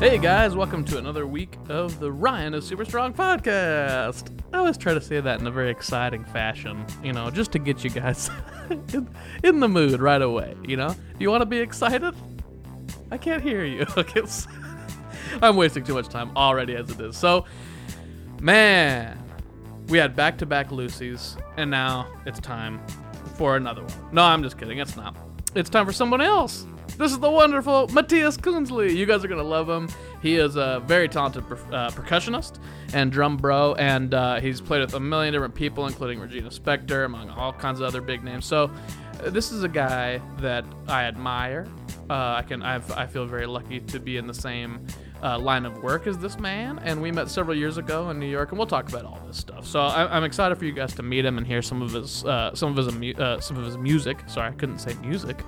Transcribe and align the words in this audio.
Hey 0.00 0.16
guys, 0.16 0.56
welcome 0.56 0.82
to 0.86 0.96
another 0.96 1.26
week 1.26 1.58
of 1.68 2.00
the 2.00 2.10
Ryan 2.10 2.54
is 2.54 2.66
Super 2.66 2.86
Strong 2.86 3.12
podcast. 3.12 4.30
I 4.50 4.56
always 4.56 4.78
try 4.78 4.94
to 4.94 5.00
say 5.00 5.20
that 5.20 5.40
in 5.40 5.46
a 5.46 5.50
very 5.50 5.68
exciting 5.70 6.24
fashion, 6.24 6.86
you 7.04 7.12
know, 7.12 7.30
just 7.30 7.52
to 7.52 7.58
get 7.58 7.84
you 7.84 7.90
guys 7.90 8.30
in, 8.70 9.14
in 9.44 9.60
the 9.60 9.68
mood 9.68 10.00
right 10.00 10.22
away, 10.22 10.56
you 10.64 10.78
know? 10.78 10.88
Do 10.88 11.16
you 11.18 11.28
want 11.30 11.42
to 11.42 11.46
be 11.46 11.58
excited? 11.58 12.14
I 13.10 13.18
can't 13.18 13.42
hear 13.42 13.62
you. 13.62 13.84
I'm 15.42 15.56
wasting 15.56 15.84
too 15.84 15.92
much 15.92 16.08
time 16.08 16.34
already 16.34 16.76
as 16.76 16.88
it 16.88 16.98
is. 16.98 17.18
So, 17.18 17.44
man, 18.40 19.22
we 19.88 19.98
had 19.98 20.16
back 20.16 20.38
to 20.38 20.46
back 20.46 20.72
Lucy's, 20.72 21.36
and 21.58 21.70
now 21.70 22.10
it's 22.24 22.40
time 22.40 22.80
for 23.36 23.54
another 23.54 23.82
one. 23.82 23.92
No, 24.12 24.22
I'm 24.22 24.42
just 24.42 24.56
kidding. 24.56 24.78
It's 24.78 24.96
not. 24.96 25.14
It's 25.54 25.68
time 25.68 25.84
for 25.84 25.92
someone 25.92 26.22
else. 26.22 26.64
This 26.96 27.12
is 27.12 27.18
the 27.18 27.30
wonderful 27.30 27.88
Mathias 27.88 28.36
Kunzli. 28.36 28.94
You 28.94 29.06
guys 29.06 29.24
are 29.24 29.28
going 29.28 29.42
to 29.42 29.46
love 29.46 29.68
him. 29.68 29.88
He 30.22 30.36
is 30.36 30.56
a 30.56 30.82
very 30.86 31.08
talented 31.08 31.46
per- 31.46 31.56
uh, 31.74 31.90
percussionist 31.90 32.58
and 32.92 33.10
drum 33.10 33.36
bro, 33.38 33.74
and 33.74 34.12
uh, 34.12 34.40
he's 34.40 34.60
played 34.60 34.80
with 34.80 34.94
a 34.94 35.00
million 35.00 35.32
different 35.32 35.54
people, 35.54 35.86
including 35.86 36.20
Regina 36.20 36.50
Spektor, 36.50 37.06
among 37.06 37.30
all 37.30 37.52
kinds 37.54 37.80
of 37.80 37.86
other 37.86 38.02
big 38.02 38.22
names. 38.22 38.44
So, 38.44 38.70
uh, 39.24 39.30
this 39.30 39.50
is 39.50 39.62
a 39.62 39.68
guy 39.68 40.20
that 40.38 40.64
I 40.88 41.04
admire. 41.04 41.66
Uh, 42.10 42.34
I 42.38 42.42
can 42.42 42.62
I've, 42.62 42.90
I 42.92 43.06
feel 43.06 43.24
very 43.24 43.46
lucky 43.46 43.80
to 43.80 43.98
be 43.98 44.16
in 44.16 44.26
the 44.26 44.34
same 44.34 44.84
uh, 45.22 45.38
line 45.38 45.64
of 45.64 45.82
work 45.82 46.06
as 46.06 46.18
this 46.18 46.38
man, 46.38 46.80
and 46.80 47.00
we 47.00 47.12
met 47.12 47.30
several 47.30 47.56
years 47.56 47.78
ago 47.78 48.10
in 48.10 48.18
New 48.18 48.26
York, 48.26 48.50
and 48.50 48.58
we'll 48.58 48.66
talk 48.66 48.88
about 48.88 49.04
all 49.04 49.20
this 49.26 49.36
stuff. 49.38 49.66
So 49.66 49.80
I, 49.80 50.14
I'm 50.14 50.24
excited 50.24 50.58
for 50.58 50.64
you 50.64 50.72
guys 50.72 50.94
to 50.96 51.02
meet 51.02 51.24
him 51.24 51.38
and 51.38 51.46
hear 51.46 51.62
some 51.62 51.80
of 51.82 51.92
his 51.92 52.24
uh, 52.24 52.54
some 52.54 52.76
of 52.76 52.76
his 52.76 53.18
uh, 53.18 53.40
some 53.40 53.56
of 53.56 53.64
his 53.64 53.78
music. 53.78 54.18
Sorry, 54.26 54.48
I 54.48 54.52
couldn't 54.52 54.78
say 54.80 54.94
music, 55.00 55.38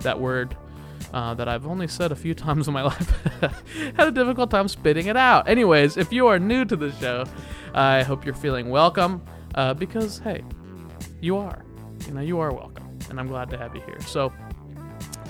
that 0.00 0.18
word 0.18 0.56
uh, 1.12 1.34
that 1.34 1.48
I've 1.48 1.66
only 1.66 1.88
said 1.88 2.12
a 2.12 2.16
few 2.16 2.34
times 2.34 2.68
in 2.68 2.74
my 2.74 2.82
life. 2.92 3.10
Had 3.96 4.08
a 4.08 4.10
difficult 4.10 4.50
time 4.50 4.68
spitting 4.68 5.06
it 5.06 5.16
out. 5.16 5.48
Anyways, 5.48 5.96
if 5.96 6.12
you 6.12 6.26
are 6.26 6.38
new 6.38 6.64
to 6.64 6.76
the 6.76 6.92
show, 6.92 7.24
I 7.74 8.02
hope 8.02 8.24
you're 8.24 8.34
feeling 8.34 8.70
welcome 8.70 9.22
uh, 9.54 9.74
because 9.74 10.18
hey, 10.18 10.42
you 11.20 11.36
are, 11.36 11.64
you 12.06 12.14
know, 12.14 12.20
you 12.20 12.38
are 12.40 12.52
welcome, 12.52 12.98
and 13.10 13.18
I'm 13.18 13.28
glad 13.28 13.50
to 13.50 13.58
have 13.58 13.74
you 13.74 13.82
here. 13.82 14.00
So. 14.00 14.32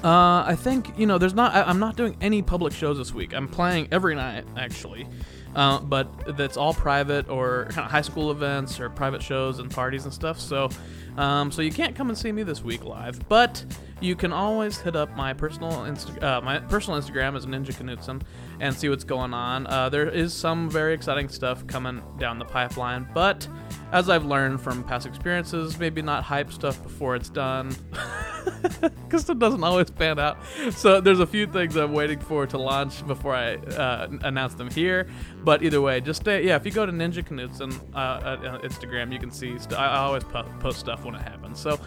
Uh, 0.05 0.43
I 0.45 0.57
think 0.57 0.99
you 0.99 1.07
know. 1.07 1.17
There's 1.17 1.33
not. 1.33 1.55
I, 1.55 1.63
I'm 1.63 1.79
not 1.79 1.95
doing 1.95 2.17
any 2.21 2.43
public 2.43 2.73
shows 2.73 2.99
this 2.99 3.15
week. 3.15 3.33
I'm 3.33 3.47
playing 3.47 3.87
every 3.93 4.17
night 4.17 4.45
actually, 4.57 5.07
uh, 5.55 5.81
but 5.81 6.37
that's 6.37 6.57
all 6.57 6.75
private 6.75 7.29
or 7.29 7.67
kind 7.71 7.85
of 7.85 7.91
high 7.91 8.01
school 8.03 8.31
events 8.31 8.81
or 8.81 8.89
private 8.89 9.23
shows 9.23 9.59
and 9.59 9.71
parties 9.71 10.05
and 10.05 10.13
stuff. 10.15 10.39
So, 10.41 10.71
um, 11.17 11.53
so 11.53 11.63
you 11.63 11.73
can't 11.73 11.95
come 11.95 12.09
and 12.09 12.17
see 12.17 12.33
me 12.33 12.43
this 12.43 12.63
week 12.63 12.85
live, 12.85 13.29
but 13.29 13.65
you 14.01 14.17
can 14.17 14.33
always 14.33 14.79
hit 14.79 14.97
up 14.97 15.15
my 15.17 15.33
personal 15.33 15.71
Insta- 15.71 16.23
uh, 16.23 16.41
my 16.41 16.59
personal 16.59 17.01
Instagram 17.01 17.37
is 17.37 17.47
Ninja 17.47 17.73
Knutson 17.73 18.23
and 18.63 18.75
see 18.75 18.89
what's 18.89 19.03
going 19.03 19.35
on. 19.35 19.67
Uh, 19.67 19.89
there 19.89 20.09
is 20.09 20.33
some 20.33 20.71
very 20.71 20.95
exciting 20.95 21.29
stuff 21.29 21.67
coming 21.67 22.01
down 22.19 22.39
the 22.39 22.45
pipeline, 22.45 23.09
but 23.13 23.47
as 23.91 24.09
I've 24.09 24.25
learned 24.25 24.61
from 24.61 24.85
past 24.85 25.05
experiences, 25.05 25.81
maybe 25.81 26.01
not 26.01 26.23
hype 26.23 26.53
stuff 26.53 26.81
before 26.81 27.17
it's 27.17 27.29
done. 27.29 27.75
because 28.71 29.29
it 29.29 29.41
doesn't 29.41 29.65
always 29.65 29.91
pan 29.91 30.21
out. 30.21 30.39
So 30.71 31.01
there's 31.01 31.19
a 31.19 31.27
few 31.27 31.47
things 31.47 31.75
I'm 31.77 31.93
waiting 31.93 32.21
for 32.21 32.47
to 32.47 32.57
launch 32.57 33.05
before 33.05 33.35
I 33.35 33.57
uh, 33.57 34.09
announce 34.23 34.55
them 34.55 34.71
here. 34.71 35.09
But 35.43 35.65
either 35.65 35.81
way, 35.81 36.01
just 36.01 36.21
stay. 36.21 36.47
Yeah, 36.47 36.55
if 36.55 36.65
you 36.65 36.71
go 36.71 36.87
to 36.87 36.93
Ninja 36.93 37.27
Knutson 37.27 37.77
uh, 37.95 38.39
at 38.39 38.47
uh, 38.47 38.59
Instagram, 38.61 39.13
you 39.13 39.19
can 39.19 39.33
see. 39.33 39.59
St- 39.59 39.75
I 39.75 39.87
I 39.87 39.99
always 39.99 40.23
post 40.25 40.79
stuff 40.79 41.05
when 41.05 41.17
it 41.17 41.23
happens. 41.23 41.59
So 41.59 41.81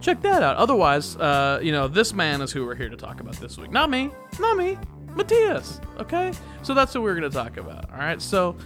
check 0.00 0.22
that 0.22 0.42
out. 0.42 0.56
Otherwise, 0.56 1.16
uh, 1.16 1.60
you 1.62 1.72
know, 1.72 1.86
this 1.86 2.14
man 2.14 2.40
is 2.40 2.50
who 2.50 2.64
we're 2.64 2.74
here 2.74 2.88
to 2.88 2.96
talk 2.96 3.20
about 3.20 3.36
this 3.36 3.58
week. 3.58 3.70
Not 3.70 3.90
me. 3.90 4.10
Not 4.38 4.56
me. 4.56 4.78
Mathias. 5.14 5.80
Okay. 5.98 6.32
So 6.62 6.74
that's 6.74 6.94
what 6.94 7.02
we're 7.02 7.14
gonna 7.14 7.30
talk 7.30 7.56
about. 7.56 7.90
All 7.90 7.98
right. 7.98 8.20
So 8.20 8.56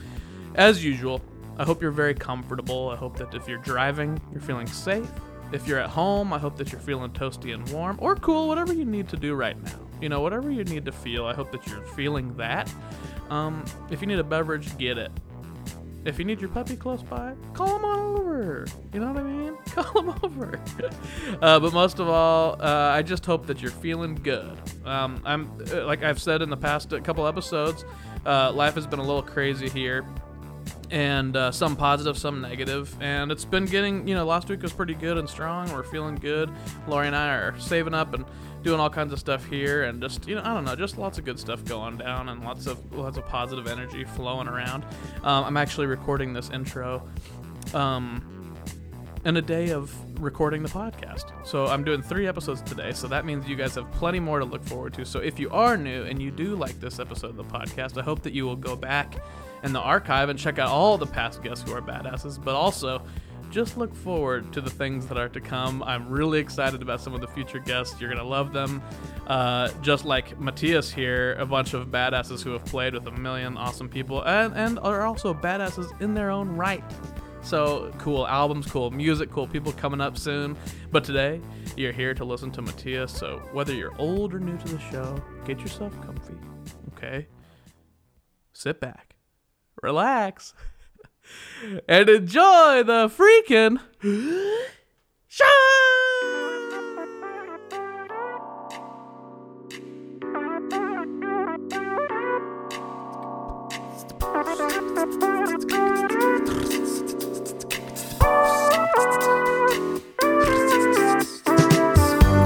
as 0.55 0.84
usual. 0.84 1.22
I 1.58 1.64
hope 1.64 1.82
you're 1.82 1.90
very 1.90 2.14
comfortable. 2.14 2.88
I 2.88 2.96
hope 2.96 3.16
that 3.16 3.34
if 3.34 3.48
you're 3.48 3.58
driving, 3.58 4.20
you're 4.30 4.40
feeling 4.40 4.68
safe. 4.68 5.11
If 5.50 5.67
you're 5.67 5.80
at 5.80 5.90
home, 5.90 6.33
I 6.33 6.39
hope 6.39 6.56
that 6.58 6.70
you're 6.70 6.80
feeling 6.80 7.11
toasty 7.11 7.52
and 7.52 7.68
warm 7.70 7.98
or 8.00 8.14
cool, 8.14 8.46
whatever 8.46 8.73
you 8.73 8.84
need 8.84 9.08
to 9.08 9.17
do 9.17 9.34
right 9.34 9.61
now. 9.64 9.80
You 10.00 10.08
know, 10.08 10.20
whatever 10.20 10.52
you 10.52 10.62
need 10.62 10.84
to 10.84 10.92
feel, 10.92 11.27
I 11.27 11.34
hope 11.34 11.50
that 11.50 11.67
you're 11.67 11.83
feeling 11.83 12.36
that. 12.36 12.73
Um, 13.28 13.64
if 13.90 14.00
you 14.00 14.06
need 14.06 14.20
a 14.20 14.24
beverage, 14.24 14.77
get 14.78 14.98
it. 14.98 15.11
If 16.05 16.19
you 16.19 16.25
need 16.25 16.41
your 16.41 16.51
puppy 16.51 16.77
close 16.77 17.03
by, 17.03 17.35
call 17.53 17.77
him 17.77 17.85
on 17.85 17.98
over. 17.98 18.67
You 18.92 19.01
know 19.01 19.13
what 19.13 19.23
I 19.23 19.23
mean? 19.23 19.57
Call 19.67 20.03
him 20.03 20.14
over. 20.23 20.61
uh, 21.42 21.61
but 21.61 21.73
most 21.73 21.98
of 21.98 22.09
all, 22.09 22.61
uh, 22.61 22.92
I 22.92 23.03
just 23.03 23.27
hope 23.27 23.47
that 23.47 23.61
you're 23.61 23.70
feeling 23.70 24.14
good. 24.14 24.57
Um, 24.85 25.20
I'm 25.25 25.51
uh, 25.73 25.85
like 25.85 26.03
I've 26.03 26.20
said 26.20 26.42
in 26.42 26.51
the 26.51 26.57
past 26.57 26.91
couple 27.05 27.27
episodes, 27.27 27.85
uh, 28.25 28.53
life 28.53 28.75
has 28.75 28.86
been 28.86 28.98
a 28.98 29.05
little 29.05 29.23
crazy 29.23 29.69
here 29.69 30.07
and 30.91 31.36
uh, 31.36 31.51
some 31.51 31.77
positive, 31.77 32.17
some 32.17 32.41
negative. 32.41 32.95
And 33.01 33.30
it's 33.30 33.45
been 33.45 33.67
getting, 33.67 34.07
you 34.07 34.15
know, 34.15 34.25
last 34.25 34.48
week 34.48 34.63
was 34.63 34.73
pretty 34.73 34.95
good 34.95 35.19
and 35.19 35.29
strong. 35.29 35.73
We're 35.73 35.83
feeling 35.83 36.15
good. 36.15 36.51
Lori 36.86 37.07
and 37.07 37.17
I 37.17 37.29
are 37.35 37.59
saving 37.59 37.95
up 37.95 38.15
and 38.15 38.25
doing 38.63 38.80
all 38.80 38.91
kinds 38.91 39.13
of 39.13 39.19
stuff 39.19 39.45
here, 39.46 39.85
and 39.85 40.01
just, 40.01 40.27
you 40.27 40.35
know, 40.35 40.42
I 40.45 40.55
don't 40.55 40.64
know, 40.64 40.74
just 40.77 40.98
lots 40.98 41.19
of 41.19 41.24
good 41.24 41.39
stuff 41.39 41.64
going 41.64 41.96
down 41.96 42.29
and 42.29 42.42
lots 42.45 42.67
of 42.67 42.92
lots 42.92 43.17
of 43.17 43.27
positive 43.27 43.67
energy 43.67 44.05
flowing 44.05 44.48
around. 44.48 44.85
Um, 45.23 45.45
I'm 45.45 45.57
actually 45.57 45.86
recording 45.86 46.33
this 46.33 46.51
intro. 46.51 47.08
Um, 47.74 48.39
in 49.24 49.36
a 49.36 49.42
day 49.42 49.70
of 49.70 49.95
recording 50.23 50.63
the 50.63 50.68
podcast. 50.68 51.24
So 51.47 51.67
I'm 51.67 51.85
doing 51.85 52.02
three 52.02 52.27
episodes 52.27 52.63
today. 52.63 52.92
So 52.92 53.08
that 53.08 53.24
means 53.24 53.48
you 53.48 53.57
guys 53.57 53.74
have 53.74 53.91
plenty 53.92 54.20
more 54.20 54.39
to 54.39 54.45
look 54.45 54.64
forward 54.64 54.95
to. 54.95 55.05
So 55.05 55.18
if 55.18 55.39
you 55.39 55.51
are 55.51 55.77
new 55.77 56.05
and 56.05 56.20
you 56.20 56.30
do 56.30 56.55
like 56.55 56.80
this 56.80 56.98
episode 56.98 57.30
of 57.30 57.36
the 57.36 57.45
podcast, 57.45 57.98
I 57.98 58.02
hope 58.02 58.23
that 58.23 58.33
you 58.33 58.45
will 58.45 58.57
go 58.57 58.77
back 58.77 59.17
in 59.64 59.73
the 59.73 59.80
archive 59.80 60.29
and 60.29 60.39
check 60.39 60.58
out 60.58 60.68
all 60.68 60.97
the 60.98 61.07
past 61.07 61.42
guests 61.42 61.68
who 61.68 61.74
are 61.74 61.83
badasses, 61.83 62.42
but 62.42 62.55
also 62.55 63.02
just 63.51 63.77
look 63.77 63.95
forward 63.95 64.53
to 64.53 64.61
the 64.61 64.70
things 64.70 65.07
that 65.07 65.17
are 65.17 65.29
to 65.29 65.41
come. 65.41 65.83
I'm 65.83 66.09
really 66.09 66.39
excited 66.39 66.83
about 66.83 67.01
some 67.01 67.14
of 67.14 67.20
the 67.20 67.29
future 67.29 67.59
guests. 67.59 68.01
You're 68.01 68.11
going 68.11 68.23
to 68.23 68.29
love 68.29 68.53
them. 68.53 68.83
Uh, 69.27 69.70
just 69.83 70.05
like 70.05 70.39
Mathias 70.39 70.91
here, 70.91 71.35
a 71.35 71.47
bunch 71.47 71.75
of 71.75 71.89
badasses 71.89 72.42
who 72.42 72.51
have 72.53 72.64
played 72.64 72.95
with 72.95 73.07
a 73.07 73.13
million 73.13 73.57
awesome 73.57 73.89
people 73.89 74.23
and, 74.23 74.55
and 74.55 74.79
are 74.81 75.07
also 75.07 75.33
badasses 75.33 75.89
in 76.01 76.14
their 76.14 76.31
own 76.31 76.57
right. 76.57 76.85
So 77.42 77.92
cool 77.98 78.27
albums, 78.27 78.67
cool 78.67 78.91
music, 78.91 79.31
cool 79.31 79.47
people 79.47 79.73
coming 79.73 80.01
up 80.01 80.19
soon. 80.19 80.57
But 80.91 81.05
today, 81.05 81.41
you're 81.77 81.92
here 81.92 82.13
to 82.15 82.25
listen 82.25 82.51
to 82.53 82.63
Mathias. 82.63 83.13
So 83.13 83.41
whether 83.53 83.75
you're 83.75 83.98
old 83.98 84.35
or 84.35 84.41
new 84.41 84.59
to 84.59 84.69
the 84.69 84.80
show, 84.80 85.23
get 85.45 85.61
yourself 85.61 85.98
comfy, 86.03 86.35
okay? 86.95 87.27
Sit 88.53 88.80
back, 88.80 89.15
relax, 89.83 90.53
and 91.89 92.08
enjoy 92.08 92.83
the 92.83 93.08
freaking 93.08 93.80
show! 95.27 95.44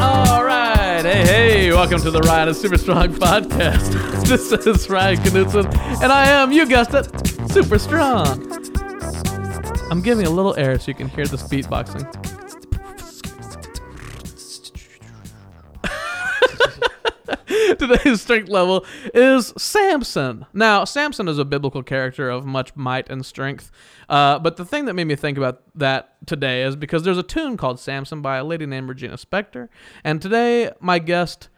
All 0.00 0.44
right, 0.44 1.02
hey, 1.04 1.24
hey, 1.24 1.72
welcome 1.72 2.00
to 2.00 2.10
the 2.10 2.20
Ryan 2.20 2.48
is 2.48 2.60
Super 2.60 2.78
Strong 2.78 3.14
podcast. 3.14 4.26
this 4.26 4.52
is 4.52 4.88
Ryan 4.88 5.18
Knutson, 5.18 5.64
and 6.02 6.12
I 6.12 6.28
am, 6.28 6.52
you 6.52 6.66
guessed 6.66 6.94
it, 6.94 7.08
super 7.50 7.78
strong. 7.78 8.71
I'm 9.92 10.00
giving 10.00 10.26
a 10.26 10.30
little 10.30 10.56
air 10.56 10.78
so 10.78 10.88
you 10.88 10.94
can 10.94 11.10
hear 11.10 11.26
this 11.26 11.42
beatboxing. 11.42 12.10
Today's 17.78 18.22
strength 18.22 18.48
level 18.48 18.86
is 19.12 19.52
Samson. 19.58 20.46
Now, 20.54 20.84
Samson 20.84 21.28
is 21.28 21.38
a 21.38 21.44
biblical 21.44 21.82
character 21.82 22.30
of 22.30 22.46
much 22.46 22.74
might 22.74 23.10
and 23.10 23.26
strength. 23.26 23.70
Uh, 24.08 24.38
but 24.38 24.56
the 24.56 24.64
thing 24.64 24.86
that 24.86 24.94
made 24.94 25.08
me 25.08 25.14
think 25.14 25.36
about 25.36 25.60
that 25.74 26.16
today 26.24 26.62
is 26.62 26.74
because 26.74 27.02
there's 27.02 27.18
a 27.18 27.22
tune 27.22 27.58
called 27.58 27.78
Samson 27.78 28.22
by 28.22 28.38
a 28.38 28.44
lady 28.44 28.64
named 28.64 28.88
Regina 28.88 29.18
Spektor. 29.18 29.68
And 30.02 30.22
today, 30.22 30.70
my 30.80 31.00
guest 31.00 31.50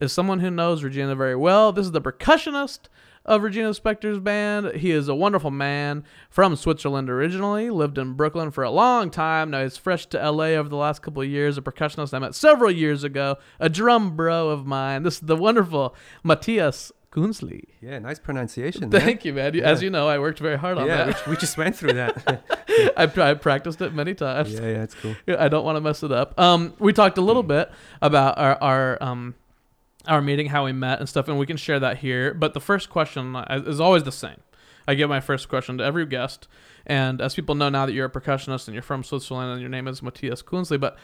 is 0.00 0.12
someone 0.12 0.38
who 0.38 0.50
knows 0.52 0.84
Regina 0.84 1.16
very 1.16 1.34
well. 1.34 1.72
This 1.72 1.86
is 1.86 1.92
the 1.92 2.00
percussionist 2.00 2.82
of 3.24 3.42
Regina 3.42 3.70
Spektor's 3.70 4.18
band. 4.18 4.76
He 4.76 4.90
is 4.90 5.08
a 5.08 5.14
wonderful 5.14 5.50
man 5.50 6.04
from 6.28 6.56
Switzerland 6.56 7.08
originally, 7.08 7.70
lived 7.70 7.98
in 7.98 8.14
Brooklyn 8.14 8.50
for 8.50 8.64
a 8.64 8.70
long 8.70 9.10
time. 9.10 9.50
Now 9.50 9.62
he's 9.62 9.76
fresh 9.76 10.06
to 10.06 10.18
LA 10.30 10.48
over 10.58 10.68
the 10.68 10.76
last 10.76 11.02
couple 11.02 11.22
of 11.22 11.28
years. 11.28 11.56
A 11.56 11.62
percussionist 11.62 12.12
I 12.14 12.18
met 12.18 12.34
several 12.34 12.70
years 12.70 13.04
ago, 13.04 13.36
a 13.58 13.68
drum 13.68 14.16
bro 14.16 14.48
of 14.50 14.66
mine. 14.66 15.02
This 15.04 15.14
is 15.14 15.20
the 15.20 15.36
wonderful 15.36 15.94
Mathias 16.22 16.92
Kunzli. 17.12 17.62
Yeah, 17.80 18.00
nice 18.00 18.18
pronunciation. 18.18 18.88
man. 18.88 19.00
Thank 19.00 19.24
you, 19.24 19.32
man. 19.32 19.54
You- 19.54 19.62
As 19.62 19.80
you 19.82 19.88
know, 19.88 20.08
I 20.08 20.18
worked 20.18 20.40
very 20.40 20.58
hard 20.58 20.78
on 20.78 20.86
Yeah, 20.88 21.06
we, 21.06 21.12
that. 21.12 21.26
we 21.28 21.36
just 21.36 21.56
went 21.56 21.76
through 21.76 21.92
that. 21.92 22.42
I, 22.96 23.04
I 23.30 23.34
practiced 23.34 23.80
it 23.80 23.94
many 23.94 24.14
times. 24.14 24.52
yeah, 24.52 24.60
yeah, 24.62 24.82
it's 24.82 24.94
cool. 24.96 25.14
Yeah, 25.26 25.36
I 25.42 25.48
don't 25.48 25.64
want 25.64 25.76
to 25.76 25.80
mess 25.80 26.02
it 26.02 26.10
up. 26.10 26.38
Um, 26.40 26.74
we 26.80 26.92
talked 26.92 27.16
a 27.16 27.20
little 27.20 27.44
bit 27.44 27.70
about 28.02 28.36
our, 28.36 28.60
our 28.60 29.02
um, 29.02 29.36
our 30.06 30.20
meeting, 30.20 30.48
how 30.48 30.64
we 30.64 30.72
met 30.72 31.00
and 31.00 31.08
stuff, 31.08 31.28
and 31.28 31.38
we 31.38 31.46
can 31.46 31.56
share 31.56 31.80
that 31.80 31.98
here. 31.98 32.34
But 32.34 32.54
the 32.54 32.60
first 32.60 32.90
question 32.90 33.36
is 33.50 33.80
always 33.80 34.04
the 34.04 34.12
same. 34.12 34.40
I 34.86 34.94
give 34.94 35.08
my 35.08 35.20
first 35.20 35.48
question 35.48 35.78
to 35.78 35.84
every 35.84 36.04
guest, 36.06 36.46
and 36.86 37.20
as 37.20 37.34
people 37.34 37.54
know 37.54 37.68
now 37.70 37.86
that 37.86 37.92
you're 37.92 38.06
a 38.06 38.10
percussionist 38.10 38.68
and 38.68 38.74
you're 38.74 38.82
from 38.82 39.02
Switzerland 39.02 39.52
and 39.52 39.60
your 39.60 39.70
name 39.70 39.88
is 39.88 40.02
Mathias 40.02 40.42
Kunzli, 40.42 40.78
but 40.78 40.98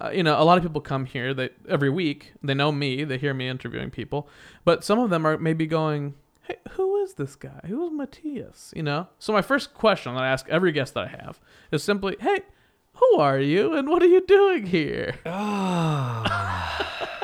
uh, 0.00 0.10
you 0.10 0.22
know 0.22 0.40
a 0.40 0.44
lot 0.44 0.56
of 0.56 0.64
people 0.64 0.80
come 0.80 1.06
here 1.06 1.32
they 1.34 1.50
every 1.68 1.90
week 1.90 2.32
they 2.42 2.54
know 2.54 2.70
me 2.72 3.04
they 3.04 3.18
hear 3.18 3.34
me 3.34 3.48
interviewing 3.48 3.90
people, 3.90 4.28
but 4.64 4.84
some 4.84 4.98
of 4.98 5.10
them 5.10 5.26
are 5.26 5.36
maybe 5.36 5.66
going, 5.66 6.14
hey, 6.42 6.56
who 6.72 6.96
is 7.02 7.14
this 7.14 7.36
guy? 7.36 7.60
Who 7.66 7.86
is 7.86 7.92
Mathias? 7.92 8.72
You 8.74 8.82
know. 8.82 9.08
So 9.18 9.32
my 9.32 9.42
first 9.42 9.74
question 9.74 10.14
that 10.14 10.22
I 10.22 10.28
ask 10.28 10.48
every 10.48 10.72
guest 10.72 10.94
that 10.94 11.04
I 11.04 11.08
have 11.08 11.38
is 11.70 11.82
simply, 11.82 12.16
hey, 12.20 12.40
who 12.94 13.18
are 13.18 13.38
you 13.38 13.74
and 13.74 13.88
what 13.88 14.02
are 14.02 14.06
you 14.06 14.24
doing 14.26 14.66
here? 14.66 15.16
Oh, 15.26 17.06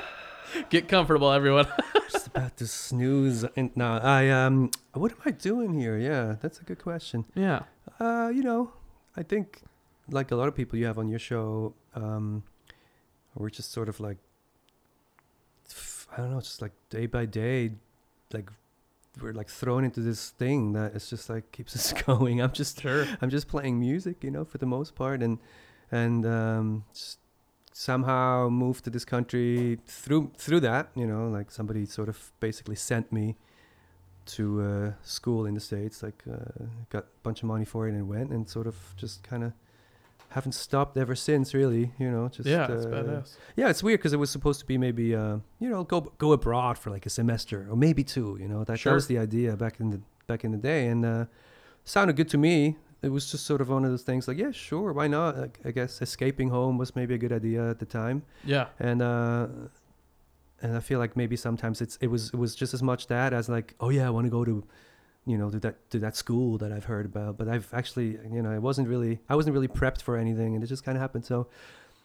Get 0.71 0.89
comfortable, 0.89 1.31
everyone. 1.31 1.67
just 2.11 2.27
about 2.29 2.57
to 2.59 2.67
snooze. 2.67 3.45
And 3.57 3.71
no, 3.77 3.99
I 4.03 4.29
um, 4.31 4.71
what 4.93 5.13
am 5.13 5.19
I 5.25 5.31
doing 5.31 5.79
here? 5.79 5.99
Yeah, 5.99 6.37
that's 6.41 6.61
a 6.61 6.65
good 6.65 6.79
question. 6.83 7.25
yeah. 7.35 7.63
Uh, 7.99 8.31
you 8.35 8.43
know, 8.43 8.73
I 9.17 9.23
think 9.23 9.63
like 10.11 10.31
a 10.31 10.37
lot 10.37 10.49
of 10.49 10.55
people 10.55 10.79
you 10.79 10.87
have 10.87 10.99
on 10.99 11.09
your 11.09 11.19
show, 11.19 11.75
um, 11.95 12.43
we're 13.35 13.51
just 13.51 13.73
sort 13.73 13.89
of 13.89 14.01
like, 14.01 14.19
I 16.13 16.17
don't 16.19 16.31
know, 16.31 16.41
just 16.41 16.61
like 16.61 16.73
day 16.91 17.07
by 17.07 17.27
day, 17.27 17.73
like 18.33 18.51
we're 19.21 19.33
like 19.33 19.49
thrown 19.49 19.85
into 19.85 20.01
this 20.01 20.31
thing 20.31 20.73
that 20.73 20.95
it's 20.95 21.11
just 21.11 21.29
like 21.29 21.53
keeps 21.53 21.75
us 21.77 21.93
going. 21.93 22.41
I'm 22.41 22.53
just 22.53 22.81
Sure. 22.81 23.07
I'm 23.21 23.31
just 23.31 23.49
playing 23.49 23.79
music, 23.81 24.23
you 24.25 24.31
know, 24.31 24.45
for 24.45 24.59
the 24.59 24.67
most 24.67 24.95
part, 24.95 25.23
and 25.23 25.39
and 25.91 26.25
um, 26.27 26.85
just 26.95 27.19
somehow 27.73 28.49
moved 28.51 28.85
to 28.85 28.91
this 28.91 29.05
country 29.05 29.79
through 29.87 30.31
through 30.37 30.61
that, 30.61 30.91
you 30.95 31.07
know, 31.07 31.29
like 31.29 31.51
somebody 31.51 31.87
sort 31.87 32.09
of 32.09 32.33
basically 32.41 32.77
sent 32.77 33.11
me 33.13 33.37
to 34.25 34.63
uh, 34.63 34.93
school 35.03 35.47
in 35.47 35.55
the 35.55 35.61
states, 35.61 36.03
like 36.03 36.23
uh, 36.31 36.65
got 36.91 37.05
a 37.05 37.07
bunch 37.23 37.43
of 37.43 37.49
money 37.49 37.65
for 37.65 37.89
it 37.89 37.93
and 37.95 38.09
went, 38.09 38.31
and 38.31 38.49
sort 38.49 38.67
of 38.67 38.77
just 38.97 39.23
kind 39.25 39.43
of 39.43 39.53
haven't 40.29 40.53
stopped 40.53 40.97
ever 40.97 41.15
since, 41.15 41.53
really, 41.55 41.91
you 41.99 42.11
know. 42.11 42.29
Just 42.29 42.49
yeah, 42.49 42.71
it's 42.71 42.85
uh, 42.87 42.89
badass. 42.89 43.37
yeah, 43.57 43.69
it's 43.69 43.83
weird 43.83 43.99
because 44.01 44.13
it 44.13 44.19
was 44.19 44.31
supposed 44.31 44.61
to 44.61 44.67
be 44.67 44.79
maybe, 44.79 45.15
uh, 45.15 45.39
you 45.59 45.69
know, 45.69 45.83
go 45.85 46.01
go 46.19 46.33
abroad 46.33 46.79
for 46.79 46.91
like 46.91 47.05
a 47.07 47.11
semester 47.11 47.67
or 47.71 47.77
maybe 47.77 48.05
two. 48.05 48.39
You 48.41 48.49
know, 48.49 48.65
that, 48.65 48.79
Sure. 48.79 48.93
that 48.93 48.95
was 48.95 49.07
the 49.09 49.19
idea 49.19 49.57
back 49.57 49.81
in 49.81 49.91
the 49.91 50.01
back 50.27 50.45
in 50.45 50.53
the 50.53 50.59
day, 50.59 50.87
and 50.87 51.05
uh, 51.05 51.25
sounded 51.85 52.17
good 52.17 52.29
to 52.29 52.39
me. 52.39 52.77
It 53.03 53.11
was 53.11 53.31
just 53.31 53.45
sort 53.47 53.61
of 53.61 53.69
one 53.69 53.85
of 53.85 53.91
those 53.91 54.03
things, 54.03 54.29
like, 54.29 54.39
yeah, 54.39 54.53
sure, 54.53 54.93
why 54.93 55.09
not? 55.09 55.37
Like, 55.37 55.59
I 55.65 55.73
guess 55.73 56.01
escaping 56.01 56.51
home 56.51 56.79
was 56.79 56.95
maybe 56.95 57.15
a 57.15 57.19
good 57.19 57.33
idea 57.33 57.69
at 57.71 57.79
the 57.81 57.87
time, 57.87 58.23
Yeah. 58.45 58.67
and 58.79 59.03
uh, 59.03 59.47
and 60.63 60.77
I 60.77 60.81
feel 60.81 61.01
like 61.01 61.17
maybe 61.17 61.37
sometimes 61.37 61.81
it's 61.81 61.97
it 62.01 62.07
was 62.07 62.29
it 62.29 62.37
was 62.37 62.55
just 62.55 62.73
as 62.75 62.83
much 62.83 63.09
that 63.09 63.33
as 63.33 63.49
like, 63.49 63.75
oh 63.81 63.91
yeah, 63.91 64.07
I 64.07 64.11
want 64.11 64.27
to 64.27 64.31
go 64.31 64.45
to, 64.45 64.63
you 65.27 65.37
know, 65.37 65.51
to 65.51 65.59
that 65.61 65.91
to 65.91 65.99
that 65.99 66.17
school 66.17 66.59
that 66.59 66.71
I've 66.71 66.85
heard 66.85 67.05
about, 67.07 67.37
but 67.39 67.49
I've 67.49 67.69
actually, 67.75 68.19
you 68.33 68.41
know, 68.43 68.53
I 68.53 68.59
wasn't 68.59 68.87
really 68.89 69.19
I 69.29 69.35
wasn't 69.35 69.55
really 69.55 69.69
prepped 69.69 70.03
for 70.03 70.17
anything, 70.17 70.55
and 70.55 70.63
it 70.63 70.69
just 70.69 70.85
kind 70.85 70.97
of 70.97 71.03
happened. 71.03 71.25
So, 71.25 71.49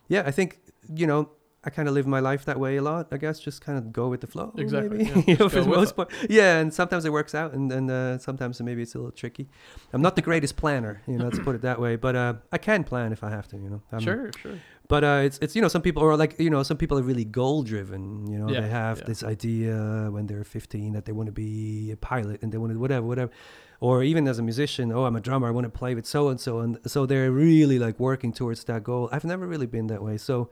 yeah, 0.08 0.24
I 0.26 0.32
think 0.32 0.60
you 0.94 1.06
know. 1.08 1.30
I 1.68 1.70
kind 1.70 1.88
of 1.90 1.94
live 1.94 2.08
my 2.08 2.22
life 2.22 2.46
that 2.46 2.58
way 2.60 2.78
a 2.78 2.82
lot. 2.82 3.08
I 3.12 3.18
guess 3.18 3.40
just 3.40 3.60
kind 3.62 3.78
of 3.78 3.92
go 3.92 4.08
with 4.08 4.22
the 4.22 4.28
flow. 4.28 4.54
Exactly, 4.58 5.00
Maybe. 5.00 5.10
yeah, 5.10 5.24
you 5.28 5.36
know, 5.38 5.50
for 5.50 5.62
the 5.62 5.68
most 5.80 5.92
it. 5.92 5.96
part. 5.98 6.10
Yeah, 6.30 6.60
and 6.62 6.74
sometimes 6.74 7.04
it 7.06 7.12
works 7.12 7.36
out, 7.36 7.54
and 7.54 7.70
then 7.70 7.90
uh, 7.90 8.18
sometimes 8.20 8.62
maybe 8.62 8.82
it's 8.84 8.96
a 8.96 8.98
little 9.00 9.12
tricky. 9.12 9.46
I'm 9.94 10.02
not 10.02 10.16
the 10.16 10.22
greatest 10.22 10.56
planner, 10.56 11.02
you 11.08 11.18
know, 11.18 11.26
let's 11.26 11.40
put 11.40 11.56
it 11.56 11.62
that 11.64 11.80
way. 11.86 11.98
But 11.98 12.16
uh, 12.16 12.34
I 12.54 12.58
can 12.58 12.84
plan 12.86 13.12
if 13.12 13.22
I 13.22 13.30
have 13.38 13.48
to, 13.50 13.58
you 13.58 13.70
know. 13.70 13.82
I'm- 13.92 14.02
sure, 14.02 14.32
sure. 14.42 14.58
but 14.88 15.04
uh, 15.04 15.22
it's 15.28 15.38
it's 15.44 15.54
you 15.58 15.62
know 15.62 15.68
some 15.76 15.82
people 15.88 16.02
are 16.04 16.16
like 16.24 16.40
you 16.40 16.50
know 16.50 16.64
some 16.64 16.78
people 16.78 16.98
are 17.00 17.04
really 17.12 17.26
goal 17.26 17.64
driven. 17.64 18.26
You 18.32 18.38
know 18.40 18.50
Yeah, 18.50 18.62
they 18.62 18.70
have 18.70 18.98
yeah. 19.00 19.06
this 19.12 19.22
idea 19.36 19.76
when 20.16 20.28
they're 20.28 20.46
15 20.46 20.94
that 20.94 21.04
they 21.06 21.12
want 21.12 21.28
to 21.28 21.34
be 21.48 21.92
a 21.92 21.98
pilot 21.98 22.38
and 22.44 22.52
they 22.52 22.58
want 22.58 22.72
to 22.74 22.80
whatever 22.80 23.06
whatever, 23.06 23.32
or 23.82 24.04
even 24.04 24.26
as 24.32 24.40
a 24.40 24.44
musician, 24.52 24.92
oh 24.94 25.04
I'm 25.08 25.16
a 25.18 25.22
drummer, 25.28 25.48
I 25.48 25.52
want 25.52 25.66
to 25.66 25.78
play 25.82 25.94
with 25.96 26.06
so 26.06 26.30
and 26.32 26.40
so, 26.40 26.60
and 26.64 26.78
so 26.94 27.06
they're 27.06 27.32
really 27.32 27.78
like 27.86 28.00
working 28.00 28.32
towards 28.32 28.64
that 28.70 28.82
goal. 28.90 29.10
I've 29.12 29.26
never 29.26 29.46
really 29.54 29.68
been 29.68 29.88
that 29.88 30.02
way, 30.02 30.18
so. 30.18 30.50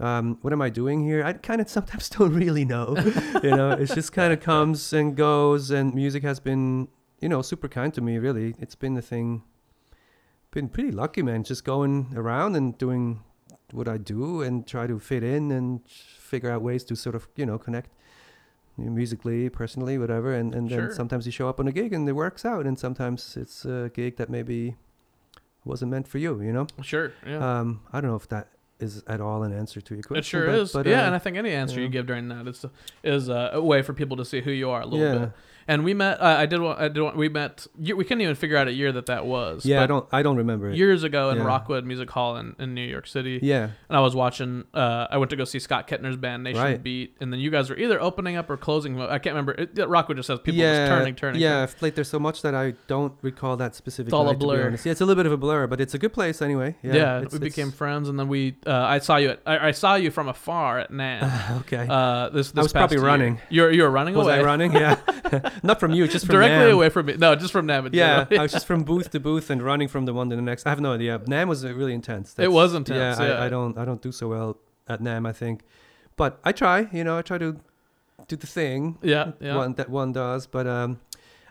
Um, 0.00 0.38
what 0.40 0.52
am 0.52 0.62
I 0.62 0.70
doing 0.70 1.04
here? 1.04 1.22
I 1.22 1.34
kind 1.34 1.60
of 1.60 1.68
sometimes 1.68 2.08
don't 2.16 2.34
really 2.34 2.64
know. 2.64 2.96
you 3.42 3.50
know, 3.50 3.72
it 3.72 3.86
just 3.86 4.12
kind 4.12 4.32
of 4.32 4.40
comes 4.52 4.92
and 4.92 5.14
goes, 5.16 5.70
and 5.70 5.94
music 5.94 6.22
has 6.22 6.40
been, 6.40 6.88
you 7.20 7.28
know, 7.28 7.42
super 7.42 7.68
kind 7.68 7.92
to 7.94 8.00
me. 8.00 8.16
Really, 8.18 8.54
it's 8.58 8.74
been 8.74 8.94
the 8.94 9.02
thing. 9.02 9.42
Been 10.52 10.68
pretty 10.68 10.90
lucky, 10.90 11.22
man. 11.22 11.44
Just 11.44 11.64
going 11.64 12.12
around 12.16 12.56
and 12.56 12.76
doing 12.78 13.20
what 13.72 13.86
I 13.86 13.98
do 13.98 14.42
and 14.42 14.66
try 14.66 14.86
to 14.88 14.98
fit 14.98 15.22
in 15.22 15.52
and 15.52 15.80
figure 15.88 16.50
out 16.50 16.62
ways 16.62 16.82
to 16.84 16.96
sort 16.96 17.14
of 17.14 17.28
you 17.36 17.46
know 17.46 17.58
connect 17.58 17.90
musically, 18.76 19.48
personally, 19.50 19.98
whatever. 19.98 20.32
And 20.34 20.54
and 20.54 20.68
Sure. 20.70 20.86
then 20.86 20.92
sometimes 20.92 21.26
you 21.26 21.32
show 21.32 21.48
up 21.48 21.60
on 21.60 21.68
a 21.68 21.72
gig 21.72 21.92
and 21.92 22.08
it 22.08 22.12
works 22.12 22.44
out, 22.44 22.66
and 22.66 22.78
sometimes 22.78 23.36
it's 23.36 23.64
a 23.64 23.90
gig 23.94 24.16
that 24.16 24.30
maybe 24.30 24.76
wasn't 25.64 25.90
meant 25.90 26.08
for 26.08 26.18
you. 26.18 26.40
You 26.40 26.52
know. 26.52 26.66
Sure. 26.82 27.12
Yeah. 27.26 27.60
Um, 27.60 27.82
I 27.92 28.00
don't 28.00 28.10
know 28.10 28.16
if 28.16 28.28
that 28.30 28.48
is 28.80 29.02
at 29.06 29.20
all 29.20 29.42
an 29.42 29.52
answer 29.52 29.80
to 29.80 29.94
your 29.94 30.02
question. 30.02 30.20
it 30.20 30.24
sure 30.24 30.46
but, 30.46 30.58
is. 30.58 30.72
But, 30.72 30.86
yeah, 30.86 31.02
uh, 31.02 31.06
and 31.06 31.14
I 31.14 31.18
think 31.18 31.36
any 31.36 31.50
answer 31.50 31.80
you 31.80 31.88
give 31.88 32.06
during 32.06 32.28
that 32.28 32.46
is 32.46 32.64
is 33.02 33.28
uh, 33.28 33.50
a 33.52 33.62
way 33.62 33.82
for 33.82 33.92
people 33.92 34.16
to 34.16 34.24
see 34.24 34.40
who 34.40 34.50
you 34.50 34.70
are 34.70 34.80
a 34.80 34.86
little 34.86 35.06
yeah. 35.06 35.18
bit. 35.18 35.32
And 35.70 35.84
we 35.84 35.94
met. 35.94 36.20
Uh, 36.20 36.24
I 36.24 36.46
did. 36.46 36.60
I 36.60 36.88
did. 36.88 37.14
We 37.14 37.28
met. 37.28 37.64
We 37.78 37.92
couldn't 38.02 38.22
even 38.22 38.34
figure 38.34 38.56
out 38.56 38.66
a 38.66 38.72
year 38.72 38.90
that 38.90 39.06
that 39.06 39.24
was. 39.24 39.64
Yeah, 39.64 39.84
I 39.84 39.86
don't. 39.86 40.04
I 40.10 40.20
don't 40.24 40.36
remember 40.36 40.68
it. 40.68 40.76
Years 40.76 41.04
ago 41.04 41.30
in 41.30 41.38
Yeah. 41.38 41.44
Rockwood 41.44 41.84
Music 41.84 42.10
Hall 42.10 42.36
in, 42.38 42.56
in 42.58 42.74
New 42.74 42.84
York 42.84 43.06
City, 43.06 43.38
Yeah, 43.40 43.70
and 43.88 43.96
I 43.96 44.00
was 44.00 44.16
watching. 44.16 44.64
Uh, 44.74 45.06
I 45.08 45.18
went 45.18 45.30
to 45.30 45.36
go 45.36 45.44
see 45.44 45.60
Scott 45.60 45.86
Kettner's 45.86 46.16
band 46.16 46.42
Nation 46.42 46.60
Right. 46.60 46.82
Beat, 46.82 47.16
and 47.20 47.32
then 47.32 47.38
you 47.38 47.52
guys 47.52 47.70
were 47.70 47.76
either 47.76 48.02
opening 48.02 48.34
up 48.34 48.50
or 48.50 48.56
closing. 48.56 49.00
I 49.00 49.20
can't 49.20 49.36
remember. 49.36 49.52
It, 49.52 49.78
Rockwood 49.88 50.16
just 50.16 50.26
has 50.26 50.40
people 50.40 50.58
yeah, 50.58 50.88
just 50.88 50.90
turning, 50.90 51.14
turning. 51.14 51.40
Yeah, 51.40 51.50
turning. 51.50 51.62
I've 51.62 51.76
played 51.76 51.94
there 51.94 52.02
so 52.02 52.18
much 52.18 52.42
that 52.42 52.56
I 52.56 52.74
don't 52.88 53.14
recall 53.22 53.56
that 53.58 53.76
specific. 53.76 54.08
It's 54.08 54.12
all 54.12 54.22
a 54.22 54.32
night, 54.32 54.40
be 54.40 54.44
blur. 54.46 54.70
Yeah, 54.70 54.90
it's 54.90 55.00
a 55.00 55.04
little 55.06 55.20
bit 55.20 55.26
of 55.26 55.32
a 55.32 55.36
blur, 55.36 55.68
but 55.68 55.80
it's 55.80 55.94
a 55.94 55.98
good 55.98 56.12
place 56.12 56.42
anyway. 56.42 56.74
Yeah, 56.82 56.94
Yeah, 56.94 57.24
we 57.30 57.38
became 57.38 57.70
friends, 57.70 58.08
and 58.08 58.18
then 58.18 58.26
we. 58.26 58.56
Uh, 58.66 58.72
I 58.72 58.98
saw 58.98 59.18
you 59.18 59.30
at. 59.30 59.42
I, 59.46 59.68
I 59.68 59.70
saw 59.70 59.94
you 59.94 60.10
from 60.10 60.26
afar 60.28 60.80
at 60.80 60.90
NAMM. 60.90 61.60
okay. 61.60 61.86
Uh, 61.88 62.28
this, 62.30 62.50
this 62.50 62.64
was 62.64 62.72
past 62.72 62.80
probably 62.90 62.96
year. 62.96 63.06
running. 63.06 63.40
You're 63.50 63.70
you 63.70 63.84
were 63.84 63.90
running 63.90 64.14
was 64.14 64.26
away. 64.26 64.40
I 64.40 64.42
running? 64.42 64.72
Yeah, 64.72 64.96
not 65.62 65.80
from 65.80 65.92
you, 65.92 66.06
just 66.08 66.26
from 66.26 66.34
directly 66.34 66.70
NAMM. 66.70 66.74
away 66.74 66.88
from 66.88 67.06
me. 67.06 67.16
No, 67.16 67.34
just 67.34 67.52
from 67.52 67.66
NAMM. 67.66 67.90
Yeah. 67.92 68.26
I 68.30 68.42
was 68.42 68.52
just 68.52 68.66
from 68.66 68.84
booth 68.84 69.10
to 69.10 69.20
booth 69.20 69.50
and 69.50 69.62
running 69.62 69.88
from 69.88 70.04
the 70.04 70.14
one 70.14 70.30
to 70.30 70.36
the 70.36 70.42
next. 70.42 70.66
I 70.66 70.70
have 70.70 70.80
no 70.80 70.92
idea. 70.92 71.18
NAMM 71.18 71.48
was 71.48 71.64
uh, 71.64 71.74
really 71.74 71.94
intense. 71.94 72.34
It 72.38 72.52
was 72.52 72.74
intense, 72.74 73.18
Yeah, 73.18 73.26
yeah. 73.26 73.34
I, 73.34 73.46
I 73.46 73.48
don't. 73.48 73.76
I 73.78 73.84
don't 73.84 74.02
do 74.02 74.12
so 74.12 74.28
well 74.28 74.56
at 74.88 75.00
NAMM. 75.00 75.28
I 75.28 75.32
think, 75.32 75.62
but 76.16 76.40
I 76.44 76.52
try. 76.52 76.88
You 76.92 77.04
know, 77.04 77.18
I 77.18 77.22
try 77.22 77.38
to 77.38 77.56
do 78.28 78.36
the 78.36 78.46
thing. 78.46 78.98
yeah, 79.02 79.32
yeah. 79.40 79.56
one 79.56 79.74
that 79.74 79.88
one 79.88 80.12
does. 80.12 80.46
But 80.46 80.66
um, 80.66 81.00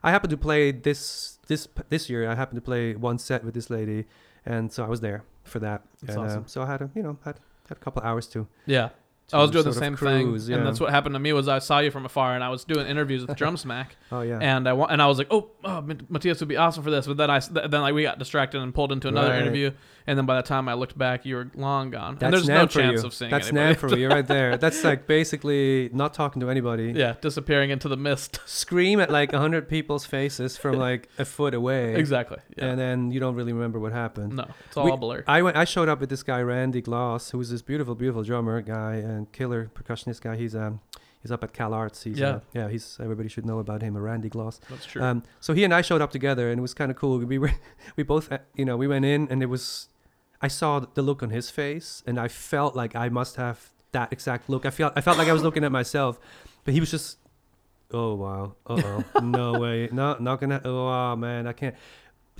I 0.04 0.12
happened 0.12 0.32
to 0.32 0.38
play 0.38 0.72
this 0.72 1.40
this 1.48 1.68
this 1.90 2.10
year. 2.10 2.30
I 2.30 2.36
happened 2.36 2.58
to 2.58 2.62
play 2.62 2.96
one 2.96 3.18
set 3.20 3.44
with 3.44 3.54
this 3.54 3.70
lady, 3.70 4.06
and 4.46 4.72
so 4.72 4.84
I 4.86 4.88
was 4.88 5.02
there 5.02 5.24
for 5.44 5.60
that. 5.60 5.84
That's 6.02 6.16
and, 6.16 6.24
uh, 6.24 6.28
awesome. 6.28 6.48
so 6.48 6.62
I 6.64 6.68
had 6.68 6.82
a 6.82 6.90
you 6.96 7.04
know 7.04 7.18
had 7.26 7.40
had 7.68 7.78
a 7.78 7.82
couple 7.82 8.02
hours 8.02 8.28
to. 8.28 8.48
yeah. 8.66 8.90
I 9.34 9.42
was 9.42 9.52
doing 9.52 9.66
the 9.66 9.74
same 9.74 9.94
of 9.94 10.00
thing, 10.00 10.28
cruise, 10.28 10.50
and 10.50 10.66
that's 10.66 10.80
what 10.80 10.90
happened 10.90 11.16
to 11.16 11.20
me. 11.20 11.34
Was 11.34 11.48
I 11.48 11.60
saw 11.60 11.80
you 11.80 11.92
from 11.92 12.06
afar, 12.06 12.36
and 12.36 12.44
I 12.44 12.50
was 12.50 12.64
doing 12.66 12.88
interviews 12.88 13.26
with 13.26 13.38
Drum 13.42 13.58
Smack, 13.58 13.96
Oh 14.12 14.22
yeah. 14.22 14.40
and 14.42 14.68
I 14.68 14.74
and 14.74 15.02
I 15.02 15.08
was 15.08 15.18
like, 15.18 15.28
oh, 15.32 15.50
oh, 15.64 15.82
Mathias 16.10 16.40
would 16.40 16.50
be 16.50 16.58
awesome 16.58 16.84
for 16.84 16.90
this. 16.92 17.06
But 17.08 17.18
then 17.18 17.30
I 17.30 17.40
then 17.40 17.82
like 17.82 17.94
we 17.94 18.04
got 18.04 18.18
distracted 18.20 18.62
and 18.62 18.74
pulled 18.74 18.92
into 18.92 19.08
another 19.08 19.30
Right. 19.30 19.42
interview, 19.42 19.72
and 20.10 20.18
then 20.18 20.26
by 20.26 20.36
the 20.36 20.42
time 20.42 20.68
I 20.68 20.74
looked 20.74 20.98
back, 20.98 21.26
you 21.26 21.36
were 21.36 21.52
long 21.56 21.92
gone, 21.92 22.16
That's 22.16 22.24
and 22.24 22.34
there's 22.34 22.48
no 22.48 22.66
chance 22.66 23.02
you. 23.02 23.08
of 23.08 23.14
seeing 23.14 23.32
That's 23.32 23.50
anybody. 23.50 23.76
For 23.76 23.96
you 23.96 24.10
right 24.10 24.26
there. 24.28 24.58
That's 24.64 24.84
like 24.84 25.06
basically 25.08 25.90
not 25.94 26.14
talking 26.14 26.40
to 26.42 26.50
anybody. 26.50 26.92
yeah, 26.96 27.14
disappearing 27.22 27.70
into 27.70 27.88
the 27.88 27.98
mist. 27.98 28.40
Scream 28.46 29.00
at 29.00 29.10
like 29.12 29.32
a 29.34 29.40
hundred 29.40 29.70
people's 29.70 30.06
faces 30.06 30.58
from 30.58 30.76
like 30.78 31.08
a 31.18 31.26
foot 31.26 31.54
away. 31.54 31.96
exactly. 31.96 32.40
Yeah. 32.58 32.66
And 32.66 32.80
then 32.80 33.12
you 33.12 33.20
don't 33.20 33.36
really 33.36 33.54
remember 33.54 33.80
what 33.80 33.92
happened. 33.94 34.36
no, 34.36 34.46
it's 34.68 34.76
all 34.76 34.86
We- 34.86 34.92
a 34.92 34.98
blur. 34.98 35.24
I 35.28 35.42
went. 35.42 35.56
I 35.56 35.64
showed 35.66 35.88
up 35.90 36.00
with 36.00 36.10
this 36.10 36.24
guy 36.24 36.42
Randy 36.42 36.82
Gloss, 36.82 37.30
who's 37.32 37.50
this 37.52 37.62
beautiful, 37.62 37.96
beautiful 37.96 38.24
drummer 38.24 38.62
guy 38.62 38.96
and 38.96 39.32
killer 39.32 39.70
percussionist 39.74 40.22
guy. 40.22 40.36
He's 40.36 40.56
um 40.56 40.82
he's 41.22 41.32
up 41.32 41.44
at 41.44 41.52
Cal 41.54 41.74
Arts. 41.74 42.04
He's 42.04 42.18
Yeah. 42.20 42.28
uh, 42.30 42.40
yeah. 42.54 42.70
He's 42.70 42.98
everybody 43.02 43.30
should 43.30 43.46
know 43.46 43.60
about 43.60 43.82
him. 43.82 43.96
A 43.96 44.02
Randy 44.02 44.30
Gloss. 44.30 44.60
That's 44.70 44.86
true. 44.86 45.02
Um, 45.04 45.24
so 45.40 45.54
he 45.54 45.64
and 45.64 45.74
I 45.74 45.82
showed 45.82 46.02
up 46.02 46.12
together, 46.12 46.50
and 46.50 46.60
it 46.60 46.62
was 46.62 46.74
kind 46.74 46.90
of 46.92 46.98
cool. 46.98 47.20
We 47.20 47.38
were 47.38 47.52
we 47.96 48.04
both 48.04 48.32
uh, 48.32 48.40
you 48.56 48.66
know 48.66 48.78
we 48.78 48.88
went 48.88 49.06
in, 49.06 49.28
and 49.30 49.44
it 49.44 49.48
was 49.48 49.90
I 50.42 50.48
saw 50.48 50.80
the 50.80 51.02
look 51.02 51.22
on 51.24 51.30
his 51.32 51.50
face, 51.50 52.04
and 52.08 52.20
I 52.20 52.28
felt 52.28 52.76
like 52.76 52.96
I 52.96 53.10
must 53.10 53.36
have 53.36 53.70
that 53.92 54.12
exact 54.14 54.50
look. 54.50 54.66
I 54.66 54.70
felt 54.70 54.94
I 54.96 55.02
felt 55.02 55.18
like 55.18 55.28
I 55.28 55.34
was 55.34 55.44
looking 55.44 55.64
at 55.64 55.72
myself, 55.72 56.20
but 56.64 56.74
he 56.74 56.80
was 56.80 56.92
just. 56.92 57.18
Oh 57.92 58.14
wow! 58.14 58.56
Uh 58.68 58.82
oh! 59.16 59.20
no 59.22 59.60
way! 59.64 59.90
No, 59.92 60.16
not 60.20 60.40
gonna. 60.40 60.62
Oh 60.64 60.86
wow, 60.86 61.16
man! 61.16 61.48
I 61.48 61.54
can't. 61.54 61.76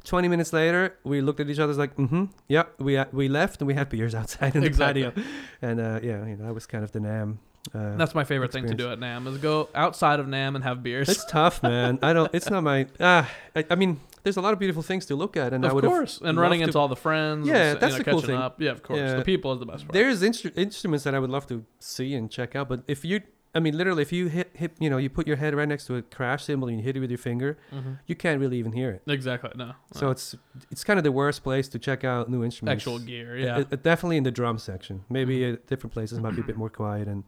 20 0.06 0.28
minutes 0.30 0.54
later, 0.54 0.96
we 1.04 1.20
looked 1.22 1.42
at 1.42 1.50
each 1.50 1.60
other 1.60 1.74
like, 1.74 1.96
mm-hmm, 1.98 2.26
yeah, 2.48 2.64
we 2.78 2.96
uh, 2.98 3.06
we 3.12 3.28
left 3.28 3.60
and 3.60 3.68
we 3.68 3.74
had 3.74 3.90
beers 3.90 4.16
outside 4.16 4.56
in 4.56 4.62
the 4.62 4.68
Exactly. 4.68 5.04
patio. 5.04 5.24
And 5.62 5.80
uh, 5.82 6.00
yeah, 6.02 6.26
you 6.26 6.38
know, 6.38 6.46
that 6.46 6.54
was 6.54 6.66
kind 6.66 6.84
of 6.86 6.92
the 6.94 7.00
NAMM. 7.00 7.38
Uh, 7.76 7.98
That's 7.98 8.16
my 8.16 8.24
favorite 8.24 8.52
thing 8.54 8.66
to 8.68 8.74
do 8.74 8.90
at 8.92 9.00
NAMM 9.00 9.28
is 9.28 9.38
go 9.40 9.68
outside 9.76 10.20
of 10.22 10.28
NAMM 10.28 10.56
and 10.56 10.64
have 10.64 10.82
beers. 10.82 11.10
it's 11.10 11.26
tough, 11.26 11.62
man. 11.62 12.00
I 12.02 12.14
don't, 12.14 12.34
it's 12.34 12.50
not 12.50 12.64
my, 12.64 12.88
ah, 13.02 13.30
I, 13.56 13.66
I 13.70 13.76
mean, 13.76 14.00
there's 14.24 14.38
a 14.38 14.42
lot 14.42 14.54
of 14.54 14.60
beautiful 14.60 14.82
things 14.84 15.06
to 15.08 15.16
look 15.16 15.36
at. 15.38 15.54
And 15.54 15.66
I 15.66 15.70
of 15.70 15.76
would 15.76 15.84
course, 15.84 16.20
and 16.24 16.40
running 16.40 16.62
into 16.62 16.74
to- 16.74 16.80
all 16.80 16.88
the 16.88 16.96
friends. 16.96 17.48
Yeah, 17.48 17.72
and, 17.72 17.80
that's 17.80 17.94
you 17.94 18.00
know, 18.00 18.04
the 18.04 18.12
cool 18.12 18.22
thing. 18.22 18.36
up. 18.38 18.62
Yeah, 18.62 18.72
of 18.72 18.84
course. 18.84 19.00
Yeah. 19.00 19.16
The 19.16 19.24
people 19.24 19.54
is 19.54 19.60
the 19.60 19.66
best 19.66 19.86
part. 19.86 19.94
There's 19.94 20.22
instru- 20.22 20.58
instruments 20.58 21.04
that 21.06 21.14
I 21.16 21.20
would 21.20 21.30
love 21.30 21.48
to 21.48 21.66
see 21.80 22.14
and 22.16 22.30
check 22.30 22.56
out, 22.56 22.70
but 22.70 22.84
if 22.88 23.04
you 23.06 23.22
I 23.56 23.60
mean, 23.60 23.76
literally, 23.76 24.04
if 24.04 24.12
you 24.14 24.28
hit 24.28 24.52
hit, 24.54 24.74
you 24.80 24.92
know, 24.92 24.98
you 24.98 25.10
put 25.10 25.26
your 25.26 25.38
head 25.38 25.56
right 25.56 25.68
next 25.68 25.88
to 25.88 25.96
a 25.96 26.04
crash 26.04 26.44
cymbal 26.44 26.68
and 26.68 26.78
you 26.78 26.84
hit 26.84 26.96
it 26.96 27.00
with 27.00 27.10
your 27.10 27.18
finger, 27.18 27.58
hmm 27.72 27.94
you 28.06 28.16
can't 28.16 28.40
really 28.40 28.58
even 28.60 28.74
hear 28.74 28.92
it. 28.92 29.02
Exactly. 29.12 29.50
No. 29.56 29.72
So 29.92 30.06
no. 30.06 30.12
it's 30.12 30.36
it's 30.70 30.84
kind 30.84 31.00
of 31.00 31.04
the 31.04 31.12
worst 31.12 31.44
place 31.44 31.68
to 31.70 31.80
check 31.80 32.04
out 32.04 32.30
new 32.30 32.44
instruments. 32.44 32.80
actual 32.84 33.00
gear. 33.00 33.36
Yeah. 33.40 33.58
uh, 33.72 33.76
definitely 33.76 34.18
in 34.18 34.24
the 34.24 34.30
drum 34.32 34.60
section. 34.60 35.04
Maybe 35.10 35.40
Mhm. 35.40 35.54
uh, 35.56 35.58
different 35.66 35.94
places 35.94 36.20
might 36.20 36.36
be 36.36 36.42
a 36.42 36.46
bit 36.46 36.58
more 36.58 36.70
quiet 36.70 37.08
and 37.08 37.24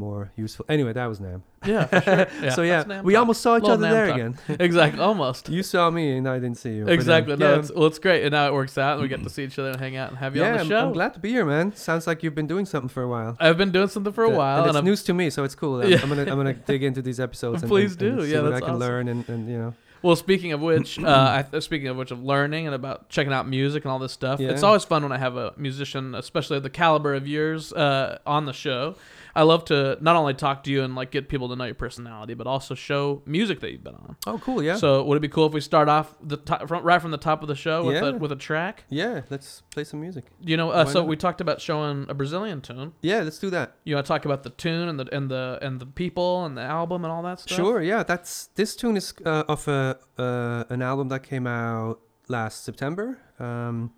more 0.00 0.32
useful. 0.36 0.64
Anyway, 0.68 0.92
that 0.94 1.06
was 1.06 1.20
NAMM. 1.20 1.42
yeah. 1.66 1.84
For 1.84 2.00
sure. 2.00 2.26
Yeah. 2.42 2.50
so 2.50 2.62
yeah, 2.62 3.02
we 3.02 3.14
almost 3.16 3.40
saw 3.42 3.56
each 3.56 3.62
Little 3.64 3.84
other 3.84 3.86
NAMM 3.86 3.90
there 3.92 4.06
talk. 4.06 4.16
again. 4.16 4.38
exactly. 4.66 5.00
Almost. 5.00 5.48
you 5.50 5.62
saw 5.62 5.90
me 5.90 6.16
and 6.16 6.26
I 6.28 6.38
didn't 6.38 6.56
see 6.56 6.72
you. 6.76 6.82
um, 6.84 6.88
Exactly. 6.88 7.36
No, 7.36 7.52
yeah. 7.52 7.58
it's 7.60 7.70
well, 7.72 7.86
it's 7.86 7.98
great, 7.98 8.24
and 8.24 8.32
now 8.32 8.46
it 8.48 8.54
works 8.54 8.76
out, 8.78 8.94
and 8.94 9.02
we 9.02 9.08
get 9.08 9.22
to 9.22 9.30
see 9.30 9.44
each 9.44 9.58
other 9.58 9.70
and 9.70 9.78
hang 9.78 9.94
out 9.96 10.08
and 10.08 10.18
have 10.18 10.34
you 10.34 10.42
yeah, 10.42 10.60
on 10.60 10.68
the 10.68 10.76
I'm. 10.76 10.86
I'm 10.88 10.92
glad 10.92 11.14
to 11.14 11.20
be 11.20 11.30
here, 11.30 11.44
man. 11.44 11.74
Sounds 11.76 12.06
like 12.06 12.22
you've 12.22 12.34
been 12.34 12.46
doing 12.48 12.64
something 12.66 12.88
for 12.88 13.02
a 13.02 13.08
while. 13.08 13.36
I've 13.38 13.58
been 13.58 13.70
doing 13.70 13.88
something 13.88 14.12
for 14.12 14.24
a 14.24 14.30
while, 14.30 14.58
and 14.58 14.66
and, 14.66 14.68
it's 14.70 14.78
I'm, 14.78 14.84
news 14.84 15.02
to 15.04 15.14
me, 15.14 15.30
so 15.30 15.44
it's 15.44 15.54
cool. 15.54 15.82
I'm, 15.82 15.88
Yeah. 15.90 16.00
I'm 16.02 16.08
gonna 16.08 16.22
I'm 16.22 16.36
gonna 16.38 16.54
dig 16.72 16.82
into 16.82 17.02
these 17.02 17.20
episodes. 17.20 17.62
And, 17.62 17.70
Please 17.70 17.92
and- 17.92 18.02
and 18.02 18.18
do. 18.18 18.24
see 18.26 18.32
Yeah, 18.32 18.40
what 18.42 18.54
I 18.54 18.60
can 18.60 18.70
awesome. 18.70 18.78
learn 18.80 19.08
and, 19.08 19.28
and 19.28 19.48
you 19.48 19.58
know. 19.58 19.74
Well, 20.02 20.16
speaking 20.16 20.54
of 20.54 20.62
which, 20.62 20.98
uh, 21.04 21.44
I, 21.52 21.58
speaking 21.58 21.88
of 21.88 21.96
which, 21.98 22.10
of 22.10 22.24
learning 22.24 22.64
and 22.64 22.74
about 22.74 23.10
checking 23.10 23.34
out 23.34 23.46
music 23.46 23.84
and 23.84 23.92
all 23.92 23.98
this 23.98 24.12
stuff, 24.12 24.40
it's 24.40 24.62
always 24.62 24.82
fun 24.82 25.02
when 25.02 25.12
I 25.12 25.18
have 25.18 25.36
a 25.36 25.52
musician, 25.58 26.14
especially 26.14 26.56
of 26.56 26.62
the 26.62 26.70
caliber 26.70 27.12
of 27.14 27.28
yours, 27.28 27.70
uh, 27.74 28.18
on 28.24 28.46
the 28.46 28.54
show. 28.54 28.94
I 29.34 29.42
love 29.42 29.64
to 29.66 29.96
not 30.00 30.16
only 30.16 30.34
talk 30.34 30.64
to 30.64 30.70
you 30.70 30.82
and 30.82 30.94
like 30.94 31.10
get 31.10 31.28
people 31.28 31.48
to 31.50 31.56
know 31.56 31.64
your 31.64 31.74
personality, 31.74 32.34
but 32.34 32.46
also 32.46 32.74
show 32.74 33.22
music 33.26 33.60
that 33.60 33.70
you've 33.72 33.84
been 33.84 33.94
on. 33.94 34.16
Oh, 34.26 34.38
cool. 34.38 34.62
Yeah. 34.62 34.76
So, 34.76 35.02
would 35.04 35.16
it 35.16 35.20
be 35.20 35.28
cool 35.28 35.46
if 35.46 35.52
we 35.52 35.60
start 35.60 35.88
off 35.88 36.14
the 36.22 36.36
top, 36.36 36.68
from, 36.68 36.82
right 36.84 37.00
from 37.00 37.10
the 37.10 37.18
top 37.18 37.42
of 37.42 37.48
the 37.48 37.54
show 37.54 37.84
with 37.84 37.96
Yeah. 37.96 38.08
a, 38.08 38.16
with 38.16 38.32
a 38.32 38.36
track? 38.36 38.84
yeah. 38.88 39.22
Let's 39.30 39.62
play 39.70 39.84
some 39.84 40.00
music. 40.00 40.24
You 40.40 40.56
know, 40.56 40.70
uh, 40.70 40.84
so 40.84 41.00
not? 41.00 41.08
we 41.08 41.16
talked 41.16 41.40
about 41.40 41.60
showing 41.60 42.06
a 42.08 42.14
Brazilian 42.14 42.60
tune. 42.60 42.92
Yeah, 43.02 43.20
let's 43.20 43.38
do 43.38 43.50
that. 43.50 43.76
You 43.84 43.94
want 43.94 44.06
to 44.06 44.08
talk 44.08 44.24
about 44.24 44.42
the 44.42 44.50
tune 44.50 44.88
and 44.88 44.98
the 44.98 45.14
and 45.14 45.30
the 45.30 45.58
and 45.62 45.80
the 45.80 45.86
people 45.86 46.44
and 46.44 46.56
the 46.56 46.62
album 46.62 47.04
and 47.04 47.12
all 47.12 47.22
that 47.22 47.40
stuff? 47.40 47.56
Sure. 47.56 47.80
Yeah. 47.82 48.02
That's 48.02 48.48
this 48.54 48.74
tune 48.76 48.96
is 48.96 49.14
uh, 49.24 49.44
of 49.48 49.68
a 49.68 49.98
uh, 50.18 50.64
an 50.68 50.82
album 50.82 51.08
that 51.08 51.22
came 51.22 51.46
out 51.46 52.00
last 52.28 52.64
September. 52.64 53.18
Um, 53.38 53.92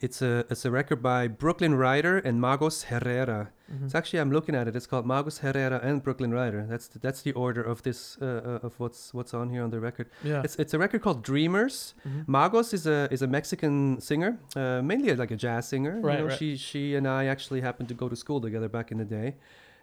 it's 0.00 0.22
a 0.22 0.44
it's 0.50 0.64
a 0.64 0.70
record 0.70 1.02
by 1.02 1.28
Brooklyn 1.28 1.74
Rider 1.74 2.18
and 2.18 2.40
Magos 2.40 2.84
Herrera. 2.84 3.50
Mhm. 3.70 3.84
It's 3.84 3.94
actually 3.94 4.20
I'm 4.20 4.32
looking 4.32 4.54
at 4.54 4.66
it. 4.68 4.74
It's 4.74 4.86
called 4.86 5.06
Magos 5.06 5.38
Herrera 5.40 5.78
and 5.82 6.02
Brooklyn 6.02 6.32
Rider. 6.32 6.66
That's 6.68 6.88
the, 6.88 6.98
that's 6.98 7.22
the 7.22 7.32
order 7.32 7.62
of 7.62 7.82
this 7.82 8.16
uh, 8.20 8.24
uh, 8.24 8.66
of 8.66 8.72
what's 8.80 9.12
what's 9.14 9.32
on 9.34 9.50
here 9.50 9.62
on 9.62 9.70
the 9.70 9.78
record. 9.80 10.08
Yeah. 10.24 10.42
It's 10.44 10.56
it's 10.56 10.74
a 10.74 10.78
record 10.78 11.02
called 11.02 11.22
Dreamers. 11.22 11.94
Mhm. 12.06 12.26
Magos 12.26 12.72
is 12.74 12.86
a 12.86 13.08
is 13.12 13.22
a 13.22 13.26
Mexican 13.28 14.00
singer, 14.00 14.38
uh, 14.56 14.80
mainly 14.82 15.14
like 15.14 15.30
a 15.30 15.36
jazz 15.36 15.68
singer. 15.68 15.94
You 15.96 16.02
Right, 16.08 16.18
know, 16.20 16.26
right. 16.28 16.38
She 16.38 16.56
she 16.56 16.94
and 16.96 17.06
I 17.06 17.26
actually 17.26 17.60
happened 17.60 17.88
to 17.90 17.94
go 17.94 18.08
to 18.08 18.16
school 18.16 18.40
together 18.40 18.68
back 18.68 18.90
in 18.92 18.98
the 18.98 19.04
day, 19.20 19.36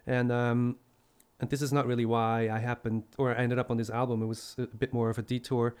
and 0.06 0.30
um, 0.32 0.76
and 1.40 1.48
this 1.50 1.62
is 1.62 1.72
not 1.72 1.86
really 1.86 2.04
why 2.06 2.48
I 2.56 2.58
happened 2.58 3.04
or 3.16 3.30
I 3.30 3.36
ended 3.44 3.58
up 3.58 3.70
on 3.70 3.76
this 3.76 3.90
album. 3.90 4.22
It 4.22 4.26
was 4.26 4.56
a 4.58 4.66
bit 4.76 4.92
more 4.92 5.08
of 5.10 5.18
a 5.18 5.22
detour. 5.22 5.74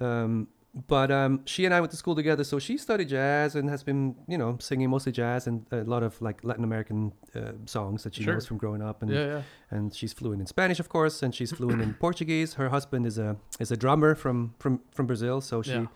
Um, 0.00 0.48
but 0.88 1.10
um, 1.10 1.40
she 1.44 1.64
and 1.64 1.72
I 1.74 1.80
went 1.80 1.92
to 1.92 1.96
school 1.96 2.16
together, 2.16 2.42
so 2.44 2.58
she 2.58 2.76
studied 2.78 3.08
jazz 3.08 3.54
and 3.54 3.70
has 3.70 3.82
been, 3.84 4.16
you 4.26 4.36
know, 4.36 4.56
singing 4.60 4.90
mostly 4.90 5.12
jazz 5.12 5.46
and 5.46 5.64
a 5.70 5.84
lot 5.84 6.02
of 6.02 6.20
like 6.20 6.42
Latin 6.42 6.64
American 6.64 7.12
uh, 7.34 7.52
songs 7.66 8.02
that 8.02 8.14
she 8.16 8.24
Sure. 8.24 8.34
knows 8.34 8.46
from 8.46 8.58
growing 8.58 8.82
up. 8.82 9.00
And 9.02 9.10
yeah, 9.10 9.26
yeah. 9.26 9.42
and 9.70 9.94
she's 9.94 10.12
fluent 10.12 10.40
in 10.40 10.46
Spanish, 10.46 10.80
of 10.80 10.88
course, 10.88 11.22
and 11.22 11.32
she's 11.34 11.52
fluent 11.52 11.80
in 11.80 11.94
Portuguese. 11.94 12.54
Her 12.54 12.70
husband 12.70 13.06
is 13.06 13.18
a 13.18 13.36
is 13.60 13.70
a 13.70 13.76
drummer 13.76 14.14
from 14.16 14.54
from 14.58 14.80
from 14.92 15.06
Brazil, 15.06 15.40
so 15.40 15.62
she 15.62 15.70
Yeah. 15.72 15.86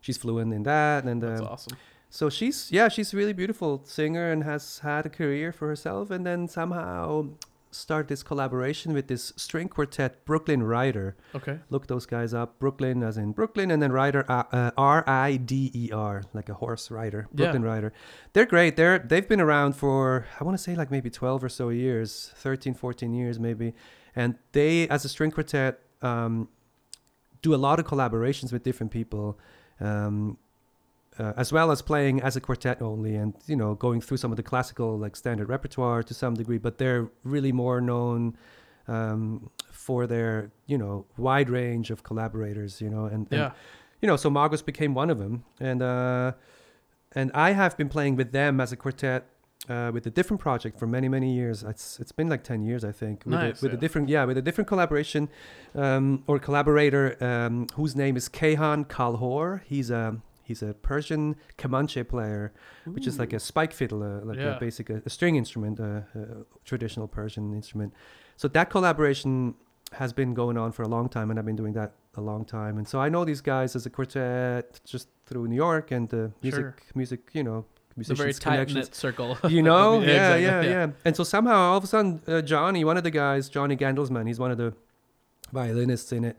she's 0.00 0.16
fluent 0.18 0.52
in 0.54 0.62
that. 0.62 1.04
And 1.04 1.20
That's 1.22 1.40
um, 1.40 1.46
awesome. 1.48 1.76
so 2.08 2.30
she's 2.30 2.70
yeah, 2.70 2.88
she's 2.88 3.12
a 3.12 3.16
really 3.16 3.32
beautiful 3.34 3.82
singer 3.84 4.30
and 4.30 4.44
has 4.44 4.78
had 4.80 5.04
a 5.06 5.10
career 5.10 5.50
for 5.52 5.66
herself, 5.68 6.10
and 6.12 6.24
then 6.24 6.46
somehow 6.48 7.26
start 7.78 8.08
this 8.08 8.22
collaboration 8.22 8.92
with 8.92 9.08
this 9.08 9.32
string 9.36 9.68
quartet, 9.68 10.24
Brooklyn 10.24 10.62
Rider. 10.62 11.16
Okay. 11.34 11.60
Look 11.70 11.86
those 11.86 12.06
guys 12.06 12.34
up, 12.34 12.58
Brooklyn 12.58 13.02
as 13.02 13.16
in 13.16 13.32
Brooklyn, 13.32 13.70
and 13.70 13.82
then 13.82 13.92
Rider 13.92 14.24
uh, 14.28 14.44
uh, 14.52 14.70
R 14.76 15.08
I 15.08 15.36
D 15.36 15.70
E 15.74 15.90
R, 15.92 16.24
like 16.34 16.48
a 16.48 16.54
horse 16.54 16.90
rider, 16.90 17.28
Brooklyn 17.32 17.62
Rider. 17.62 17.92
They're 18.32 18.46
great. 18.46 18.76
They're 18.76 18.98
they've 18.98 19.28
been 19.28 19.40
around 19.40 19.74
for 19.76 20.26
I 20.40 20.44
want 20.44 20.56
to 20.56 20.62
say 20.62 20.74
like 20.74 20.90
maybe 20.90 21.10
12 21.10 21.44
or 21.44 21.48
so 21.48 21.68
years, 21.68 22.32
13, 22.36 22.74
14 22.74 23.14
years 23.14 23.38
maybe, 23.38 23.74
and 24.14 24.36
they 24.52 24.88
as 24.88 25.04
a 25.04 25.08
string 25.08 25.30
quartet 25.30 25.80
um, 26.02 26.48
do 27.42 27.54
a 27.54 27.56
lot 27.56 27.78
of 27.78 27.86
collaborations 27.86 28.52
with 28.52 28.62
different 28.62 28.92
people. 28.92 29.38
Um, 29.80 30.38
uh, 31.18 31.32
as 31.36 31.52
well 31.52 31.70
as 31.70 31.82
playing 31.82 32.20
as 32.22 32.36
a 32.36 32.40
quartet 32.40 32.80
only 32.80 33.14
and 33.16 33.34
you 33.46 33.56
know 33.56 33.74
going 33.74 34.00
through 34.00 34.16
some 34.16 34.30
of 34.32 34.36
the 34.36 34.42
classical 34.42 34.98
like 34.98 35.16
standard 35.16 35.48
repertoire 35.48 36.02
to 36.02 36.14
some 36.14 36.34
degree 36.34 36.58
but 36.58 36.78
they're 36.78 37.08
really 37.24 37.52
more 37.52 37.80
known 37.80 38.36
um, 38.86 39.50
for 39.70 40.06
their 40.06 40.50
you 40.66 40.78
know 40.78 41.04
wide 41.16 41.50
range 41.50 41.90
of 41.90 42.02
collaborators 42.02 42.80
you 42.80 42.90
know 42.90 43.04
and, 43.06 43.26
and 43.30 43.40
Yeah. 43.40 43.50
you 44.00 44.06
know 44.06 44.16
so 44.16 44.30
Magos 44.30 44.64
became 44.64 44.94
one 44.94 45.10
of 45.10 45.18
them 45.18 45.44
and 45.60 45.82
uh, 45.82 46.32
and 47.12 47.30
I 47.34 47.52
have 47.52 47.76
been 47.76 47.88
playing 47.88 48.16
with 48.16 48.32
them 48.32 48.60
as 48.60 48.70
a 48.72 48.76
quartet 48.76 49.26
uh, 49.68 49.90
with 49.92 50.06
a 50.06 50.10
different 50.10 50.40
project 50.40 50.78
for 50.78 50.86
many 50.86 51.08
many 51.08 51.34
years 51.34 51.62
it's 51.62 51.98
it's 52.00 52.12
been 52.12 52.28
like 52.28 52.42
10 52.44 52.62
years 52.62 52.84
I 52.84 52.92
think 52.92 53.24
with, 53.26 53.34
Nice, 53.34 53.60
a, 53.62 53.64
with 53.64 53.72
yeah. 53.72 53.78
a 53.78 53.80
different 53.80 54.08
yeah 54.08 54.24
with 54.24 54.38
a 54.38 54.42
different 54.42 54.68
collaboration 54.68 55.28
um, 55.74 56.22
or 56.26 56.38
collaborator 56.38 57.16
um, 57.22 57.66
whose 57.74 57.94
name 57.96 58.16
is 58.16 58.28
Kayhan 58.28 58.86
Kalhor 58.88 59.62
he's 59.64 59.90
a 59.90 60.20
he's 60.48 60.62
a 60.70 60.72
Persian 60.90 61.36
Kamancheh 61.60 62.06
player 62.14 62.42
which 62.94 63.06
is 63.10 63.14
like 63.22 63.32
a 63.38 63.40
spike 63.50 63.72
fiddle, 63.78 64.02
uh, 64.02 64.24
like 64.28 64.38
Yeah. 64.38 64.56
a 64.56 64.60
basic 64.66 64.86
a, 64.94 64.96
a 65.08 65.10
string 65.16 65.34
instrument, 65.42 65.78
uh, 65.78 66.20
a 66.20 66.22
traditional 66.70 67.06
Persian 67.18 67.46
instrument. 67.60 67.90
So 68.42 68.46
that 68.56 68.66
collaboration 68.70 69.32
has 70.02 70.10
been 70.20 70.32
going 70.42 70.56
on 70.62 70.68
for 70.76 70.82
a 70.88 70.90
long 70.96 71.06
time, 71.16 71.26
and 71.30 71.36
I've 71.38 71.46
been 71.50 71.60
doing 71.64 71.74
that 71.80 71.90
a 72.22 72.22
long 72.30 72.42
time. 72.58 72.74
And 72.80 72.86
so 72.92 72.96
I 73.06 73.08
know 73.14 73.22
these 73.32 73.42
guys 73.54 73.70
as 73.78 73.84
a 73.86 73.90
quartet 73.96 74.80
just 74.92 75.06
through 75.26 75.44
New 75.52 75.60
York 75.68 75.86
and 75.96 76.04
the 76.14 76.22
music, 76.42 76.60
Sure. 76.60 76.74
music, 77.00 77.20
you 77.38 77.44
know, 77.48 77.58
It's 78.00 78.10
a 78.10 78.14
very 78.14 78.32
tight 78.32 78.42
connections. 78.52 78.86
knit 78.88 78.94
circle. 79.04 79.30
You 79.56 79.62
know, 79.70 79.84
Yeah, 80.00 80.06
yeah, 80.06 80.34
exactly, 80.34 80.44
yeah, 80.44 80.60
yeah. 80.62 80.86
yeah, 80.86 81.06
And 81.06 81.12
so 81.18 81.22
somehow, 81.34 81.58
all 81.70 81.78
of 81.80 81.84
a 81.84 81.90
sudden, 81.94 82.10
uh, 82.26 82.42
Johnny, 82.52 82.80
one 82.90 82.96
of 83.00 83.04
the 83.08 83.14
guys, 83.24 83.42
Johnny 83.56 83.76
Gandelsman, 83.82 84.24
he's 84.30 84.40
one 84.46 84.52
of 84.54 84.58
the 84.64 84.70
violinists 85.52 86.12
in 86.12 86.24
it. 86.24 86.36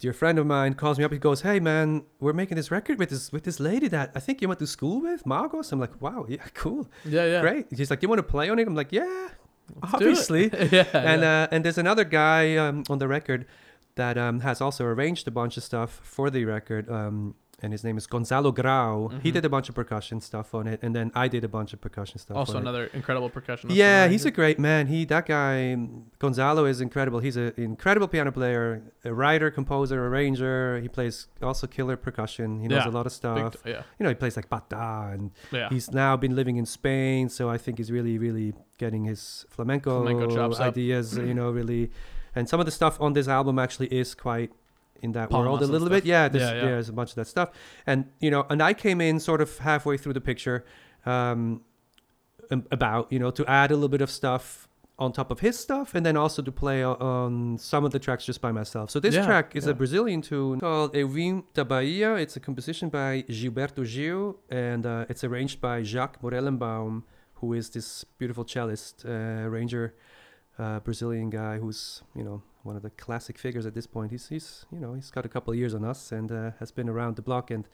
Dear 0.00 0.12
friend 0.12 0.38
of 0.38 0.46
mine 0.46 0.74
calls 0.74 0.96
me 0.96 1.04
up. 1.04 1.10
He 1.10 1.18
goes, 1.18 1.40
"Hey 1.40 1.58
man, 1.58 2.04
we're 2.20 2.32
making 2.32 2.56
this 2.56 2.70
record 2.70 3.00
with 3.00 3.10
this 3.10 3.32
with 3.32 3.42
this 3.42 3.58
lady 3.58 3.88
that 3.88 4.12
I 4.14 4.20
think 4.20 4.40
you 4.40 4.46
went 4.46 4.60
to 4.60 4.66
school 4.66 5.00
with, 5.00 5.24
Magos." 5.24 5.72
I'm 5.72 5.80
like, 5.80 6.00
"Wow, 6.00 6.24
yeah, 6.28 6.44
cool, 6.54 6.88
yeah, 7.04 7.24
yeah. 7.26 7.40
great." 7.40 7.66
He's 7.74 7.90
like, 7.90 8.00
"You 8.02 8.08
want 8.08 8.20
to 8.20 8.22
play 8.22 8.48
on 8.48 8.60
it?" 8.60 8.68
I'm 8.68 8.76
like, 8.76 8.92
"Yeah, 8.92 9.02
Do 9.02 9.74
it. 9.82 9.94
obviously." 9.94 10.50
yeah. 10.70 10.86
and 10.94 11.22
yeah. 11.22 11.42
uh, 11.42 11.48
and 11.50 11.64
there's 11.64 11.78
another 11.78 12.04
guy 12.04 12.54
um, 12.54 12.84
on 12.88 12.98
the 12.98 13.08
record 13.08 13.44
that 13.96 14.16
um, 14.16 14.38
has 14.40 14.60
also 14.60 14.84
arranged 14.84 15.26
a 15.26 15.32
bunch 15.32 15.56
of 15.56 15.64
stuff 15.64 16.00
for 16.04 16.30
the 16.30 16.44
record. 16.44 16.88
Um, 16.88 17.34
and 17.60 17.72
his 17.72 17.82
name 17.82 17.96
is 17.96 18.06
Gonzalo 18.06 18.52
Grau. 18.52 19.08
He 19.22 19.30
Mhm. 19.30 19.34
did 19.34 19.44
a 19.44 19.48
bunch 19.48 19.68
of 19.68 19.74
percussion 19.74 20.20
stuff 20.20 20.54
on 20.54 20.66
it, 20.68 20.78
and 20.82 20.94
then 20.94 21.10
I 21.14 21.26
did 21.28 21.42
a 21.44 21.48
bunch 21.48 21.72
of 21.72 21.80
percussion 21.80 22.18
stuff. 22.18 22.36
also 22.36 22.52
on 22.52 22.58
it. 22.58 22.60
another 22.62 22.84
incredible 22.94 23.28
percussionist. 23.30 23.74
Yeah, 23.74 24.06
he's 24.08 24.24
a 24.24 24.30
great 24.30 24.58
man. 24.58 24.86
He 24.86 25.04
that 25.06 25.26
guy 25.26 25.76
Gonzalo 26.18 26.64
is 26.66 26.80
incredible. 26.80 27.18
He's 27.20 27.36
an 27.36 27.52
incredible 27.56 28.06
piano 28.08 28.30
player, 28.32 28.82
a 29.04 29.12
writer, 29.12 29.50
composer, 29.50 30.06
arranger. 30.06 30.78
He 30.80 30.88
plays 30.88 31.26
also 31.42 31.66
killer 31.66 31.96
percussion. 31.96 32.60
He 32.60 32.68
knows 32.68 32.84
Yeah, 32.84 32.90
a 32.90 32.94
lot 32.98 33.06
of 33.06 33.12
stuff. 33.12 33.56
Big, 33.64 33.72
yeah, 33.74 33.82
You 33.98 34.04
know, 34.04 34.10
he 34.10 34.14
plays 34.14 34.36
like 34.36 34.48
bata, 34.48 35.10
and 35.12 35.30
yeah. 35.50 35.68
he's 35.68 35.90
now 35.90 36.16
been 36.16 36.34
living 36.36 36.56
in 36.56 36.66
Spain. 36.66 37.28
So 37.28 37.48
I 37.50 37.58
think 37.58 37.78
he's 37.78 37.90
really, 37.90 38.18
really 38.18 38.54
getting 38.78 39.04
his 39.04 39.46
flamenco, 39.50 40.02
Flamenco 40.02 40.54
ideas. 40.62 41.16
You 41.18 41.34
know, 41.34 41.50
really, 41.50 41.90
and 42.36 42.48
some 42.48 42.60
of 42.60 42.66
the 42.66 42.72
stuff 42.72 43.00
on 43.00 43.14
this 43.14 43.26
album 43.26 43.58
actually 43.58 43.88
is 43.88 44.14
quite 44.14 44.52
in 45.02 45.12
that 45.12 45.30
Palmas 45.30 45.46
world 45.48 45.62
a 45.62 45.66
little 45.66 45.88
bit. 45.88 46.04
Yeah, 46.04 46.28
there's, 46.28 46.42
Yeah, 46.42 46.54
yeah. 46.54 46.64
there's 46.66 46.88
a 46.88 46.92
bunch 46.92 47.10
of 47.10 47.16
that 47.16 47.26
stuff, 47.26 47.50
and 47.86 48.06
you 48.20 48.30
know, 48.30 48.46
and 48.50 48.62
I 48.62 48.74
came 48.74 49.00
in 49.00 49.20
sort 49.20 49.40
of 49.40 49.58
halfway 49.58 49.96
through 49.96 50.14
the 50.14 50.20
picture. 50.20 50.64
Um, 51.06 51.62
about 52.70 53.12
you 53.12 53.18
know 53.18 53.30
to 53.30 53.44
add 53.46 53.70
a 53.70 53.74
little 53.74 53.88
bit 53.88 54.00
of 54.00 54.10
stuff 54.10 54.68
on 54.98 55.12
top 55.12 55.30
of 55.30 55.40
his 55.40 55.58
stuff 55.58 55.94
and 55.94 56.04
then 56.04 56.16
also 56.16 56.42
to 56.42 56.50
play 56.50 56.82
on 56.82 57.56
some 57.58 57.84
of 57.84 57.92
the 57.92 57.98
tracks 57.98 58.24
just 58.24 58.40
by 58.40 58.50
myself 58.50 58.90
so 58.90 58.98
this 58.98 59.14
Yeah, 59.14 59.26
track 59.26 59.54
is 59.54 59.66
a 59.66 59.74
brazilian 59.74 60.22
tune 60.22 60.58
called 60.60 60.94
Eu 60.94 61.06
Vim 61.06 61.44
da 61.54 61.62
Bahia 61.64 62.14
it's 62.14 62.36
a 62.36 62.40
composition 62.40 62.88
by 62.88 63.22
gilberto 63.28 63.84
gil 63.84 64.38
and 64.50 64.86
uh, 64.86 65.04
it's 65.08 65.22
arranged 65.24 65.60
by 65.60 65.82
jaques 65.82 66.18
morelenbaum 66.22 67.02
who 67.34 67.52
is 67.52 67.70
this 67.70 68.02
beautiful 68.18 68.44
cellist 68.44 69.04
uh, 69.04 69.46
arranger 69.46 69.94
uh, 70.58 70.80
brazilian 70.80 71.30
guy 71.30 71.58
who's 71.58 72.02
you 72.16 72.24
know 72.24 72.42
one 72.68 72.76
of 72.76 72.82
the 72.82 72.90
classic 73.04 73.36
figures 73.38 73.64
at 73.66 73.74
this 73.74 73.86
point 73.86 74.10
he's 74.10 74.28
he's 74.28 74.48
you 74.74 74.78
know 74.82 74.92
he's 74.98 75.10
got 75.10 75.24
a 75.24 75.28
couple 75.34 75.50
of 75.52 75.58
years 75.58 75.74
on 75.74 75.82
us 75.92 76.12
and 76.12 76.30
uh, 76.30 76.50
has 76.60 76.70
been 76.78 76.88
around 76.94 77.16
the 77.16 77.22
block 77.22 77.50
and 77.50 77.64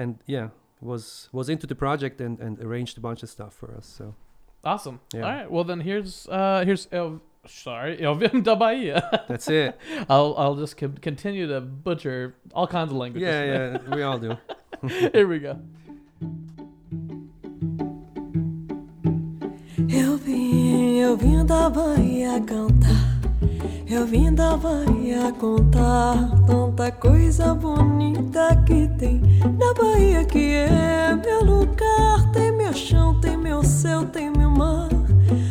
and 0.00 0.10
yeah 0.26 0.48
was 0.80 1.28
was 1.32 1.48
into 1.48 1.66
the 1.66 1.74
project 1.74 2.20
and 2.20 2.40
and 2.40 2.58
arranged 2.66 2.96
a 2.98 3.00
bunch 3.00 3.22
of 3.22 3.28
stuff 3.28 3.52
for 3.60 3.68
us 3.78 3.86
so 3.98 4.14
awesome. 4.64 4.98
Yeah. 5.14 5.22
All 5.24 5.32
right. 5.36 5.50
Well, 5.50 5.64
then 5.64 5.80
here's 5.80 6.26
uh 6.28 6.62
here's 6.64 6.88
El, 6.92 7.20
sorry 7.46 8.00
El 8.06 8.14
Vim 8.14 8.42
da 8.42 8.54
Bahia. 8.54 8.98
that's 9.28 9.48
it 9.48 9.76
I'll 10.08 10.34
I'll 10.38 10.56
just 10.56 10.76
con- 10.76 10.98
continue 11.00 11.46
to 11.46 11.60
butcher 11.60 12.34
all 12.54 12.66
kinds 12.66 12.90
of 12.92 12.96
languages. 12.98 13.26
yeah 13.28 13.44
yeah 13.52 13.94
we 13.96 14.02
all 14.02 14.18
do 14.18 14.36
Here 15.14 15.26
we 15.28 15.38
go. 15.40 15.54
Eu 19.90 20.16
vim 20.18 21.00
eu 21.00 21.16
vim 21.16 21.44
da 21.46 21.68
Bahia 21.70 22.40
cantar. 22.40 23.17
Eu 23.90 24.06
vim 24.06 24.34
da 24.34 24.54
Bahia 24.54 25.32
contar 25.40 26.30
tanta 26.46 26.92
coisa 26.92 27.54
bonita 27.54 28.54
que 28.66 28.86
tem 28.98 29.22
na 29.58 29.72
Bahia 29.72 30.26
que 30.26 30.56
é 30.56 31.16
meu 31.16 31.42
lugar. 31.42 32.30
Tem 32.30 32.52
meu 32.52 32.74
chão, 32.74 33.18
tem 33.18 33.38
meu 33.38 33.64
céu, 33.64 34.04
tem 34.04 34.30
meu 34.30 34.50
mar. 34.50 34.90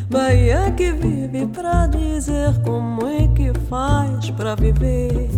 Bahia 0.08 0.72
que 0.77 0.91
vive 0.91 1.48
pra 1.48 1.88
dizer 1.88 2.53
como 2.63 3.08
é 3.08 3.27
que 3.27 3.51
faz 3.67 4.29
pra 4.29 4.53
viver. 4.53 5.32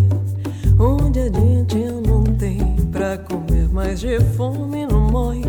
Onde 0.78 1.22
a 1.22 1.32
gente 1.32 1.78
não 2.06 2.24
tem 2.24 2.76
pra 2.92 3.18
comer, 3.18 3.70
mas 3.72 4.02
de 4.02 4.20
fome 4.36 4.86
não 4.86 5.10
morre. 5.10 5.46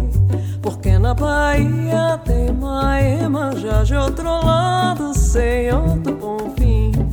Porque 0.63 0.97
na 0.99 1.15
Bahia 1.15 2.17
tem 2.25 2.53
Maema 2.53 3.57
já 3.57 3.83
de 3.83 3.97
outro 3.97 4.29
lado, 4.29 5.13
sem 5.19 5.73
outro 5.73 6.15
bom 6.15 6.39
fim. 6.57 7.10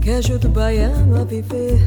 Que 0.00 0.10
ajuda 0.12 0.48
o 0.48 0.50
baiano 0.50 1.20
a 1.20 1.24
viver, 1.24 1.78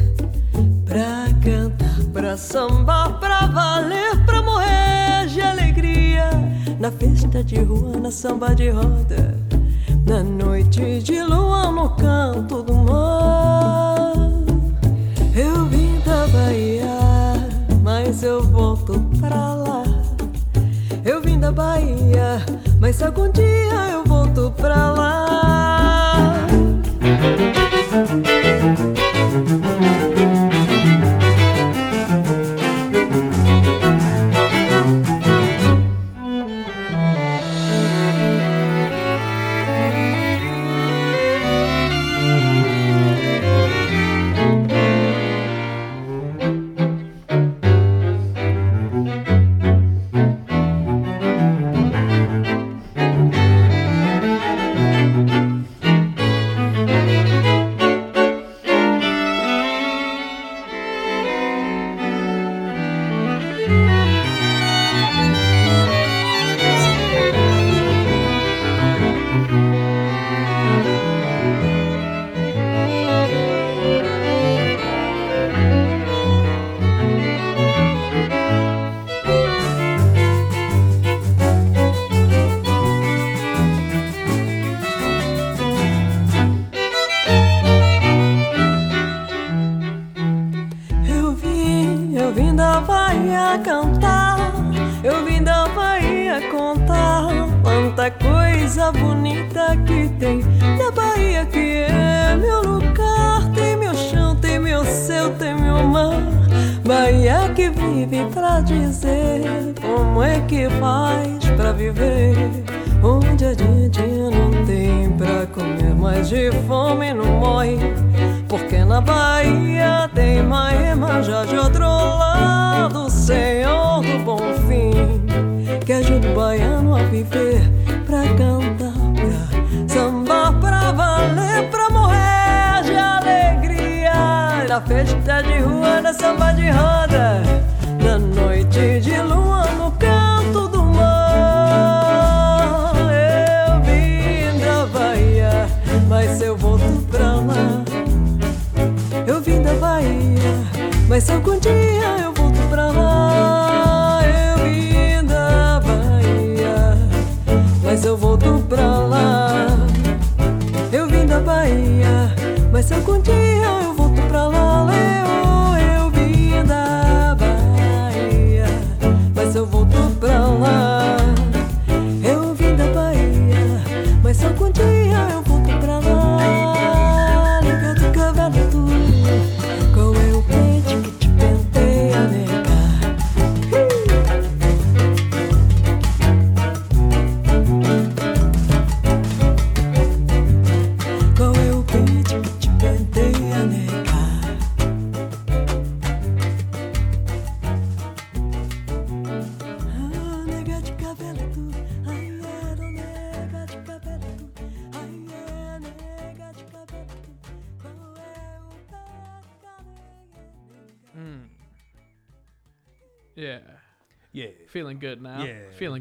pra 0.86 1.26
cantar, 1.42 2.04
pra 2.12 2.36
sambar, 2.36 3.18
pra 3.18 3.46
valer, 3.46 4.24
pra 4.24 4.40
morrer 4.40 5.26
de 5.26 5.42
alegria. 5.42 6.30
Na 6.78 6.92
festa 6.92 7.42
de 7.42 7.56
rua, 7.60 7.96
na 7.98 8.12
samba 8.12 8.54
de 8.54 8.70
roda, 8.70 9.36
na 10.06 10.22
noite 10.22 11.00
de 11.00 11.22
lua, 11.22 11.72
no 11.72 11.90
canto 11.90 12.62
do 12.62 12.74
mar. 12.74 14.12
Eu 15.34 15.66
vim 15.66 16.00
da 16.06 16.26
Bahia, 16.28 17.48
mas 17.82 18.22
eu 18.22 18.44
volto 18.44 19.00
pra 19.20 19.54
lá. 19.54 19.82
Eu 21.04 21.20
vim 21.20 21.40
da 21.40 21.50
Bahia, 21.50 22.40
mas 22.80 23.02
algum 23.02 23.30
dia 23.32 23.90
eu 23.92 24.04
volto 24.04 24.52
pra 24.56 24.92
lá. 24.92 25.24
Eu 27.94 28.04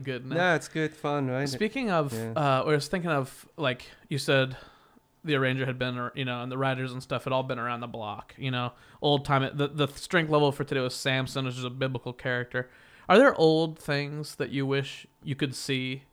good. 0.04 0.26
No, 0.26 0.56
it's 0.56 0.68
good 0.68 0.96
fun, 0.96 1.30
right? 1.30 1.48
Speaking 1.50 1.89
of, 1.92 2.13
Yeah. 2.13 2.34
uh, 2.36 2.63
I 2.66 2.70
was 2.70 2.88
thinking 2.88 3.10
of 3.12 3.48
like 3.58 3.86
you 4.10 4.18
said, 4.18 4.56
the 5.24 5.36
arranger 5.36 5.66
had 5.66 5.80
been, 5.80 6.10
you 6.16 6.26
know, 6.26 6.42
and 6.44 6.52
the 6.52 6.58
writers 6.58 6.92
and 6.92 7.02
stuff 7.02 7.24
had 7.24 7.32
all 7.34 7.44
been 7.44 7.60
around 7.60 7.80
the 7.80 7.88
block. 7.88 8.34
You 8.38 8.52
know, 8.52 8.74
old 9.02 9.26
time. 9.26 9.50
The 9.56 9.68
the 9.68 9.88
strength 9.88 10.30
level 10.30 10.52
for 10.52 10.63
today 10.63 10.82
was 10.82 10.94
Samson, 10.96 11.46
which 11.46 11.58
is 11.58 11.63
a 11.63 11.70
biblical 11.70 12.13
character. 12.13 12.70
Are 13.10 13.18
there 13.18 13.34
old 13.36 13.80
things 13.80 14.36
that 14.36 14.50
you 14.52 14.66
wish 14.66 15.08
you 15.24 15.36
could 15.36 15.56
see? 15.56 16.04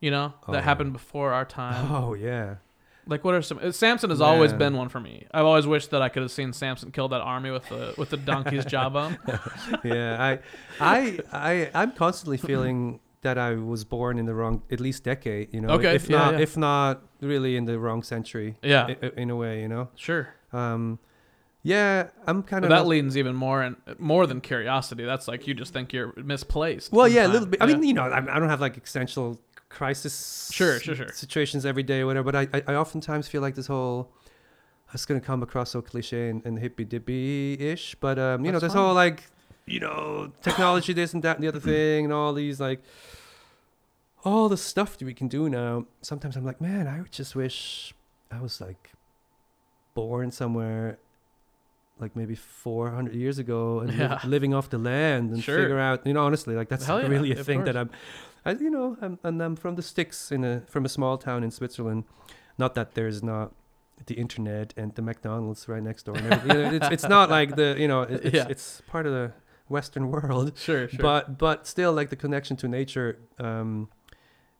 You 0.00 0.10
know, 0.10 0.34
that 0.48 0.56
Oh. 0.58 0.60
happened 0.62 0.92
before 0.92 1.32
our 1.32 1.44
time. 1.44 1.90
Oh 1.92 2.14
yeah. 2.14 2.56
Like, 3.06 3.24
what 3.24 3.34
are 3.34 3.42
some? 3.42 3.72
Samson 3.72 4.10
has 4.10 4.20
always 4.20 4.52
Man. 4.52 4.58
been 4.58 4.76
one 4.76 4.88
for 4.88 5.00
me. 5.00 5.26
I've 5.32 5.44
always 5.44 5.66
wished 5.66 5.90
that 5.90 6.02
I 6.02 6.08
could 6.08 6.22
have 6.22 6.30
seen 6.30 6.52
Samson 6.52 6.92
kill 6.92 7.08
that 7.08 7.20
army 7.20 7.50
with 7.50 7.68
the 7.68 7.94
with 7.98 8.10
the 8.10 8.16
donkey's 8.16 8.64
jawbone. 8.74 9.18
yeah, 9.84 10.22
I, 10.22 10.38
I, 10.80 11.18
I, 11.32 11.70
I'm 11.74 11.92
constantly 11.92 12.36
feeling 12.38 13.00
that 13.22 13.38
I 13.38 13.54
was 13.54 13.84
born 13.84 14.18
in 14.18 14.26
the 14.26 14.34
wrong, 14.34 14.62
at 14.70 14.80
least 14.80 15.04
decade. 15.04 15.52
You 15.52 15.60
know, 15.62 15.70
Okay, 15.70 15.94
if 15.94 16.08
yeah, 16.08 16.18
not, 16.18 16.34
yeah. 16.34 16.40
if 16.40 16.56
not 16.56 17.02
really 17.20 17.56
in 17.56 17.64
the 17.64 17.78
wrong 17.78 18.02
century. 18.02 18.56
Yeah. 18.62 18.86
i- 18.88 18.96
i- 19.06 19.12
in, 19.16 19.30
a 19.30 19.36
way, 19.36 19.60
you 19.62 19.68
know. 19.68 19.88
Sure. 19.96 20.34
Um, 20.52 20.98
yeah, 21.64 22.08
I'm 22.26 22.42
kind 22.42 22.62
But 22.62 22.72
of 22.72 22.78
that 22.78 22.88
leans 22.88 23.16
even 23.16 23.36
more 23.36 23.62
and 23.62 23.76
more 23.98 24.26
than 24.26 24.40
curiosity. 24.40 25.04
That's 25.04 25.28
like 25.28 25.46
you 25.46 25.54
just 25.54 25.72
think 25.72 25.92
you're 25.92 26.12
misplaced. 26.16 26.90
Well, 26.92 27.06
yeah, 27.06 27.26
a 27.26 27.28
little 27.28 27.46
bit. 27.46 27.62
I 27.62 27.66
mean, 27.66 27.84
you 27.84 27.94
know, 27.94 28.02
I, 28.02 28.18
I 28.18 28.38
don't 28.40 28.48
have 28.48 28.60
like 28.60 28.76
existential 28.76 29.40
crisis 29.72 30.50
Sure, 30.52 30.78
sure, 30.80 30.94
sure. 30.94 31.08
situations 31.12 31.64
every 31.66 31.82
day 31.82 32.00
or 32.00 32.06
whatever. 32.06 32.30
But 32.30 32.36
I, 32.54 32.58
I, 32.58 32.72
I 32.72 32.74
oftentimes 32.76 33.28
feel 33.28 33.42
like 33.42 33.54
this 33.54 33.66
whole 33.66 34.12
it's 34.94 35.06
gonna 35.06 35.20
come 35.20 35.42
across 35.42 35.70
so 35.70 35.80
cliche 35.80 36.28
and, 36.28 36.44
and 36.44 36.58
hippy 36.58 36.84
dippy 36.84 37.54
ish. 37.58 37.94
But 37.96 38.18
um, 38.18 38.44
you 38.44 38.52
know, 38.52 38.58
That's 38.58 38.72
this 38.72 38.74
fine. 38.74 38.84
whole 38.84 38.94
like 38.94 39.24
you 39.66 39.80
know 39.80 40.32
technology, 40.42 40.92
this 40.92 41.14
and 41.14 41.22
that 41.22 41.36
and 41.36 41.44
the 41.44 41.48
other 41.48 41.60
thing, 41.72 42.04
and 42.04 42.12
all 42.12 42.32
these 42.34 42.60
like 42.60 42.82
all 44.24 44.48
the 44.48 44.56
stuff 44.56 44.98
that 44.98 45.04
we 45.04 45.14
can 45.14 45.28
do 45.28 45.48
now. 45.48 45.86
Sometimes 46.02 46.36
I'm 46.36 46.44
like, 46.44 46.60
man, 46.60 46.86
I 46.86 47.02
just 47.10 47.34
wish 47.34 47.94
I 48.30 48.40
was 48.40 48.60
like 48.60 48.92
born 49.94 50.30
somewhere 50.30 50.98
like 52.00 52.16
maybe 52.16 52.34
400 52.34 53.14
years 53.14 53.38
ago 53.38 53.80
and 53.80 53.96
li- 53.96 54.16
living 54.24 54.54
off 54.54 54.70
the 54.70 54.78
land 54.78 55.30
and 55.32 55.42
Sure. 55.44 55.58
figure 55.58 55.78
out 55.78 56.04
you 56.06 56.14
know 56.14 56.24
honestly 56.24 56.56
like 56.56 56.68
that's 56.68 56.88
yeah, 56.88 57.06
really 57.06 57.30
a 57.32 57.44
thing 57.44 57.62
that 57.64 57.76
i'm 57.76 57.90
I, 58.44 58.52
you 58.52 58.70
know 58.70 58.96
I'm, 59.00 59.18
and 59.22 59.40
i'm 59.42 59.56
from 59.56 59.74
the 59.76 59.82
sticks 59.82 60.32
in 60.32 60.44
a 60.44 60.62
from 60.68 60.84
a 60.84 60.88
small 60.88 61.16
town 61.18 61.44
in 61.44 61.50
switzerland 61.50 62.04
not 62.58 62.74
that 62.74 62.94
there's 62.94 63.22
not 63.22 63.52
the 64.06 64.14
internet 64.14 64.74
and 64.76 64.94
the 64.94 65.02
mcdonald's 65.02 65.68
right 65.68 65.82
next 65.82 66.04
door 66.06 66.16
and 66.16 66.26
everything. 66.32 66.56
You 66.56 66.62
know, 66.70 66.76
it's, 66.76 66.88
it's 66.90 67.08
not 67.08 67.30
like 67.30 67.54
the 67.56 67.76
you 67.78 67.86
know 67.88 68.02
it's, 68.02 68.34
Yeah. 68.38 68.46
it's 68.48 68.82
part 68.88 69.06
of 69.06 69.12
the 69.12 69.32
western 69.68 70.10
world 70.10 70.52
Sure, 70.68 70.88
sure. 70.88 70.98
but 71.00 71.38
but 71.38 71.66
still 71.66 71.92
like 71.92 72.10
the 72.10 72.16
connection 72.16 72.56
to 72.58 72.68
nature 72.68 73.18
um 73.38 73.88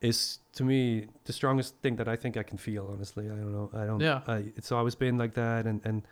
is 0.01 0.38
to 0.55 0.64
me 0.64 1.07
the 1.25 1.33
strongest 1.33 1.75
thing 1.83 1.97
that 1.97 2.09
i 2.09 2.16
think 2.16 2.37
i 2.37 2.42
can 2.42 2.59
feel 2.59 2.88
honestly 2.92 3.25
i 3.27 3.35
don't 3.35 3.53
know 3.53 3.71
i 3.75 3.85
don't 3.85 4.01
Yeah. 4.01 4.21
I, 4.27 4.53
it's 4.57 4.71
always 4.73 4.95
been 4.95 5.18
like 5.18 5.35
that 5.35 5.66
and 5.66 5.81
and 5.85 6.03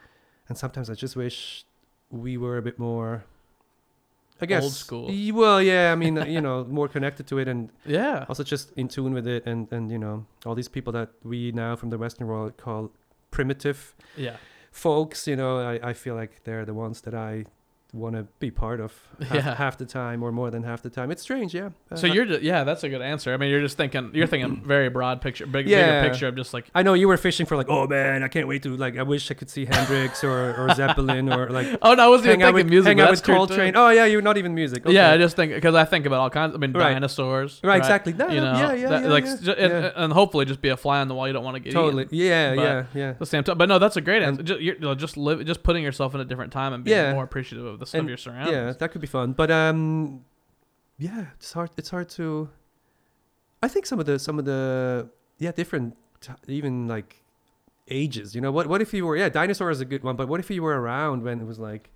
and 0.48 0.58
sometimes 0.58 0.90
i 0.90 0.94
just 0.94 1.14
wish 1.16 1.64
we 2.10 2.36
were 2.36 2.56
a 2.56 2.62
bit 2.62 2.78
more 2.78 3.24
i 4.42 4.46
guess 4.46 4.62
Old 4.64 4.72
school. 4.72 5.06
y- 5.08 5.30
well 5.32 5.60
yeah 5.62 5.92
i 5.92 5.94
mean 5.96 6.16
uh, 6.18 6.24
you 6.24 6.40
know 6.40 6.64
more 6.64 6.88
connected 6.88 7.26
to 7.26 7.38
it 7.38 7.48
and 7.48 7.70
yeah. 7.86 8.24
also 8.28 8.42
just 8.42 8.72
in 8.76 8.88
tune 8.88 9.12
with 9.14 9.26
it 9.26 9.44
and 9.46 9.68
and 9.72 9.90
you 9.90 9.98
know 9.98 10.24
all 10.46 10.54
these 10.54 10.68
people 10.68 10.92
that 10.92 11.10
we 11.24 11.52
now 11.52 11.76
from 11.76 11.90
the 11.90 11.98
western 11.98 12.26
world 12.26 12.56
call 12.56 12.90
primitive 13.30 13.94
Yeah. 14.16 14.36
folks 14.72 15.26
you 15.26 15.36
know 15.36 15.58
i, 15.60 15.90
I 15.90 15.92
feel 15.92 16.14
like 16.14 16.42
they're 16.44 16.64
the 16.64 16.74
ones 16.74 17.00
that 17.02 17.14
i 17.14 17.44
want 17.92 18.14
to 18.16 18.22
be 18.38 18.50
part 18.50 18.80
of 18.80 18.92
half, 19.20 19.34
Yeah. 19.34 19.54
half 19.54 19.78
the 19.78 19.86
time 19.86 20.22
or 20.22 20.30
more 20.32 20.50
than 20.50 20.62
half 20.62 20.82
the 20.82 20.90
time 20.90 21.10
it's 21.10 21.22
strange 21.22 21.54
yeah 21.54 21.70
So 21.94 22.08
Uh, 22.08 22.12
you're 22.12 22.24
just, 22.24 22.42
yeah, 22.42 22.64
that's 22.64 22.84
a 22.84 22.88
good 22.88 23.02
answer. 23.02 23.32
I 23.34 23.36
mean, 23.36 23.50
you're 23.50 23.60
just 23.60 23.76
thinking 23.76 24.10
you're 24.14 24.26
thinking 24.26 24.62
very 24.64 24.88
broad 24.90 25.20
picture, 25.20 25.46
big 25.46 25.66
Yeah. 25.68 26.00
bigger 26.02 26.10
picture 26.10 26.28
of 26.28 26.36
just 26.36 26.54
like 26.54 26.70
I 26.74 26.82
know 26.82 26.94
you 26.94 27.08
were 27.08 27.16
fishing 27.16 27.46
for 27.46 27.56
like, 27.56 27.68
oh 27.68 27.86
man, 27.86 28.22
I 28.22 28.28
can't 28.28 28.46
wait 28.48 28.62
to 28.62 28.76
like. 28.76 28.96
I 28.98 29.02
wish 29.02 29.30
I 29.30 29.34
could 29.34 29.50
see 29.50 29.64
Hendrix 29.64 30.22
or, 30.24 30.54
or 30.56 30.74
Zeppelin 30.80 31.32
or 31.32 31.48
like 31.50 31.66
oh 31.82 31.94
no, 31.94 32.04
I 32.04 32.08
wasn't 32.08 32.28
even 32.28 32.40
thinking 32.40 32.54
with 32.54 32.66
music. 32.68 32.96
hang 32.98 33.00
out 33.00 33.10
with. 33.10 33.22
Coltrane. 33.22 33.74
Oh 33.76 33.90
yeah, 33.90 34.04
you're 34.06 34.22
not 34.22 34.36
even 34.38 34.54
music. 34.54 34.86
Okay. 34.86 34.94
Yeah, 34.94 35.10
I 35.12 35.18
just 35.18 35.36
think 35.36 35.52
because 35.54 35.74
I 35.74 35.84
think 35.84 36.06
about 36.06 36.20
all 36.20 36.30
kinds. 36.30 36.54
I 36.54 36.58
mean, 36.58 36.72
Right. 36.72 36.92
dinosaurs. 36.94 37.60
Right, 37.64 37.78
exactly. 37.78 38.12
No, 38.12 38.28
You 38.28 38.40
know, 38.40 38.52
yeah, 38.52 38.72
yeah, 38.72 38.88
that- 38.88 39.02
yeah, 39.02 39.08
like, 39.08 39.24
yeah, 39.42 39.52
and, 39.52 39.92
and 39.96 40.12
hopefully 40.12 40.44
just 40.44 40.60
be 40.62 40.68
a 40.68 40.76
fly 40.76 41.00
on 41.00 41.08
the 41.08 41.14
wall 41.14 41.26
you 41.26 41.32
don't 41.32 41.44
want 41.44 41.56
to 41.56 41.60
get 41.60 41.72
totally. 41.72 42.04
eaten. 42.04 42.16
Yeah, 42.18 42.54
But- 42.54 42.62
yeah, 42.62 42.84
yeah. 42.94 43.12
The 43.18 43.26
same 43.26 43.42
time, 43.44 43.58
but 43.58 43.68
no, 43.68 43.78
that's 43.78 43.96
a 43.96 44.00
great 44.00 44.22
And- 44.22 44.38
answer. 44.38 44.42
Just, 44.42 44.60
you're, 44.60 44.78
know, 44.78 44.94
just 44.94 45.16
live, 45.16 45.44
just 45.44 45.62
putting 45.62 45.82
yourself 45.82 46.14
in 46.14 46.20
a 46.20 46.24
different 46.24 46.52
time 46.52 46.72
and 46.72 46.84
being 46.84 47.12
more 47.12 47.24
appreciative 47.24 47.66
of 47.66 47.78
the 47.80 47.86
of 47.86 47.94
And- 48.00 48.08
your 48.08 48.16
surroundings. 48.16 48.52
Yeah, 48.52 48.72
that 48.72 48.90
could 48.92 49.00
be 49.00 49.06
fun. 49.06 49.32
But 49.32 49.50
um, 49.50 50.24
yeah, 50.98 51.26
it's 51.34 51.52
hard. 51.52 51.70
It's 51.76 51.90
hard 51.90 52.08
to. 52.10 52.48
I 53.62 53.68
think 53.68 53.84
some 53.86 53.98
of 54.00 54.06
the 54.06 54.18
some 54.18 54.38
of 54.38 54.44
the 54.44 55.08
yeah 55.38 55.52
different 55.52 55.96
even 56.46 56.86
like 56.88 57.22
ages. 57.88 58.34
You 58.34 58.40
know 58.40 58.52
what? 58.52 58.66
What 58.68 58.80
if 58.80 58.94
you 58.94 59.04
were 59.06 59.16
yeah 59.16 59.28
dinosaur 59.28 59.70
is 59.70 59.80
a 59.80 59.84
good 59.84 60.02
one, 60.04 60.16
but 60.16 60.28
what 60.28 60.40
if 60.40 60.50
you 60.50 60.62
were 60.62 60.80
around 60.80 61.22
when 61.22 61.40
it 61.40 61.46
was 61.46 61.58
like 61.58 61.90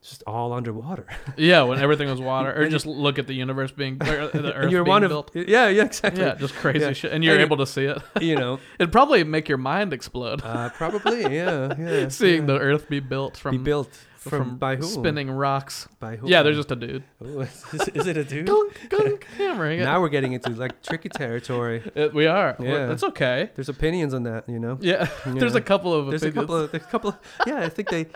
just 0.00 0.22
all 0.28 0.52
underwater 0.52 1.06
Yeah, 1.36 1.62
when 1.62 1.80
everything 1.80 2.08
was 2.08 2.20
water, 2.20 2.50
or 2.50 2.62
And 2.62 2.70
just 2.70 2.86
look 2.86 3.18
at 3.18 3.26
the 3.26 3.34
universe 3.34 3.72
being, 3.72 3.98
the 3.98 4.16
Earth 4.18 4.34
and 4.34 4.70
you're 4.70 4.84
being 4.84 4.92
one 4.92 5.02
of 5.02 5.08
built. 5.10 5.32
yeah 5.34 5.66
yeah 5.68 5.84
exactly 5.86 6.22
Yeah, 6.22 6.34
just 6.36 6.54
crazy 6.54 6.80
Yeah. 6.84 6.92
shit, 6.92 7.12
and 7.12 7.24
you're 7.24 7.34
And 7.34 7.42
able 7.42 7.56
to 7.56 7.66
see 7.66 7.84
it. 7.86 7.98
you 8.20 8.36
know 8.36 8.60
It'd 8.78 8.92
probably 8.92 9.24
make 9.24 9.48
your 9.48 9.58
mind 9.58 9.92
explode 9.92 10.40
uh, 10.44 10.68
probably 10.70 11.22
yeah 11.22 11.74
yeah 11.76 12.08
seeing 12.08 12.42
yeah. 12.42 12.46
the 12.54 12.58
Earth 12.60 12.88
be 12.88 13.00
built 13.00 13.36
from 13.36 13.56
be 13.56 13.62
built 13.62 13.90
from, 14.18 14.30
from 14.48 14.56
by 14.58 14.76
who 14.76 14.82
spinning 14.82 15.30
rocks. 15.30 15.88
by 16.00 16.16
who 16.16 16.28
Yeah, 16.28 16.42
there's 16.42 16.56
just 16.56 16.70
a 16.70 16.76
dude. 16.76 17.04
Ooh, 17.24 17.40
is, 17.40 17.64
is 17.94 18.06
it 18.06 18.16
a 18.16 18.24
dude 18.24 18.46
Gunk, 18.46 18.86
gunk, 18.90 19.26
hammering 19.36 19.80
it. 19.80 19.84
now 19.84 20.00
we're 20.00 20.08
getting 20.08 20.32
into 20.32 20.50
like 20.50 20.82
tricky 20.82 21.08
territory 21.08 21.82
It- 21.94 21.96
uh, 22.10 22.14
we 22.14 22.26
are. 22.26 22.56
We're- 22.58 22.72
Yeah. 22.72 22.86
That's 22.86 23.04
okay. 23.04 23.50
there's 23.54 23.68
opinions 23.68 24.12
on 24.14 24.24
that 24.24 24.48
you 24.48 24.58
know 24.58 24.76
Yeah. 24.80 25.08
There's 25.24 25.54
a 25.54 25.60
couple 25.60 25.92
of 25.94 26.08
There's 26.08 26.22
a 26.22 26.28
opinions. 26.28 26.46
couple. 26.46 26.56
Of, 26.56 26.70
there's 26.72 26.82
a 26.84 26.86
couple. 26.86 27.10
Of, 27.10 27.18
yeah, 27.46 27.60
I 27.60 27.68
think 27.68 27.88
they. 27.90 28.06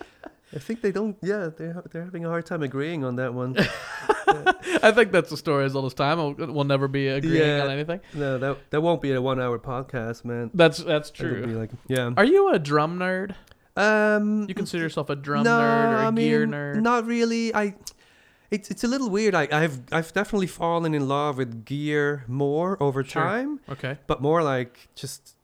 I 0.55 0.59
think 0.59 0.83
they 0.83 0.93
don't. 0.93 1.17
Yeah, 1.23 1.49
they're 1.57 1.83
they're 1.91 2.05
having 2.05 2.27
a 2.27 2.29
hard 2.29 2.45
time 2.45 2.63
agreeing 2.63 3.05
on 3.05 3.17
that 3.17 3.33
one. 3.33 3.57
I 4.83 4.93
think 4.93 5.11
that's 5.13 5.31
the 5.31 5.37
story 5.39 5.65
as 5.65 5.75
old 5.75 5.87
as 5.87 5.95
time. 5.95 6.19
We'll, 6.19 6.53
we'll 6.53 6.65
never 6.65 6.89
be 6.89 7.09
agreeing 7.09 7.37
Yeah. 7.57 7.65
on 7.65 7.71
anything. 7.71 8.01
no, 8.13 8.37
that 8.39 8.59
that 8.71 8.81
won't 8.83 9.01
be 9.01 9.13
a 9.13 9.23
one-hour 9.23 9.59
podcast, 9.61 10.25
man. 10.27 10.51
That's 10.53 10.79
that's 10.79 11.11
true. 11.11 11.47
like, 11.47 11.71
yeah. 11.89 12.11
Are 12.19 12.25
you 12.25 12.53
a 12.53 12.59
drum 12.59 12.99
nerd? 12.99 13.35
Um, 13.77 14.47
You 14.49 14.55
consider 14.55 14.83
yourself 14.83 15.09
a 15.11 15.17
drum 15.17 15.45
no, 15.45 15.51
nerd 15.59 15.93
or 15.93 15.97
a 15.97 16.07
I 16.07 16.11
mean, 16.11 16.29
gear 16.29 16.47
nerd? 16.47 16.83
Not 16.83 17.07
really. 17.07 17.55
I. 17.55 17.75
It's 18.51 18.71
it's 18.71 18.85
a 18.85 18.89
little 18.89 19.09
weird. 19.09 19.35
I 19.35 19.49
I've 19.51 19.81
I've 19.91 20.13
definitely 20.13 20.47
fallen 20.47 20.95
in 20.95 21.09
love 21.09 21.39
with 21.39 21.65
gear 21.65 22.25
more 22.29 22.77
over 22.83 23.03
Sure. 23.03 23.23
time, 23.23 23.61
Okay. 23.71 23.99
but 24.07 24.21
more 24.21 24.43
like 24.43 24.89
just. 24.95 25.37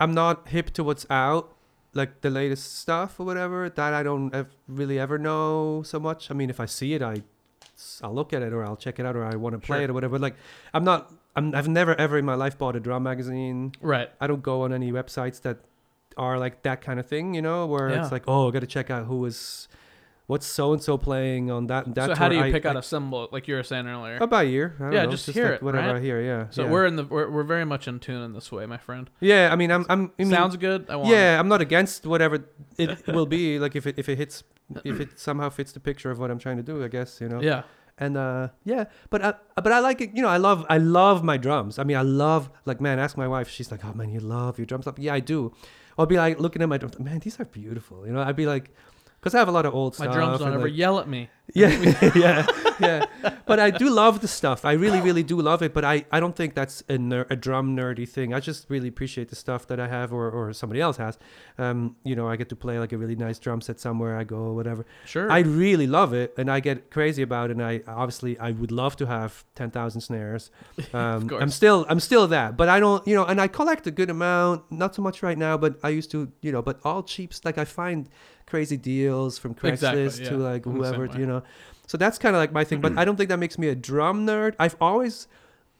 I'm 0.00 0.14
not 0.14 0.48
hip 0.48 0.70
to 0.72 0.82
what's 0.82 1.06
out, 1.10 1.54
like 1.92 2.22
the 2.22 2.30
latest 2.30 2.78
stuff 2.80 3.20
or 3.20 3.26
whatever. 3.26 3.68
That 3.68 3.92
I 3.92 4.02
don't 4.02 4.34
ev- 4.34 4.48
really 4.66 4.98
ever 4.98 5.18
know 5.18 5.82
so 5.84 6.00
much. 6.00 6.30
I 6.30 6.34
mean, 6.34 6.48
if 6.48 6.58
I 6.58 6.64
see 6.66 6.94
it, 6.94 7.02
I 7.02 7.22
I'll 8.02 8.14
look 8.14 8.32
at 8.32 8.40
it 8.42 8.54
or 8.54 8.64
I'll 8.64 8.76
check 8.76 8.98
it 8.98 9.04
out 9.04 9.14
or 9.14 9.24
I 9.24 9.36
want 9.36 9.52
to 9.54 9.58
play 9.58 9.78
Sure. 9.78 9.84
it 9.84 9.90
or 9.90 9.92
whatever. 9.92 10.12
But 10.18 10.22
like, 10.22 10.36
I'm 10.72 10.84
not. 10.84 11.12
I'm, 11.36 11.54
I've 11.54 11.68
never 11.68 11.94
ever 12.00 12.16
in 12.18 12.24
my 12.24 12.34
life 12.34 12.56
bought 12.58 12.74
a 12.74 12.80
drum 12.80 13.02
magazine. 13.02 13.72
Right. 13.82 14.10
I 14.20 14.26
don't 14.26 14.42
go 14.42 14.62
on 14.62 14.72
any 14.72 14.92
websites 14.92 15.40
that 15.42 15.58
are 16.16 16.38
like 16.38 16.62
that 16.62 16.80
kind 16.82 16.98
of 17.00 17.06
thing. 17.06 17.34
You 17.34 17.42
know, 17.42 17.66
where 17.66 17.88
Yeah. 17.90 18.02
it's 18.02 18.12
like, 18.12 18.24
oh, 18.26 18.48
I 18.48 18.50
got 18.52 18.60
to 18.60 18.66
check 18.66 18.90
out 18.90 19.06
who 19.06 19.24
is, 19.24 19.68
what's 20.26 20.46
so 20.46 20.72
and 20.72 20.82
so 20.82 20.96
playing 20.96 21.50
on 21.50 21.66
that. 21.66 21.94
that 21.94 22.06
so 22.10 22.14
how 22.14 22.28
do 22.28 22.36
you 22.36 22.42
I- 22.42 22.52
pick 22.52 22.64
I, 22.66 22.70
out 22.70 22.76
a 22.76 22.82
cymbal 22.82 23.28
like 23.32 23.48
you 23.48 23.54
were 23.56 23.62
saying 23.62 23.86
earlier? 23.86 24.18
By 24.26 24.44
ear. 24.44 24.76
I 24.78 24.82
don't 24.84 24.92
Yeah, 24.92 25.04
know, 25.04 25.10
just 25.10 25.26
hear 25.30 25.44
like 25.44 25.54
it, 25.54 25.62
Whatever 25.62 25.86
right? 25.88 25.96
I 25.96 26.00
hear. 26.00 26.20
Yeah. 26.22 26.46
So 26.50 26.64
yeah. 26.64 26.70
we're 26.70 26.86
in 26.86 26.96
the 26.96 27.04
we're, 27.04 27.28
we're 27.30 27.42
very 27.44 27.64
much 27.64 27.86
in 27.88 27.98
tune 28.00 28.22
in 28.22 28.32
this 28.32 28.50
way, 28.52 28.64
my 28.66 28.78
friend. 28.78 29.10
Yeah. 29.20 29.50
I 29.52 29.56
mean, 29.56 29.70
I'm. 29.70 29.84
I'm. 29.88 30.12
I 30.18 30.22
mean, 30.22 30.30
Sounds 30.32 30.56
good. 30.56 30.88
I 30.88 30.96
want. 30.96 31.10
yeah, 31.10 31.38
I'm 31.38 31.48
not 31.48 31.60
against 31.60 32.06
whatever 32.06 32.44
it 32.78 33.06
will 33.16 33.26
be. 33.26 33.58
Like 33.58 33.74
if 33.76 33.86
it 33.86 33.98
if 33.98 34.08
it 34.08 34.16
hits 34.18 34.44
if 34.84 35.00
it 35.00 35.18
somehow 35.18 35.50
fits 35.50 35.72
the 35.72 35.80
picture 35.80 36.10
of 36.10 36.18
what 36.18 36.30
I'm 36.30 36.38
trying 36.38 36.56
to 36.56 36.62
do, 36.62 36.82
I 36.84 36.88
guess 36.88 37.20
you 37.20 37.28
know. 37.28 37.40
Yeah. 37.42 37.62
And 37.98 38.16
uh, 38.16 38.48
yeah, 38.64 38.84
but 39.10 39.22
I, 39.22 39.34
but 39.56 39.70
I 39.70 39.80
like 39.80 40.00
it. 40.00 40.10
You 40.16 40.22
know, 40.22 40.28
I 40.28 40.38
love 40.38 40.64
I 40.70 40.78
love 40.78 41.22
my 41.22 41.36
drums. 41.36 41.78
I 41.78 41.84
mean, 41.84 41.96
I 41.98 42.02
love 42.02 42.48
like 42.64 42.80
man. 42.80 42.98
Ask 42.98 43.18
my 43.18 43.28
wife. 43.28 43.50
She's 43.50 43.70
like, 43.70 43.84
oh 43.84 43.92
man, 43.92 44.08
you 44.08 44.18
love 44.18 44.58
your 44.58 44.64
drums. 44.64 44.86
Yeah, 44.96 45.12
I 45.12 45.20
do. 45.20 45.52
I'll 45.98 46.06
be 46.06 46.16
like 46.16 46.38
looking 46.40 46.62
at 46.62 46.68
my. 46.68 46.78
Man, 46.98 47.18
these 47.18 47.38
are 47.40 47.44
beautiful. 47.44 48.06
You 48.06 48.12
know, 48.12 48.22
I'd 48.22 48.36
be 48.36 48.46
like, 48.46 48.70
because 49.22 49.36
I 49.36 49.38
have 49.38 49.46
a 49.46 49.52
lot 49.52 49.66
of 49.66 49.72
old 49.72 49.96
My 50.00 50.06
stuff. 50.06 50.14
drums 50.16 50.38
don't 50.40 50.52
ever 50.52 50.64
like- 50.68 50.76
yell 50.76 50.98
at 50.98 51.08
me. 51.08 51.28
yeah, 51.54 51.68
yeah, 52.14 52.46
yeah. 52.80 53.04
But 53.46 53.60
I 53.60 53.70
do 53.70 53.90
love 53.90 54.20
the 54.20 54.28
stuff. 54.28 54.64
I 54.64 54.72
really, 54.72 55.00
really 55.00 55.22
do 55.22 55.38
love 55.40 55.60
it. 55.60 55.74
But 55.74 55.84
I, 55.84 56.06
I 56.10 56.18
don't 56.18 56.34
think 56.34 56.54
that's 56.54 56.82
a, 56.88 56.96
ner- 56.96 57.26
a 57.28 57.36
drum 57.36 57.76
nerdy 57.76 58.08
thing. 58.08 58.32
I 58.32 58.40
just 58.40 58.70
really 58.70 58.88
appreciate 58.88 59.28
the 59.28 59.36
stuff 59.36 59.66
that 59.66 59.78
I 59.78 59.86
have 59.86 60.12
or, 60.14 60.30
or 60.30 60.52
somebody 60.54 60.80
else 60.80 60.96
has. 60.96 61.18
Um, 61.58 61.96
you 62.04 62.16
know, 62.16 62.26
I 62.26 62.36
get 62.36 62.48
to 62.50 62.56
play 62.56 62.78
like 62.78 62.92
a 62.92 62.96
really 62.96 63.16
nice 63.16 63.38
drum 63.38 63.60
set 63.60 63.78
somewhere 63.80 64.16
I 64.16 64.24
go, 64.24 64.36
or 64.36 64.54
whatever. 64.54 64.86
Sure. 65.04 65.30
I 65.30 65.40
really 65.40 65.86
love 65.86 66.14
it, 66.14 66.32
and 66.38 66.50
I 66.50 66.60
get 66.60 66.90
crazy 66.90 67.22
about 67.22 67.50
it. 67.50 67.54
And 67.58 67.62
I 67.64 67.82
obviously 67.86 68.38
I 68.38 68.52
would 68.52 68.72
love 68.72 68.96
to 68.96 69.06
have 69.06 69.44
ten 69.54 69.70
thousand 69.70 70.00
snares. 70.00 70.50
Um, 70.94 71.28
course. 71.28 71.42
I'm 71.42 71.50
still 71.50 71.86
I'm 71.88 72.00
still 72.00 72.26
that, 72.28 72.56
but 72.56 72.68
I 72.68 72.78
don't 72.80 73.06
you 73.06 73.14
know. 73.14 73.24
And 73.24 73.40
I 73.40 73.48
collect 73.48 73.86
a 73.86 73.90
good 73.90 74.10
amount, 74.10 74.70
not 74.70 74.94
so 74.94 75.02
much 75.02 75.22
right 75.22 75.38
now, 75.38 75.56
but 75.56 75.78
I 75.82 75.88
used 75.90 76.10
to 76.12 76.30
you 76.40 76.52
know. 76.52 76.62
But 76.62 76.80
all 76.84 77.02
cheap 77.02 77.32
stuff 77.34 77.44
like 77.44 77.58
I 77.58 77.64
find 77.64 78.08
crazy 78.52 78.76
deals 78.76 79.38
from 79.38 79.54
Craigslist 79.54 80.04
Exactly, 80.20 80.24
to 80.26 80.36
like 80.36 80.66
I'm 80.66 80.74
whoever 80.76 81.06
you 81.18 81.26
know. 81.26 81.42
So 81.86 81.96
that's 81.96 82.18
kind 82.18 82.36
of 82.36 82.40
like 82.40 82.52
my 82.52 82.64
thing. 82.64 82.80
But 82.82 82.98
I 82.98 83.04
don't 83.06 83.16
think 83.16 83.30
that 83.30 83.38
makes 83.38 83.56
me 83.58 83.68
a 83.68 83.74
drum 83.74 84.26
nerd. 84.26 84.54
I've 84.58 84.76
always. 84.80 85.26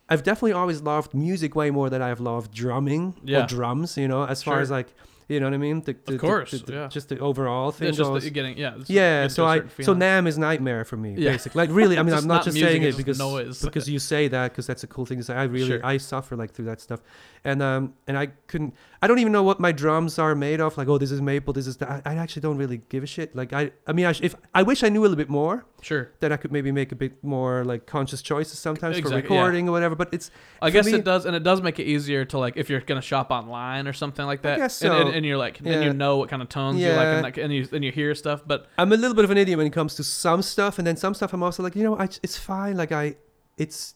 I've 0.09 0.23
definitely 0.23 0.53
always 0.53 0.81
loved 0.83 1.15
music 1.15 1.55
way 1.55 1.71
more 1.71 1.89
than 1.89 2.03
I've 2.03 2.21
loved 2.21 2.53
drumming 2.53 3.15
Yeah. 3.25 3.45
or 3.45 3.47
drums, 3.47 3.97
you 3.97 4.09
know, 4.09 4.25
as 4.25 4.43
far 4.43 4.61
as 4.61 4.71
like, 4.71 4.89
you 5.33 5.41
know 5.41 5.47
what 5.47 5.55
I 5.55 5.59
mean? 5.59 5.81
The, 5.83 5.95
the- 6.05 6.13
the- 6.13 6.19
course, 6.19 6.51
the- 6.53 6.59
the- 6.59 6.73
yeah. 6.73 6.89
Just 6.89 7.09
the 7.09 7.19
overall 7.19 7.71
thing 7.73 7.89
it's 7.89 7.97
just 7.99 8.09
that 8.09 8.15
goes. 8.15 8.25
you're 8.25 8.31
getting 8.33 8.57
yeah. 8.59 8.75
Yeah, 8.87 9.29
so 9.29 9.45
I 9.47 9.63
so. 9.81 9.95
NAMM 9.95 10.27
is 10.27 10.39
nightmare 10.39 10.85
for 10.85 10.97
me, 10.97 11.15
Yeah. 11.17 11.33
basically. 11.33 11.59
Like 11.67 11.71
really, 11.75 11.99
I 12.01 12.03
mean, 12.03 12.15
I'm 12.15 12.27
not, 12.27 12.37
not 12.37 12.45
just 12.45 12.55
music, 12.55 12.71
saying 12.71 12.83
it 12.83 12.97
because 12.97 13.19
noise. 13.19 13.63
because 13.63 13.89
you 13.89 13.99
say 13.99 14.29
that 14.29 14.53
because 14.53 14.67
that's 14.67 14.85
a 14.85 14.87
cool 14.87 15.07
thing 15.07 15.19
to 15.19 15.25
say. 15.25 15.35
I 15.35 15.45
really 15.45 15.67
Sure. 15.69 15.85
I 15.87 15.97
suffer 15.97 16.37
like 16.37 16.53
through 16.53 16.67
that 16.67 16.81
stuff, 16.81 17.01
and 17.45 17.63
um 17.63 17.95
and 18.07 18.17
I 18.19 18.27
couldn't. 18.47 18.75
I 19.05 19.09
don't 19.09 19.19
even 19.19 19.33
know 19.33 19.43
what 19.43 19.59
my 19.59 19.73
drums 19.73 20.19
are 20.19 20.35
made 20.35 20.61
of. 20.61 20.77
Like 20.79 20.89
oh, 20.89 20.99
this 20.99 21.11
is 21.11 21.21
maple, 21.21 21.53
this 21.53 21.67
is 21.67 21.77
that. 21.79 21.91
I, 22.07 22.13
I 22.13 22.15
actually 22.17 22.43
don't 22.43 22.57
really 22.59 22.83
give 22.89 23.03
a 23.03 23.07
shit. 23.07 23.35
Like 23.35 23.53
I 23.53 23.73
I 23.87 23.93
mean, 23.93 24.07
I 24.07 24.15
if 24.21 24.35
I 24.55 24.63
wish 24.63 24.83
I 24.85 24.89
knew 24.89 25.01
a 25.01 25.03
little 25.03 25.17
bit 25.17 25.29
more, 25.31 25.65
Sure. 25.81 26.11
then 26.21 26.31
I 26.33 26.37
could 26.37 26.53
maybe 26.53 26.71
make 26.71 26.93
a 26.93 26.95
bit 26.97 27.23
more 27.25 27.65
like 27.65 27.87
conscious 27.87 28.23
choices 28.23 28.59
sometimes 28.59 28.97
Exactly, 28.99 29.23
for 29.23 29.35
yeah. 29.35 29.39
recording 29.41 29.69
or 29.69 29.73
whatever. 29.73 29.97
But 29.97 30.11
it's 30.13 30.31
I 30.61 30.71
guess 30.71 30.87
me- 30.87 30.95
it 30.95 31.05
does, 31.05 31.27
and 31.27 31.35
it 31.35 31.43
does 31.43 31.61
make 31.63 31.79
it 31.81 31.85
easier 31.85 32.25
to 32.27 32.39
like 32.39 32.57
if 32.57 32.71
you're 32.71 32.81
gonna 32.81 33.01
shop 33.03 33.31
online 33.33 33.89
or 33.89 33.93
something 33.93 34.25
like 34.27 34.43
that. 34.43 34.55
I 34.55 34.57
guess 34.59 34.81
and, 34.83 34.93
and, 34.93 35.09
so. 35.11 35.15
And 35.23 35.29
you're 35.29 35.39
like, 35.47 35.59
then 35.59 35.73
Yeah. 35.81 35.87
you 35.89 35.93
know 35.95 36.17
what 36.19 36.29
kind 36.29 36.43
of 36.43 36.49
tones 36.49 36.81
you 36.81 36.89
like, 36.93 37.07
and, 37.07 37.23
like, 37.23 37.37
and 37.39 37.53
you 37.53 37.69
and 37.73 37.83
you 37.85 37.93
hear 37.93 38.15
stuff. 38.15 38.43
But 38.47 38.67
I'm 38.77 38.93
a 38.93 38.97
little 38.97 39.15
bit 39.15 39.25
of 39.25 39.31
an 39.31 39.39
idiot 39.39 39.57
when 39.59 39.67
it 39.67 39.73
comes 39.73 39.95
to 39.97 40.05
some 40.05 40.43
stuff, 40.43 40.79
and 40.79 40.87
then 40.87 40.97
some 40.97 41.15
stuff 41.15 41.33
I'm 41.33 41.43
also 41.43 41.63
like, 41.63 41.77
you 41.77 41.85
know, 41.85 41.97
I, 41.99 42.05
it's 42.27 42.37
fine. 42.37 42.77
Like 42.77 42.93
I, 42.93 43.17
it's, 43.57 43.95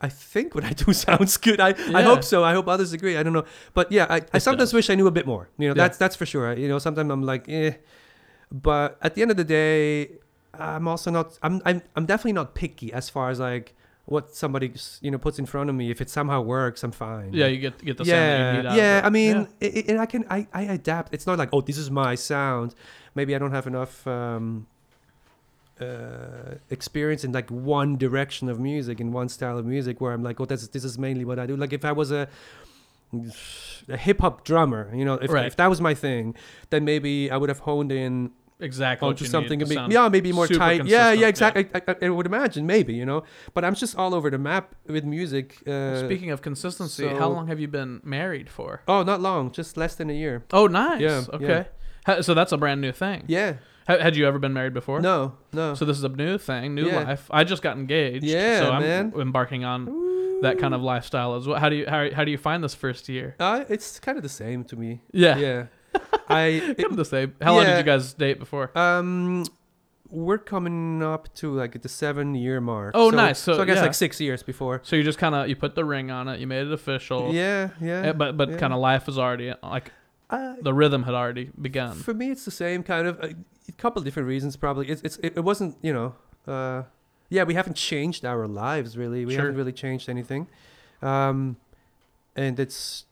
I 0.00 0.08
think 0.08 0.54
what 0.54 0.64
I 0.64 0.72
do 0.72 0.92
sounds 1.06 1.36
good. 1.36 1.60
I, 1.60 1.70
I 1.94 2.02
hope 2.02 2.24
so. 2.24 2.42
I 2.44 2.52
hope 2.52 2.66
others 2.68 2.92
agree. 2.92 3.16
I 3.16 3.22
don't 3.22 3.32
know, 3.32 3.44
but 3.74 3.90
yeah, 3.92 4.06
I, 4.10 4.22
I 4.34 4.38
sometimes 4.38 4.72
wish 4.74 4.90
I 4.90 4.94
knew 4.96 5.06
a 5.06 5.10
bit 5.18 5.26
more. 5.26 5.48
You 5.58 5.68
know, 5.68 5.74
Yeah. 5.74 5.82
that's 5.84 5.98
that's 5.98 6.16
for 6.16 6.26
sure. 6.26 6.52
You 6.56 6.68
know, 6.68 6.78
sometimes 6.78 7.10
I'm 7.10 7.22
like, 7.22 7.44
eh, 7.48 7.72
but 8.50 8.98
at 9.02 9.14
the 9.14 9.22
end 9.22 9.30
of 9.30 9.36
the 9.36 9.44
day, 9.44 10.12
I'm 10.54 10.88
also 10.88 11.10
not. 11.10 11.38
I'm 11.42 11.62
I'm 11.64 11.82
I'm 11.96 12.06
definitely 12.06 12.32
not 12.32 12.54
picky 12.54 12.92
as 12.92 13.08
far 13.08 13.30
as 13.30 13.38
like 13.38 13.74
what 14.10 14.34
somebody 14.34 14.72
you 15.00 15.10
know 15.10 15.18
puts 15.18 15.38
in 15.38 15.46
front 15.46 15.70
of 15.70 15.76
me. 15.76 15.90
If 15.90 16.00
it 16.00 16.10
somehow 16.10 16.40
works, 16.42 16.82
I'm 16.82 16.90
fine. 16.92 17.32
Yeah, 17.32 17.46
you 17.46 17.58
get 17.58 17.78
get 17.84 17.96
the 17.96 18.04
sound 18.04 18.16
yeah, 18.16 18.62
need 18.62 18.76
yeah. 18.76 19.00
I 19.04 19.10
mean, 19.10 19.36
Yeah. 19.60 19.68
i 19.68 19.78
i 19.78 19.84
and 19.90 19.98
I 20.00 20.06
can 20.06 20.24
I, 20.28 20.46
I 20.52 20.62
adapt. 20.78 21.14
It's 21.14 21.26
not 21.26 21.38
like 21.38 21.50
oh, 21.52 21.60
this 21.60 21.78
is 21.78 21.90
my 21.90 22.14
sound. 22.16 22.74
Maybe 23.14 23.34
I 23.34 23.38
don't 23.38 23.52
have 23.52 23.66
enough 23.66 24.06
um, 24.06 24.66
uh, 25.80 26.54
experience 26.70 27.24
in 27.24 27.32
like 27.32 27.50
one 27.50 27.96
direction 27.96 28.48
of 28.48 28.58
music, 28.60 29.00
in 29.00 29.12
one 29.12 29.28
style 29.28 29.56
of 29.58 29.64
music, 29.64 30.00
where 30.00 30.12
I'm 30.12 30.22
like, 30.22 30.40
oh, 30.40 30.44
that's 30.44 30.66
this 30.68 30.84
is 30.84 30.98
mainly 30.98 31.24
what 31.24 31.38
I 31.38 31.46
do. 31.46 31.56
Like 31.56 31.72
if 31.72 31.84
I 31.84 31.92
was 31.92 32.10
a 32.10 32.28
a 33.88 33.96
hip 33.96 34.20
hop 34.20 34.44
drummer, 34.44 34.90
you 34.94 35.04
know, 35.04 35.14
if, 35.14 35.30
Right. 35.30 35.46
if 35.46 35.56
that 35.56 35.68
was 35.68 35.80
my 35.80 35.94
thing, 35.94 36.34
then 36.70 36.84
maybe 36.84 37.30
I 37.30 37.36
would 37.36 37.48
have 37.48 37.60
honed 37.60 37.90
in 37.90 38.30
exactly 38.62 39.08
onto 39.08 39.24
something 39.24 39.58
need 39.60 39.68
be, 39.68 39.94
yeah 39.94 40.08
maybe 40.08 40.32
more 40.32 40.46
tight 40.46 40.84
yeah 40.86 41.12
yeah 41.12 41.26
exactly 41.28 41.68
I, 41.74 41.82
I, 41.88 41.96
I 42.06 42.08
would 42.08 42.26
imagine 42.26 42.66
maybe 42.66 42.94
you 42.94 43.06
know 43.06 43.22
but 43.54 43.64
i'm 43.64 43.74
just 43.74 43.96
all 43.96 44.14
over 44.14 44.28
the 44.30 44.38
map 44.38 44.74
with 44.86 45.04
music 45.04 45.46
uh, 45.66 45.98
Speaking 46.06 46.30
of 46.30 46.42
consistency, 46.42 47.06
how 47.06 47.28
long 47.28 47.46
have 47.48 47.58
you 47.60 47.68
been 47.68 48.00
married 48.04 48.48
for? 48.50 48.82
oh 48.88 49.02
not 49.02 49.20
long 49.20 49.50
just 49.50 49.76
less 49.76 49.94
than 49.94 50.10
a 50.10 50.14
year 50.14 50.44
Oh, 50.52 50.66
nice. 50.66 51.00
Yeah, 51.00 51.22
okay. 51.32 51.66
yeah. 52.08 52.20
So 52.22 52.34
that's 52.34 52.52
a 52.52 52.56
brand 52.58 52.80
new 52.80 52.92
thing. 52.92 53.24
yeah 53.26 53.54
Had 53.86 54.14
you 54.16 54.26
ever 54.26 54.38
been 54.38 54.52
married 54.52 54.74
before? 54.74 55.00
no 55.00 55.34
no 55.52 55.74
So 55.74 55.84
this 55.84 55.96
is 55.98 56.04
a 56.04 56.08
new 56.08 56.38
thing, 56.38 56.74
new 56.74 56.86
Yeah. 56.86 57.02
life. 57.04 57.22
I 57.30 57.44
just 57.44 57.62
got 57.62 57.76
engaged. 57.76 58.24
Yeah, 58.24 58.60
so 58.60 58.70
I'm 58.72 58.82
man. 58.82 59.12
embarking 59.16 59.64
on 59.64 59.80
that 60.42 60.58
kind 60.58 60.74
of 60.74 60.80
lifestyle 60.82 61.34
as 61.34 61.46
well. 61.46 61.58
How 61.60 61.68
do 61.68 61.76
you 61.76 61.86
how, 61.86 62.00
how 62.16 62.24
do 62.24 62.30
you 62.30 62.38
find 62.38 62.62
this 62.64 62.74
first 62.74 63.08
year? 63.08 63.34
uh, 63.40 63.64
it's 63.68 64.00
kind 64.00 64.16
of 64.18 64.22
the 64.22 64.34
same 64.42 64.64
to 64.70 64.76
me 64.76 64.90
Yeah. 65.12 65.36
yeah 65.38 65.60
i 66.30 66.60
Kind 66.78 66.90
of 66.90 66.96
the 66.96 67.04
same. 67.04 67.34
How 67.42 67.54
long 67.56 67.64
did 67.66 67.76
you 67.78 67.82
guys 67.84 68.14
date 68.14 68.38
before? 68.38 68.70
um 68.78 69.44
we're 70.12 70.38
coming 70.38 71.02
up 71.04 71.32
to 71.36 71.52
like 71.54 71.80
the 71.82 71.88
seven 71.88 72.34
year 72.34 72.60
mark 72.60 72.92
Oh, 72.96 73.10
nice. 73.10 73.38
So, 73.38 73.60
i 73.62 73.64
guess 73.64 73.76
yeah. 73.76 73.82
like 73.82 73.94
six 73.94 74.20
years 74.20 74.42
before 74.42 74.80
So 74.82 74.96
you 74.96 75.04
just 75.04 75.18
kind 75.20 75.34
of 75.36 75.48
you 75.48 75.54
put 75.54 75.74
the 75.76 75.84
ring 75.84 76.10
on 76.10 76.26
it, 76.28 76.40
you 76.40 76.46
made 76.48 76.66
it 76.66 76.72
official. 76.72 77.32
yeah 77.32 77.68
yeah 77.80 78.06
Eh, 78.08 78.12
but 78.12 78.36
but 78.36 78.50
yeah. 78.50 78.56
kind 78.58 78.72
of 78.72 78.80
life 78.80 79.06
was 79.06 79.18
already 79.18 79.52
like 79.62 79.92
uh, 80.30 80.54
the 80.62 80.72
rhythm 80.74 81.02
had 81.04 81.14
already 81.14 81.50
begun. 81.60 81.94
For 81.96 82.14
me, 82.14 82.30
it's 82.30 82.44
the 82.44 82.50
same 82.52 82.82
kind 82.84 83.06
of 83.08 83.18
a, 83.20 83.34
a 83.68 83.72
couple 83.78 84.00
different 84.02 84.28
reasons. 84.28 84.56
Probably 84.56 84.88
it's, 84.88 85.02
it's 85.02 85.16
it, 85.18 85.32
it 85.36 85.40
wasn't 85.50 85.76
you 85.82 85.92
know 85.92 86.14
uh, 86.46 86.82
yeah 87.28 87.42
we 87.44 87.54
haven't 87.54 87.74
changed 87.76 88.24
our 88.24 88.46
lives 88.48 88.96
really. 88.96 89.24
We 89.24 89.32
Sure. 89.34 89.42
haven't 89.42 89.56
really 89.56 89.72
changed 89.72 90.08
anything, 90.08 90.46
um, 91.02 91.56
and 92.36 92.58
it's 92.60 93.06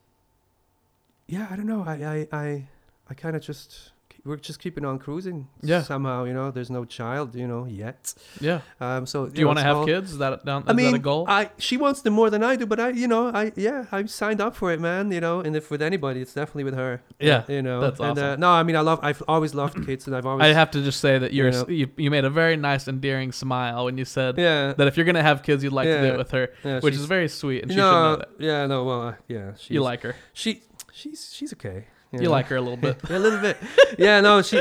yeah 1.27 1.47
I 1.51 1.57
don't 1.57 1.67
know 1.67 1.83
I 1.87 1.95
I 2.17 2.29
I, 2.45 2.69
I 3.11 3.15
kind 3.15 3.35
of 3.37 3.43
just 3.43 3.93
we're 4.25 4.37
just 4.37 4.59
keeping 4.61 4.85
on 4.85 4.99
cruising 4.99 5.47
Yeah. 5.63 5.83
somehow 5.83 6.25
you 6.25 6.35
know 6.35 6.51
there's 6.51 6.71
no 6.71 6.85
child 6.85 7.35
you 7.35 7.47
know 7.47 7.65
yet 7.67 8.13
Yeah. 8.41 8.61
um 8.81 9.07
so 9.07 9.27
Do 9.29 9.41
you 9.41 9.47
want 9.47 9.59
to 9.61 9.65
have 9.65 9.77
all- 9.79 9.87
kids? 9.87 10.11
Is 10.13 10.19
that 10.19 10.45
down? 10.45 10.65
I 10.67 10.73
mean, 10.75 10.91
that 10.91 10.97
a 10.99 10.99
goal? 11.11 11.25
I 11.29 11.51
she 11.57 11.77
wants 11.79 12.03
them 12.03 12.15
more 12.15 12.29
than 12.29 12.43
I 12.43 12.57
do, 12.57 12.67
but 12.67 12.79
I, 12.81 12.89
you 12.91 13.07
know, 13.09 13.29
I 13.29 13.53
yeah, 13.57 13.87
I 13.93 14.05
signed 14.07 14.41
up 14.41 14.55
for 14.57 14.69
it, 14.75 14.81
man. 14.81 15.13
You 15.13 15.21
know, 15.21 15.41
and 15.41 15.55
if 15.57 15.71
with 15.71 15.81
anybody, 15.81 16.21
it's 16.21 16.35
definitely 16.35 16.65
with 16.65 16.75
her. 16.75 17.01
Yeah, 17.21 17.45
you 17.49 17.63
know, 17.63 17.81
that's 17.81 18.01
and, 18.01 18.19
Uh, 18.19 18.23
awesome. 18.23 18.41
no, 18.41 18.51
I 18.51 18.63
mean, 18.65 18.77
I 18.77 18.81
love, 18.91 18.99
I've 19.09 19.23
always 19.29 19.55
loved 19.55 19.77
kids, 19.87 20.07
and 20.07 20.15
I've 20.17 20.27
always, 20.27 20.45
I 20.45 20.49
have 20.53 20.71
to 20.73 20.83
just 20.83 21.01
say 21.01 21.15
that 21.23 21.33
you're 21.33 21.47
You 21.53 21.53
know. 21.53 21.69
you, 21.81 21.87
you 21.97 22.11
made 22.11 22.25
a 22.27 22.31
very 22.43 22.57
nice, 22.57 22.89
endearing 22.89 23.31
smile 23.33 23.85
when 23.87 23.97
you 23.97 24.05
said 24.05 24.37
yeah, 24.37 24.75
that 24.77 24.87
if 24.89 24.97
you're 24.97 25.07
gonna 25.07 25.23
have 25.31 25.43
kids, 25.43 25.63
you'd 25.65 25.73
like 25.81 25.87
to 25.87 26.01
do 26.07 26.09
it 26.15 26.19
with 26.19 26.33
her, 26.33 26.49
yeah, 26.65 26.81
which 26.81 26.95
is 26.95 27.05
very 27.07 27.29
sweet, 27.29 27.63
and 27.63 27.71
she 27.71 27.77
should 27.79 27.83
know 27.93 28.11
no, 28.13 28.17
that. 28.17 28.29
yeah, 28.51 28.67
no, 28.67 28.85
well, 28.85 29.03
uh, 29.09 29.15
yeah, 29.29 29.53
You 29.69 29.81
like 29.91 30.03
her. 30.03 30.15
she, 30.35 30.51
she's 30.93 31.33
she's 31.37 31.53
okay. 31.55 31.87
You 32.13 32.21
know. 32.21 32.31
like 32.31 32.47
her 32.47 32.57
a 32.57 32.61
little 32.61 32.77
bit. 32.79 32.99
a 33.11 33.19
little 33.19 33.39
bit. 33.41 33.57
Yeah, 33.99 34.21
no, 34.23 34.41
she, 34.43 34.57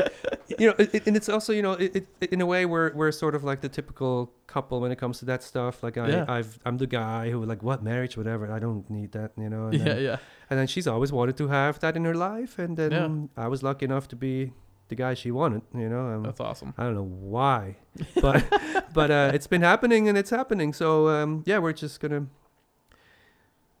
you 0.58 0.66
know, 0.68 0.74
it, 0.78 0.94
it- 0.94 1.06
and 1.06 1.16
it's 1.16 1.28
also, 1.30 1.52
you 1.52 1.62
know, 1.62 1.72
it, 1.72 2.06
it, 2.20 2.30
in 2.32 2.40
a 2.42 2.46
way, 2.46 2.66
we're 2.66 2.92
we're 2.94 3.10
sort 3.12 3.34
of 3.34 3.42
like 3.42 3.60
the 3.62 3.68
typical 3.70 4.32
couple 4.46 4.80
when 4.80 4.92
it 4.92 4.96
comes 4.98 5.18
to 5.20 5.24
that 5.26 5.42
stuff. 5.42 5.82
Like 5.82 5.96
I, 5.96 6.08
Yeah. 6.08 6.24
I've, 6.28 6.58
I'm 6.66 6.76
the 6.76 6.86
guy 6.86 7.30
who 7.30 7.44
like 7.44 7.62
what 7.62 7.82
marriage, 7.82 8.16
whatever. 8.16 8.52
I 8.52 8.58
don't 8.58 8.88
need 8.90 9.12
that, 9.12 9.32
you 9.38 9.48
know. 9.48 9.66
And 9.68 9.74
yeah, 9.78 9.84
then, 9.84 10.02
yeah. 10.02 10.16
and 10.50 10.58
then 10.58 10.66
she's 10.66 10.86
always 10.86 11.10
wanted 11.12 11.36
to 11.38 11.48
have 11.48 11.78
that 11.80 11.96
in 11.96 12.04
her 12.04 12.14
life, 12.14 12.58
and 12.58 12.76
then 12.76 12.92
Yeah. 12.92 13.44
I 13.44 13.48
was 13.48 13.62
lucky 13.62 13.84
enough 13.86 14.08
to 14.08 14.16
be 14.16 14.52
the 14.88 14.94
guy 14.94 15.14
she 15.14 15.30
wanted. 15.30 15.62
You 15.74 15.88
know, 15.88 16.06
um, 16.16 16.22
That's 16.24 16.40
awesome. 16.40 16.74
I 16.76 16.84
don't 16.84 16.94
know 16.94 17.02
why, 17.04 17.76
but 18.20 18.44
but 18.92 19.10
uh, 19.10 19.30
it's 19.32 19.46
been 19.46 19.62
happening 19.62 20.06
and 20.08 20.18
it's 20.18 20.30
happening. 20.30 20.72
So 20.74 21.08
um, 21.08 21.42
yeah, 21.46 21.58
we're 21.60 21.72
just 21.72 22.00
gonna 22.00 22.26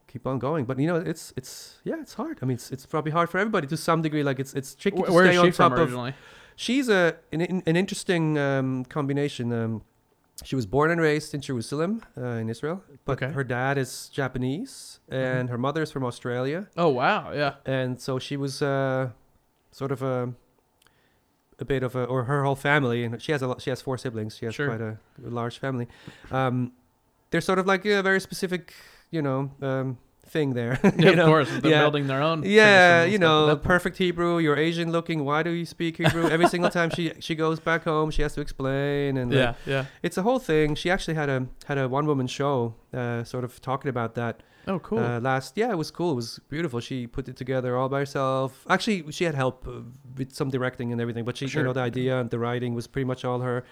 keep 0.08 0.26
on 0.26 0.38
going. 0.38 0.64
But 0.64 0.78
you 0.80 0.86
know, 0.88 0.96
it's 0.96 1.32
it's 1.36 1.76
yeah, 1.84 2.00
it's 2.00 2.14
hard. 2.14 2.38
I 2.42 2.46
mean, 2.46 2.56
it's, 2.56 2.70
it's 2.72 2.86
probably 2.86 3.12
hard 3.12 3.28
for 3.30 3.38
everybody 3.38 3.66
to 3.68 3.76
some 3.76 4.02
degree. 4.02 4.22
Like 4.24 4.40
it's 4.40 4.54
it's 4.54 4.74
tricky 4.74 5.02
Wh- 5.02 5.06
to 5.06 5.12
Where 5.12 5.24
stay 5.26 5.34
is 5.36 5.40
on 5.60 5.70
top 5.70 5.72
of. 5.72 5.78
originally? 5.78 6.14
She's 6.56 6.88
a 6.88 7.14
an, 7.32 7.40
an 7.70 7.76
interesting 7.76 8.36
um, 8.38 8.84
combination. 8.86 9.52
Um, 9.52 9.82
she 10.44 10.54
was 10.56 10.66
born 10.66 10.90
and 10.92 11.00
raised 11.00 11.34
in 11.34 11.40
Jerusalem, 11.40 12.02
uh, 12.16 12.22
in 12.42 12.48
Israel, 12.48 12.82
but 13.04 13.20
Okay. 13.20 13.32
her 13.32 13.42
dad 13.42 13.76
is 13.76 14.08
Japanese 14.08 15.00
and 15.08 15.48
her 15.50 15.58
mother 15.58 15.82
is 15.82 15.90
from 15.90 16.04
Australia 16.04 16.68
Oh 16.76 16.90
wow, 16.90 17.32
yeah. 17.32 17.54
and 17.66 18.00
so 18.00 18.20
she 18.20 18.36
was 18.36 18.62
uh, 18.62 19.10
sort 19.72 19.90
of 19.90 20.00
a 20.00 20.32
a 21.58 21.64
bit 21.64 21.82
of 21.82 21.96
a 21.96 22.04
or 22.04 22.24
her 22.24 22.44
whole 22.44 22.54
family 22.54 23.02
and 23.04 23.20
she 23.20 23.32
has 23.32 23.42
a 23.42 23.48
lot, 23.48 23.60
she 23.60 23.70
has 23.70 23.82
four 23.82 23.98
siblings 23.98 24.36
she 24.36 24.44
has 24.46 24.54
Sure. 24.54 24.68
quite 24.68 24.80
a, 24.80 24.98
a 25.26 25.30
large 25.40 25.58
family 25.58 25.88
um, 26.30 26.70
they're 27.30 27.40
sort 27.40 27.58
of 27.58 27.66
like 27.66 27.84
a 27.84 28.00
very 28.00 28.20
specific 28.20 28.74
you 29.10 29.22
know 29.22 29.50
um, 29.62 29.98
thing 30.26 30.52
there 30.52 30.78
Yeah, 30.84 30.90
you 30.98 31.08
of 31.10 31.16
know? 31.16 31.26
course, 31.26 31.48
they're 31.62 31.70
yeah. 31.70 31.80
building 31.82 32.06
their 32.06 32.22
own. 32.22 32.42
yeah 32.44 33.04
you 33.04 33.14
and 33.14 33.22
stuff 33.22 33.48
at 33.48 33.48
know 33.48 33.56
perfect 33.56 33.96
hebrew 33.96 34.38
you're 34.38 34.58
asian 34.58 34.92
looking 34.92 35.24
why 35.24 35.42
do 35.42 35.50
you 35.50 35.64
speak 35.64 35.96
hebrew 35.96 36.28
every 36.28 36.46
single 36.48 36.70
time 36.70 36.90
she 36.90 37.12
she 37.18 37.34
goes 37.34 37.58
back 37.60 37.84
home 37.84 38.10
she 38.10 38.20
has 38.22 38.34
to 38.34 38.40
explain 38.42 39.16
and 39.16 39.30
like, 39.30 39.38
Yeah, 39.38 39.54
yeah. 39.74 39.84
it's 40.02 40.18
a 40.18 40.22
whole 40.22 40.38
thing 40.38 40.74
she 40.74 40.90
actually 40.90 41.14
had 41.14 41.30
a 41.30 41.46
had 41.66 41.78
a 41.78 41.88
one 41.88 42.06
woman 42.06 42.26
show 42.26 42.74
uh, 42.92 43.24
sort 43.24 43.44
of 43.44 43.60
talking 43.60 43.88
about 43.88 44.14
that 44.16 44.42
Oh, 44.66 44.78
cool. 44.80 44.98
uh, 44.98 45.18
last 45.20 45.56
yeah 45.56 45.70
it 45.70 45.78
was 45.78 45.90
cool 45.90 46.10
it 46.12 46.16
was 46.16 46.40
beautiful 46.50 46.78
she 46.80 47.06
put 47.06 47.26
it 47.26 47.36
together 47.36 47.74
all 47.78 47.88
by 47.88 48.00
herself 48.00 48.66
actually 48.68 49.10
she 49.10 49.24
had 49.24 49.34
help 49.34 49.66
uh, 49.66 49.80
with 50.18 50.34
some 50.34 50.50
directing 50.50 50.92
and 50.92 51.00
everything 51.00 51.24
but 51.24 51.38
she 51.38 51.46
Sure. 51.48 51.62
you 51.62 51.66
know 51.66 51.72
the 51.72 51.80
idea 51.80 52.20
and 52.20 52.28
the 52.28 52.38
writing 52.38 52.74
was 52.74 52.86
pretty 52.86 53.06
much 53.06 53.24
all 53.24 53.40
her 53.40 53.64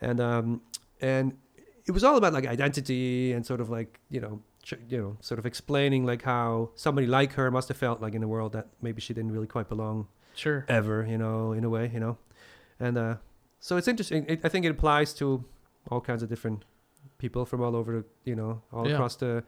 and 0.00 0.18
um 0.18 0.62
and 1.02 1.36
it 1.84 1.92
was 1.92 2.04
all 2.04 2.16
about 2.16 2.32
like 2.32 2.46
identity 2.46 3.32
and 3.34 3.44
sort 3.44 3.60
of 3.60 3.68
like 3.68 4.00
you 4.08 4.20
know 4.24 4.40
you 4.88 4.98
know 4.98 5.16
sort 5.20 5.38
of 5.38 5.46
explaining 5.46 6.04
like 6.04 6.22
how 6.22 6.70
somebody 6.74 7.06
like 7.06 7.32
her 7.32 7.50
must 7.50 7.68
have 7.68 7.76
felt 7.76 8.00
like 8.00 8.14
in 8.14 8.22
a 8.22 8.28
world 8.28 8.52
that 8.52 8.68
maybe 8.82 9.00
she 9.00 9.14
didn't 9.14 9.32
really 9.32 9.46
quite 9.46 9.68
belong 9.68 10.06
sure. 10.34 10.64
ever 10.68 11.04
you 11.08 11.18
know 11.18 11.52
in 11.52 11.64
a 11.64 11.68
way 11.68 11.90
you 11.92 11.98
know 12.00 12.16
and 12.78 12.96
uh 12.98 13.14
so 13.58 13.76
it's 13.76 13.88
interesting 13.88 14.24
it, 14.28 14.40
i 14.44 14.48
think 14.48 14.64
it 14.66 14.70
applies 14.70 15.12
to 15.14 15.44
all 15.90 16.00
kinds 16.00 16.22
of 16.22 16.28
different 16.28 16.64
people 17.18 17.44
from 17.44 17.60
all 17.62 17.74
over 17.74 18.04
you 18.24 18.36
know 18.36 18.62
all 18.72 18.86
Yeah. 18.86 18.94
across 18.94 19.16
the 19.16 19.42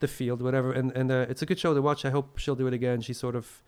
the 0.00 0.08
field 0.08 0.42
whatever 0.42 0.72
and 0.72 0.90
and 0.92 1.10
uh, 1.10 1.26
it's 1.28 1.42
a 1.42 1.46
good 1.46 1.58
show 1.58 1.72
to 1.74 1.80
watch 1.82 2.04
i 2.04 2.10
hope 2.10 2.38
she'll 2.38 2.56
do 2.56 2.66
it 2.66 2.74
again 2.74 3.00
she 3.00 3.12
sort 3.12 3.36
of 3.36 3.62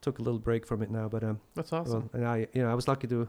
took 0.00 0.18
a 0.18 0.22
little 0.22 0.38
break 0.40 0.66
from 0.66 0.82
it 0.82 0.90
now 0.90 1.08
but 1.08 1.22
um 1.24 1.40
That's 1.54 1.72
awesome. 1.72 1.92
well, 2.02 2.10
and 2.12 2.26
i 2.26 2.46
you 2.52 2.62
know 2.62 2.70
i 2.70 2.74
was 2.74 2.86
lucky 2.88 3.06
to 3.08 3.28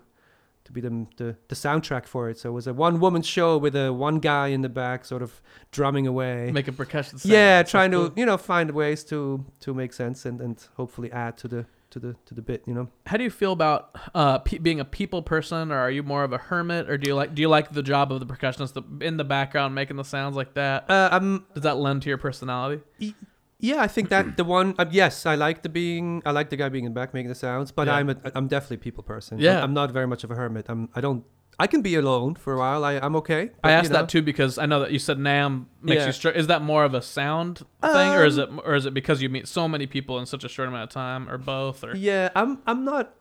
to 0.65 0.71
be 0.71 0.81
the, 0.81 1.05
the 1.17 1.35
the 1.49 1.55
soundtrack 1.55 2.05
for 2.05 2.29
it 2.29 2.37
so 2.37 2.49
it 2.49 2.53
was 2.53 2.67
a 2.67 2.73
one 2.73 2.99
woman 2.99 3.21
show 3.21 3.57
with 3.57 3.75
a 3.75 3.91
one 3.91 4.19
guy 4.19 4.47
in 4.47 4.61
the 4.61 4.69
back 4.69 5.03
sort 5.05 5.21
of 5.21 5.41
drumming 5.71 6.07
away 6.07 6.51
Making 6.51 6.75
percussion 6.75 7.17
sounds. 7.17 7.25
yeah 7.31 7.63
trying 7.63 7.91
cool. 7.91 8.09
to 8.09 8.19
you 8.19 8.25
know 8.25 8.37
find 8.37 8.71
ways 8.71 9.03
to 9.05 9.45
to 9.59 9.73
make 9.73 9.93
sense 9.93 10.25
and 10.25 10.39
and 10.41 10.65
hopefully 10.77 11.11
add 11.11 11.37
to 11.37 11.47
the 11.47 11.65
to 11.89 11.99
the 11.99 12.15
to 12.25 12.33
the 12.33 12.41
bit 12.41 12.63
you 12.65 12.73
know 12.73 12.87
How 13.05 13.17
do 13.17 13.23
you 13.23 13.29
feel 13.29 13.51
about 13.51 13.95
uh, 14.15 14.39
pe- 14.39 14.57
being 14.57 14.79
a 14.79 14.85
people 14.85 15.21
person, 15.21 15.71
or 15.71 15.77
are 15.77 15.91
you 15.91 16.01
more 16.01 16.23
of 16.23 16.33
a 16.33 16.39
hermit, 16.39 16.89
or 16.89 16.97
do 16.97 17.07
you 17.07 17.13
like 17.15 17.35
do 17.35 17.41
you 17.43 17.49
like 17.49 17.71
the 17.71 17.83
job 17.83 18.11
of 18.11 18.19
the 18.19 18.25
percussionist 18.25 19.03
in 19.03 19.17
the 19.17 19.23
background 19.23 19.75
making 19.75 19.97
the 19.97 20.03
sounds 20.03 20.35
like 20.35 20.55
that? 20.55 20.89
uh, 20.89 21.09
i'm 21.11 21.45
Does 21.53 21.61
that 21.63 21.77
lend 21.77 22.01
to 22.03 22.09
your 22.09 22.17
personality? 22.17 22.81
Yeah, 23.69 23.81
I 23.81 23.87
think 23.87 24.09
that 24.09 24.35
the 24.39 24.43
one. 24.43 24.75
Uh, 24.77 24.85
yes, 24.91 25.25
I 25.25 25.35
like 25.35 25.63
the 25.63 25.69
being. 25.69 26.21
I 26.25 26.31
like 26.31 26.49
the 26.49 26.57
guy 26.57 26.67
being 26.69 26.85
in 26.85 26.91
the 26.93 26.99
back 26.99 27.13
making 27.13 27.29
the 27.29 27.35
sounds, 27.47 27.71
but 27.71 27.87
Yeah. 27.87 27.95
I'm 27.97 28.09
a, 28.09 28.17
I'm 28.35 28.47
definitely 28.47 28.75
a 28.83 28.85
people 28.87 29.03
person. 29.03 29.39
Yeah. 29.39 29.57
I'm, 29.59 29.63
I'm 29.65 29.73
not 29.73 29.91
very 29.91 30.07
much 30.13 30.23
of 30.25 30.31
a 30.31 30.35
hermit. 30.35 30.65
I'm. 30.69 30.89
I 30.93 31.01
don't. 31.01 31.23
I 31.59 31.67
can 31.67 31.81
be 31.83 31.93
alone 31.95 32.33
for 32.35 32.51
a 32.53 32.57
while. 32.57 32.83
I, 32.83 32.93
I'm 33.05 33.15
okay. 33.17 33.51
but, 33.61 33.69
I 33.69 33.73
you 33.73 33.77
asked 33.79 33.91
know. 33.91 33.99
that 33.99 34.09
too 34.09 34.23
because 34.23 34.57
I 34.57 34.65
know 34.65 34.79
that 34.81 34.91
you 34.91 34.97
said 34.99 35.17
NAMM 35.19 35.65
makes 35.83 35.99
Yeah. 36.01 36.07
you. 36.07 36.11
Str- 36.11 36.29
is 36.41 36.47
that 36.47 36.61
more 36.63 36.83
of 36.83 36.93
a 36.95 37.01
sound 37.01 37.59
thing, 37.81 38.09
or 38.17 38.25
is 38.25 38.37
it 38.39 38.49
Um, 38.49 38.59
or 38.65 38.73
is 38.75 38.85
it 38.87 38.93
because 38.93 39.21
you 39.21 39.29
meet 39.29 39.47
so 39.47 39.67
many 39.67 39.85
people 39.87 40.17
in 40.19 40.25
such 40.25 40.43
a 40.43 40.49
short 40.49 40.67
amount 40.67 40.83
of 40.83 40.89
time, 40.89 41.29
or 41.29 41.37
both? 41.37 41.83
Or 41.83 41.95
Yeah, 41.95 42.29
I'm. 42.35 42.59
I'm 42.67 42.83
not. 42.83 43.13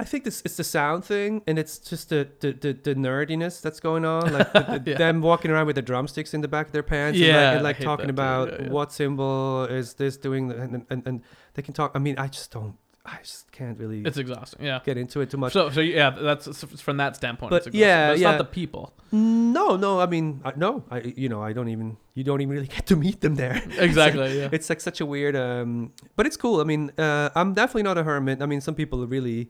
I 0.00 0.04
think 0.04 0.24
this 0.24 0.42
it's 0.44 0.56
the 0.56 0.64
sound 0.64 1.04
thing, 1.04 1.42
and 1.46 1.58
it's 1.58 1.78
just 1.78 2.08
the 2.08 2.28
the, 2.40 2.52
the, 2.52 2.72
the 2.86 2.94
nerdiness 2.94 3.60
that's 3.60 3.80
going 3.80 4.04
on, 4.04 4.32
like 4.32 4.52
the, 4.52 4.80
the, 4.84 4.90
Yeah. 4.92 4.98
them 4.98 5.20
walking 5.20 5.50
around 5.50 5.66
with 5.66 5.76
the 5.76 5.82
drumsticks 5.90 6.32
in 6.34 6.40
the 6.40 6.48
back 6.48 6.66
of 6.66 6.72
their 6.72 6.82
pants, 6.82 7.18
and 7.18 7.26
Yeah, 7.26 7.34
like, 7.46 7.54
and 7.56 7.62
like 7.64 7.78
talking 7.80 8.10
about 8.10 8.46
Yeah, 8.52 8.62
yeah. 8.62 8.68
what 8.76 8.92
cymbal 8.92 9.64
is 9.70 9.94
this 9.94 10.16
doing, 10.16 10.50
and, 10.52 10.86
and 10.90 11.02
and 11.06 11.22
they 11.54 11.62
can 11.62 11.74
talk. 11.74 11.92
I 11.94 11.98
mean, 11.98 12.16
I 12.18 12.28
just 12.28 12.50
don't. 12.50 12.74
I 13.02 13.16
just 13.22 13.50
can't 13.50 13.78
really 13.78 14.02
It's 14.04 14.18
exhausting. 14.18 14.62
Yeah. 14.64 14.80
get 14.84 14.98
into 14.98 15.20
it 15.22 15.30
too 15.30 15.38
much. 15.38 15.54
So, 15.54 15.70
so 15.70 15.80
yeah, 15.80 16.10
that's 16.10 16.46
from 16.82 16.98
that 16.98 17.16
standpoint. 17.16 17.48
But 17.50 17.56
it's 17.56 17.66
exhausting. 17.68 17.80
yeah, 17.88 18.08
But 18.08 18.12
it's 18.12 18.22
yeah. 18.22 18.30
not 18.32 18.38
the 18.38 18.44
people. 18.60 18.92
no, 19.10 19.76
no, 19.76 20.00
I 20.00 20.06
mean, 20.06 20.42
I, 20.44 20.52
no, 20.54 20.84
I 20.90 20.98
you 21.22 21.28
know, 21.32 21.40
I 21.42 21.52
don't 21.54 21.68
even 21.68 21.96
you 22.14 22.24
don't 22.24 22.40
even 22.42 22.52
really 22.52 22.66
get 22.76 22.84
to 22.92 22.96
meet 22.96 23.22
them 23.22 23.36
there. 23.36 23.56
Exactly. 23.88 24.38
yeah. 24.40 24.52
it's 24.52 24.68
like 24.68 24.80
such 24.82 25.00
a 25.00 25.06
weird 25.06 25.34
um 25.34 25.92
but 26.16 26.26
it's 26.26 26.36
cool 26.36 26.60
i 26.60 26.64
mean 26.64 26.82
uh 26.98 27.30
i'm 27.34 27.54
definitely 27.54 27.82
not 27.90 27.96
a 27.96 28.02
hermit 28.04 28.42
i 28.42 28.46
mean 28.46 28.60
some 28.60 28.74
people 28.74 28.98
really 29.06 29.48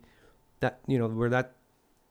that 0.61 0.81
you 0.87 0.99
know 0.99 1.09
where 1.09 1.29
that 1.31 1.53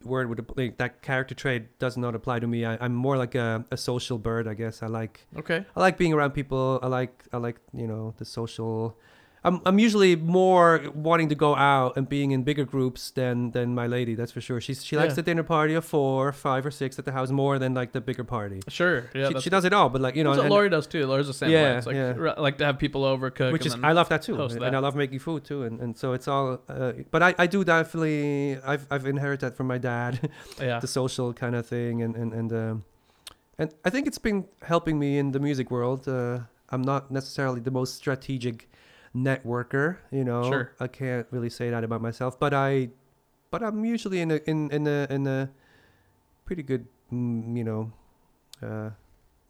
word 0.04 0.30
would 0.30 0.46
like 0.56 0.78
that 0.78 1.02
character 1.02 1.36
trait 1.36 1.78
does 1.80 1.98
not 1.98 2.16
apply 2.16 2.40
to 2.40 2.48
me. 2.48 2.64
I, 2.66 2.78
i'm 2.84 2.94
more 2.96 3.18
like 3.18 3.36
a, 3.36 3.66
a 3.72 3.78
social 3.78 4.18
bird 4.18 4.48
i 4.48 4.54
guess. 4.54 4.82
I 4.82 4.88
like 4.88 5.28
Okay. 5.38 5.66
i 5.76 5.80
like 5.80 5.98
being 5.98 6.14
around 6.14 6.32
people. 6.32 6.80
I 6.82 6.88
like 6.88 7.26
i 7.34 7.38
like 7.38 7.60
you 7.74 7.88
know 7.88 8.14
the 8.18 8.26
social 8.26 8.98
I'm, 9.44 9.62
I'm 9.66 9.80
usually 9.80 10.16
more 10.18 10.82
wanting 10.94 11.30
to 11.30 11.36
go 11.36 11.56
out 11.56 11.96
and 11.98 12.10
being 12.10 12.32
in 12.32 12.44
bigger 12.44 12.66
groups 12.66 13.12
than 13.12 13.52
than 13.52 13.74
my 13.74 13.88
lady 13.88 14.14
that's 14.16 14.32
for 14.34 14.42
sure 14.42 14.60
she's 14.60 14.84
she 14.84 14.98
likes 14.98 15.12
Yeah. 15.12 15.16
the 15.16 15.22
dinner 15.24 15.44
party 15.44 15.74
of 15.76 15.86
four 15.86 16.34
five 16.34 16.66
or 16.66 16.72
six 16.72 17.00
at 17.00 17.06
the 17.06 17.14
house 17.14 17.30
more 17.32 17.58
than 17.58 17.74
like 17.74 17.92
the 17.94 18.02
bigger 18.02 18.26
party 18.26 18.60
Sure. 18.68 19.10
Yeah. 19.16 19.30
she, 19.30 19.40
she 19.46 19.50
does 19.50 19.64
it 19.64 19.72
all 19.72 19.88
but 19.90 20.02
like 20.02 20.16
you 20.18 20.24
know 20.26 20.34
and- 20.34 20.50
Lori 20.50 20.70
does 20.70 20.88
too. 20.88 21.06
Lori's 21.06 21.28
the 21.28 21.34
same 21.34 21.50
way. 21.50 21.62
Yeah, 21.62 21.78
It's 21.78 21.88
like 21.88 21.96
yeah. 21.96 22.14
r- 22.20 22.36
like 22.38 22.58
to 22.58 22.66
have 22.66 22.78
people 22.80 23.04
over, 23.06 23.30
cook, 23.30 23.54
which 23.54 23.66
and 23.66 23.76
is 23.76 23.84
I 23.84 23.94
love 23.94 24.10
that 24.10 24.22
too, 24.24 24.36
host 24.36 24.56
and 24.56 24.64
that. 24.64 24.76
I 24.76 24.80
love 24.80 24.96
making 24.96 25.20
food 25.20 25.46
too, 25.46 25.64
and, 25.64 25.80
and 25.80 25.98
so 25.98 26.12
it's 26.14 26.28
all. 26.28 26.60
Uh, 26.68 26.92
but 27.12 27.22
I, 27.24 27.34
I 27.38 27.48
do 27.48 27.64
definitely 27.64 28.58
I've 28.66 28.86
I've 28.92 29.06
inherited 29.06 29.42
that 29.46 29.56
from 29.58 29.68
my 29.68 29.78
dad, 29.78 30.30
yeah. 30.62 30.80
the 30.80 30.88
social 30.88 31.34
kind 31.34 31.56
of 31.56 31.66
thing, 31.66 32.02
and 32.02 32.16
and 32.16 32.34
and 32.34 32.52
um, 32.54 32.84
and 33.58 33.74
I 33.86 33.90
think 33.90 34.08
it's 34.08 34.18
been 34.18 34.46
helping 34.64 35.00
me 35.00 35.18
in 35.18 35.32
the 35.32 35.40
music 35.40 35.72
world. 35.72 36.08
Uh, 36.08 36.40
I'm 36.70 36.82
not 36.84 37.10
necessarily 37.12 37.62
the 37.62 37.72
most 37.72 37.96
strategic 37.96 38.70
networker, 39.16 39.98
you 40.12 40.24
know. 40.24 40.44
Sure. 40.44 40.72
I 40.80 40.88
can't 40.88 41.28
really 41.32 41.50
say 41.50 41.70
that 41.70 41.84
about 41.84 42.02
myself, 42.02 42.40
but 42.40 42.54
I, 42.54 42.90
but 43.52 43.64
I'm 43.64 43.86
usually 43.86 44.22
in 44.22 44.32
a 44.32 44.40
in 44.46 44.70
in 44.72 44.88
a 44.88 45.08
in 45.10 45.28
a 45.28 45.50
pretty 46.46 46.64
good, 46.64 46.88
mm, 47.12 47.58
you 47.58 47.64
know. 47.64 47.92
Uh, 48.62 48.92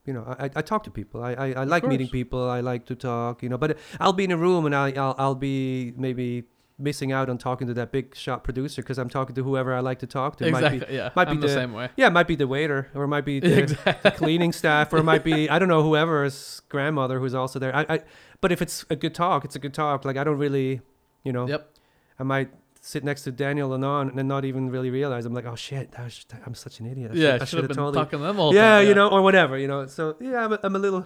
you 0.06 0.14
know, 0.14 0.24
I, 0.40 0.50
I 0.56 0.62
talk 0.62 0.84
to 0.86 0.92
people. 0.92 1.22
I, 1.24 1.34
I, 1.34 1.48
I 1.52 1.64
like 1.66 1.86
meeting 1.86 2.08
people. 2.08 2.50
I 2.50 2.62
like 2.62 2.86
to 2.88 2.96
talk. 2.96 3.44
You 3.44 3.50
know, 3.50 3.58
but 3.58 3.78
I'll 4.00 4.14
be 4.14 4.24
in 4.24 4.32
a 4.32 4.38
room 4.38 4.66
and 4.66 4.74
I, 4.74 4.92
I'll 4.94 5.16
I'll 5.18 5.36
be 5.36 5.94
maybe 5.98 6.46
missing 6.80 7.12
out 7.12 7.30
on 7.30 7.38
talking 7.38 7.68
to 7.68 7.74
that 7.74 7.92
big 7.92 8.16
shot 8.16 8.44
producer 8.44 8.82
because 8.82 8.98
I'm 8.98 9.10
talking 9.10 9.36
to 9.36 9.44
whoever 9.44 9.74
I 9.74 9.82
like 9.82 10.00
to 10.00 10.08
talk 10.08 10.38
to. 10.38 10.48
It 10.48 10.52
might 10.52 10.62
be- 10.70 10.76
Exactly. 10.78 10.96
yeah. 10.96 11.10
might 11.16 11.26
be 11.26 11.32
I'm 11.32 11.40
the 11.42 11.48
the- 11.48 11.54
same 11.54 11.74
way. 11.74 11.90
yeah, 11.98 12.08
it 12.08 12.14
might 12.14 12.28
be 12.28 12.36
the 12.36 12.48
waiter, 12.48 12.90
or 12.96 13.04
it 13.04 13.08
might 13.10 13.26
be 13.26 13.40
the, 13.42 13.60
Exactly. 13.64 13.96
the 14.04 14.12
cleaning 14.12 14.52
staff, 14.54 14.92
or 14.94 14.98
it 14.98 15.04
might 15.04 15.24
be 15.24 15.50
I 15.54 15.60
don't 15.60 15.68
know 15.70 15.84
whoever's 15.84 16.62
grandmother 16.70 17.20
who's 17.20 17.36
also 17.36 17.60
there. 17.60 17.76
I, 17.76 17.86
I, 17.90 18.00
but 18.42 18.52
if 18.52 18.62
it's 18.62 18.86
a 18.90 18.96
good 18.96 19.14
talk, 19.14 19.44
it's 19.46 19.56
a 19.56 19.60
good 19.60 19.74
talk. 19.74 20.06
Like 20.06 20.16
I 20.18 20.24
don't 20.24 20.38
really, 20.38 20.82
you 21.24 21.34
know, 21.34 21.48
Yep. 21.48 21.70
I 22.18 22.24
might 22.24 22.50
sit 22.82 23.04
next 23.04 23.24
to 23.24 23.32
Daniel 23.34 23.74
and 23.74 23.84
on 23.84 24.18
and 24.18 24.28
not 24.30 24.46
even 24.46 24.70
really 24.70 24.90
realize 24.90 25.26
I'm 25.26 25.34
like, 25.34 25.46
oh 25.46 25.56
shit, 25.58 25.92
that 25.92 26.06
was, 26.06 26.26
I'm 26.46 26.56
such 26.56 26.80
an 26.80 26.86
idiot. 26.86 27.12
I 27.14 27.16
yeah. 27.16 27.32
should, 27.34 27.42
I 27.42 27.46
Should 27.46 27.60
have 27.60 27.68
been 27.68 27.76
totally, 27.78 27.96
talking 28.06 28.20
to 28.20 28.26
them 28.26 28.40
all. 28.40 28.54
yeah, 28.56 28.78
time, 28.78 28.88
you 28.88 28.94
know, 28.96 29.10
or 29.10 29.22
whatever, 29.22 29.58
you 29.58 29.68
know. 29.68 29.86
So 29.88 30.16
yeah, 30.22 30.46
I'm 30.46 30.54
a, 30.54 30.60
I'm 30.64 30.76
a 30.78 30.80
little, 30.80 31.06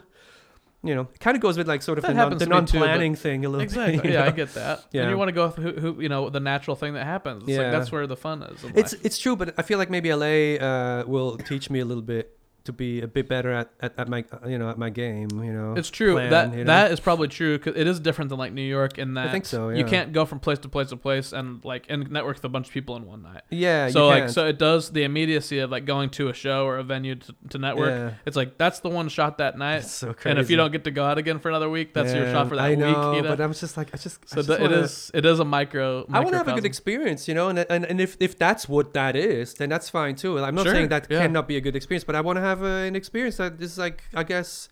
you 0.84 0.94
know, 0.94 1.08
kind 1.20 1.36
of 1.36 1.42
goes 1.42 1.58
with 1.58 1.68
like 1.68 1.82
sort 1.82 1.98
of 1.98 2.02
That 2.04 2.10
the, 2.10 2.16
non, 2.16 2.30
the 2.32 2.36
me 2.36 2.46
too, 2.46 2.50
non-planning 2.50 3.16
thing 3.16 3.46
a 3.46 3.50
little. 3.50 3.60
bit, 3.66 3.76
Exactly. 3.78 4.12
Yeah, 4.14 4.26
I 4.26 4.32
get 4.32 4.54
that. 4.56 4.84
Yeah. 4.92 5.04
And 5.04 5.12
you 5.12 5.18
want 5.18 5.30
to 5.30 5.34
go 5.34 5.48
with 5.48 5.56
who, 5.56 5.72
who, 5.72 6.02
you 6.02 6.10
know, 6.10 6.30
the 6.30 6.40
natural 6.42 6.76
thing 6.76 6.94
that 6.96 7.06
happens. 7.06 7.44
It's 7.44 7.52
Yeah. 7.52 7.60
like 7.64 7.72
that's 7.72 7.92
where 7.92 8.06
the 8.06 8.18
fun 8.18 8.44
is. 8.44 8.64
It's 8.76 8.94
life. 8.94 9.06
it's 9.06 9.18
true, 9.18 9.36
but 9.36 9.54
I 9.58 9.62
feel 9.62 9.78
like 9.78 9.90
maybe 9.90 10.14
LA 10.14 10.56
uh, 10.64 11.04
will 11.08 11.38
teach 11.38 11.70
me 11.70 11.80
a 11.80 11.86
little 11.86 12.04
bit 12.04 12.38
to 12.66 12.72
be 12.74 13.02
a 13.02 13.08
bit 13.08 13.28
better 13.28 13.52
at, 13.52 13.72
at, 13.82 13.94
at 13.98 14.08
my 14.08 14.24
uh, 14.32 14.48
you 14.48 14.58
know 14.58 14.70
at 14.70 14.78
my 14.78 14.90
game. 14.90 15.30
You 15.44 15.52
know, 15.52 15.74
It's 15.76 15.90
true. 15.90 16.14
plan, 16.14 16.30
that 16.32 16.52
you 16.54 16.60
know? 16.60 16.64
that 16.66 16.92
is 16.92 17.00
probably 17.00 17.28
true. 17.28 17.58
'cause 17.60 17.74
it 17.76 17.88
is 17.88 18.00
different 18.00 18.30
than 18.30 18.40
like 18.40 18.54
New 18.54 18.62
York 18.62 18.98
in 18.98 19.16
that 19.16 19.32
think 19.32 19.46
so, 19.46 19.70
you 19.70 19.84
can't 19.86 20.14
go 20.14 20.26
from 20.26 20.40
place 20.40 20.60
to 20.60 20.70
place 20.70 20.90
to 20.90 20.98
place 20.98 21.34
and 21.34 21.64
like 21.66 21.86
and 21.90 22.10
network 22.10 22.38
with 22.38 22.46
a 22.46 22.50
bunch 22.50 22.68
of 22.68 22.74
people 22.74 22.96
in 22.96 23.06
one 23.06 23.22
night. 23.24 23.42
yeah. 23.50 23.90
so 23.90 24.08
like 24.08 24.24
can't. 24.24 24.32
so 24.32 24.48
it 24.48 24.58
does 24.58 24.92
the 24.92 25.04
immediacy 25.04 25.60
of 25.60 25.72
like 25.72 25.86
going 25.86 26.10
to 26.12 26.30
a 26.30 26.34
show 26.34 26.66
or 26.66 26.78
a 26.78 26.84
venue 26.84 27.16
to, 27.16 27.36
to 27.50 27.58
network. 27.58 27.90
Yeah. 27.90 28.14
It's 28.26 28.38
like 28.38 28.58
that's 28.58 28.80
the 28.80 28.90
one 28.90 29.10
shot 29.10 29.38
that 29.40 29.58
night. 29.58 29.84
So 29.86 30.14
crazy. 30.14 30.30
And 30.30 30.40
if 30.40 30.50
you 30.50 30.56
don't 30.58 30.72
get 30.72 30.84
to 30.86 30.92
go 30.92 31.04
out 31.04 31.18
again 31.18 31.40
for 31.40 31.50
another 31.50 31.70
week, 31.70 31.94
that's 31.94 32.14
your 32.14 32.32
shot 32.32 32.48
for 32.50 32.56
that 32.56 32.64
I 32.64 32.76
know, 32.76 32.88
week. 32.88 33.18
You 33.18 33.22
know? 33.24 33.30
but 33.36 33.42
I'm 33.42 33.54
just 33.54 33.76
like 33.78 33.90
I 33.94 33.98
just 33.98 34.20
I 34.24 34.28
so 34.28 34.36
just 34.38 34.48
the, 34.48 34.56
it 34.56 34.62
wanna- 34.62 34.78
is 34.78 35.12
it 35.14 35.26
is 35.26 35.40
a 35.40 35.46
micro. 35.46 36.06
I 36.12 36.20
want 36.22 36.32
to 36.32 36.38
have 36.38 36.48
a 36.48 36.54
good 36.56 36.66
experience, 36.66 37.28
you 37.28 37.34
know, 37.34 37.50
and, 37.50 37.60
and 37.60 37.84
and 37.86 38.00
if 38.00 38.16
if 38.20 38.38
that's 38.38 38.70
what 38.70 38.94
that 38.94 39.16
is, 39.16 39.54
then 39.56 39.70
that's 39.70 39.90
fine 39.90 40.16
too. 40.16 40.40
I'm 40.40 40.56
not 40.56 40.64
Sure, 40.66 40.74
saying 40.74 40.90
that 40.90 41.08
yeah. 41.10 41.20
cannot 41.22 41.48
be 41.48 41.58
a 41.58 41.62
good 41.62 41.76
experience, 41.76 42.04
but 42.06 42.16
I 42.16 42.22
want 42.22 42.38
to 42.38 42.42
have 42.42 42.53
uh, 42.62 42.66
an 42.90 42.96
experience 42.96 43.38
that 43.38 43.60
is 43.62 43.78
like 43.78 44.04
I 44.14 44.24
guess 44.24 44.70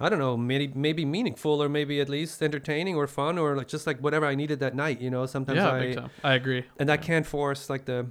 I 0.00 0.08
don't 0.08 0.18
know, 0.18 0.36
maybe 0.36 0.72
maybe 0.74 1.04
meaningful 1.04 1.62
or 1.62 1.68
maybe 1.68 2.00
at 2.00 2.08
least 2.08 2.42
entertaining 2.42 2.96
or 2.96 3.06
fun 3.06 3.38
or 3.38 3.56
like 3.56 3.68
just 3.68 3.86
like 3.86 3.98
whatever 4.00 4.26
I 4.26 4.34
needed 4.34 4.58
that 4.60 4.74
night, 4.74 5.00
you 5.00 5.10
know. 5.10 5.26
Sometimes 5.26 5.56
Yeah, 5.58 6.08
I. 6.24 6.30
I 6.32 6.34
agree. 6.34 6.64
and 6.78 6.90
I 6.90 6.96
can't 6.96 7.24
force 7.26 7.70
like 7.70 7.84
the 7.84 8.06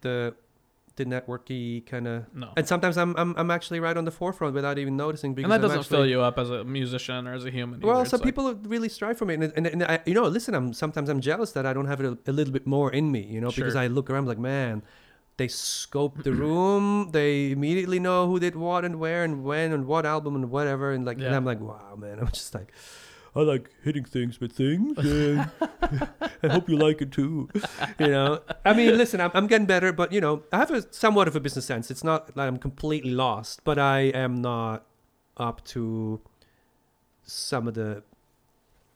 the 0.00 0.34
the 0.96 1.04
networky 1.04 1.84
kind 1.84 2.06
of 2.08 2.24
No. 2.32 2.48
and 2.56 2.66
sometimes 2.66 2.96
I'm, 2.96 3.14
I'm 3.18 3.34
I'm 3.36 3.50
actually 3.50 3.80
right 3.80 3.94
on 3.98 4.06
the 4.06 4.10
forefront 4.10 4.54
without 4.54 4.78
even 4.78 4.96
noticing 4.96 5.34
because 5.34 5.44
And 5.44 5.52
that 5.52 5.56
I'm 5.56 5.60
doesn't 5.68 5.80
actually, 5.80 5.96
fill 5.98 6.06
you 6.06 6.22
up 6.22 6.38
as 6.38 6.48
a 6.48 6.64
musician 6.64 7.26
or 7.28 7.34
as 7.34 7.44
a 7.44 7.50
human. 7.50 7.80
well, 7.80 7.96
either. 8.00 8.08
some 8.08 8.20
It's 8.20 8.24
like- 8.24 8.34
people 8.34 8.54
really 8.70 8.88
strive 8.88 9.18
for 9.18 9.26
me, 9.26 9.34
and, 9.34 9.42
and, 9.58 9.66
and 9.66 9.82
I, 9.84 9.98
you 10.06 10.14
know, 10.14 10.22
listen, 10.24 10.54
I'm 10.54 10.72
sometimes 10.72 11.10
I'm 11.10 11.20
jealous 11.20 11.52
that 11.52 11.66
I 11.66 11.74
don't 11.74 11.84
have 11.86 12.00
it 12.00 12.06
a, 12.06 12.30
a 12.30 12.32
little 12.32 12.50
bit 12.52 12.66
more 12.66 12.90
in 12.90 13.12
me, 13.12 13.20
you 13.24 13.42
know, 13.42 13.50
because 13.50 13.76
I 13.76 13.88
look 13.88 14.08
around 14.08 14.26
like, 14.26 14.38
man, 14.38 14.82
they 15.36 15.48
scope 15.48 16.22
the 16.22 16.32
room, 16.44 17.10
they 17.12 17.50
immediately 17.50 17.98
know 18.00 18.26
who 18.26 18.38
did 18.40 18.56
what 18.56 18.84
and 18.84 18.98
where 18.98 19.22
and 19.24 19.44
when 19.44 19.72
and 19.72 19.86
what 19.86 20.06
album 20.06 20.34
and 20.34 20.50
whatever, 20.50 20.92
and 20.92 21.04
like, 21.04 21.16
and 21.18 21.24
Yeah. 21.26 21.36
I'm 21.36 21.44
like, 21.44 21.60
wow, 21.60 21.94
man, 21.96 22.18
I'm 22.20 22.28
just 22.28 22.54
like. 22.54 22.72
I 23.34 23.40
like 23.40 23.68
hitting 23.84 24.04
things 24.04 24.40
with 24.40 24.52
things. 24.52 24.96
and 24.98 25.50
I 26.42 26.48
hope 26.48 26.70
you 26.70 26.78
like 26.78 27.02
it 27.02 27.12
too. 27.12 27.50
You 27.98 28.08
know, 28.08 28.40
I 28.64 28.72
mean, 28.72 28.96
listen, 28.96 29.20
I'm, 29.20 29.30
I'm 29.34 29.46
getting 29.46 29.66
better, 29.66 29.92
but 29.92 30.10
you 30.10 30.22
know, 30.22 30.44
I 30.50 30.56
have 30.56 30.70
a 30.70 30.90
somewhat 30.90 31.28
of 31.28 31.36
a 31.36 31.40
business 31.40 31.66
sense. 31.66 31.90
It's 31.90 32.02
not 32.02 32.28
that 32.28 32.38
I'm 32.38 32.56
completely 32.56 33.10
lost, 33.10 33.60
but 33.62 33.78
I 33.78 34.04
am 34.14 34.40
not 34.40 34.86
up 35.36 35.62
to 35.66 36.22
some 37.24 37.68
of 37.68 37.74
the 37.74 38.02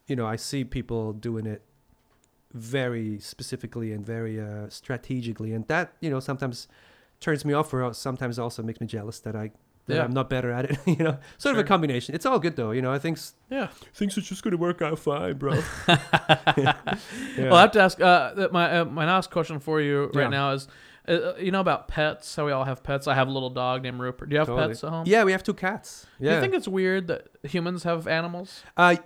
you 0.06 0.16
know 0.16 0.24
i 0.26 0.36
see 0.36 0.64
people 0.64 1.12
doing 1.12 1.44
it 1.46 1.62
very 2.52 3.18
specifically 3.20 3.92
and 3.92 4.04
very 4.04 4.40
uh, 4.40 4.68
strategically 4.68 5.52
and 5.52 5.66
that 5.68 5.92
you 6.00 6.10
know 6.10 6.20
sometimes 6.20 6.66
turns 7.20 7.44
me 7.44 7.52
off 7.54 7.72
or 7.72 7.92
sometimes 7.94 8.38
also 8.38 8.62
makes 8.62 8.80
me 8.80 8.86
jealous 8.86 9.20
that 9.20 9.36
i 9.36 9.50
that 9.86 9.96
Yeah. 9.96 10.04
i'm 10.04 10.12
not 10.12 10.28
better 10.28 10.50
at 10.50 10.64
it 10.70 10.78
you 10.86 10.96
know 10.96 11.16
sort 11.38 11.54
of 11.54 11.60
a 11.60 11.64
combination 11.64 12.14
it's 12.14 12.26
all 12.26 12.38
good 12.38 12.56
though 12.56 12.70
you 12.72 12.82
know 12.82 12.92
i 12.92 12.98
think 12.98 13.18
yeah. 13.50 13.68
things 13.94 14.16
are 14.18 14.20
just 14.20 14.42
gonna 14.42 14.56
work 14.56 14.82
out 14.82 14.98
fine 14.98 15.34
bro 15.38 15.60
Well, 15.86 17.54
I 17.54 17.60
have 17.62 17.72
to 17.72 17.80
ask. 17.80 18.00
Uh, 18.00 18.48
my 18.52 18.78
uh, 18.80 18.84
my 18.84 19.06
last 19.06 19.30
question 19.30 19.58
for 19.60 19.80
you 19.80 20.06
right 20.14 20.24
Yeah. 20.24 20.28
now 20.28 20.52
is, 20.52 20.68
uh, 21.08 21.34
you 21.38 21.50
know 21.50 21.60
about 21.60 21.88
pets? 21.88 22.34
How 22.36 22.46
we 22.46 22.52
all 22.52 22.64
have 22.64 22.82
pets. 22.82 23.06
I 23.06 23.14
have 23.14 23.28
a 23.28 23.30
little 23.30 23.50
dog 23.50 23.82
named 23.82 24.00
Rupert. 24.00 24.28
Do 24.28 24.34
you 24.34 24.38
have 24.38 24.48
Totally. 24.48 24.68
pets 24.68 24.84
at 24.84 24.90
home? 24.90 25.04
yeah 25.06 25.24
we 25.24 25.32
have 25.32 25.42
two 25.42 25.54
cats 25.54 26.06
Yeah. 26.18 26.30
Do 26.30 26.34
you 26.36 26.40
think 26.42 26.54
it's 26.54 26.68
weird 26.68 27.06
that 27.08 27.28
humans 27.42 27.84
have 27.84 28.06
animals? 28.06 28.62
Uh, 28.76 28.96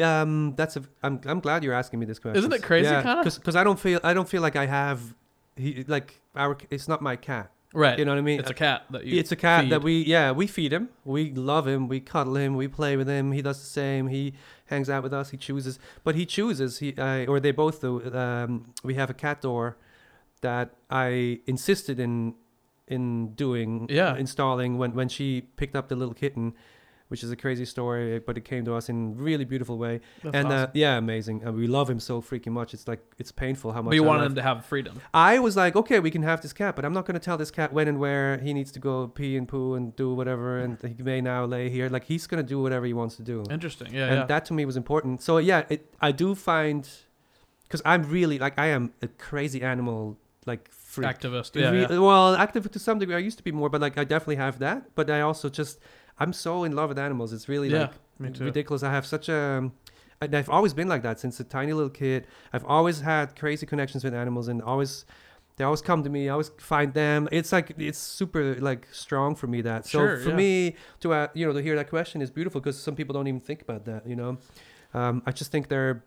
um, 0.00 0.54
that's 0.56 0.76
a. 0.76 0.82
I'm. 1.02 1.20
I'm 1.26 1.40
glad 1.40 1.64
you're 1.64 1.74
asking 1.74 2.00
me 2.00 2.06
this 2.06 2.18
question. 2.18 2.38
Isn't 2.38 2.52
it 2.52 2.62
crazy 2.62 2.90
kinda? 2.90 3.22
Because 3.24 3.56
I 3.56 3.64
don't 3.64 3.78
feel. 3.78 4.00
I 4.02 4.14
don't 4.14 4.28
feel 4.28 4.42
like 4.42 4.56
I 4.56 4.66
have. 4.66 5.14
He 5.56 5.84
like 5.88 6.20
our. 6.36 6.56
It's 6.70 6.88
not 6.88 7.00
my 7.02 7.16
cat. 7.16 7.50
Right. 7.74 7.98
You 7.98 8.06
know 8.06 8.12
what 8.12 8.18
I 8.18 8.22
mean? 8.22 8.40
it's 8.40 8.50
a 8.50 8.54
cat 8.54 8.84
that 8.90 9.04
you. 9.04 9.18
It's 9.18 9.30
a 9.32 9.36
cat 9.36 9.64
feed. 9.64 9.72
that 9.72 9.82
we. 9.82 10.02
Yeah, 10.04 10.32
we 10.32 10.46
feed 10.46 10.72
him. 10.72 10.88
We 11.04 11.32
love 11.32 11.66
him. 11.66 11.88
We 11.88 12.00
cuddle 12.00 12.36
him. 12.36 12.56
We 12.56 12.68
play 12.68 12.96
with 12.96 13.08
him. 13.08 13.32
He 13.32 13.42
does 13.42 13.58
the 13.60 13.66
same. 13.66 14.08
He 14.08 14.34
hangs 14.66 14.88
out 14.88 15.02
with 15.02 15.12
us. 15.12 15.30
He 15.30 15.36
chooses. 15.36 15.78
But 16.04 16.14
he 16.14 16.24
chooses. 16.26 16.78
He. 16.78 16.94
Or 17.26 17.40
they 17.40 17.50
both 17.52 17.80
do. 17.80 18.14
Um, 18.14 18.72
we 18.82 18.94
have 18.94 19.10
a 19.10 19.14
cat 19.14 19.40
door 19.42 19.76
that 20.40 20.70
I 20.90 21.40
insisted 21.46 21.98
in 22.00 22.34
in 22.86 23.34
doing 23.34 23.86
Yeah. 23.90 24.16
installing 24.16 24.78
when 24.78 24.94
when 24.94 25.08
she 25.08 25.42
picked 25.56 25.76
up 25.76 25.88
the 25.88 25.96
little 25.96 26.14
kitten 26.14 26.54
which 27.08 27.22
is 27.24 27.30
a 27.30 27.36
crazy 27.36 27.64
story 27.64 28.18
but 28.18 28.36
it 28.36 28.44
came 28.44 28.64
to 28.64 28.74
us 28.74 28.88
in 28.88 28.96
a 29.18 29.22
really 29.22 29.44
beautiful 29.44 29.78
way 29.78 30.00
That's 30.22 30.36
and 30.36 30.52
uh, 30.52 30.68
yeah 30.74 30.96
amazing 30.96 31.42
and 31.44 31.56
we 31.56 31.66
love 31.66 31.88
him 31.88 32.00
so 32.00 32.20
freaking 32.20 32.52
much 32.52 32.74
it's 32.74 32.86
like 32.86 33.00
it's 33.18 33.32
painful 33.32 33.72
how 33.72 33.82
much 33.82 33.90
but 33.90 33.96
you 33.96 34.04
I 34.04 34.06
wanted 34.06 34.20
love- 34.20 34.30
him 34.32 34.34
to 34.36 34.42
have 34.42 34.64
freedom. 34.66 35.00
I 35.14 35.38
was 35.38 35.56
like, 35.56 35.74
okay, 35.76 35.98
we 36.00 36.10
can 36.10 36.22
have 36.22 36.40
this 36.40 36.52
cat, 36.52 36.76
but 36.76 36.84
I'm 36.84 36.92
not 36.92 37.04
going 37.06 37.14
to 37.14 37.24
tell 37.28 37.36
this 37.36 37.50
cat 37.50 37.72
when 37.72 37.88
and 37.88 37.98
where 37.98 38.38
he 38.38 38.52
needs 38.52 38.70
to 38.72 38.78
go 38.78 39.08
pee 39.08 39.36
and 39.36 39.46
poo 39.48 39.74
and 39.74 39.94
do 39.96 40.14
whatever, 40.14 40.58
and 40.58 40.78
he 40.96 41.02
may 41.02 41.20
now 41.20 41.44
lay 41.44 41.70
here. 41.70 41.88
Like 41.88 42.04
he's 42.04 42.26
going 42.26 42.42
to 42.44 42.48
do 42.48 42.60
whatever 42.60 42.86
he 42.86 42.92
wants 42.92 43.16
to 43.16 43.22
do, 43.22 43.44
Interesting. 43.50 43.92
Yeah. 43.92 44.06
and 44.06 44.16
yeah. 44.20 44.26
that 44.26 44.44
to 44.46 44.52
me 44.52 44.64
was 44.64 44.76
important. 44.76 45.22
So 45.22 45.38
yeah, 45.38 45.64
it, 45.68 45.80
I 46.00 46.12
do 46.12 46.34
find 46.34 46.88
because 47.64 47.82
I'm 47.84 48.02
really 48.10 48.38
like 48.38 48.58
I 48.58 48.66
am 48.66 48.92
a 49.02 49.08
crazy 49.08 49.62
animal 49.62 50.18
like 50.46 50.70
freak. 50.70 51.08
Activist. 51.08 51.54
Yeah. 51.54 51.70
Re- 51.70 51.86
yeah. 51.90 51.98
Well, 51.98 52.34
active 52.34 52.70
to 52.70 52.78
some 52.78 52.98
degree. 52.98 53.14
I 53.14 53.18
used 53.18 53.38
to 53.38 53.44
be 53.44 53.52
more, 53.52 53.68
but 53.68 53.80
like 53.80 53.98
I 53.98 54.04
definitely 54.04 54.36
have 54.36 54.58
that. 54.60 54.94
But 54.94 55.10
I 55.10 55.20
also 55.20 55.48
just 55.48 55.78
I'm 56.18 56.32
so 56.32 56.64
in 56.64 56.72
love 56.74 56.88
with 56.88 56.98
animals. 56.98 57.32
It's 57.32 57.48
really 57.48 57.68
Yeah, 57.70 57.90
like 58.20 58.38
ridiculous. 58.40 58.82
I 58.82 58.90
have 58.92 59.06
such 59.06 59.28
a 59.28 59.70
and 60.20 60.34
I've 60.34 60.50
always 60.50 60.74
been 60.74 60.88
like 60.88 61.02
that 61.02 61.20
since 61.20 61.38
a 61.38 61.44
tiny 61.44 61.72
little 61.72 61.90
kid. 61.90 62.26
I've 62.52 62.64
always 62.64 63.00
had 63.00 63.36
crazy 63.38 63.66
connections 63.66 64.02
with 64.02 64.14
animals 64.14 64.48
and 64.48 64.60
always 64.62 65.04
they 65.56 65.64
always 65.64 65.80
come 65.82 66.04
to 66.04 66.10
me. 66.10 66.28
I 66.28 66.32
always 66.32 66.50
find 66.58 66.94
them. 66.94 67.28
It's 67.32 67.52
like 67.52 67.72
it's 67.78 67.98
super 67.98 68.54
like 68.60 68.86
strong 68.92 69.34
for 69.34 69.46
me 69.46 69.60
that. 69.62 69.86
So 69.86 69.98
Sure, 69.98 70.16
for 70.18 70.30
yeah. 70.30 70.36
me 70.36 70.76
to 71.00 71.12
uh, 71.12 71.28
you 71.34 71.46
know 71.46 71.52
to 71.52 71.62
hear 71.62 71.76
that 71.76 71.88
question 71.90 72.22
is 72.22 72.30
beautiful 72.30 72.60
because 72.60 72.80
some 72.80 72.94
people 72.96 73.12
don't 73.12 73.26
even 73.28 73.40
think 73.40 73.62
about 73.62 73.84
that. 73.86 74.06
You 74.06 74.16
know, 74.16 74.38
um, 74.94 75.22
I 75.26 75.32
just 75.32 75.50
think 75.52 75.68
they're 75.68 76.04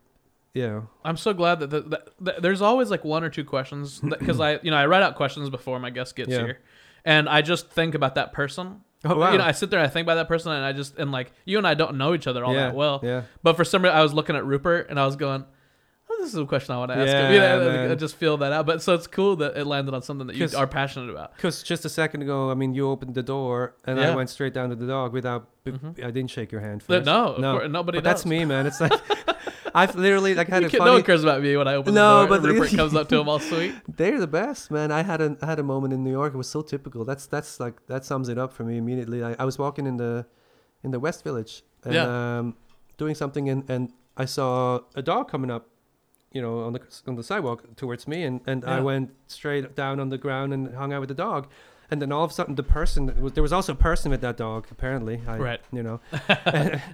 yeah, 0.53 0.81
I'm 1.05 1.15
so 1.15 1.33
glad 1.33 1.61
that, 1.61 1.69
the, 1.69 1.79
that, 1.81 2.09
that 2.19 2.41
there's 2.41 2.61
always 2.61 2.89
like 2.91 3.05
one 3.05 3.23
or 3.23 3.29
two 3.29 3.45
questions 3.45 4.01
because 4.01 4.39
I 4.41 4.59
you 4.61 4.71
know 4.71 4.77
I 4.77 4.85
write 4.85 5.03
out 5.03 5.15
questions 5.15 5.49
before 5.49 5.79
my 5.79 5.89
guest 5.89 6.15
gets 6.17 6.29
Yeah. 6.31 6.39
here, 6.45 6.59
and 7.05 7.29
I 7.29 7.41
just 7.41 7.69
think 7.71 7.95
about 7.95 8.15
that 8.15 8.33
person. 8.33 8.81
Oh, 9.03 9.15
wow. 9.15 9.31
You 9.31 9.39
know, 9.39 9.43
I 9.43 9.51
sit 9.51 9.69
there, 9.71 9.79
and 9.79 9.87
I 9.87 9.89
think 9.89 10.05
about 10.05 10.15
that 10.15 10.27
person, 10.27 10.51
and 10.51 10.63
I 10.63 10.73
just 10.73 10.97
and 10.97 11.11
like 11.11 11.31
you 11.45 11.57
and 11.57 11.65
I 11.67 11.73
don't 11.73 11.97
know 11.97 12.13
each 12.13 12.27
other 12.27 12.45
all 12.45 12.53
yeah, 12.53 12.67
that 12.67 12.75
well. 12.75 12.99
Yeah, 13.01 13.23
But 13.43 13.55
for 13.55 13.63
some 13.63 13.81
reason, 13.81 13.97
I 13.97 14.03
was 14.03 14.13
looking 14.13 14.35
at 14.35 14.45
Rupert, 14.45 14.89
and 14.91 14.99
I 14.99 15.05
was 15.07 15.15
going, 15.15 15.43
"Oh, 16.09 16.17
this 16.19 16.29
is 16.29 16.37
a 16.37 16.45
question 16.45 16.75
I 16.75 16.77
want 16.77 16.91
to 16.91 16.97
ask 16.97 17.07
Yeah, 17.07 17.27
him." 17.27 17.33
You 17.63 17.87
know. 17.87 17.91
I 17.93 17.95
just 17.95 18.15
feel 18.15 18.37
that 18.37 18.53
out. 18.53 18.67
But 18.67 18.81
so 18.83 18.93
it's 18.93 19.07
cool 19.07 19.35
that 19.37 19.57
it 19.57 19.65
landed 19.65 19.95
on 19.95 20.03
something 20.03 20.27
that 20.27 20.35
you 20.35 20.47
are 20.55 20.67
passionate 20.67 21.09
about. 21.09 21.35
because 21.35 21.63
just 21.63 21.83
a 21.83 21.89
second 21.89 22.21
ago, 22.21 22.51
I 22.51 22.53
mean, 22.53 22.75
you 22.75 22.87
opened 22.89 23.15
the 23.15 23.23
door 23.23 23.75
and 23.85 23.97
Yeah. 23.97 24.11
I 24.11 24.15
went 24.15 24.29
straight 24.29 24.53
down 24.53 24.69
to 24.69 24.75
the 24.75 24.85
dog 24.87 25.13
without. 25.13 25.47
Mhm. 25.65 25.97
I 26.03 26.11
didn't 26.11 26.29
shake 26.29 26.51
your 26.51 26.61
hand 26.61 26.83
first. 26.83 27.05
no, 27.05 27.33
of 27.33 27.41
course, 27.41 27.71
nobody 27.71 27.97
but 27.97 28.03
does. 28.03 28.21
that's 28.21 28.25
me, 28.27 28.45
man. 28.45 28.67
It's 28.67 28.79
like 28.81 28.91
I've 29.73 29.95
literally 29.95 30.33
like 30.35 30.47
had 30.47 30.61
You 30.63 30.67
a 30.67 30.71
funny. 30.71 30.85
no 30.85 30.93
one 30.93 31.03
cares 31.03 31.23
about 31.23 31.41
me 31.41 31.55
when 31.57 31.67
I 31.67 31.75
open 31.75 31.93
No, 31.93 32.21
the 32.21 32.27
door. 32.27 32.39
but- 32.39 32.47
Rupert 32.49 32.71
comes 32.75 32.95
up 32.95 33.07
to 33.09 33.19
him 33.19 33.29
all 33.29 33.39
sweet. 33.51 33.73
They're 33.87 34.19
the 34.19 34.27
best, 34.27 34.71
man. 34.71 34.91
I 34.91 35.03
had 35.03 35.21
a 35.21 35.37
I 35.41 35.45
had 35.45 35.59
a 35.59 35.63
moment 35.63 35.93
in 35.93 36.03
New 36.03 36.11
York. 36.11 36.33
It 36.33 36.37
was 36.37 36.49
so 36.49 36.61
typical. 36.61 37.05
That's 37.05 37.25
that's 37.27 37.59
like 37.59 37.85
that 37.87 38.05
sums 38.05 38.29
it 38.29 38.37
up 38.37 38.51
for 38.53 38.63
me 38.63 38.77
immediately. 38.77 39.23
I, 39.23 39.35
I 39.39 39.45
was 39.45 39.57
walking 39.57 39.85
in 39.87 39.97
the 39.97 40.25
in 40.83 40.91
the 40.91 40.99
West 40.99 41.23
Village 41.23 41.63
and 41.83 41.93
Yeah. 41.93 42.37
um, 42.39 42.55
doing 42.97 43.15
something, 43.15 43.49
and, 43.49 43.69
and 43.69 43.91
I 44.17 44.25
saw 44.25 44.79
a 44.95 45.01
dog 45.01 45.29
coming 45.29 45.49
up, 45.51 45.67
you 46.31 46.41
know, 46.41 46.59
on 46.63 46.73
the 46.73 46.81
on 47.07 47.15
the 47.15 47.23
sidewalk 47.23 47.75
towards 47.75 48.07
me, 48.07 48.23
and, 48.23 48.41
and 48.47 48.65
I 48.65 48.79
went 48.81 49.11
straight 49.27 49.75
down 49.75 49.99
on 49.99 50.09
the 50.09 50.17
ground 50.17 50.53
and 50.53 50.73
hung 50.75 50.91
out 50.93 50.99
with 50.99 51.09
the 51.09 51.15
dog. 51.15 51.47
And 51.91 52.01
then 52.01 52.09
all 52.13 52.23
of 52.23 52.31
a 52.31 52.33
sudden, 52.33 52.55
the 52.55 52.63
person 52.63 53.07
there 53.33 53.43
was 53.43 53.51
also 53.51 53.73
a 53.73 53.75
person 53.75 54.11
with 54.11 54.21
that 54.21 54.37
dog. 54.37 54.67
Apparently, 54.71 55.21
I, 55.27 55.37
Right. 55.37 55.59
You 55.73 55.83
know, 55.83 55.99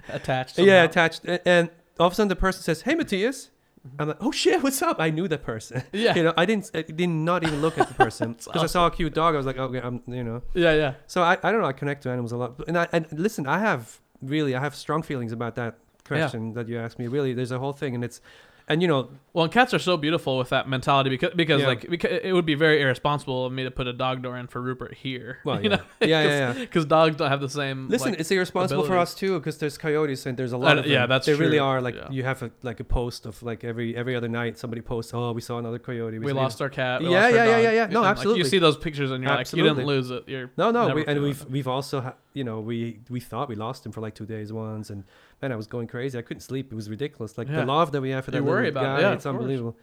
Attached. 0.08 0.58
yeah, 0.58 0.82
attached. 0.84 1.24
And 1.44 1.70
all 1.98 2.06
of 2.06 2.12
a 2.12 2.16
sudden, 2.16 2.28
the 2.28 2.36
person 2.36 2.62
says, 2.62 2.82
"Hey, 2.82 2.94
Mathias." 2.94 3.50
I'm 3.98 4.08
like, 4.08 4.16
"Oh 4.20 4.32
shit, 4.32 4.62
what's 4.62 4.82
up?" 4.82 5.00
I 5.00 5.10
knew 5.10 5.28
that 5.28 5.44
person. 5.44 5.78
Mm-hmm. 5.78 5.96
Yeah. 6.04 6.14
you 6.16 6.22
know, 6.24 6.34
I 6.36 6.44
didn't, 6.46 6.70
I 6.74 6.82
did 6.82 7.08
not 7.08 7.42
even 7.44 7.62
look 7.62 7.78
at 7.78 7.88
the 7.88 7.94
person 7.94 8.32
because 8.44 8.62
I 8.62 8.66
saw 8.66 8.86
a 8.86 8.90
cute 8.90 9.14
dog. 9.14 9.34
I 9.34 9.36
was 9.36 9.46
like, 9.46 9.56
okay, 9.56 9.80
I'm, 9.80 10.02
you 10.06 10.24
know. 10.24 10.42
Yeah, 10.52 10.74
yeah. 10.74 10.94
So 11.06 11.22
I, 11.22 11.38
I 11.42 11.52
don't 11.52 11.60
know. 11.62 11.66
I 11.68 11.72
connect 11.72 12.02
to 12.02 12.10
animals 12.10 12.32
a 12.32 12.36
lot. 12.36 12.60
And 12.66 12.76
I, 12.76 12.88
and 12.92 13.06
listen, 13.12 13.46
I 13.46 13.60
have 13.60 14.00
really, 14.20 14.54
I 14.54 14.60
have 14.60 14.74
strong 14.74 15.02
feelings 15.02 15.32
about 15.32 15.54
that 15.56 15.78
question 16.04 16.52
that 16.54 16.68
you 16.68 16.78
asked 16.78 16.98
me. 16.98 17.06
Really, 17.06 17.32
there's 17.34 17.52
a 17.52 17.58
whole 17.58 17.72
thing, 17.72 17.94
and 17.94 18.02
it's, 18.04 18.20
and 18.68 18.82
you 18.82 18.88
know, 18.88 19.08
Well, 19.34 19.48
cats 19.48 19.72
are 19.72 19.78
so 19.78 19.96
beautiful 19.96 20.36
with 20.36 20.48
that 20.48 20.68
mentality 20.68 21.10
because 21.10 21.32
because 21.34 21.60
Yeah. 21.60 21.68
like 21.68 21.88
because 21.88 22.20
it 22.24 22.32
would 22.32 22.46
be 22.46 22.54
very 22.56 22.80
irresponsible 22.82 23.46
of 23.46 23.52
me 23.52 23.62
to 23.64 23.70
put 23.70 23.86
a 23.86 23.92
dog 23.92 24.20
door 24.22 24.36
in 24.36 24.46
for 24.48 24.60
Rupert 24.60 24.94
here. 24.94 25.38
well, 25.44 25.56
you 25.62 25.70
yeah, 25.70 25.76
know, 25.76 25.82
yeah, 26.00 26.22
yeah, 26.22 26.28
yeah. 26.38 26.52
because 26.54 26.84
dogs 26.86 27.16
don't 27.16 27.28
have 27.28 27.40
the 27.40 27.48
same. 27.48 27.88
Listen, 27.88 28.10
like- 28.12 28.20
it's 28.20 28.30
irresponsible 28.30 28.84
for 28.84 28.96
us 28.98 29.14
too 29.14 29.38
because 29.38 29.58
there's 29.58 29.78
coyotes 29.78 30.26
and 30.26 30.36
there's 30.36 30.52
a 30.52 30.56
lot 30.58 30.76
Uh, 30.76 30.80
of 30.80 30.84
them. 30.84 30.92
yeah, 30.92 31.06
that's 31.06 31.26
they 31.26 31.34
really 31.34 31.58
are. 31.58 31.80
Like 31.80 31.94
Yeah. 31.94 32.10
you 32.10 32.24
have 32.24 32.42
a 32.42 32.50
like 32.62 32.80
a 32.80 32.84
post 32.84 33.26
of 33.26 33.40
like 33.42 33.62
every 33.64 33.94
every 33.96 34.16
other 34.16 34.28
night 34.28 34.58
somebody 34.58 34.82
posts, 34.82 35.12
oh, 35.14 35.32
we 35.32 35.40
saw 35.40 35.58
another 35.58 35.78
coyote. 35.78 36.18
we 36.18 36.26
saw-" 36.32 36.34
lost 36.34 36.60
our 36.62 36.70
cat. 36.70 37.00
we 37.02 37.10
Yeah, 37.10 37.24
our 37.24 37.30
yeah, 37.30 37.44
yeah, 37.44 37.58
yeah, 37.60 37.70
yeah. 37.70 37.86
No, 37.86 37.86
And, 37.86 37.94
like, 37.94 38.10
absolutely. 38.10 38.38
you 38.40 38.44
see 38.44 38.58
those 38.58 38.76
pictures 38.76 39.10
and 39.12 39.22
you're 39.22 39.32
like, 39.34 39.52
you 39.52 39.62
didn't 39.62 39.86
lose 39.86 40.10
it. 40.10 40.24
You're 40.26 40.50
No, 40.56 40.70
no, 40.70 40.94
we, 40.94 41.06
and 41.06 41.22
we've 41.22 41.38
that. 41.38 41.50
we've 41.50 41.68
also 41.68 42.00
ha- 42.00 42.14
you 42.34 42.42
know 42.44 42.58
we 42.60 42.98
we 43.08 43.20
thought 43.20 43.48
we 43.48 43.54
lost 43.54 43.86
him 43.86 43.92
for 43.92 44.00
like 44.00 44.14
two 44.14 44.26
days 44.26 44.52
once, 44.52 44.90
and 44.90 45.04
man, 45.42 45.52
I 45.52 45.56
was 45.56 45.66
going 45.66 45.86
crazy. 45.86 46.18
I 46.18 46.22
couldn't 46.22 46.40
sleep. 46.42 46.72
It 46.72 46.74
was 46.74 46.88
ridiculous. 46.90 47.38
Like 47.38 47.48
Yeah. 47.48 47.60
the 47.60 47.66
love 47.66 47.92
that 47.92 48.00
we 48.00 48.10
have 48.10 48.24
for 48.24 48.30
that 48.32 48.38
You 48.38 48.44
worry 48.44 48.68
about 48.68 48.82
it. 48.84 48.86
guy, 48.86 49.00
Yeah, 49.00 49.12
it's 49.14 49.24
course. 49.24 49.34
unbelievable. 49.34 49.76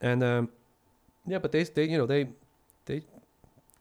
And 0.00 0.22
um, 0.22 0.48
yeah, 1.26 1.38
but 1.38 1.52
they 1.52 1.62
they 1.64 1.84
you 1.88 1.98
know 1.98 2.06
they 2.06 2.28
they 2.86 3.02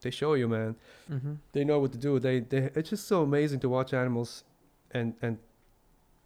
they 0.02 0.10
show 0.12 0.34
you, 0.34 0.48
man. 0.48 0.76
Mhm. 1.10 1.38
They 1.54 1.64
know 1.64 1.80
what 1.80 1.92
to 1.94 1.98
do. 1.98 2.20
They 2.20 2.40
they 2.40 2.70
it's 2.76 2.90
just 2.90 3.08
so 3.08 3.22
amazing 3.24 3.60
to 3.62 3.70
watch 3.70 3.94
animals, 3.94 4.44
and 4.92 5.16
and 5.22 5.38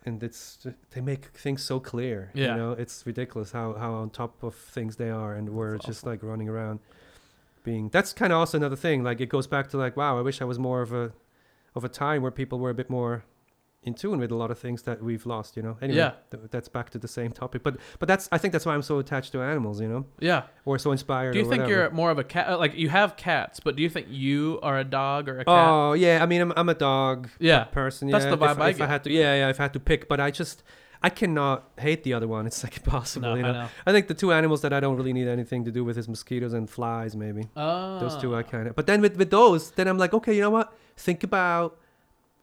and 0.05 0.21
it's 0.23 0.65
they 0.91 1.01
make 1.01 1.25
things 1.27 1.63
so 1.63 1.79
clear. 1.79 2.31
Yeah. 2.33 2.51
you 2.51 2.57
know, 2.61 2.71
it's 2.73 3.05
ridiculous 3.05 3.51
how 3.51 3.73
how 3.73 3.93
on 3.93 4.09
top 4.11 4.43
of 4.43 4.55
things 4.55 4.95
they 4.97 5.09
are, 5.09 5.33
and 5.35 5.49
we're 5.49 5.73
That's 5.73 5.85
just 5.85 6.05
like 6.05 6.21
running 6.23 6.49
around 6.49 6.79
being 7.63 7.89
that's 7.89 8.13
kind 8.13 8.31
of 8.31 8.37
also 8.37 8.57
another 8.59 8.75
thing 8.75 9.03
like 9.03 9.19
it 9.19 9.27
goes 9.27 9.47
back 9.47 9.67
to 9.69 9.75
like 9.75 9.97
wow 9.97 10.19
i 10.19 10.21
wish 10.21 10.39
i 10.39 10.45
was 10.45 10.59
more 10.59 10.83
of 10.83 10.93
a 10.93 11.11
of 11.73 11.83
a 11.83 11.89
time 11.89 12.21
where 12.21 12.29
people 12.29 12.59
were 12.59 12.69
a 12.69 12.75
bit 12.75 12.91
more 12.91 13.23
in 13.85 13.93
tune 13.93 14.17
with 14.19 14.31
a 14.31 14.35
lot 14.35 14.49
of 14.51 14.57
things 14.59 14.81
that 14.81 14.97
we've 15.01 15.25
lost 15.25 15.55
you 15.57 15.63
know 15.63 15.77
anyway 15.81 15.97
Yeah. 15.99 16.11
th- 16.31 16.49
that's 16.53 16.67
back 16.67 16.89
to 16.89 16.97
the 16.97 17.07
same 17.07 17.31
topic 17.31 17.61
but 17.63 17.77
but 17.99 18.07
that's 18.07 18.27
i 18.31 18.37
think 18.37 18.51
that's 18.51 18.65
why 18.65 18.73
i'm 18.73 18.81
so 18.81 18.97
attached 18.99 19.31
to 19.33 19.41
animals 19.41 19.79
you 19.79 19.87
know 19.87 20.05
Yeah. 20.19 20.41
or 20.65 20.77
so 20.79 20.91
inspired 20.91 21.33
Do 21.33 21.39
you 21.39 21.45
think 21.45 21.61
whatever. 21.63 21.71
you're 21.81 21.89
more 21.91 22.11
of 22.11 22.17
a 22.19 22.23
cat? 22.23 22.59
Like 22.59 22.73
you 22.83 22.89
have 22.89 23.15
cats, 23.15 23.59
but 23.65 23.75
do 23.77 23.81
you 23.83 23.89
think 23.95 24.07
you 24.09 24.59
are 24.63 24.77
a 24.79 24.83
dog 24.83 25.29
or 25.29 25.35
a 25.39 25.45
cat? 25.45 25.53
oh 25.69 25.93
yeah 25.93 26.23
i 26.23 26.25
mean 26.25 26.41
i'm, 26.41 26.51
I'm 26.59 26.69
a 26.69 26.73
dog 26.91 27.29
yeah. 27.39 27.63
person 27.65 28.09
That's 28.09 28.25
yeah 28.25 28.35
the 28.35 28.43
if, 28.45 28.57
vibe 28.57 28.61
I 28.61 28.69
if 28.75 28.81
i 28.81 28.87
had 28.87 29.03
to 29.05 29.09
yeah 29.11 29.33
yeah 29.41 29.49
if 29.49 29.59
i 29.59 29.63
had 29.63 29.73
to 29.73 29.79
pick 29.91 30.01
but 30.11 30.19
i 30.19 30.29
just 30.31 30.63
i 31.03 31.09
cannot 31.09 31.59
hate 31.77 32.01
the 32.07 32.13
other 32.17 32.27
one 32.27 32.43
it's 32.49 32.63
like 32.65 32.75
impossible 32.83 33.29
No, 33.29 33.35
you 33.35 33.45
I 33.45 33.51
know? 33.51 33.61
know. 33.63 33.67
I 33.85 33.91
think 33.93 34.07
the 34.07 34.13
two 34.23 34.31
animals 34.39 34.59
that 34.63 34.73
i 34.73 34.79
don't 34.79 34.97
really 34.99 35.13
need 35.13 35.27
anything 35.27 35.63
to 35.65 35.71
do 35.71 35.83
with 35.87 35.95
is 36.01 36.07
mosquitoes 36.09 36.53
and 36.53 36.65
flies 36.77 37.15
maybe 37.15 37.43
Oh. 37.55 37.99
those 37.99 38.15
two 38.21 38.31
I 38.35 38.39
ah. 38.39 38.43
kind 38.53 38.65
of. 38.67 38.75
But 38.79 38.85
then 38.89 38.99
with 39.05 39.15
with 39.21 39.29
those, 39.39 39.61
then 39.77 39.87
I'm 39.87 39.97
like, 40.03 40.13
okay, 40.19 40.33
you 40.37 40.41
know 40.45 40.49
what? 40.57 40.67
Think 41.07 41.23
about 41.23 41.77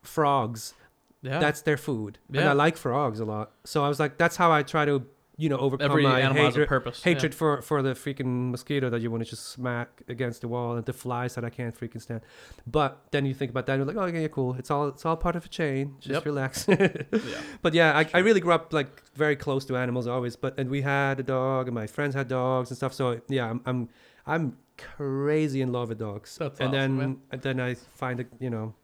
frogs. 0.03 0.75
Yeah. 1.23 1.39
That's 1.39 1.63
their 1.63 1.77
food, 1.77 2.19
and 2.33 2.41
I 2.49 2.53
like 2.53 2.77
frogs 2.77 3.21
a 3.21 3.25
lot. 3.25 3.53
So 3.65 3.85
I 3.85 3.89
was 3.89 4.01
like, 4.01 4.19
that's 4.19 4.37
how 4.37 4.51
I 4.51 4.63
try 4.65 4.85
to, 4.85 5.07
you 5.37 5.49
know, 5.49 5.57
overcome 5.59 5.91
Every 5.91 6.03
my 6.03 6.21
hatred, 6.33 6.69
purpose. 6.69 7.03
hatred 7.05 7.33
for 7.33 7.63
for 7.63 7.81
the 7.81 7.95
freaking 7.95 8.51
mosquito 8.51 8.91
that 8.91 9.01
you 9.03 9.09
want 9.11 9.23
to 9.25 9.31
just 9.31 9.47
smack 9.51 10.03
against 10.09 10.41
the 10.41 10.49
wall, 10.49 10.75
and 10.77 10.85
the 10.85 10.93
flies 10.93 11.35
that 11.37 11.45
I 11.45 11.51
can't 11.51 11.79
freaking 11.79 12.03
stand. 12.03 12.23
But 12.67 12.91
then 13.13 13.25
you 13.25 13.35
think 13.35 13.51
about 13.53 13.67
that, 13.67 13.75
and 13.75 13.81
you're 13.87 13.95
like, 13.95 14.05
oh, 14.05 14.09
okay, 14.09 14.29
cool. 14.29 14.55
It's 14.59 14.71
all 14.71 14.89
it's 14.89 15.07
all 15.07 15.17
part 15.17 15.37
of 15.37 15.45
a 15.47 15.49
chain. 15.49 15.95
Just 16.01 16.11
Yep. 16.15 16.25
relax. 16.27 16.67
Yeah. 16.69 16.89
yeah. 17.13 17.41
But 17.63 17.73
yeah, 17.75 17.97
I, 18.01 18.03
I 18.15 18.19
really 18.19 18.41
grew 18.41 18.53
up 18.53 18.73
like 18.73 18.91
very 19.15 19.37
close 19.37 19.65
to 19.67 19.77
animals 19.77 20.07
always. 20.09 20.35
But 20.37 20.59
and 20.59 20.69
we 20.69 20.83
had 20.83 21.21
a 21.21 21.23
dog, 21.23 21.69
and 21.69 21.75
my 21.83 21.87
friends 21.87 22.15
had 22.17 22.27
dogs 22.29 22.71
and 22.71 22.77
stuff. 22.77 22.93
So 22.95 23.21
yeah, 23.29 23.49
I'm 23.51 23.61
I'm, 23.65 23.89
I'm 24.27 24.57
crazy 24.97 25.61
in 25.63 25.71
love 25.73 25.89
with 25.91 25.99
dogs. 25.99 26.37
That's 26.39 26.59
and 26.61 26.69
awesome, 26.71 26.73
then 26.81 26.97
man. 26.99 27.21
and 27.31 27.43
then 27.43 27.61
I 27.61 27.75
find 27.75 28.19
it, 28.21 28.27
you 28.41 28.51
know, 28.51 28.75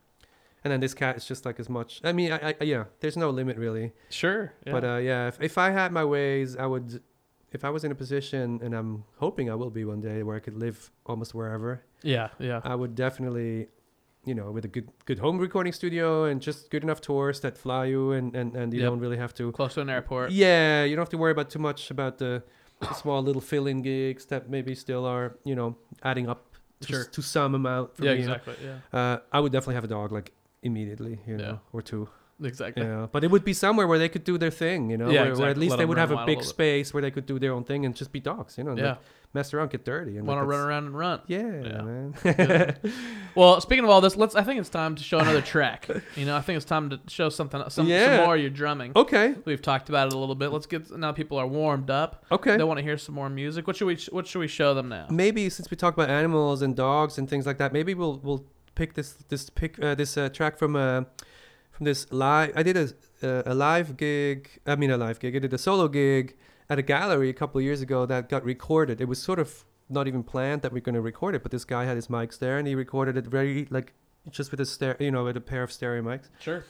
and 0.64 0.72
then 0.72 0.80
this 0.80 0.94
cat 0.94 1.16
is 1.16 1.24
just 1.24 1.44
like 1.46 1.58
as 1.60 1.68
much. 1.68 2.00
I 2.04 2.12
mean, 2.12 2.32
I, 2.32 2.54
I 2.60 2.64
yeah, 2.64 2.84
there's 3.00 3.16
no 3.16 3.30
limit 3.30 3.56
really. 3.56 3.92
Sure. 4.10 4.52
Yeah. 4.66 4.72
But 4.72 4.84
uh, 4.84 4.96
yeah, 4.96 5.28
if, 5.28 5.40
if 5.40 5.58
I 5.58 5.70
had 5.70 5.92
my 5.92 6.04
ways, 6.04 6.56
I 6.56 6.66
would. 6.66 7.02
If 7.50 7.64
I 7.64 7.70
was 7.70 7.82
in 7.82 7.90
a 7.90 7.94
position, 7.94 8.60
and 8.62 8.74
I'm 8.74 9.04
hoping 9.16 9.48
I 9.50 9.54
will 9.54 9.70
be 9.70 9.84
one 9.86 10.02
day, 10.02 10.22
where 10.22 10.36
I 10.36 10.40
could 10.40 10.54
live 10.58 10.90
almost 11.06 11.34
wherever, 11.34 11.82
yeah. 12.02 12.28
Yeah. 12.38 12.60
I 12.62 12.74
would 12.74 12.94
definitely, 12.94 13.68
you 14.26 14.34
know, 14.34 14.50
with 14.50 14.66
a 14.66 14.68
good 14.68 14.90
good 15.06 15.18
home 15.18 15.38
recording 15.38 15.72
studio 15.72 16.24
and 16.24 16.42
just 16.42 16.70
good 16.70 16.82
enough 16.82 17.00
tours 17.00 17.40
that 17.40 17.56
fly 17.56 17.86
you 17.86 18.12
and 18.12 18.36
and, 18.36 18.54
and 18.54 18.74
you 18.74 18.80
Yep. 18.80 18.88
don't 18.90 19.00
really 19.00 19.16
have 19.16 19.32
to. 19.34 19.50
Close 19.52 19.72
to 19.74 19.80
an 19.80 19.88
airport. 19.88 20.30
Yeah, 20.30 20.84
you 20.84 20.94
don't 20.94 21.02
have 21.06 21.08
to 21.16 21.16
worry 21.16 21.32
about 21.32 21.48
too 21.48 21.58
much 21.58 21.90
about 21.90 22.18
the, 22.18 22.42
the 22.80 22.92
small 22.92 23.22
little 23.22 23.40
fill-in 23.40 23.80
gigs 23.80 24.26
that 24.26 24.50
maybe 24.50 24.74
still 24.74 25.06
are, 25.06 25.38
you 25.44 25.54
know, 25.54 25.74
adding 26.02 26.28
up 26.28 26.40
to, 26.80 26.86
Sure. 26.92 27.04
to 27.06 27.22
some 27.22 27.54
amount. 27.54 27.96
For 27.96 28.04
Yeah. 28.04 28.12
me. 28.12 28.18
Exactly. 28.20 28.54
Yeah. 28.62 28.98
Uh, 28.98 29.18
I 29.32 29.40
would 29.40 29.52
definitely 29.52 29.76
have 29.76 29.84
a 29.84 29.88
dog 29.88 30.12
like 30.12 30.32
immediately, 30.62 31.20
you 31.26 31.36
know, 31.36 31.44
Yeah. 31.44 31.56
or 31.72 31.82
two. 31.82 32.08
Exactly. 32.40 32.84
Yeah, 32.84 33.08
but 33.10 33.24
it 33.24 33.32
would 33.32 33.44
be 33.44 33.52
somewhere 33.52 33.88
where 33.88 33.98
they 33.98 34.08
could 34.08 34.22
do 34.22 34.38
their 34.38 34.52
thing, 34.52 34.90
you 34.90 34.96
know, 34.96 35.10
Yeah, 35.10 35.22
where, 35.24 35.36
where 35.36 35.48
at 35.50 35.56
least 35.56 35.70
Let 35.72 35.78
they 35.78 35.84
would 35.86 35.98
have 35.98 36.12
a 36.12 36.18
a 36.18 36.24
big 36.26 36.38
bit. 36.38 36.46
space 36.46 36.94
where 36.94 37.00
they 37.02 37.10
could 37.10 37.26
do 37.26 37.40
their 37.40 37.52
own 37.52 37.64
thing 37.64 37.84
and 37.84 37.96
just 37.96 38.12
be 38.12 38.20
dogs, 38.20 38.56
you 38.56 38.62
know, 38.62 38.76
Yeah. 38.76 38.90
like, 38.90 38.98
mess 39.34 39.52
around, 39.52 39.70
get 39.70 39.84
dirty, 39.84 40.16
and 40.18 40.24
Want 40.26 40.38
to 40.38 40.42
like, 40.42 40.50
run 40.56 40.60
around 40.68 40.84
and 40.86 40.96
run. 40.96 41.20
Yeah, 41.26 41.62
Yeah. 41.62 41.82
man. 41.82 42.76
Well, 43.34 43.60
speaking 43.60 43.82
of 43.84 43.90
all 43.90 44.00
this, 44.00 44.16
let's. 44.16 44.34
I 44.34 44.42
think 44.42 44.58
it's 44.60 44.68
time 44.68 44.94
to 44.96 45.02
show 45.02 45.18
another 45.18 45.40
track. 45.42 45.88
You 46.16 46.26
know, 46.26 46.36
I 46.36 46.40
think 46.40 46.56
it's 46.56 46.64
time 46.64 46.90
to 46.90 47.00
show 47.08 47.28
something, 47.28 47.60
some, 47.70 47.86
Yeah. 47.88 48.16
some 48.18 48.24
more 48.26 48.34
of 48.36 48.40
your 48.40 48.50
drumming. 48.50 48.92
okay, 48.96 49.34
We've 49.44 49.62
talked 49.62 49.88
about 49.88 50.08
it 50.08 50.12
a 50.14 50.18
little 50.18 50.34
bit. 50.34 50.48
Let's 50.52 50.66
get 50.66 50.90
now. 50.96 51.12
People 51.12 51.38
are 51.38 51.46
warmed 51.46 51.90
up. 51.90 52.24
okay. 52.32 52.56
They 52.56 52.64
want 52.64 52.78
to 52.78 52.82
hear 52.84 52.98
some 52.98 53.14
more 53.16 53.28
music. 53.28 53.66
What 53.66 53.76
should 53.76 53.86
we? 53.86 53.96
What 54.10 54.26
should 54.26 54.38
we 54.40 54.48
show 54.48 54.74
them 54.74 54.88
now? 54.88 55.06
maybe 55.10 55.48
since 55.50 55.70
we 55.70 55.76
talk 55.76 55.94
about 55.94 56.08
animals 56.08 56.62
and 56.62 56.74
dogs 56.76 57.18
and 57.18 57.28
things 57.28 57.46
like 57.46 57.58
that, 57.58 57.72
maybe 57.72 57.94
we'll 57.94 58.18
we'll 58.22 58.44
pick 58.78 58.90
this 58.98 59.10
this 59.32 59.42
pick 59.60 59.72
uh, 59.86 59.94
this 60.02 60.12
uh, 60.16 60.28
track 60.38 60.54
from 60.58 60.72
uh, 60.76 61.02
from 61.74 61.84
this 61.90 62.00
live. 62.10 62.50
I 62.60 62.62
did 62.68 62.76
a 62.84 62.86
uh, 63.28 63.52
a 63.52 63.54
live 63.54 63.88
gig. 64.04 64.38
I 64.66 64.74
mean 64.80 64.90
a 64.90 64.96
live 65.06 65.18
gig. 65.22 65.32
I 65.36 65.40
did 65.46 65.52
a 65.52 65.58
solo 65.68 65.86
gig 65.88 66.36
at 66.70 66.78
a 66.78 66.82
gallery 66.94 67.28
a 67.30 67.36
couple 67.40 67.58
of 67.60 67.64
years 67.64 67.80
ago 67.82 68.06
that 68.06 68.28
got 68.34 68.42
recorded. 68.54 69.00
It 69.00 69.08
was 69.08 69.20
sort 69.30 69.38
of 69.44 69.48
not 69.90 70.06
even 70.10 70.22
planned 70.22 70.60
that 70.62 70.72
we're 70.72 70.86
going 70.88 70.94
to 71.02 71.06
record 71.12 71.34
it, 71.34 71.42
but 71.42 71.50
this 71.50 71.64
guy 71.74 71.82
had 71.90 71.96
his 71.96 72.08
mics 72.08 72.38
there 72.38 72.56
and 72.58 72.66
he 72.68 72.74
recorded 72.74 73.16
it 73.16 73.26
very 73.26 73.66
like 73.70 73.88
just 74.30 74.50
with 74.50 74.60
a 74.60 74.66
stereo, 74.66 74.96
you 75.06 75.10
know, 75.10 75.24
with 75.24 75.36
a 75.36 75.40
pair 75.52 75.62
of 75.62 75.70
stereo 75.72 76.02
mics, 76.02 76.28
Sure. 76.46 76.60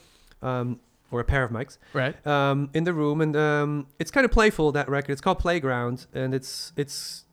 um, 0.43 0.79
or 1.11 1.19
a 1.21 1.25
pair 1.25 1.43
of 1.43 1.51
mics 1.51 1.79
Right. 1.93 2.15
um, 2.27 2.71
in 2.79 2.85
the 2.85 2.93
room, 3.03 3.21
and 3.21 3.35
um, 3.37 3.87
it's 3.99 4.13
kind 4.13 4.25
of 4.25 4.31
playful. 4.31 4.71
That 4.73 4.89
record, 4.89 5.11
it's 5.13 5.21
called 5.21 5.41
Playground, 5.41 6.07
and 6.15 6.33
it's 6.39 6.73
it's 6.77 7.25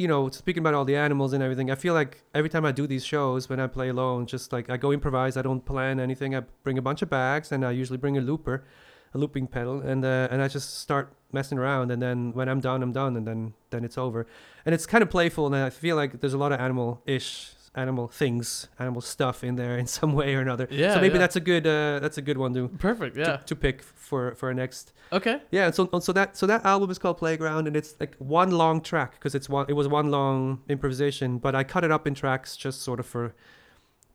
you 0.00 0.08
know 0.08 0.30
speaking 0.30 0.62
about 0.62 0.72
all 0.72 0.86
the 0.86 0.96
animals 0.96 1.34
and 1.34 1.42
everything. 1.42 1.70
I 1.70 1.74
feel 1.74 1.92
like 1.92 2.22
every 2.34 2.48
time 2.48 2.64
I 2.64 2.72
do 2.72 2.86
these 2.86 3.04
shows, 3.04 3.50
when 3.50 3.60
I 3.60 3.66
play 3.66 3.90
alone, 3.90 4.24
just 4.24 4.50
like 4.50 4.70
I 4.70 4.78
go 4.78 4.92
improvise. 4.92 5.36
I 5.36 5.42
don't 5.42 5.62
plan 5.62 6.00
anything. 6.00 6.34
I 6.34 6.40
bring 6.64 6.78
a 6.78 6.82
bunch 6.82 7.02
of 7.02 7.10
bags, 7.10 7.52
and 7.52 7.62
I 7.66 7.72
usually 7.72 7.98
bring 7.98 8.16
a 8.16 8.22
looper, 8.22 8.64
a 9.12 9.18
looping 9.18 9.46
pedal, 9.46 9.82
and 9.82 10.02
uh, 10.02 10.28
and 10.30 10.40
I 10.40 10.48
just 10.48 10.78
start 10.78 11.12
messing 11.32 11.58
around. 11.58 11.90
And 11.90 12.00
then 12.00 12.32
when 12.32 12.48
I'm 12.48 12.60
done, 12.60 12.82
I'm 12.82 12.92
done, 12.92 13.14
and 13.14 13.26
then 13.26 13.52
then 13.68 13.84
it's 13.84 13.98
over. 13.98 14.26
And 14.64 14.74
it's 14.74 14.86
kind 14.86 15.02
of 15.02 15.10
playful, 15.10 15.44
and 15.44 15.54
I 15.54 15.68
feel 15.68 15.96
like 15.96 16.20
there's 16.20 16.34
a 16.34 16.38
lot 16.38 16.52
of 16.52 16.60
animal-ish 16.60 17.52
animal 17.74 18.08
things, 18.08 18.68
animal 18.78 19.00
stuff 19.00 19.44
in 19.44 19.54
there 19.56 19.78
in 19.78 19.86
some 19.98 20.12
way 20.12 20.34
or 20.34 20.40
another. 20.40 20.66
Yeah, 20.70 20.94
So 20.94 21.00
maybe 21.00 21.14
yeah. 21.14 21.18
that's 21.20 21.36
a 21.36 21.40
good 21.40 21.66
uh, 21.66 22.00
that's 22.00 22.18
a 22.18 22.22
good 22.22 22.36
one 22.38 22.52
to 22.54 22.68
Perfect. 22.68 23.14
to, 23.16 23.20
Yeah. 23.20 23.36
to 23.36 23.54
pick 23.56 23.82
for 23.82 24.34
for 24.34 24.48
our 24.48 24.54
next. 24.54 24.92
Okay. 25.12 25.40
Yeah, 25.50 25.70
so 25.70 25.88
so 26.00 26.12
that 26.12 26.36
so 26.36 26.46
that 26.46 26.64
album 26.64 26.90
is 26.90 26.98
called 26.98 27.18
Playground, 27.18 27.66
and 27.66 27.76
it's 27.76 27.94
like 28.00 28.16
one 28.18 28.50
long 28.50 28.80
track 28.80 29.12
because 29.12 29.34
it's 29.34 29.48
one 29.48 29.66
it 29.68 29.74
was 29.74 29.86
one 29.88 30.10
long 30.10 30.62
improvisation, 30.68 31.38
but 31.38 31.54
I 31.54 31.64
cut 31.64 31.84
it 31.84 31.90
up 31.90 32.06
in 32.06 32.14
tracks 32.14 32.56
just 32.56 32.82
sort 32.82 33.00
of 33.00 33.06
for 33.06 33.34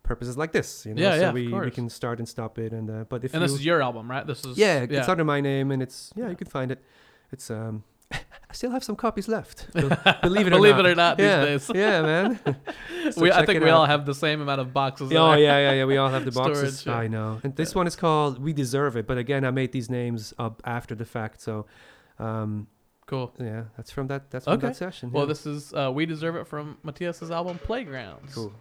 purposes 0.03 0.37
like 0.37 0.51
this. 0.51 0.85
You 0.85 0.93
know? 0.93 1.01
Yeah, 1.01 1.11
so 1.15 1.21
yeah, 1.21 1.27
of 1.29 1.33
we, 1.33 1.47
we 1.51 1.71
can 1.71 1.89
start 1.89 2.19
and 2.19 2.27
stop 2.27 2.59
it, 2.59 2.71
and 2.73 2.89
uh, 2.89 3.05
but 3.09 3.23
if 3.23 3.33
And 3.33 3.41
you, 3.41 3.47
this 3.47 3.57
is 3.59 3.65
your 3.65 3.81
album, 3.81 4.09
right? 4.11 4.25
This 4.27 4.45
is 4.45 4.57
yeah, 4.57 4.85
it's 4.89 5.09
under 5.09 5.23
my 5.23 5.41
name, 5.41 5.71
and 5.71 5.81
it's 5.81 6.11
yeah, 6.15 6.29
you 6.29 6.35
can 6.35 6.47
find 6.47 6.71
it. 6.71 6.83
It's 7.31 7.49
um, 7.49 7.83
still 8.55 8.71
have 8.71 8.83
some 8.83 8.95
copies 8.95 9.27
left. 9.27 9.67
Believe 9.73 10.47
it 10.47 10.53
or 10.53 10.57
Believe 10.57 10.75
not. 10.77 10.85
it 10.85 10.89
or 10.91 10.95
not, 10.95 11.17
these 11.17 11.25
yeah, 11.25 11.45
days. 11.45 11.71
yeah, 11.73 12.01
man. 12.01 12.39
So 13.11 13.21
we, 13.21 13.31
I 13.31 13.45
think 13.45 13.63
we 13.63 13.69
all 13.69 13.85
have 13.85 14.07
the 14.07 14.15
same 14.15 14.41
amount 14.41 14.61
of 14.61 14.73
boxes. 14.73 15.11
Oh 15.13 15.33
yeah, 15.35 15.59
yeah, 15.59 15.71
yeah. 15.73 15.85
We 15.85 15.97
all 15.97 16.09
have 16.09 16.25
the 16.25 16.31
boxes. 16.41 16.79
Storage, 16.79 16.95
yeah. 16.97 17.03
I 17.03 17.07
know. 17.07 17.39
And 17.43 17.55
this 17.55 17.75
one 17.75 17.85
is 17.85 17.95
called 17.95 18.41
"We 18.41 18.51
Deserve 18.51 18.97
It," 18.97 19.05
but 19.05 19.19
again, 19.19 19.45
I 19.45 19.51
made 19.51 19.71
these 19.71 19.91
names 19.91 20.33
up 20.39 20.59
after 20.65 20.95
the 20.95 21.05
fact. 21.05 21.39
So, 21.41 21.67
um, 22.17 22.65
Cool. 23.05 23.31
yeah, 23.39 23.65
that's 23.77 23.91
from 23.91 24.07
that. 24.07 24.31
That's 24.31 24.45
from 24.45 24.55
Okay. 24.55 24.67
that 24.67 24.75
session. 24.75 25.11
Well, 25.11 25.27
this 25.27 25.45
is 25.45 25.71
uh, 25.73 25.91
"We 25.93 26.07
Deserve 26.07 26.35
It" 26.37 26.47
from 26.47 26.77
Mathias's 26.81 27.29
album 27.29 27.59
Playgrounds. 27.59 28.33
cool. 28.33 28.51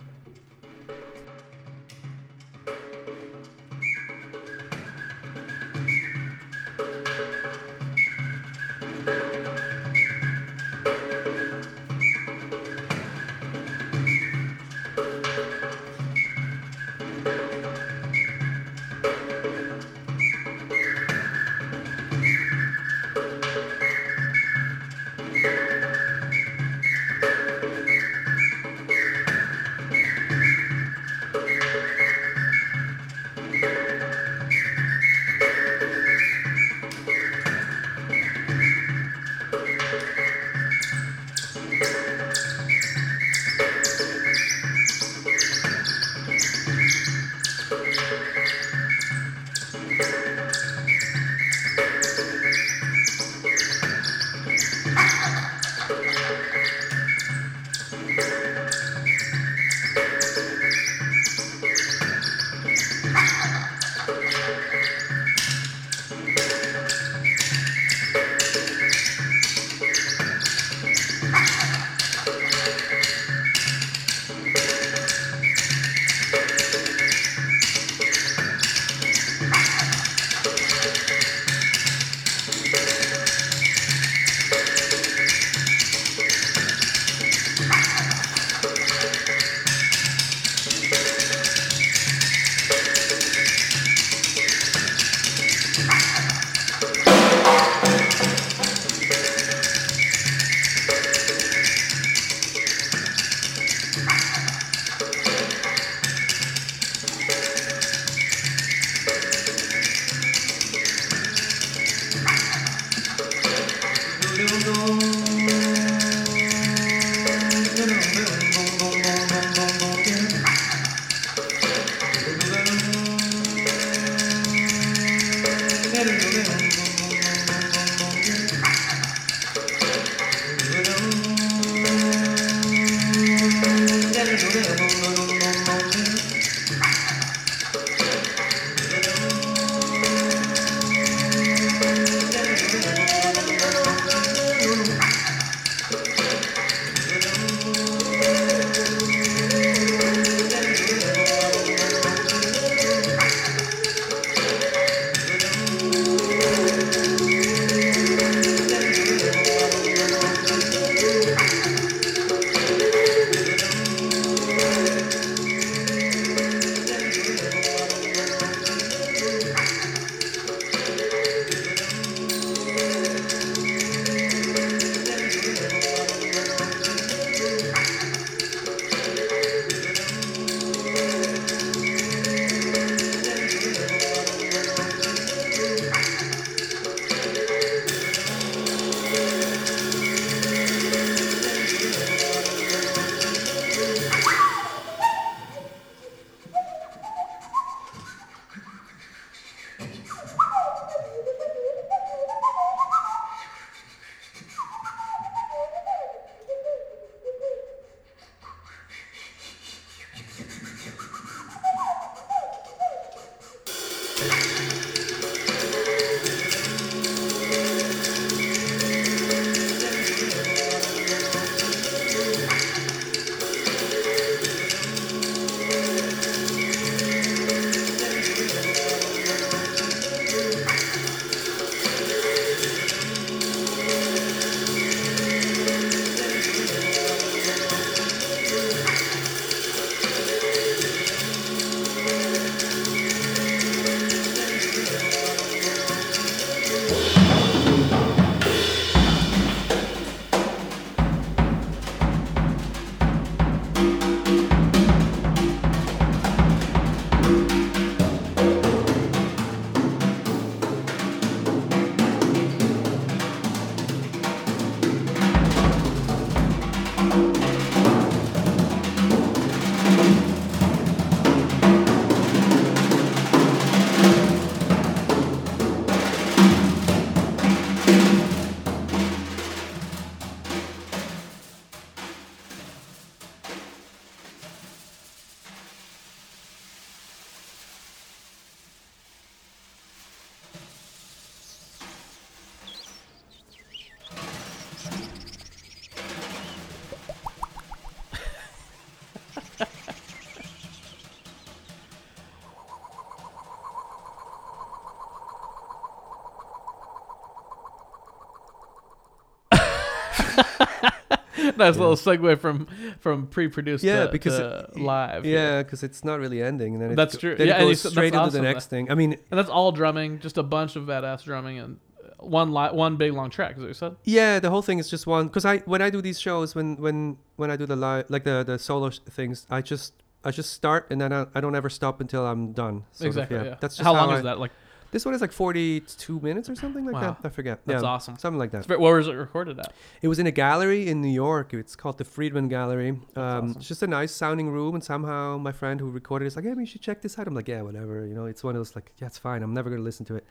nice 311.59 311.76
little 311.76 311.96
segue 311.96 312.38
from 312.38 312.66
from 313.00 313.26
pre-produced 313.26 313.84
Yeah, 313.84 314.07
to, 314.07 314.12
because 314.12 314.36
to 314.38 314.68
it- 314.74 314.80
live. 314.80 315.24
Yeah, 315.26 315.62
because 315.62 315.82
it's 315.82 316.05
not 316.05 316.20
really 316.20 316.42
ending, 316.42 316.74
and 316.74 316.82
then 316.82 316.94
That's 316.94 317.16
true. 317.16 317.34
Then 317.36 317.48
Yeah, 317.48 317.59
it 317.62 317.66
goes 317.66 317.80
straight 317.88 318.07
into 318.14 318.18
the 318.18 318.24
awesome, 318.24 318.42
next 318.42 318.66
thing. 318.66 318.90
I 318.90 318.94
mean, 318.94 319.12
and 319.30 319.38
that's 319.38 319.48
all 319.50 319.72
drumming, 319.72 320.20
just 320.20 320.38
a 320.38 320.42
bunch 320.42 320.76
of 320.76 320.84
badass 320.84 321.24
drumming 321.24 321.59
and 321.59 321.78
one 322.18 322.52
li- 322.55 322.70
one 322.72 322.96
big 322.96 323.12
long 323.12 323.28
track. 323.30 323.57
Is 323.57 323.61
what 323.62 323.68
you 323.68 323.74
said? 323.74 323.96
yeah, 324.05 324.38
the 324.40 324.50
whole 324.50 324.62
thing 324.62 324.78
is 324.78 324.88
just 324.88 325.07
one. 325.07 325.26
Because 325.26 325.44
I 325.44 325.59
when 325.59 325.82
I 325.82 325.90
do 325.90 326.00
these 326.00 326.18
shows, 326.20 326.55
when 326.55 326.76
when 326.76 327.18
when 327.36 327.50
I 327.50 327.57
do 327.57 327.66
the 327.66 327.76
live 327.76 328.07
like 328.09 328.24
the 328.24 328.42
the 328.44 328.59
solo 328.59 328.90
sh- 328.90 329.00
things, 329.11 329.46
I 329.50 329.61
just 329.61 329.92
I 330.24 330.30
just 330.30 330.52
start 330.52 330.86
and 330.90 331.00
then 331.00 331.12
I, 331.12 331.26
I 331.34 331.40
don't 331.42 331.55
ever 331.55 331.68
stop 331.68 332.00
until 332.00 332.26
I'm 332.26 332.52
done. 332.52 332.84
sort 332.92 333.11
of, 333.11 333.16
exactly. 333.16 333.36
Yeah. 333.48 333.57
That's 333.61 333.76
just 333.76 333.84
how 333.84 333.92
long 333.94 334.11
I- 334.11 334.16
is 334.18 334.22
that? 334.22 334.38
Like 334.38 334.52
This 334.95 335.05
one 335.05 335.12
is 335.14 335.20
like 335.20 335.32
42 335.32 336.20
minutes 336.20 336.49
or 336.49 336.55
something 336.55 336.84
like 336.86 336.95
Wow. 336.95 337.01
that. 337.20 337.26
I 337.28 337.30
forget. 337.38 337.57
that's 337.66 337.82
yeah, 337.82 337.88
awesome. 337.95 338.16
something 338.16 338.38
like 338.38 338.53
that. 338.53 338.59
It's 338.59 338.66
ve- 338.68 338.76
Where 338.84 338.97
was 339.01 339.09
it 339.09 339.14
recorded 339.26 339.59
at? 339.59 339.72
It 340.03 340.09
was 340.12 340.18
in 340.22 340.26
a 340.28 340.30
gallery 340.45 340.82
in 340.90 340.97
New 341.03 341.14
York. 341.26 341.53
It's 341.53 341.74
called 341.74 341.99
the 341.99 342.05
Friedman 342.05 342.47
Gallery. 342.49 342.90
Um, 342.90 343.01
awesome. 343.16 343.51
It's 343.59 343.68
just 343.72 343.82
a 343.82 343.86
nice 343.88 344.12
sounding 344.22 344.49
room, 344.57 344.72
and 344.76 344.84
somehow 344.92 345.36
my 345.49 345.53
friend 345.61 345.80
who 345.80 345.90
recorded 345.90 346.24
it 346.26 346.28
is 346.28 346.36
like, 346.36 346.45
"Yeah, 346.45 346.55
you 346.64 346.70
should 346.72 346.80
check 346.88 346.99
this 347.03 347.18
out." 347.18 347.26
I'm 347.26 347.34
like, 347.34 347.49
"Yeah, 347.49 347.62
whatever." 347.62 348.07
You 348.07 348.14
know, 348.14 348.26
it's 348.26 348.45
one 348.45 348.55
of 348.55 348.61
those 348.61 348.74
like, 348.78 348.92
"Yeah, 349.01 349.09
it's 349.09 349.18
fine. 349.18 349.42
I'm 349.42 349.53
never 349.53 349.68
gonna 349.68 349.82
listen 349.90 350.07
to 350.11 350.14
it." 350.14 350.24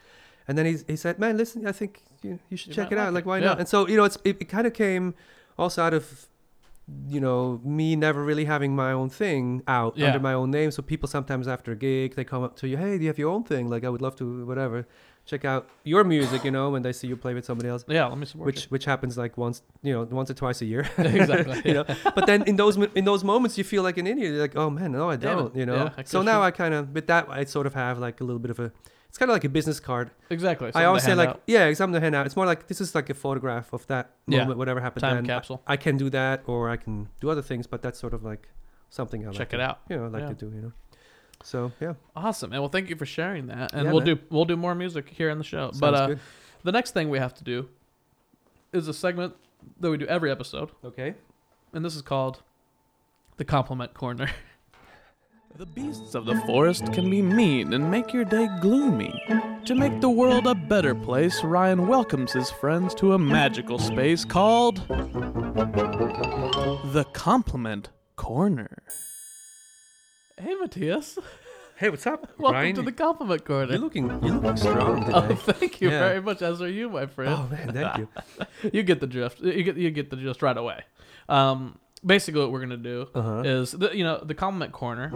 And 0.48 0.56
then 0.56 0.66
he 0.70 0.74
he 0.92 0.96
said, 0.96 1.18
"Man, 1.18 1.36
listen, 1.36 1.66
I 1.66 1.72
think 1.80 1.92
you, 2.22 2.38
you 2.50 2.56
should 2.56 2.68
You 2.68 2.74
check 2.78 2.90
might 2.90 2.96
it 2.96 3.00
out. 3.02 3.12
like 3.12 3.26
Like, 3.26 3.26
why 3.30 3.38
Yeah. 3.40 3.46
not?" 3.50 3.58
And 3.60 3.68
so 3.68 3.86
you 3.90 3.96
know, 3.98 4.04
it's 4.04 4.18
it, 4.24 4.34
it 4.42 4.48
kind 4.56 4.66
of 4.66 4.72
came 4.72 5.14
also 5.58 5.82
out 5.86 5.94
of 6.00 6.04
you 7.08 7.18
know 7.20 7.60
me 7.64 7.96
never 7.96 8.22
really 8.22 8.44
having 8.44 8.76
my 8.76 8.92
own 8.92 9.08
thing 9.08 9.62
out 9.66 9.96
Yeah. 9.96 10.06
under 10.08 10.20
my 10.20 10.34
own 10.34 10.50
name. 10.50 10.70
So 10.70 10.82
people 10.82 11.08
sometimes 11.08 11.48
after 11.48 11.72
a 11.72 11.76
gig 11.76 12.14
they 12.14 12.24
come 12.24 12.42
up 12.42 12.56
to 12.56 12.68
you, 12.68 12.76
"Hey, 12.76 12.98
do 12.98 13.02
you 13.04 13.08
have 13.08 13.18
your 13.18 13.30
own 13.30 13.44
thing? 13.44 13.68
Like, 13.70 13.84
I 13.84 13.88
would 13.88 14.02
love 14.02 14.16
to, 14.16 14.44
whatever." 14.46 14.86
Check 15.26 15.46
out 15.46 15.70
your 15.84 16.04
music, 16.04 16.44
you 16.44 16.50
know, 16.50 16.68
when 16.68 16.82
they 16.82 16.92
see 16.92 17.06
you 17.06 17.16
play 17.16 17.32
with 17.32 17.46
somebody 17.46 17.70
else 17.70 17.82
Yeah, 17.88 18.04
let 18.08 18.18
me 18.18 18.26
support 18.26 18.44
which 18.44 18.66
which 18.66 18.84
happens 18.84 19.16
like 19.16 19.38
once 19.38 19.62
you 19.82 19.94
know 19.94 20.02
once 20.10 20.28
or 20.30 20.34
twice 20.34 20.60
a 20.60 20.66
year 20.66 20.84
exactly. 20.98 21.62
you 21.68 21.72
know 21.72 21.84
but 22.14 22.26
then 22.26 22.42
in 22.42 22.56
those 22.56 22.76
in 22.94 23.04
those 23.06 23.24
moments 23.24 23.56
you 23.56 23.64
feel 23.64 23.82
like 23.82 23.96
an 23.96 24.06
idiot 24.06 24.32
You're 24.32 24.42
like 24.42 24.54
oh 24.54 24.68
man 24.68 24.92
no 24.92 25.08
i 25.08 25.16
Damn 25.16 25.38
don't 25.38 25.56
you 25.56 25.64
know 25.64 25.90
Yeah, 25.96 26.04
so 26.04 26.20
now 26.20 26.42
i 26.42 26.50
kind 26.50 26.74
of 26.74 26.90
with 26.92 27.06
that 27.06 27.26
i 27.30 27.42
sort 27.44 27.66
of 27.66 27.72
have 27.72 27.98
like 27.98 28.20
a 28.20 28.24
little 28.24 28.38
bit 28.38 28.50
of 28.50 28.60
a 28.60 28.70
it's 29.14 29.18
kind 29.20 29.30
of 29.30 29.34
like 29.36 29.44
a 29.44 29.48
business 29.48 29.78
card 29.78 30.10
exactly. 30.28 30.72
i 30.74 30.84
always 30.86 31.04
say 31.04 31.14
like 31.14 31.28
out. 31.28 31.42
yeah 31.46 31.72
something 31.72 31.94
to 31.94 32.00
hand 32.00 32.16
out 32.16 32.26
it's 32.26 32.34
more 32.34 32.46
like 32.46 32.66
this 32.66 32.80
is 32.80 32.96
like 32.96 33.08
a 33.10 33.14
photograph 33.14 33.72
of 33.72 33.86
that 33.86 34.10
Yeah. 34.26 34.40
moment 34.40 34.58
whatever 34.58 34.80
happened 34.80 35.02
time 35.02 35.14
then 35.14 35.24
I- 35.30 35.34
capsule. 35.34 35.62
I, 35.68 35.76
can 35.76 35.96
do 35.96 36.10
that 36.10 36.42
or 36.48 36.68
i 36.68 36.76
can 36.76 37.08
do 37.20 37.30
other 37.30 37.40
things 37.40 37.68
but 37.68 37.80
that's 37.80 37.96
sort 38.00 38.12
of 38.12 38.24
like 38.24 38.48
something 38.90 39.22
i 39.22 39.28
like 39.28 39.36
Check 39.36 39.50
to, 39.50 39.56
it 39.56 39.60
out. 39.62 39.78
you 39.88 39.96
know 39.96 40.06
I 40.06 40.08
like 40.08 40.22
Yeah. 40.22 40.28
to 40.30 40.34
do 40.34 40.46
you 40.56 40.62
know 40.62 40.72
so 41.44 41.70
yeah 41.80 41.94
Awesome, 42.16 42.52
and 42.52 42.60
well, 42.60 42.68
thank 42.70 42.88
you 42.90 42.96
for 42.96 43.06
sharing 43.06 43.46
that. 43.46 43.72
And 43.72 43.84
Yeah, 43.84 43.92
we'll 43.92 44.00
man. 44.04 44.16
do 44.16 44.22
we'll 44.30 44.46
do 44.46 44.56
more 44.56 44.74
music 44.74 45.08
here 45.10 45.30
in 45.30 45.38
the 45.38 45.44
show. 45.44 45.66
sounds 45.70 45.78
but 45.80 45.94
uh, 45.94 46.06
good 46.08 46.20
the 46.64 46.72
next 46.72 46.90
thing 46.92 47.08
we 47.08 47.18
have 47.20 47.34
to 47.34 47.44
do 47.44 47.68
is 48.72 48.88
a 48.88 48.94
segment 48.94 49.34
that 49.78 49.90
we 49.90 49.96
do 49.96 50.06
every 50.06 50.30
episode, 50.32 50.70
okay 50.84 51.14
and 51.72 51.84
this 51.84 51.94
is 51.94 52.02
called 52.02 52.42
the 53.36 53.44
compliment 53.44 53.94
corner. 53.94 54.28
The 55.56 55.66
beasts 55.66 56.14
of 56.16 56.24
the 56.26 56.34
forest 56.46 56.92
can 56.92 57.08
be 57.08 57.22
mean 57.22 57.72
and 57.74 57.88
make 57.90 58.12
your 58.12 58.24
day 58.24 58.48
gloomy. 58.60 59.12
To 59.66 59.74
make 59.74 60.00
the 60.00 60.10
world 60.10 60.46
a 60.48 60.54
better 60.54 60.94
place, 60.94 61.42
Ryan 61.44 61.86
welcomes 61.86 62.32
his 62.32 62.50
friends 62.50 62.94
to 62.96 63.12
a 63.14 63.18
magical 63.18 63.78
space 63.78 64.24
called 64.24 64.86
the 66.92 67.06
Compliment 67.12 67.90
Corner. 68.16 68.82
Hey, 70.38 70.54
Mathias. 70.56 71.18
hey 71.76 71.88
what's 71.90 72.06
up 72.06 72.28
Welcome 72.38 72.54
Ryan? 72.60 72.74
to 72.76 72.82
the 72.82 72.92
Compliment 72.92 73.44
Corner. 73.44 73.72
you're 73.72 73.80
looking 73.80 74.08
you're 74.08 74.34
looking 74.34 74.56
strong 74.56 75.04
today 75.04 75.12
Oh, 75.14 75.34
thank 75.36 75.80
you 75.80 75.90
Yeah. 75.90 76.00
very 76.00 76.20
much. 76.20 76.42
As 76.42 76.60
are 76.60 76.68
you, 76.68 76.88
my 76.90 77.06
friend. 77.06 77.32
oh 77.32 77.46
man 77.48 77.72
thank 77.72 77.98
you 77.98 78.08
You 78.72 78.82
get 78.82 78.98
the 79.00 79.06
drift. 79.06 79.40
You 79.40 79.62
get 79.62 79.76
you 79.76 79.90
get 79.92 80.10
the 80.10 80.16
gist 80.16 80.42
right 80.42 80.56
away. 80.56 80.82
Um, 81.28 81.78
basically, 82.04 82.40
what 82.40 82.52
we're 82.52 82.60
gonna 82.60 82.76
do 82.76 83.08
Uh-huh. 83.14 83.42
is 83.44 83.72
the, 83.72 83.96
you 83.96 84.04
know 84.04 84.18
the 84.24 84.34
compliment 84.34 84.72
corner 84.72 85.10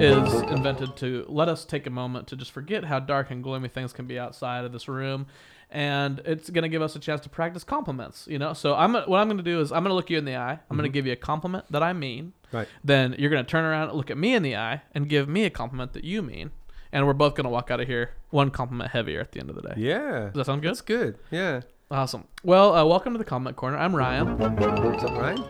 is 0.00 0.32
invented 0.42 0.96
to 0.96 1.24
let 1.28 1.48
us 1.48 1.64
take 1.64 1.86
a 1.86 1.90
moment 1.90 2.26
to 2.28 2.36
just 2.36 2.50
forget 2.52 2.84
how 2.84 2.98
dark 3.00 3.30
and 3.30 3.42
gloomy 3.42 3.68
things 3.68 3.92
can 3.92 4.06
be 4.06 4.18
outside 4.18 4.64
of 4.64 4.72
this 4.72 4.88
room. 4.88 5.26
And 5.72 6.20
it's 6.24 6.50
gonna 6.50 6.68
give 6.68 6.82
us 6.82 6.96
a 6.96 6.98
chance 6.98 7.20
to 7.22 7.28
practice 7.28 7.62
compliments, 7.62 8.26
you 8.28 8.38
know. 8.38 8.52
So 8.54 8.74
I'm 8.74 8.94
what 8.94 9.18
I'm 9.20 9.28
gonna 9.28 9.42
do 9.42 9.60
is 9.60 9.70
I'm 9.70 9.82
gonna 9.84 9.94
look 9.94 10.10
you 10.10 10.18
in 10.18 10.24
the 10.24 10.36
eye. 10.36 10.58
I'm 10.68 10.76
gonna 10.76 10.88
Mhm. 10.88 10.92
give 10.92 11.06
you 11.06 11.12
a 11.12 11.16
compliment 11.16 11.66
that 11.70 11.82
I 11.82 11.92
mean. 11.92 12.32
Right. 12.52 12.66
Then 12.82 13.14
you're 13.18 13.30
gonna 13.30 13.44
turn 13.44 13.64
around, 13.64 13.88
and 13.90 13.96
look 13.96 14.10
at 14.10 14.18
me 14.18 14.34
in 14.34 14.42
the 14.42 14.56
eye, 14.56 14.82
and 14.94 15.08
give 15.08 15.28
me 15.28 15.44
a 15.44 15.50
compliment 15.50 15.92
that 15.92 16.02
you 16.02 16.22
mean. 16.22 16.50
And 16.92 17.06
we're 17.06 17.12
both 17.12 17.36
gonna 17.36 17.50
walk 17.50 17.70
out 17.70 17.78
of 17.78 17.86
here 17.86 18.10
one 18.30 18.50
compliment 18.50 18.90
heavier 18.90 19.20
at 19.20 19.30
the 19.30 19.38
end 19.38 19.48
of 19.50 19.54
the 19.56 19.62
day. 19.62 19.74
yeah 19.76 20.24
Does 20.24 20.32
that 20.34 20.46
sound 20.46 20.62
good? 20.62 20.70
that's 20.70 20.80
good 20.80 21.18
yeah 21.30 21.60
Awesome. 21.92 22.24
Well, 22.44 22.72
uh, 22.74 22.84
welcome 22.84 23.12
to 23.14 23.18
the 23.18 23.24
comment 23.24 23.56
corner. 23.56 23.76
I'm 23.76 23.94
Ryan. 23.96 24.38
What's 24.38 25.02
up, 25.04 25.10
Ryan? 25.18 25.44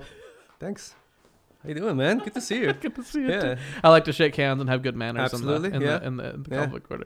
Thanks. 0.61 0.95
How 1.63 1.69
you 1.69 1.75
doing, 1.75 1.97
man? 1.97 2.19
Good 2.19 2.35
to 2.35 2.41
see 2.41 2.61
you. 2.61 2.73
Good 2.81 2.95
to 2.95 3.03
see 3.03 3.21
you. 3.23 3.29
Yeah. 3.31 3.55
too. 3.55 3.61
I 3.83 3.89
like 3.91 4.05
to 4.05 4.13
shake 4.13 4.37
hands 4.37 4.61
and 4.61 4.71
have 4.71 4.83
good 4.83 4.97
manners 4.97 5.33
Absolutely, 5.33 5.73
in 5.73 5.73
the 5.73 5.77
in 5.77 5.83
yeah. 5.83 5.99
the 5.99 6.07
in 6.07 6.17
the, 6.17 6.31
in 6.35 6.43
the 6.45 6.51
Yeah. 6.51 6.57
compliment 6.61 6.89
corner. 6.89 7.05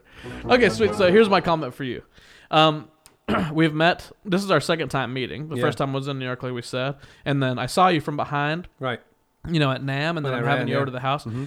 Okay, 0.55 0.69
sweet. 0.69 0.95
So 0.95 1.11
here's 1.11 1.29
my 1.29 1.41
comment 1.41 1.75
for 1.75 1.85
you. 1.85 2.03
Um, 2.51 2.89
we've 3.53 3.75
met. 3.75 4.11
This 4.25 4.45
is 4.45 4.51
our 4.51 4.61
second 4.61 4.91
time 4.91 5.13
meeting. 5.13 5.49
The 5.49 5.57
Yeah. 5.57 5.63
first 5.63 5.79
time 5.79 5.93
was 5.93 6.07
in 6.09 6.19
New 6.19 6.25
York, 6.25 6.43
like 6.43 6.53
we 6.53 6.63
said, 6.63 6.97
and 7.25 7.43
then 7.43 7.59
I 7.59 7.67
saw 7.67 7.89
you 7.89 8.01
from 8.01 8.17
behind. 8.17 8.69
Right. 8.79 9.01
You 9.49 9.59
know, 9.61 9.71
at 9.73 9.83
NAMM, 9.83 10.17
and 10.17 10.19
then 10.19 10.25
When 10.25 10.35
I 10.35 10.39
I'm 10.39 10.45
having 10.45 10.69
you 10.69 10.75
yeah. 10.75 10.79
over 10.79 10.87
to 10.87 10.93
the 10.93 11.01
house. 11.01 11.25
Mm-hmm. 11.25 11.45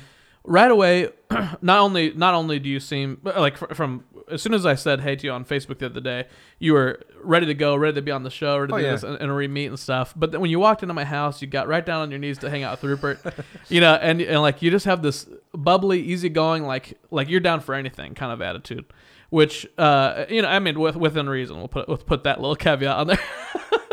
Right 0.50 0.72
away, 0.72 1.10
not 1.62 1.80
only 1.80 2.14
not 2.14 2.34
only 2.34 2.58
do 2.58 2.70
you 2.70 2.80
seem 2.80 3.20
like 3.24 3.58
from 3.76 4.06
as 4.32 4.42
soon 4.42 4.54
as 4.54 4.66
I 4.66 4.76
said 4.76 5.02
hey 5.02 5.18
to 5.18 5.28
you 5.28 5.32
on 5.34 5.44
Facebook 5.44 5.80
the 5.80 5.88
other 5.88 6.00
day, 6.00 6.28
you 6.58 6.72
were 6.72 7.02
ready 7.22 7.46
to 7.48 7.54
go, 7.54 7.76
ready 7.76 7.96
to 7.96 8.02
be 8.02 8.12
on 8.12 8.24
the 8.24 8.30
show, 8.30 8.58
ready 8.58 8.72
to 8.72 8.76
Oh, 8.76 8.78
do 8.80 8.84
yeah. 8.86 8.92
this 8.94 9.04
and, 9.04 9.18
and 9.22 9.36
re-meet 9.36 9.66
and 9.68 9.78
stuff. 9.78 10.14
But 10.16 10.32
then 10.32 10.40
when 10.40 10.50
you 10.50 10.58
walked 10.60 10.84
into 10.84 10.94
my 10.94 11.04
house, 11.04 11.42
you 11.42 11.50
got 11.50 11.68
right 11.68 11.86
down 11.86 12.02
on 12.02 12.12
your 12.12 12.20
knees 12.20 12.38
to 12.40 12.50
hang 12.50 12.64
out 12.64 12.82
with 12.82 12.90
Rupert, 12.90 13.20
you 13.70 13.82
know, 13.82 13.96
and 13.96 14.22
and 14.22 14.42
like 14.42 14.62
you 14.62 14.72
just 14.72 14.86
have 14.86 15.02
this 15.02 15.28
bubbly, 15.54 16.02
easygoing, 16.02 16.64
like 16.64 16.98
like 17.12 17.28
you're 17.28 17.42
down 17.42 17.60
for 17.60 17.76
anything 17.76 18.14
kind 18.16 18.32
of 18.32 18.42
attitude, 18.42 18.86
which 19.30 19.68
uh 19.78 20.24
you 20.30 20.42
know 20.42 20.48
I 20.48 20.60
mean 20.60 20.80
with 20.80 20.96
within 20.96 21.28
reason. 21.28 21.58
We'll 21.58 21.68
put 21.68 21.90
we'll 21.90 21.98
put 21.98 22.24
that 22.24 22.40
little 22.40 22.56
caveat 22.56 22.96
on 22.96 23.08
there. 23.08 23.20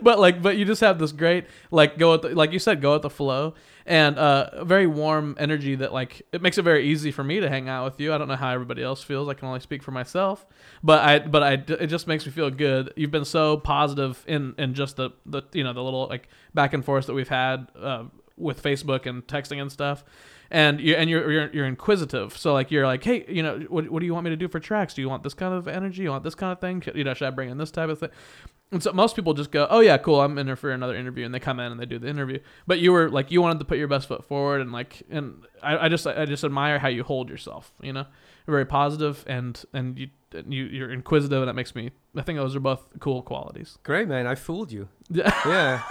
but 0.02 0.18
like 0.18 0.42
but 0.42 0.56
you 0.56 0.64
just 0.64 0.80
have 0.80 0.98
this 0.98 1.12
great 1.12 1.46
like 1.70 1.98
go 1.98 2.12
with 2.12 2.22
the, 2.22 2.28
like 2.30 2.52
you 2.52 2.58
said 2.58 2.80
go 2.80 2.94
with 2.94 3.02
the 3.02 3.10
flow 3.10 3.54
and 3.86 4.18
uh 4.18 4.50
a 4.52 4.64
very 4.64 4.86
warm 4.86 5.36
energy 5.38 5.74
that 5.74 5.92
like 5.92 6.22
it 6.32 6.42
makes 6.42 6.58
it 6.58 6.62
very 6.62 6.86
easy 6.86 7.10
for 7.10 7.24
me 7.24 7.40
to 7.40 7.48
hang 7.48 7.68
out 7.68 7.84
with 7.84 8.00
you 8.00 8.12
i 8.12 8.18
don't 8.18 8.28
know 8.28 8.36
how 8.36 8.50
everybody 8.50 8.82
else 8.82 9.02
feels 9.02 9.28
i 9.28 9.34
can 9.34 9.48
only 9.48 9.60
speak 9.60 9.82
for 9.82 9.90
myself 9.90 10.46
but 10.82 11.00
i 11.00 11.18
but 11.18 11.42
i 11.42 11.52
it 11.52 11.86
just 11.86 12.06
makes 12.06 12.24
me 12.26 12.32
feel 12.32 12.50
good 12.50 12.92
you've 12.96 13.10
been 13.10 13.24
so 13.24 13.56
positive 13.56 14.24
in 14.26 14.54
in 14.58 14.74
just 14.74 14.96
the 14.96 15.10
the 15.26 15.42
you 15.52 15.64
know 15.64 15.72
the 15.72 15.82
little 15.82 16.06
like 16.08 16.28
back 16.54 16.72
and 16.72 16.84
forth 16.84 17.06
that 17.06 17.14
we've 17.14 17.28
had 17.28 17.68
uh, 17.80 18.04
with 18.36 18.62
facebook 18.62 19.06
and 19.06 19.26
texting 19.26 19.60
and 19.60 19.70
stuff 19.70 20.04
and 20.50 20.80
you 20.80 20.94
and 20.94 21.08
you're, 21.08 21.30
you're 21.30 21.50
you're 21.50 21.66
inquisitive. 21.66 22.36
So 22.36 22.52
like 22.52 22.70
you're 22.70 22.86
like, 22.86 23.04
hey, 23.04 23.24
you 23.28 23.42
know, 23.42 23.60
what, 23.68 23.88
what 23.88 24.00
do 24.00 24.06
you 24.06 24.12
want 24.12 24.24
me 24.24 24.30
to 24.30 24.36
do 24.36 24.48
for 24.48 24.58
tracks? 24.58 24.94
Do 24.94 25.02
you 25.02 25.08
want 25.08 25.22
this 25.22 25.34
kind 25.34 25.54
of 25.54 25.68
energy? 25.68 26.02
You 26.02 26.10
want 26.10 26.24
this 26.24 26.34
kind 26.34 26.52
of 26.52 26.60
thing? 26.60 26.82
You 26.94 27.04
know, 27.04 27.14
should 27.14 27.28
I 27.28 27.30
bring 27.30 27.50
in 27.50 27.58
this 27.58 27.70
type 27.70 27.88
of 27.88 28.00
thing? 28.00 28.10
And 28.72 28.82
so 28.82 28.92
most 28.92 29.16
people 29.16 29.34
just 29.34 29.50
go, 29.50 29.66
oh 29.68 29.80
yeah, 29.80 29.96
cool. 29.98 30.20
I'm 30.20 30.38
in 30.38 30.54
for 30.54 30.70
another 30.70 30.94
interview, 30.94 31.24
and 31.24 31.34
they 31.34 31.40
come 31.40 31.58
in 31.58 31.72
and 31.72 31.80
they 31.80 31.86
do 31.86 31.98
the 31.98 32.08
interview. 32.08 32.38
But 32.66 32.78
you 32.78 32.92
were 32.92 33.10
like, 33.10 33.30
you 33.32 33.42
wanted 33.42 33.58
to 33.58 33.64
put 33.64 33.78
your 33.78 33.88
best 33.88 34.06
foot 34.06 34.24
forward, 34.24 34.60
and 34.60 34.70
like, 34.70 35.02
and 35.10 35.42
I, 35.62 35.86
I 35.86 35.88
just 35.88 36.06
I 36.06 36.24
just 36.24 36.44
admire 36.44 36.78
how 36.78 36.88
you 36.88 37.02
hold 37.02 37.30
yourself. 37.30 37.72
You 37.82 37.92
know, 37.92 38.06
you're 38.46 38.54
very 38.54 38.66
positive, 38.66 39.24
and 39.26 39.60
and 39.72 39.98
you 39.98 40.08
you 40.46 40.64
you're 40.66 40.92
inquisitive, 40.92 41.42
and 41.42 41.48
that 41.48 41.54
makes 41.54 41.74
me. 41.74 41.90
I 42.14 42.22
think 42.22 42.38
those 42.38 42.54
are 42.54 42.60
both 42.60 42.86
cool 43.00 43.22
qualities. 43.22 43.78
Great, 43.82 44.06
man. 44.06 44.26
I 44.26 44.34
fooled 44.36 44.70
you. 44.70 44.88
Yeah, 45.10 45.32
Yeah. 45.44 45.82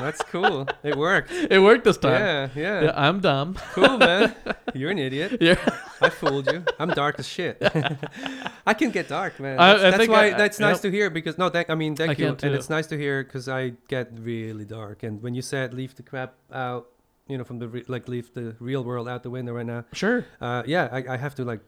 That's 0.00 0.22
cool. 0.22 0.66
It 0.82 0.96
worked. 0.96 1.30
it 1.50 1.58
worked 1.60 1.84
this 1.84 1.98
time. 1.98 2.20
Yeah, 2.20 2.48
yeah. 2.54 2.80
Yeah, 2.84 2.92
I'm 2.94 3.20
dumb. 3.20 3.54
Cool, 3.72 3.98
man. 3.98 4.34
You're 4.74 4.90
an 4.90 4.98
idiot. 4.98 5.38
Yeah. 5.40 5.56
I 6.00 6.10
fooled 6.10 6.46
you. 6.50 6.64
I'm 6.78 6.90
dark 6.90 7.18
as 7.18 7.26
shit. 7.26 7.58
I 8.66 8.74
can 8.74 8.90
get 8.90 9.08
dark, 9.08 9.40
man. 9.40 9.58
I- 9.58 9.72
That's, 9.74 9.82
I 9.82 9.90
that's 9.98 10.08
why 10.08 10.26
I- 10.26 10.30
that's 10.38 10.60
nice 10.60 10.80
to 10.80 10.90
hear 10.90 11.10
because 11.10 11.38
no, 11.38 11.48
thank, 11.48 11.70
I 11.70 11.74
mean, 11.74 11.96
thank 11.96 12.18
I 12.18 12.22
you, 12.22 12.28
and 12.42 12.54
it's 12.54 12.70
nice 12.70 12.86
to 12.88 12.96
hear 12.98 13.24
because 13.24 13.48
I 13.48 13.72
get 13.88 14.10
really 14.18 14.64
dark. 14.64 15.02
And 15.02 15.22
when 15.22 15.34
you 15.34 15.42
said 15.42 15.74
leave 15.74 15.94
the 15.96 16.02
crap 16.02 16.34
out, 16.52 16.88
you 17.26 17.36
know, 17.36 17.44
from 17.44 17.58
the 17.58 17.68
re- 17.68 17.84
like 17.88 18.08
leave 18.08 18.32
the 18.34 18.56
real 18.60 18.82
world 18.84 19.08
out 19.08 19.22
the 19.22 19.30
window 19.30 19.52
right 19.52 19.66
now. 19.66 19.84
Sure. 19.92 20.24
Uh, 20.40 20.62
yeah, 20.66 20.88
I, 20.92 21.14
I 21.14 21.16
have 21.16 21.34
to 21.36 21.44
like 21.44 21.60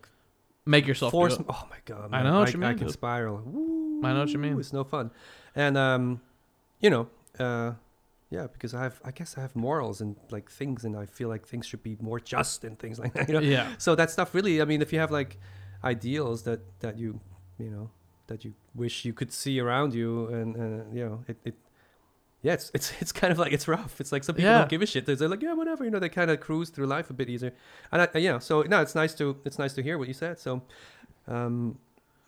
Make 0.67 0.87
yourself 0.87 1.11
force. 1.11 1.35
it. 1.35 1.47
Oh 1.49 1.67
my 1.71 1.77
god, 1.85 2.11
I 2.13 2.23
know 2.23 2.41
what 2.41 2.49
I, 2.55 2.59
you 2.59 2.65
I 2.65 2.75
can 2.75 2.85
dude. 2.87 2.93
spiral. 2.93 3.43
Woo, 3.45 4.01
I 4.05 4.13
know 4.13 4.21
what 4.21 4.31
you 4.31 4.39
mean. 4.39 4.59
It's 4.61 4.73
no 4.73 4.85
fun, 4.85 5.11
and 5.57 5.77
um, 5.77 6.21
you 6.81 6.91
know, 6.91 7.09
uh, 7.39 7.73
yeah, 8.31 8.47
because 8.53 8.73
I 8.75 8.83
have, 8.85 9.01
I 9.05 9.11
guess 9.11 9.37
I 9.37 9.41
have 9.41 9.55
morals 9.57 10.01
and 10.01 10.17
like 10.31 10.51
things, 10.51 10.85
and 10.85 10.97
I 10.97 11.07
feel 11.07 11.29
like 11.29 11.47
things 11.47 11.67
should 11.67 11.83
be 11.83 11.97
more 12.01 12.21
just 12.21 12.65
and 12.65 12.79
things 12.79 12.99
like 12.99 13.13
that. 13.15 13.29
You 13.29 13.35
know, 13.35 13.41
Yeah. 13.41 13.73
so 13.79 13.95
that 13.97 14.11
stuff 14.11 14.35
really. 14.35 14.63
I 14.63 14.65
mean, 14.65 14.83
if 14.83 14.93
you 14.93 15.01
have 15.01 15.11
like 15.11 15.39
ideals 15.85 16.43
that 16.45 16.61
that 16.81 16.99
you, 16.99 17.21
you 17.59 17.71
know, 17.71 17.91
that 18.29 18.45
you 18.45 18.55
wish 18.75 19.05
you 19.05 19.13
could 19.13 19.33
see 19.33 19.59
around 19.61 19.95
you, 19.95 20.27
and 20.29 20.57
uh, 20.57 20.85
you 20.97 21.05
know, 21.05 21.25
it. 21.29 21.37
it 21.45 21.55
yeah, 22.43 22.55
it's, 22.55 22.71
it's 22.73 22.93
it's 23.03 23.13
kind 23.13 23.33
of 23.33 23.39
like 23.39 23.53
it's 23.53 23.69
rough. 23.69 24.01
It's 24.01 24.13
like 24.13 24.25
some 24.25 24.35
people 24.35 24.51
Yeah. 24.51 24.59
don't 24.61 24.71
give 24.71 24.81
a 24.81 24.87
shit. 24.87 25.05
They're 25.05 25.29
like, 25.29 25.43
yeah, 25.43 25.53
whatever. 25.53 25.85
You 25.85 25.91
know, 25.91 25.99
they 25.99 26.09
kind 26.09 26.31
of 26.31 26.41
cruise 26.41 26.71
through 26.71 26.87
life 26.87 27.11
a 27.11 27.13
bit 27.13 27.29
easier. 27.29 27.53
And 27.93 28.01
I, 28.01 28.09
know, 28.33 28.39
so 28.39 28.63
no, 28.63 28.81
it's 28.81 28.95
nice 28.95 29.13
to 29.17 29.37
it's 29.45 29.59
nice 29.59 29.75
to 29.75 29.83
hear 29.83 29.99
what 29.99 30.09
you 30.09 30.15
said. 30.15 30.39
So, 30.39 30.63
um, 31.29 31.79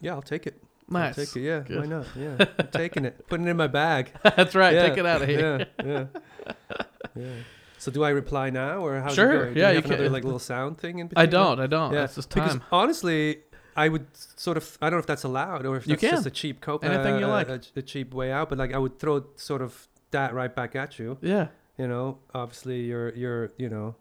yeah, 0.02 0.12
I'll 0.12 0.20
take 0.20 0.46
it. 0.46 0.62
I'll 0.96 1.14
take 1.14 1.36
it. 1.36 1.40
Yeah, 1.40 1.60
Good. 1.60 1.78
why 1.80 1.86
not? 1.86 2.06
Yeah, 2.16 2.44
I'm 2.58 2.68
taking 2.68 3.04
it, 3.04 3.26
putting 3.28 3.46
it 3.46 3.50
in 3.50 3.56
my 3.56 3.66
bag. 3.68 4.12
That's 4.22 4.54
right. 4.54 4.74
Yeah, 4.74 4.88
Take 4.88 4.98
it 4.98 5.06
out 5.06 5.22
of 5.22 5.28
here. 5.28 5.66
Yeah, 5.84 5.86
yeah, 5.86 6.04
yeah. 7.16 7.24
So 7.78 7.90
do 7.90 8.04
I 8.04 8.10
reply 8.10 8.50
now 8.50 8.78
or 8.84 9.00
how's 9.00 9.14
Sure, 9.14 9.32
it 9.32 9.38
going? 9.42 9.54
Do 9.54 9.60
yeah, 9.60 9.68
you 9.70 9.76
you 9.76 9.76
have 9.82 9.84
another 9.86 10.04
can- 10.04 10.12
like 10.12 10.24
little 10.24 10.38
sound 10.38 10.78
thing 10.78 10.98
in 11.00 11.08
between. 11.08 11.22
I 11.22 11.26
don't. 11.26 11.58
I 11.60 11.66
don't. 11.66 11.92
Yeah, 11.92 12.00
That's 12.02 12.14
just 12.14 12.28
because 12.32 12.52
time. 12.52 12.62
honestly, 12.70 13.38
I 13.76 13.88
would 13.88 14.06
sort 14.14 14.56
of 14.56 14.78
I 14.80 14.88
don't 14.88 14.98
know 14.98 15.00
if 15.00 15.06
that's 15.06 15.24
allowed 15.24 15.66
or 15.66 15.76
if 15.76 15.86
You 15.86 15.96
that's 15.96 16.12
just 16.12 16.26
a 16.26 16.30
cheap 16.30 16.60
cope, 16.60 16.84
Anything 16.84 17.18
you 17.18 17.26
uh, 17.26 17.28
like. 17.28 17.48
a, 17.48 17.60
a 17.76 17.82
cheap 17.82 18.14
way 18.14 18.30
out. 18.30 18.48
But 18.50 18.58
like 18.58 18.72
I 18.72 18.78
would 18.78 18.98
throw 19.00 19.24
sort 19.36 19.62
of 19.62 19.88
that 20.12 20.32
right 20.34 20.54
back 20.54 20.76
at 20.76 20.98
you. 20.98 21.18
Yeah. 21.22 21.48
You 21.78 21.88
know, 21.88 22.18
obviously 22.34 22.82
you're 22.82 23.12
you're 23.14 23.50
you 23.56 23.68
know, 23.68 23.96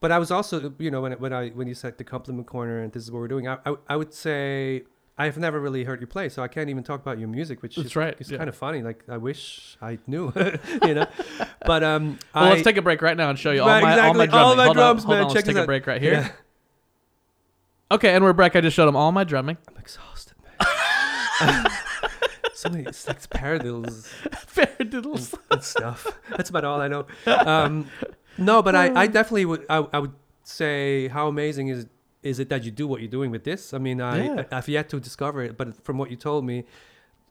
but 0.00 0.10
I 0.10 0.18
was 0.18 0.30
also 0.32 0.72
you 0.78 0.90
know 0.90 1.02
when 1.02 1.12
when 1.12 1.32
I 1.32 1.50
when 1.50 1.68
you 1.68 1.74
said 1.74 1.98
the 1.98 2.04
compliment 2.04 2.48
corner 2.48 2.80
and 2.80 2.90
this 2.92 3.04
is 3.04 3.12
what 3.12 3.20
we're 3.20 3.28
doing, 3.28 3.46
I 3.46 3.58
I, 3.64 3.74
I 3.90 3.96
would 3.96 4.12
say. 4.14 4.82
I've 5.20 5.36
never 5.36 5.60
really 5.60 5.84
heard 5.84 6.00
you 6.00 6.06
play, 6.06 6.30
so 6.30 6.42
I 6.42 6.48
can't 6.48 6.70
even 6.70 6.82
talk 6.82 7.02
about 7.02 7.18
your 7.18 7.28
music, 7.28 7.60
which 7.62 7.76
That's 7.76 7.88
is 7.88 7.96
right, 7.96 8.16
It's 8.18 8.30
yeah. 8.30 8.38
kind 8.38 8.48
of 8.48 8.56
funny. 8.56 8.80
Like 8.80 9.04
I 9.06 9.18
wish 9.18 9.76
I 9.82 9.98
knew, 10.06 10.32
you 10.82 10.94
know. 10.94 11.06
But 11.66 11.84
um, 11.84 12.18
Well, 12.34 12.44
I, 12.44 12.50
let's 12.50 12.62
take 12.62 12.78
a 12.78 12.82
break 12.82 13.02
right 13.02 13.16
now 13.18 13.28
and 13.28 13.38
show 13.38 13.50
you 13.50 13.60
all 13.60 13.68
Right, 13.68 13.82
my 13.82 13.98
all 14.00 14.14
my 14.14 14.24
drumming. 14.24 14.32
All 14.32 14.56
my 14.56 14.64
hold 14.64 14.76
drums, 14.76 15.04
on, 15.04 15.06
hold 15.06 15.16
man. 15.16 15.18
on. 15.18 15.24
Let's 15.24 15.34
Check 15.34 15.44
take 15.44 15.54
this 15.54 15.58
a 15.58 15.62
out. 15.62 15.66
break 15.66 15.86
right 15.86 16.00
here. 16.00 16.12
Yeah. 16.12 16.32
Okay, 17.92 18.14
and 18.14 18.24
we're 18.24 18.32
back. 18.32 18.56
I 18.56 18.62
just 18.62 18.74
showed 18.74 18.86
them 18.86 18.96
all 18.96 19.12
my 19.12 19.24
drumming. 19.24 19.58
I'm 19.68 19.76
exhausted, 19.76 20.36
man. 20.42 21.66
so 22.54 22.70
many 22.70 22.84
it's 22.84 23.06
like 23.06 23.20
paradiddles 23.28 24.08
Paradiddles. 24.54 25.34
and 25.50 25.62
stuff. 25.62 26.06
That's 26.30 26.48
about 26.48 26.64
all 26.64 26.80
I 26.80 26.88
know. 26.88 27.06
Um, 27.26 27.90
no, 28.38 28.62
but 28.62 28.74
I, 28.74 29.02
I 29.02 29.06
definitely 29.06 29.44
would. 29.44 29.66
I, 29.68 29.86
I 29.92 29.98
would 29.98 30.14
say 30.44 31.08
how 31.08 31.28
amazing 31.28 31.68
is 31.68 31.86
is 32.22 32.38
it 32.38 32.48
that 32.48 32.64
you 32.64 32.70
do 32.70 32.86
what 32.86 33.00
you're 33.00 33.10
doing 33.10 33.30
with 33.30 33.44
this? 33.44 33.72
I 33.72 33.78
mean, 33.78 34.00
I 34.00 34.24
Yeah. 34.24 34.44
I've 34.52 34.68
yet 34.68 34.88
to 34.90 35.00
discover 35.00 35.42
it, 35.42 35.56
but 35.56 35.82
from 35.84 35.98
what 35.98 36.10
you 36.10 36.16
told 36.16 36.44
me, 36.44 36.64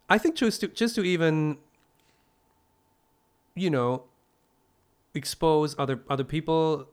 I 0.10 0.18
think 0.18 0.36
just 0.36 0.62
to 0.62 0.68
just 0.68 0.96
to 0.96 1.04
even, 1.04 1.58
you 3.56 3.70
know, 3.70 4.04
expose 5.14 5.76
other 5.78 6.02
other 6.10 6.24
people 6.24 6.88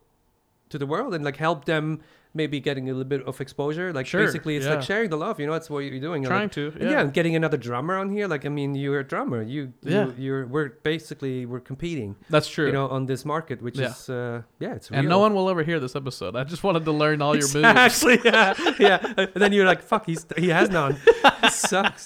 to 0.68 0.78
the 0.78 0.86
world 0.86 1.14
and 1.14 1.24
like 1.24 1.36
help 1.36 1.64
them 1.64 2.01
maybe 2.37 2.61
getting 2.61 2.84
a 2.89 2.93
little 2.93 3.09
bit 3.09 3.22
of 3.26 3.41
exposure. 3.41 3.93
Like 3.93 4.07
Sure, 4.07 4.24
basically, 4.24 4.57
it's 4.57 4.66
yeah. 4.66 4.74
like 4.74 4.82
sharing 4.82 5.11
the 5.11 5.16
love. 5.16 5.41
You 5.41 5.47
know, 5.47 5.53
that's 5.53 5.68
what 5.70 5.80
you're 5.80 5.99
doing. 6.01 6.22
Like, 6.22 6.28
Trying 6.30 6.51
to. 6.51 6.72
yeah. 6.80 6.91
Yeah. 6.91 7.01
and 7.01 7.12
getting 7.12 7.34
another 7.34 7.57
drummer 7.57 7.97
on 7.99 8.11
here. 8.11 8.28
Like, 8.28 8.45
I 8.47 8.51
mean, 8.51 8.74
you're 8.74 9.01
a 9.01 9.05
drummer. 9.05 9.43
You, 9.43 9.72
Yeah. 9.82 10.07
you 10.07 10.14
you're 10.24 10.47
we're 10.47 10.68
basically 10.82 11.47
we're 11.47 11.61
competing. 11.72 12.16
That's 12.30 12.49
true. 12.49 12.66
You 12.66 12.72
know, 12.72 12.89
on 12.89 13.07
this 13.07 13.24
market, 13.24 13.61
which 13.62 13.78
Yeah. 13.78 13.91
is 13.91 14.09
uh, 14.11 14.43
yeah, 14.61 14.74
it's 14.74 14.89
and 14.91 15.01
real. 15.03 15.11
no 15.11 15.18
one 15.18 15.32
will 15.34 15.49
ever 15.49 15.62
hear 15.64 15.80
this 15.80 15.97
episode. 15.97 16.37
I 16.37 16.45
just 16.45 16.62
wanted 16.62 16.84
to 16.84 16.93
learn 16.93 17.22
all 17.22 17.34
your 17.34 17.49
moves. 17.55 17.57
Exactly. 17.57 18.18
Yeah. 18.32 18.55
yeah. 18.78 18.99
And 19.34 19.41
then 19.43 19.53
you're 19.53 19.66
like, 19.66 19.82
fuck, 19.82 20.05
he's 20.07 20.26
he 20.37 20.49
has 20.51 20.68
none. 20.70 20.97
Sucks. 21.51 22.05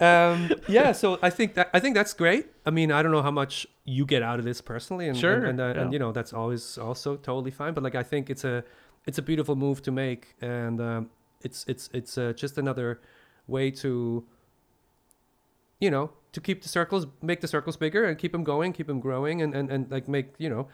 Um, 0.00 0.50
yeah. 0.68 0.92
So 0.92 1.18
I 1.22 1.30
think 1.30 1.54
that 1.54 1.70
I 1.74 1.80
think 1.80 1.94
that's 1.94 2.14
great. 2.14 2.46
I 2.66 2.70
mean, 2.70 2.90
I 2.92 3.02
don't 3.02 3.12
know 3.12 3.22
how 3.22 3.30
much 3.30 3.66
you 3.84 4.04
get 4.06 4.22
out 4.22 4.38
of 4.38 4.44
this 4.44 4.60
personally, 4.60 5.08
and 5.08 5.16
Sure, 5.18 5.34
and, 5.44 5.60
and, 5.60 5.76
uh, 5.78 5.80
and 5.80 5.92
you 5.92 5.98
know 5.98 6.12
that's 6.12 6.32
always 6.32 6.78
also 6.78 7.16
totally 7.16 7.50
fine. 7.50 7.74
But 7.74 7.82
like, 7.84 7.94
I 7.94 8.02
think 8.02 8.30
it's 8.30 8.44
a 8.44 8.64
it's 9.06 9.18
a 9.18 9.22
beautiful 9.22 9.56
move 9.56 9.82
to 9.82 9.90
make, 9.90 10.34
and 10.40 10.80
um, 10.80 11.10
it's 11.42 11.64
it's 11.66 11.88
it's 11.92 12.16
uh, 12.18 12.32
just 12.34 12.58
another 12.58 13.00
way 13.46 13.70
to 13.70 14.24
you 15.80 15.90
know 15.90 16.10
to 16.32 16.40
keep 16.40 16.62
the 16.62 16.68
circles 16.68 17.06
make 17.22 17.40
the 17.40 17.48
circles 17.48 17.76
bigger 17.76 18.04
and 18.04 18.18
keep 18.18 18.32
them 18.32 18.44
going 18.44 18.72
keep 18.72 18.86
them 18.86 19.00
growing 19.00 19.42
and, 19.42 19.54
and 19.54 19.70
and 19.70 19.90
like 19.90 20.06
make 20.08 20.34
you 20.38 20.48
know 20.48 20.68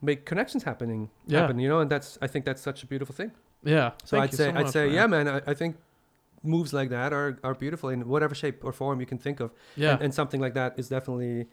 make 0.00 0.24
connections 0.24 0.62
happening 0.62 1.10
Yeah. 1.26 1.40
happen 1.40 1.58
you 1.58 1.68
know 1.68 1.80
and 1.80 1.90
that's 1.90 2.16
i 2.22 2.26
think 2.26 2.44
that's 2.44 2.62
such 2.62 2.82
a 2.82 2.86
beautiful 2.86 3.14
thing 3.14 3.32
Yeah. 3.64 3.90
so 4.04 4.16
Thank 4.16 4.32
i'd 4.32 4.34
say 4.36 4.52
so 4.52 4.58
i'd 4.58 4.70
say 4.70 4.88
yeah 4.90 5.06
man 5.06 5.28
I, 5.28 5.40
I 5.46 5.54
think 5.54 5.76
moves 6.42 6.72
like 6.72 6.88
that 6.90 7.12
are 7.12 7.38
are 7.42 7.54
beautiful 7.54 7.88
in 7.90 8.06
whatever 8.08 8.34
shape 8.34 8.64
or 8.64 8.72
form 8.72 9.00
you 9.00 9.06
can 9.06 9.18
think 9.18 9.40
of 9.40 9.50
Yeah. 9.76 9.94
and, 9.94 10.02
and 10.02 10.14
something 10.14 10.40
like 10.40 10.54
that 10.54 10.78
is 10.78 10.88
definitely 10.88 11.46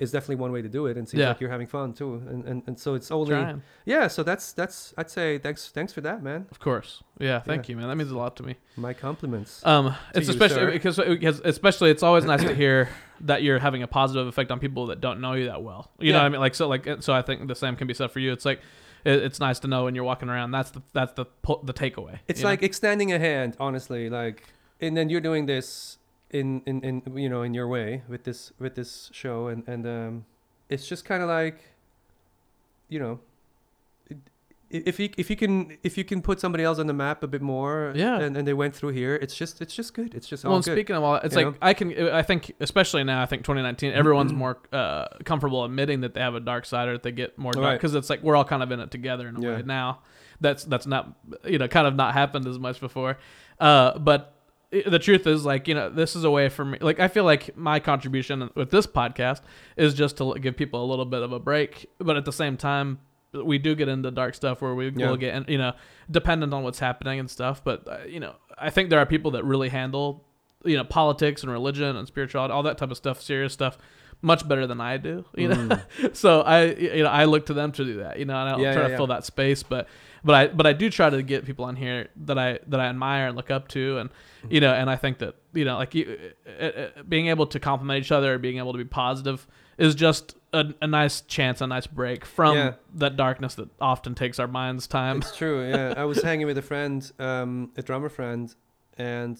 is 0.00 0.10
definitely 0.10 0.36
one 0.36 0.50
way 0.50 0.62
to 0.62 0.68
do 0.68 0.86
it 0.86 0.96
and 0.96 1.08
seems 1.08 1.20
Yeah. 1.20 1.28
like 1.28 1.40
you're 1.40 1.50
having 1.50 1.66
fun 1.68 1.92
too 1.92 2.14
and 2.28 2.44
and, 2.44 2.62
and 2.66 2.78
so 2.78 2.94
it's 2.94 3.10
only 3.10 3.30
Trying. 3.30 3.62
yeah 3.84 4.08
so 4.08 4.22
that's 4.22 4.52
that's 4.52 4.92
i'd 4.98 5.10
say 5.10 5.38
thanks 5.38 5.68
thanks 5.68 5.92
for 5.92 6.00
that 6.00 6.22
man 6.22 6.46
Of 6.50 6.58
course. 6.58 7.02
Yeah. 7.18 7.40
Thank 7.40 7.68
you, 7.68 7.76
man. 7.76 7.86
That 7.88 7.96
means 7.96 8.10
a 8.10 8.16
lot 8.16 8.34
to 8.36 8.42
me. 8.42 8.56
my 8.76 8.94
compliments 8.94 9.60
Um, 9.66 9.94
it's 10.14 10.26
you, 10.26 10.32
especially 10.32 10.72
because, 10.72 10.96
because 10.96 11.40
especially 11.44 11.90
it's 11.90 12.02
always 12.02 12.24
nice 12.24 12.42
to 12.42 12.54
hear 12.54 12.88
that 13.20 13.42
you're 13.42 13.58
having 13.58 13.82
a 13.82 13.86
positive 13.86 14.26
effect 14.26 14.50
on 14.50 14.58
people 14.58 14.86
that 14.86 15.02
don't 15.02 15.20
know 15.20 15.34
you 15.34 15.44
that 15.46 15.62
well. 15.62 15.90
You 15.98 16.12
know 16.14 16.18
what 16.20 16.24
I 16.24 16.28
mean? 16.30 16.40
Like 16.40 16.54
so, 16.54 16.66
like 16.66 16.88
so. 17.00 17.12
I 17.12 17.20
think 17.20 17.46
the 17.46 17.54
same 17.54 17.76
can 17.76 17.86
be 17.86 17.92
said 17.92 18.10
for 18.10 18.20
you. 18.20 18.32
It's 18.32 18.46
like 18.46 18.60
it, 19.04 19.22
it's 19.22 19.38
nice 19.38 19.58
to 19.60 19.68
know 19.68 19.84
when 19.84 19.94
you're 19.94 20.04
walking 20.12 20.30
around. 20.30 20.52
That's 20.52 20.70
the 20.70 20.80
that's 20.94 21.12
the 21.12 21.26
the 21.64 21.74
takeaway. 21.74 22.20
It's 22.26 22.40
you 22.40 22.44
know? 22.44 22.50
like 22.50 22.62
extending 22.62 23.12
a 23.12 23.18
hand, 23.18 23.56
honestly. 23.60 24.08
Like, 24.08 24.44
and 24.80 24.96
then 24.96 25.10
you're 25.10 25.20
doing 25.20 25.44
this 25.44 25.98
in, 26.30 26.62
in, 26.66 26.82
in 26.82 27.16
you 27.16 27.28
know 27.28 27.42
in 27.42 27.54
your 27.54 27.68
way 27.68 28.02
with 28.08 28.24
this 28.24 28.52
with 28.58 28.74
this 28.74 29.10
show, 29.12 29.48
and 29.48 29.66
and 29.68 29.86
um, 29.86 30.24
it's 30.68 30.86
just 30.88 31.04
kind 31.04 31.22
of 31.22 31.28
like, 31.28 31.58
you 32.88 32.98
know, 33.00 33.20
if 34.70 35.00
you 35.00 35.10
if 35.18 35.28
you 35.30 35.34
can 35.36 35.76
if 35.82 35.98
you 35.98 36.04
can 36.04 36.22
put 36.22 36.38
somebody 36.38 36.62
else 36.62 36.78
on 36.78 36.86
the 36.86 36.92
map 36.92 37.24
a 37.24 37.26
bit 37.26 37.42
more, 37.42 37.92
Yeah. 37.96 38.20
and, 38.20 38.36
and 38.36 38.46
they 38.46 38.52
went 38.54 38.76
through 38.76 38.90
here, 38.90 39.16
it's 39.16 39.34
just 39.34 39.60
it's 39.60 39.74
just 39.74 39.94
good. 39.94 40.14
It's 40.14 40.28
just 40.28 40.44
well, 40.44 40.62
speaking 40.62 40.94
of 40.94 41.02
all, 41.02 41.16
it's 41.16 41.34
you 41.34 41.44
like 41.44 41.54
know? 41.54 41.58
I 41.60 41.74
can, 41.74 42.08
I 42.10 42.22
think, 42.22 42.52
especially 42.60 43.02
now, 43.02 43.20
I 43.20 43.26
think 43.26 43.42
2019, 43.42 43.92
everyone's 43.92 44.32
more 44.32 44.58
uh, 44.72 45.06
comfortable 45.24 45.64
admitting 45.64 46.02
that 46.02 46.14
they 46.14 46.20
have 46.20 46.36
a 46.36 46.40
dark 46.40 46.66
side 46.66 46.86
or 46.88 46.92
that 46.92 47.02
they 47.02 47.10
get 47.10 47.36
more 47.36 47.52
dark 47.52 47.64
Right. 47.64 47.72
because 47.74 47.94
it's 47.96 48.08
like 48.08 48.22
we're 48.22 48.36
all 48.36 48.44
kind 48.44 48.62
of 48.62 48.70
in 48.70 48.78
it 48.78 48.92
together 48.92 49.26
in 49.26 49.36
a 49.36 49.40
Yeah. 49.40 49.56
way 49.56 49.62
now. 49.66 50.02
That's 50.40 50.62
that's 50.64 50.86
not 50.86 51.16
you 51.44 51.58
know 51.58 51.66
kind 51.66 51.88
of 51.88 51.96
not 51.96 52.14
happened 52.14 52.46
as 52.46 52.58
much 52.60 52.78
before, 52.80 53.18
uh, 53.58 53.98
but 53.98 54.36
the 54.70 54.98
truth 54.98 55.26
is 55.26 55.44
like 55.44 55.66
you 55.68 55.74
know 55.74 55.90
this 55.90 56.14
is 56.16 56.24
a 56.24 56.30
way 56.30 56.48
for 56.48 56.64
me. 56.64 56.78
Like 56.80 57.00
I 57.00 57.08
feel 57.08 57.24
like 57.24 57.56
my 57.56 57.80
contribution 57.80 58.50
with 58.54 58.70
this 58.70 58.86
podcast 58.86 59.40
is 59.76 59.94
just 59.94 60.16
to 60.18 60.34
give 60.38 60.56
people 60.56 60.84
a 60.84 60.86
little 60.86 61.04
bit 61.04 61.22
of 61.22 61.32
a 61.32 61.38
break, 61.40 61.90
but 61.98 62.16
at 62.16 62.24
the 62.24 62.32
same 62.32 62.56
time. 62.56 63.00
We 63.32 63.58
do 63.58 63.76
get 63.76 63.86
into 63.86 64.10
dark 64.10 64.34
stuff 64.34 64.60
where 64.60 64.74
we 64.74 64.88
Yeah. 64.90 65.08
will 65.08 65.16
get, 65.16 65.32
in- 65.36 65.44
you 65.46 65.56
know, 65.56 65.74
dependent 66.10 66.52
on 66.52 66.64
what's 66.64 66.80
happening 66.80 67.20
and 67.20 67.30
stuff. 67.30 67.62
But 67.62 67.86
uh, 67.86 67.98
you 68.08 68.18
know, 68.18 68.34
I 68.58 68.70
think 68.70 68.90
there 68.90 68.98
are 68.98 69.06
people 69.06 69.30
that 69.32 69.44
really 69.44 69.68
handle 69.68 70.24
you 70.64 70.76
know 70.76 70.82
politics 70.82 71.44
and 71.44 71.52
religion 71.52 71.94
and 71.96 72.08
spirituality 72.08 72.52
all 72.52 72.64
that 72.64 72.76
type 72.76 72.90
of 72.90 72.96
stuff 72.96 73.22
serious 73.22 73.52
stuff 73.52 73.78
much 74.20 74.46
better 74.46 74.66
than 74.66 74.78
i 74.78 74.98
do 74.98 75.24
you 75.34 75.48
know 75.48 75.80
so 76.12 76.42
i 76.42 76.64
you 76.64 77.02
know 77.02 77.08
i 77.08 77.24
look 77.24 77.46
to 77.46 77.54
them 77.54 77.72
to 77.72 77.82
do 77.82 77.96
that 78.00 78.18
you 78.18 78.26
know 78.26 78.34
and 78.38 78.46
i 78.48 78.52
don't 78.52 78.60
Mm. 78.60 78.64
Yeah, 78.64 78.72
try 78.74 78.82
yeah, 78.82 78.88
to 78.88 78.96
fill 78.98 79.06
that 79.06 79.24
space 79.24 79.62
but 79.62 79.88
but 80.24 80.34
i 80.34 80.46
but 80.48 80.66
i 80.66 80.72
do 80.72 80.90
try 80.90 81.08
to 81.10 81.22
get 81.22 81.44
people 81.44 81.64
on 81.64 81.76
here 81.76 82.08
that 82.16 82.38
i 82.38 82.58
that 82.66 82.80
i 82.80 82.86
admire 82.86 83.26
and 83.28 83.36
look 83.36 83.50
up 83.50 83.68
to 83.68 83.98
and 83.98 84.10
you 84.48 84.60
know 84.60 84.72
and 84.72 84.88
i 84.90 84.96
think 84.96 85.18
that 85.18 85.34
you 85.54 85.64
know 85.64 85.76
like 85.76 85.94
you 85.94 86.18
uh, 86.60 86.64
uh, 86.64 86.88
being 87.08 87.26
able 87.28 87.46
to 87.46 87.58
compliment 87.60 88.04
each 88.04 88.12
other 88.12 88.38
being 88.38 88.58
able 88.58 88.72
to 88.72 88.78
be 88.78 88.84
positive 88.84 89.46
is 89.78 89.94
just 89.94 90.34
a, 90.52 90.66
a 90.82 90.86
nice 90.86 91.20
chance 91.22 91.60
a 91.60 91.66
nice 91.66 91.86
break 91.86 92.24
from 92.24 92.56
Yeah. 92.56 92.72
that 92.94 93.16
darkness 93.16 93.54
that 93.54 93.68
often 93.80 94.14
takes 94.14 94.38
our 94.38 94.48
minds 94.48 94.86
time 94.86 95.18
It's 95.18 95.36
true. 95.36 95.62
Yeah, 95.70 95.94
I 95.96 96.04
was 96.04 96.20
hanging 96.22 96.46
with 96.46 96.58
a 96.58 96.62
friend, 96.62 97.10
um, 97.18 97.70
a 97.76 97.82
drummer 97.82 98.08
friend, 98.08 98.54
and 98.98 99.38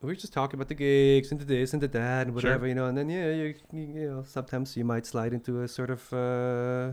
we 0.00 0.06
were 0.08 0.14
just 0.14 0.32
talking 0.32 0.56
about 0.58 0.68
the 0.68 0.74
gigs 0.74 1.30
and 1.32 1.40
the 1.40 1.44
this 1.44 1.72
and 1.74 1.82
the 1.82 1.88
that 1.88 2.26
and 2.28 2.40
Sure. 2.40 2.50
whatever, 2.50 2.66
you 2.68 2.74
know. 2.74 2.86
And 2.86 2.96
then 2.96 3.08
yeah, 3.10 3.30
you 3.30 3.54
you 3.72 4.10
know 4.10 4.22
sometimes 4.22 4.76
you 4.76 4.84
might 4.84 5.06
slide 5.06 5.32
into 5.34 5.62
a 5.62 5.68
sort 5.68 5.90
of 5.90 6.00
uh, 6.12 6.92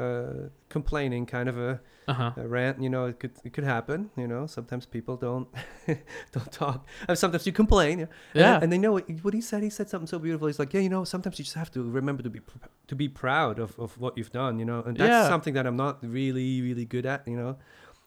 uh, 0.00 0.48
complaining 0.68 1.26
kind 1.26 1.48
of 1.48 1.58
a, 1.58 1.80
uh-huh 2.06 2.32
a 2.36 2.46
rant. 2.46 2.82
You 2.82 2.90
know, 2.90 3.06
it 3.06 3.18
could 3.20 3.32
it 3.44 3.52
could 3.52 3.64
happen. 3.64 4.10
You 4.16 4.26
know, 4.28 4.46
sometimes 4.46 4.86
people 4.86 5.16
don't 5.16 5.48
don't 6.32 6.52
talk. 6.52 6.86
And 7.08 7.16
sometimes 7.18 7.46
you 7.46 7.52
complain. 7.52 7.98
yeah. 8.00 8.06
And, 8.34 8.40
Yeah. 8.40 8.58
and 8.62 8.72
they 8.72 8.78
know 8.78 8.92
what, 8.92 9.08
what 9.22 9.34
he 9.34 9.40
said. 9.40 9.62
He 9.62 9.70
said 9.70 9.88
something 9.88 10.06
so 10.06 10.18
beautiful. 10.18 10.46
He's 10.46 10.58
like, 10.58 10.72
yeah, 10.74 10.80
you 10.80 10.88
know, 10.88 11.04
sometimes 11.04 11.38
you 11.38 11.44
just 11.44 11.56
have 11.56 11.70
to 11.72 11.82
remember 11.82 12.22
to 12.22 12.30
be 12.30 12.40
pr- 12.40 12.58
to 12.88 12.94
be 12.94 13.08
proud 13.08 13.58
of, 13.58 13.78
of 13.78 13.98
what 13.98 14.16
you've 14.18 14.32
done. 14.32 14.58
You 14.58 14.64
know, 14.64 14.82
and 14.86 14.96
that's 14.96 15.08
Yeah. 15.08 15.28
something 15.28 15.54
that 15.54 15.66
I'm 15.66 15.76
not 15.76 15.98
really 16.02 16.60
really 16.62 16.84
good 16.84 17.06
at. 17.06 17.26
You 17.26 17.36
know. 17.36 17.56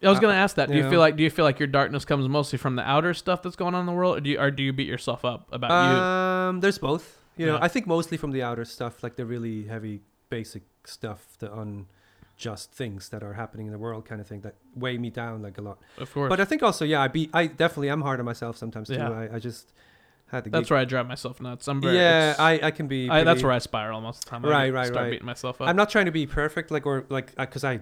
I 0.03 0.09
was 0.09 0.19
Uh, 0.19 0.21
gonna 0.21 0.35
ask 0.45 0.55
that. 0.57 0.67
Do 0.69 0.75
you 0.77 0.83
you 0.83 0.89
feel 0.91 0.99
like 0.99 1.15
do 1.17 1.23
you 1.23 1.31
feel 1.31 1.43
like 1.45 1.57
your 1.59 1.67
darkness 1.67 2.05
comes 2.05 2.27
mostly 2.29 2.59
from 2.59 2.75
the 2.75 2.83
outer 2.83 3.13
stuff 3.15 3.41
that's 3.41 3.55
going 3.55 3.73
on 3.73 3.79
in 3.81 3.87
the 3.87 3.93
world, 3.99 4.17
or 4.17 4.21
do 4.21 4.29
you 4.29 4.37
or 4.39 4.51
do 4.51 4.61
you 4.61 4.71
beat 4.71 4.87
yourself 4.87 5.25
up 5.25 5.47
about 5.51 5.71
you? 5.89 5.97
Um, 6.03 6.59
there's 6.59 6.77
both. 6.77 7.17
You 7.35 7.45
know, 7.47 7.57
I 7.61 7.67
think 7.67 7.85
mostly 7.87 8.17
from 8.17 8.31
the 8.31 8.41
outer 8.43 8.65
stuff, 8.65 9.01
like 9.03 9.15
the 9.15 9.25
really 9.25 9.65
heavy, 9.65 10.01
basic 10.29 10.63
stuff, 10.85 11.37
the 11.39 11.51
unjust 12.37 12.71
things 12.71 13.09
that 13.09 13.23
are 13.23 13.33
happening 13.33 13.65
in 13.65 13.71
the 13.71 13.79
world, 13.79 14.05
kind 14.05 14.21
of 14.21 14.27
thing, 14.27 14.41
that 14.41 14.55
weigh 14.75 14.97
me 14.97 15.09
down 15.09 15.41
like 15.41 15.57
a 15.57 15.61
lot. 15.61 15.79
Of 15.97 16.13
course, 16.13 16.29
But 16.29 16.39
I 16.39 16.45
think 16.45 16.63
also, 16.63 16.85
yeah, 16.85 17.01
I 17.01 17.07
be, 17.07 17.29
I 17.33 17.47
definitely 17.47 17.89
am 17.89 18.01
hard 18.01 18.19
on 18.19 18.25
myself 18.25 18.57
sometimes 18.57 18.87
too. 18.87 18.95
Yeah. 18.95 19.09
I, 19.09 19.35
I 19.35 19.39
just 19.39 19.73
had 20.27 20.43
to. 20.43 20.49
that's 20.49 20.69
where 20.69 20.79
I 20.79 20.85
drive 20.85 21.07
myself 21.07 21.41
nuts. 21.41 21.67
I'm 21.67 21.81
very 21.81 21.97
Yeah, 21.97 22.35
I, 22.37 22.59
I 22.63 22.71
can 22.71 22.87
be. 22.87 23.09
I, 23.09 23.23
that's 23.23 23.43
where 23.43 23.51
I 23.51 23.59
spiral 23.59 24.01
most 24.01 24.19
of 24.19 24.25
the 24.25 24.29
time. 24.31 24.45
Right, 24.45 24.67
get- 24.67 24.73
right, 24.73 24.87
start 24.87 25.03
right. 25.03 25.11
beating 25.11 25.25
myself 25.25 25.61
up. 25.61 25.67
I'm 25.67 25.75
not 25.75 25.89
trying 25.89 26.05
to 26.05 26.11
be 26.11 26.25
perfect, 26.25 26.69
like 26.69 26.85
or 26.85 27.05
like, 27.09 27.33
uh, 27.37 27.45
because 27.45 27.63
I, 27.63 27.79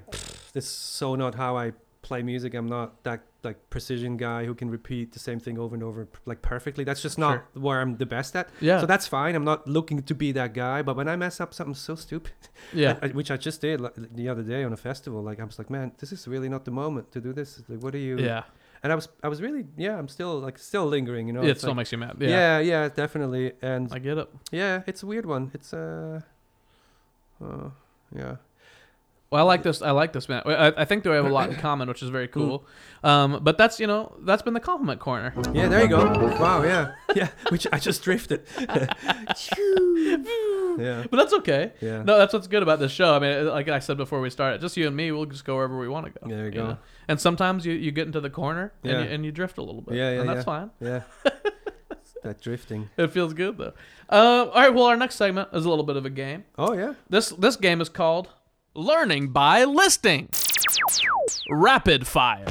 this 0.54 0.66
is 0.66 0.70
so 0.70 1.16
not 1.16 1.36
how 1.36 1.58
I 1.58 1.74
play 2.08 2.22
music. 2.24 2.54
I'm 2.54 2.70
not 2.78 2.90
that 3.04 3.20
like 3.48 3.58
precision 3.70 4.18
guy 4.18 4.46
who 4.48 4.54
can 4.56 4.70
repeat 4.70 5.12
the 5.12 5.20
same 5.20 5.40
thing 5.46 5.58
over 5.64 5.74
and 5.78 5.84
over 5.84 6.08
like 6.26 6.42
perfectly. 6.42 6.84
That's 6.84 7.02
just 7.08 7.18
not 7.18 7.36
where 7.66 7.80
I'm 7.82 7.98
the 7.98 8.06
best 8.06 8.36
at. 8.36 8.48
yeah, 8.62 8.80
So 8.82 8.86
that's 8.86 9.08
fine. 9.08 9.34
I'm 9.36 9.44
not 9.54 9.68
looking 9.68 10.02
to 10.04 10.16
be 10.16 10.32
that 10.34 10.52
guy. 10.54 10.82
But 10.88 10.96
when 11.00 11.08
I 11.14 11.16
mess 11.16 11.40
up 11.44 11.54
something 11.54 11.76
so 11.76 11.96
stupid, 11.96 12.34
yeah, 12.74 12.98
I- 13.02 13.08
which 13.20 13.30
I 13.32 13.38
just 13.38 13.62
did 13.62 13.82
like, 13.82 13.94
the 14.22 14.30
other 14.32 14.44
day 14.44 14.64
on 14.68 14.72
a 14.74 14.78
festival, 14.90 15.20
like 15.30 15.40
I 15.40 15.46
was 15.46 15.58
like, 15.60 15.70
man, 15.70 15.92
this 16.00 16.12
is 16.12 16.28
really 16.28 16.50
not 16.50 16.64
the 16.66 16.72
moment 16.72 17.12
to 17.14 17.20
do 17.22 17.34
this. 17.34 17.62
Like, 17.70 17.82
what 17.84 17.94
are 17.96 18.04
you? 18.10 18.18
yeah. 18.20 18.44
and 18.84 18.92
I 18.94 18.96
was 18.96 19.08
I 19.26 19.28
was 19.34 19.40
really 19.46 19.64
yeah 19.86 19.98
I'm 20.00 20.08
still 20.18 20.36
like 20.48 20.58
still 20.72 20.86
lingering 20.96 21.26
you 21.30 21.34
know 21.36 21.44
it 21.50 21.58
still 21.58 21.70
like- 21.70 21.78
makes 21.82 21.92
you 21.94 21.98
mad. 22.06 22.16
yeah. 22.20 22.30
Yeah, 22.38 22.60
yeah 22.72 22.84
definitely 23.04 23.46
and 23.72 23.84
I 23.98 24.00
get 24.08 24.18
it. 24.24 24.28
yeah 24.62 24.84
it's 24.90 25.02
a 25.06 25.08
weird 25.12 25.26
one 25.26 25.44
it's 25.58 25.74
uh, 25.74 26.22
uh 27.44 27.70
yeah 28.22 28.36
Well, 29.36 29.44
I 29.44 29.48
like 29.54 29.64
this. 29.64 29.82
I 29.82 29.92
like 29.92 30.14
this 30.14 30.30
man. 30.30 30.42
I, 30.46 30.68
I 30.78 30.86
think 30.86 31.04
that 31.04 31.10
we 31.10 31.16
have 31.18 31.26
a 31.26 31.30
lot 31.30 31.50
in 31.50 31.56
common, 31.58 31.88
which 31.90 32.02
is 32.02 32.10
very 32.10 32.28
Hmm. 32.28 32.34
cool. 32.40 32.66
Um, 33.04 33.40
but 33.44 33.58
that's 33.58 33.80
you 33.80 33.88
know 33.88 34.16
that's 34.22 34.42
been 34.42 34.54
the 34.54 34.60
compliment 34.60 35.00
corner. 35.02 35.34
yeah 35.54 35.68
there 35.68 35.82
you 35.84 35.90
go 35.90 36.06
wow 36.40 36.64
yeah 36.64 36.94
yeah 37.16 37.28
which 37.50 37.68
I 37.72 37.78
just 37.80 38.02
drifted 38.04 38.48
yeah 40.78 41.04
But 41.10 41.18
that's 41.18 41.34
okay. 41.34 41.72
yeah 41.82 42.04
No, 42.04 42.18
that's 42.18 42.34
what's 42.34 42.48
good 42.48 42.64
about 42.64 42.80
this 42.80 42.92
show. 42.92 43.14
I 43.16 43.20
mean, 43.20 43.48
like 43.48 43.68
I 43.70 43.80
said 43.80 43.98
before 43.98 44.22
we 44.22 44.30
started, 44.30 44.62
just 44.62 44.78
you 44.78 44.88
and 44.88 44.96
me, 44.96 45.12
we'll 45.12 45.26
just 45.26 45.46
go 45.46 45.56
wherever 45.56 45.78
we 45.78 45.88
want 45.88 46.06
to 46.08 46.12
go. 46.20 46.28
There 46.30 46.46
you 46.46 46.52
go. 46.52 46.68
know? 46.68 46.78
And 47.08 47.20
sometimes 47.20 47.66
you, 47.66 47.74
you 47.74 47.92
get 47.92 48.08
into 48.08 48.22
the 48.22 48.30
corner 48.30 48.74
and, 48.84 48.92
Yeah. 48.92 49.00
you, 49.04 49.10
and 49.10 49.26
you 49.26 49.32
drift 49.32 49.58
a 49.58 49.62
little 49.62 49.82
bit. 49.82 49.96
Yeah, 49.96 50.12
yeah, 50.12 50.20
And 50.22 50.30
that's 50.30 50.40
yeah. 50.40 50.44
fine. 50.44 50.72
yeah 50.80 51.02
that 52.24 52.42
drifting 52.42 52.90
It 52.98 53.12
feels 53.12 53.34
good 53.34 53.58
though. 53.58 53.74
Uh, 54.10 54.50
all 54.52 54.62
right. 54.62 54.74
Well, 54.74 54.86
our 54.86 54.98
next 54.98 55.16
segment 55.16 55.50
is 55.54 55.66
a 55.66 55.70
little 55.70 55.86
bit 55.86 55.96
of 55.98 56.06
a 56.06 56.10
game. 56.10 56.46
oh 56.58 56.74
yeah 56.74 56.94
This 57.10 57.30
this 57.30 57.56
game 57.56 57.82
is 57.82 57.90
called 57.90 58.30
Learning 58.76 59.30
by 59.30 59.64
Listing. 59.64 60.30
Rapid 61.50 62.06
fire. 62.06 62.46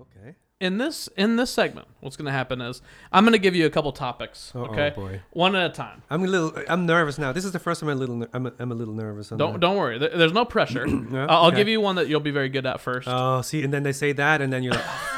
okay 0.00 0.36
In 0.60 0.78
this 0.78 1.08
in 1.16 1.36
this 1.36 1.50
segment, 1.50 1.88
what's 2.00 2.16
going 2.16 2.26
to 2.26 2.32
happen 2.32 2.60
is 2.60 2.80
I'm 3.12 3.24
going 3.24 3.32
to 3.32 3.38
give 3.38 3.54
you 3.56 3.66
a 3.66 3.70
couple 3.70 3.90
topics. 3.92 4.52
oh 4.54 4.66
okay. 4.66 4.92
boy 4.94 5.20
One 5.32 5.56
at 5.56 5.70
a 5.70 5.74
time. 5.74 6.02
I'm 6.08 6.22
a 6.22 6.26
little 6.28 6.52
I'm 6.68 6.86
nervous 6.86 7.18
now 7.18 7.32
this 7.32 7.44
is 7.44 7.50
the 7.52 7.58
first 7.58 7.80
time 7.80 7.88
I'm 7.90 7.96
a 7.96 8.00
little 8.00 8.26
I'm 8.32 8.46
a, 8.46 8.52
I'm 8.60 8.70
a 8.70 8.74
little 8.76 8.94
nervous 8.94 9.30
Don't 9.30 9.54
that. 9.54 9.60
don't 9.60 9.76
worry. 9.76 9.98
There- 9.98 10.16
There's 10.16 10.32
no 10.32 10.44
pressure. 10.44 10.86
I'll 11.12 11.28
I'll 11.30 11.46
okay. 11.48 11.56
give 11.56 11.68
you 11.68 11.80
one 11.80 11.96
that 11.96 12.08
you'll 12.08 12.20
be 12.20 12.30
very 12.30 12.48
good 12.48 12.66
at 12.66 12.80
first. 12.80 13.08
Oh, 13.10 13.42
see, 13.42 13.62
and 13.64 13.72
then 13.72 13.82
they 13.82 13.92
say 13.92 14.12
that, 14.12 14.40
and 14.40 14.52
then 14.52 14.62
you're 14.62 14.74
like, 14.74 14.84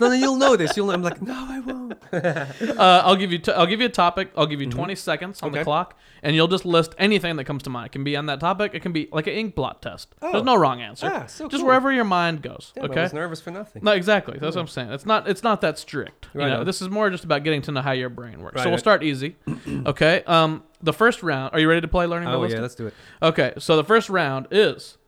no, 0.00 0.08
no, 0.08 0.12
you'll 0.12 0.36
know 0.36 0.56
this. 0.56 0.76
You'll. 0.76 0.86
Know. 0.86 0.92
I'm 0.94 1.02
like, 1.02 1.20
no, 1.22 1.34
I 1.34 1.60
won't. 1.60 1.94
Uh, 2.76 3.02
I'll 3.04 3.16
give 3.16 3.32
you. 3.32 3.38
T- 3.38 3.52
I'll 3.52 3.66
give 3.66 3.80
you 3.80 3.86
a 3.86 3.90
topic. 3.90 4.30
I'll 4.36 4.46
give 4.46 4.60
you 4.60 4.70
20 4.70 4.94
seconds 4.94 5.42
on 5.42 5.52
the 5.52 5.58
Mm-hmm. 5.58 5.64
Clock, 5.64 5.98
and 6.22 6.36
you'll 6.36 6.48
just 6.48 6.64
list 6.64 6.94
anything 6.98 7.36
that 7.36 7.44
comes 7.44 7.62
to 7.64 7.70
mind. 7.70 7.86
It 7.86 7.92
can 7.92 8.04
be 8.04 8.16
on 8.16 8.26
that 8.26 8.40
topic. 8.40 8.74
It 8.74 8.80
can 8.80 8.92
be 8.92 9.08
like 9.12 9.26
an 9.26 9.32
ink 9.34 9.54
blot 9.54 9.82
test. 9.82 10.14
Oh. 10.22 10.32
There's 10.32 10.44
no 10.44 10.56
wrong 10.56 10.80
answer. 10.80 11.10
Ah, 11.12 11.26
so 11.26 11.48
just 11.48 11.60
cool. 11.60 11.66
wherever 11.66 11.90
your 11.92 12.04
mind 12.04 12.42
goes. 12.42 12.72
Damn, 12.74 12.84
I 12.84 12.88
okay. 12.88 13.02
was 13.02 13.12
nervous 13.12 13.40
for 13.40 13.50
nothing. 13.50 13.82
No, 13.84 13.92
exactly. 13.92 14.38
That's 14.38 14.54
what 14.56 14.62
I'm 14.62 14.68
saying. 14.68 14.92
It's 14.92 15.06
not. 15.06 15.28
It's 15.28 15.42
not 15.42 15.60
that 15.62 15.78
strict. 15.78 16.28
You 16.34 16.40
Right 16.40 16.48
know, 16.50 16.60
on. 16.60 16.66
this 16.66 16.80
is 16.82 16.88
more 16.88 17.10
just 17.10 17.24
about 17.24 17.42
getting 17.44 17.62
to 17.62 17.72
know 17.72 17.82
how 17.82 17.92
your 17.92 18.08
brain 18.08 18.40
works. 18.40 18.56
Right, 18.56 18.64
so 18.64 18.68
we'll 18.70 18.78
start 18.78 19.02
easy. 19.02 19.36
okay. 19.86 20.22
Um, 20.26 20.62
the 20.82 20.92
first 20.92 21.22
round. 21.22 21.54
Are 21.54 21.60
you 21.60 21.68
ready 21.68 21.80
to 21.80 21.88
play 21.88 22.06
learning 22.06 22.28
Oh 22.28 22.44
yeah, 22.44 22.60
let's 22.60 22.74
do 22.74 22.86
it. 22.86 22.94
Okay. 23.22 23.54
So 23.58 23.76
the 23.76 23.84
first 23.84 24.08
round 24.10 24.46
is 24.50 24.98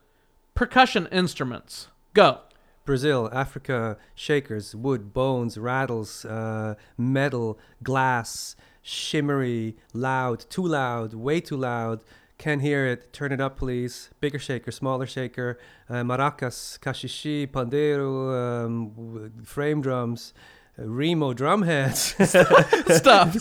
percussion 0.55 1.07
instruments. 1.13 1.89
Go. 2.15 2.41
Brazil, 2.89 3.29
Africa, 3.35 3.99
shakers, 4.15 4.75
wood, 4.75 5.13
bones, 5.13 5.59
rattles, 5.59 6.25
uh, 6.25 6.75
metal, 6.97 7.59
glass, 7.83 8.57
shimmery, 8.81 9.77
loud, 9.93 10.47
too 10.49 10.67
loud, 10.67 11.13
way 11.13 11.39
too 11.39 11.59
loud. 11.59 12.01
Can't 12.39 12.63
hear 12.63 12.87
it. 12.87 13.13
Turn 13.13 13.31
it 13.31 13.43
up, 13.43 13.59
please. 13.59 14.09
Bigger 14.21 14.39
shaker, 14.39 14.71
smaller 14.71 15.05
shaker, 15.07 15.59
uh, 15.91 15.97
maracas, 15.97 16.79
caxixi, 16.79 17.47
pandeiro, 17.47 18.65
um, 18.65 19.33
frame 19.45 19.83
drums, 19.83 20.33
uh, 20.79 20.89
Remo 20.89 21.35
drum 21.35 21.61
heads. 21.65 22.15
Stop. 22.97 23.35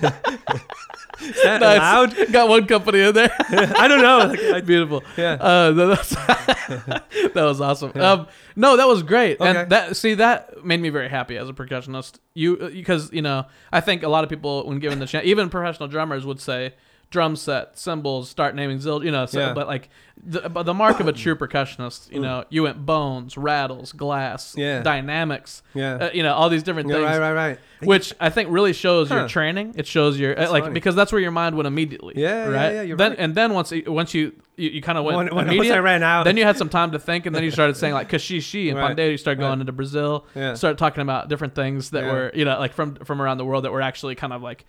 Is 1.20 1.42
that 1.42 1.60
Nice. 1.60 1.78
allowed? 1.78 2.32
Got 2.32 2.48
one 2.48 2.66
company 2.66 3.00
in 3.00 3.14
there. 3.14 3.30
I 3.50 3.88
don't 3.88 4.02
know. 4.02 4.18
Like, 4.28 4.40
I- 4.40 4.60
Beautiful. 4.72 5.02
yeah. 5.16 5.32
Uh, 5.34 5.72
no, 5.74 5.88
that's, 5.88 6.10
that 6.16 7.32
was 7.34 7.60
awesome. 7.60 7.92
Um, 8.00 8.26
no, 8.56 8.76
that 8.76 8.86
was 8.88 9.02
great, 9.02 9.40
Okay. 9.40 9.60
and 9.60 9.70
that 9.70 9.96
see 9.96 10.14
that 10.14 10.64
made 10.64 10.80
me 10.80 10.88
very 10.90 11.08
happy 11.08 11.36
as 11.36 11.48
a 11.48 11.52
percussionist. 11.52 12.18
You 12.34 12.56
because 12.72 13.12
you 13.12 13.22
know 13.22 13.46
I 13.72 13.80
think 13.80 14.02
a 14.02 14.08
lot 14.08 14.24
of 14.24 14.30
people 14.30 14.66
when 14.66 14.78
given 14.78 14.98
the 14.98 15.06
chance, 15.06 15.26
even 15.26 15.50
professional 15.50 15.88
drummers 15.88 16.24
would 16.26 16.40
say 16.40 16.74
drum 17.10 17.36
set, 17.36 17.78
cymbals, 17.78 18.28
start 18.28 18.54
naming 18.54 18.80
zil, 18.80 19.04
you 19.04 19.10
know. 19.10 19.26
So, 19.26 19.38
Yeah. 19.40 19.52
But 19.54 19.66
like 19.68 19.88
the, 20.26 20.48
but 20.48 20.64
the 20.64 20.74
mark 20.74 21.00
of 21.00 21.06
a 21.08 21.12
true 21.12 21.36
percussionist, 21.42 22.10
you 22.10 22.20
know, 22.20 22.44
you 22.48 22.62
went 22.64 22.84
bones, 22.84 23.36
rattles, 23.36 23.92
glass, 23.92 24.54
Yeah. 24.56 24.82
dynamics, 24.82 25.62
yeah. 25.74 25.94
uh, 25.94 26.10
you 26.12 26.22
know, 26.22 26.34
all 26.34 26.48
these 26.48 26.62
different 26.62 26.88
yeah, 26.88 26.96
things. 26.96 27.06
right, 27.06 27.18
right, 27.18 27.32
right. 27.32 27.58
Which 27.82 28.14
I 28.18 28.30
think 28.30 28.48
really 28.50 28.72
shows 28.72 29.10
your 29.10 29.28
training. 29.28 29.74
It 29.76 29.86
shows 29.86 30.18
your 30.18 30.32
uh, 30.32 30.40
That's 30.40 30.52
like 30.52 30.62
funny. 30.64 30.74
because 30.74 30.94
that's 30.94 31.12
where 31.12 31.20
your 31.20 31.30
mind 31.30 31.56
went 31.56 31.66
immediately. 31.66 32.14
Yeah, 32.16 32.48
yeah, 32.48 32.54
right. 32.56 32.72
yeah, 32.74 32.82
you're 32.82 32.96
then 32.96 33.10
right. 33.10 33.18
and 33.20 33.34
then 33.34 33.52
once 33.52 33.70
you- 33.72 33.84
once 33.86 34.14
you 34.14 34.32
you, 34.56 34.70
you 34.70 34.82
kind 34.82 34.96
of 34.96 35.04
went 35.04 35.16
When- 35.16 35.34
when- 35.34 35.56
once 35.58 35.70
I 35.70 35.78
ran 35.80 36.02
out. 36.04 36.24
then 36.24 36.36
you 36.36 36.44
had 36.44 36.56
some 36.56 36.68
time 36.68 36.92
to 36.92 36.98
think, 36.98 37.26
and 37.26 37.34
then 37.34 37.42
you 37.44 37.50
started 37.58 37.76
saying 37.76 37.92
like 37.92 38.08
caxixi 38.08 38.70
and 38.70 38.78
Right. 38.78 38.96
You 38.98 39.16
started 39.18 39.40
going 39.40 39.50
right. 39.50 39.60
into 39.60 39.72
Brazil. 39.72 40.26
Yeah. 40.34 40.54
Started 40.54 40.78
talking 40.78 41.02
about 41.02 41.28
different 41.28 41.54
things 41.54 41.90
that 41.90 42.04
Yeah. 42.04 42.12
were 42.12 42.32
you 42.34 42.44
know 42.44 42.58
like 42.58 42.72
from 42.72 42.94
from 42.96 43.20
around 43.20 43.38
the 43.38 43.44
world 43.44 43.64
that 43.64 43.72
were 43.72 43.82
actually 43.82 44.14
kind 44.14 44.32
of 44.32 44.42
like 44.42 44.64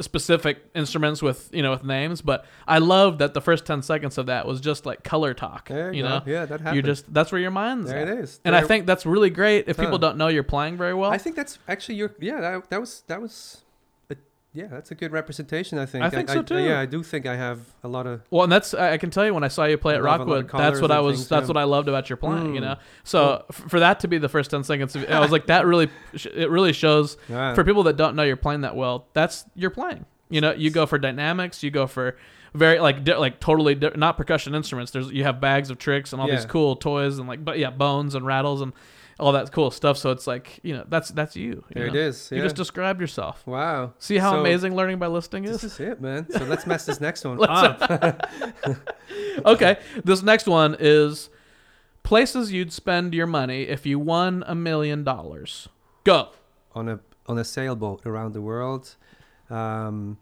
specific 0.00 0.58
instruments 0.74 1.22
with 1.22 1.48
you 1.52 1.62
know 1.62 1.70
with 1.70 1.84
names. 1.84 2.22
But 2.22 2.44
I 2.66 2.78
love 2.78 3.18
that 3.18 3.34
the 3.34 3.40
first 3.40 3.66
ten 3.66 3.82
seconds 3.82 4.18
of 4.18 4.26
that 4.26 4.46
was 4.46 4.60
just 4.60 4.86
like 4.86 5.02
color 5.04 5.34
talk. 5.34 5.68
There 5.68 5.92
you, 5.92 5.98
you 5.98 6.02
know, 6.08 6.22
Yeah, 6.26 6.44
that 6.46 6.60
happened. 6.60 6.76
you 6.76 6.82
just 6.82 7.12
that's 7.12 7.32
where 7.32 7.40
your 7.40 7.50
mind's 7.50 7.90
there 7.90 8.00
at. 8.00 8.08
it 8.08 8.18
is. 8.18 8.40
And 8.44 8.54
I 8.56 8.62
think 8.62 8.86
that's 8.86 9.06
really 9.06 9.30
great 9.30 9.68
if 9.68 9.76
people 9.76 9.98
don't 9.98 10.16
know 10.16 10.28
you're 10.28 10.42
playing 10.42 10.76
very 10.76 10.94
well. 10.94 11.10
I 11.10 11.18
think 11.18 11.36
that's 11.36 11.58
actually 11.68 11.96
your 11.96 12.12
yeah 12.20 12.40
that, 12.40 12.70
that 12.70 12.80
was 12.80 13.02
that 13.06 13.20
was 13.20 13.62
yeah 14.56 14.66
that's 14.68 14.90
a 14.90 14.94
good 14.94 15.12
representation 15.12 15.78
I 15.78 15.84
think 15.86 16.02
I 16.04 16.08
think 16.10 16.28
so, 16.30 16.42
too. 16.42 16.58
yeah 16.58 16.80
I 16.80 16.86
do 16.86 17.02
think 17.02 17.26
I 17.26 17.36
have 17.36 17.60
a 17.84 17.88
lot 17.88 18.06
of 18.06 18.22
Well, 18.30 18.42
and 18.44 18.50
that's 18.50 18.72
I 18.74 18.92
I 18.92 18.98
can 18.98 19.10
tell 19.10 19.24
you 19.26 19.34
when 19.34 19.44
I 19.44 19.48
saw 19.48 19.64
you 19.64 19.76
play 19.76 19.94
at 19.94 20.00
I 20.00 20.02
love 20.04 20.20
a 20.20 20.24
lot 20.24 20.38
of 20.38 20.44
Rockwood, 20.46 20.60
that's 20.60 20.80
what 20.80 20.90
I 20.90 21.00
was. 21.00 21.28
that's 21.28 21.42
yeah. 21.44 21.48
what 21.48 21.56
I 21.56 21.64
loved 21.64 21.88
about 21.88 22.08
your 22.08 22.16
playing. 22.16 22.54
You 22.54 22.60
Mm. 22.60 22.64
know, 22.64 22.76
so 23.04 23.44
for 23.52 23.78
that 23.80 24.00
to 24.00 24.08
be 24.08 24.18
the 24.18 24.28
first 24.30 24.50
ten 24.50 24.64
seconds, 24.64 24.96
of, 24.96 25.08
I 25.10 25.20
was 25.20 25.30
like, 25.30 25.46
that 25.46 25.66
really, 25.66 25.88
it 26.34 26.50
really 26.50 26.72
shows 26.72 27.16
yeah, 27.28 27.54
for 27.54 27.62
people 27.64 27.82
that 27.84 27.96
don't 27.96 28.16
know 28.16 28.22
you're 28.22 28.36
playing 28.36 28.62
that 28.62 28.74
well. 28.74 29.06
That's 29.12 29.44
you're 29.54 29.70
playing. 29.70 30.06
You 30.30 30.40
know, 30.40 30.52
you 30.52 30.70
go 30.70 30.86
for 30.86 30.98
dynamics, 30.98 31.62
you 31.62 31.70
go 31.70 31.86
for 31.86 32.16
very 32.54 32.78
like 32.80 33.04
di- 33.04 33.16
like 33.16 33.38
totally 33.38 33.74
di- 33.74 33.90
not 33.96 34.16
percussion 34.16 34.54
instruments. 34.54 34.90
There's 34.90 35.10
you 35.12 35.24
have 35.24 35.40
bags 35.40 35.68
of 35.70 35.76
tricks 35.78 36.12
and 36.12 36.22
all 36.22 36.28
these 36.28 36.46
cool 36.46 36.74
toys 36.76 37.18
and 37.18 37.28
like 37.28 37.44
but 37.44 37.58
yeah 37.58 37.70
bones 37.70 38.14
and 38.14 38.24
rattles 38.24 38.60
and 38.62 38.72
all 39.18 39.32
that 39.32 39.50
cool 39.52 39.70
stuff. 39.70 39.96
So 39.98 40.10
it's 40.10 40.26
like 40.26 40.60
you 40.62 40.74
know 40.76 40.84
that's 40.88 41.08
that's 41.10 41.36
you. 41.36 41.42
you 41.50 41.64
there 41.74 41.86
it 41.86 41.94
know? 41.94 42.00
is 42.00 42.30
You 42.30 42.42
just 42.42 42.56
described 42.56 43.00
yourself. 43.00 43.46
wow 43.46 43.92
See 43.98 44.18
how 44.18 44.32
So, 44.32 44.40
amazing 44.40 44.74
learning 44.76 44.98
by 44.98 45.06
listing 45.06 45.44
is? 45.44 45.60
this 45.62 45.72
is. 45.72 45.80
it 45.80 46.00
man 46.00 46.30
so 46.30 46.44
let's 46.44 46.66
mess 46.66 46.84
this 46.86 47.00
next 47.00 47.24
one 47.24 47.38
up 47.48 48.30
okay, 49.46 49.78
this 50.04 50.22
next 50.22 50.46
one 50.46 50.76
is 50.78 51.30
places 52.02 52.52
you'd 52.52 52.72
spend 52.72 53.14
your 53.14 53.26
money 53.26 53.62
if 53.62 53.84
you 53.86 53.98
won 53.98 54.44
a 54.46 54.54
million 54.54 55.02
dollars. 55.04 55.68
Go. 56.04 56.28
on 56.74 56.88
a 56.88 57.00
on 57.26 57.38
a 57.38 57.44
sailboat 57.44 58.06
around 58.06 58.32
the 58.34 58.40
world 58.40 58.94
um 59.50 60.18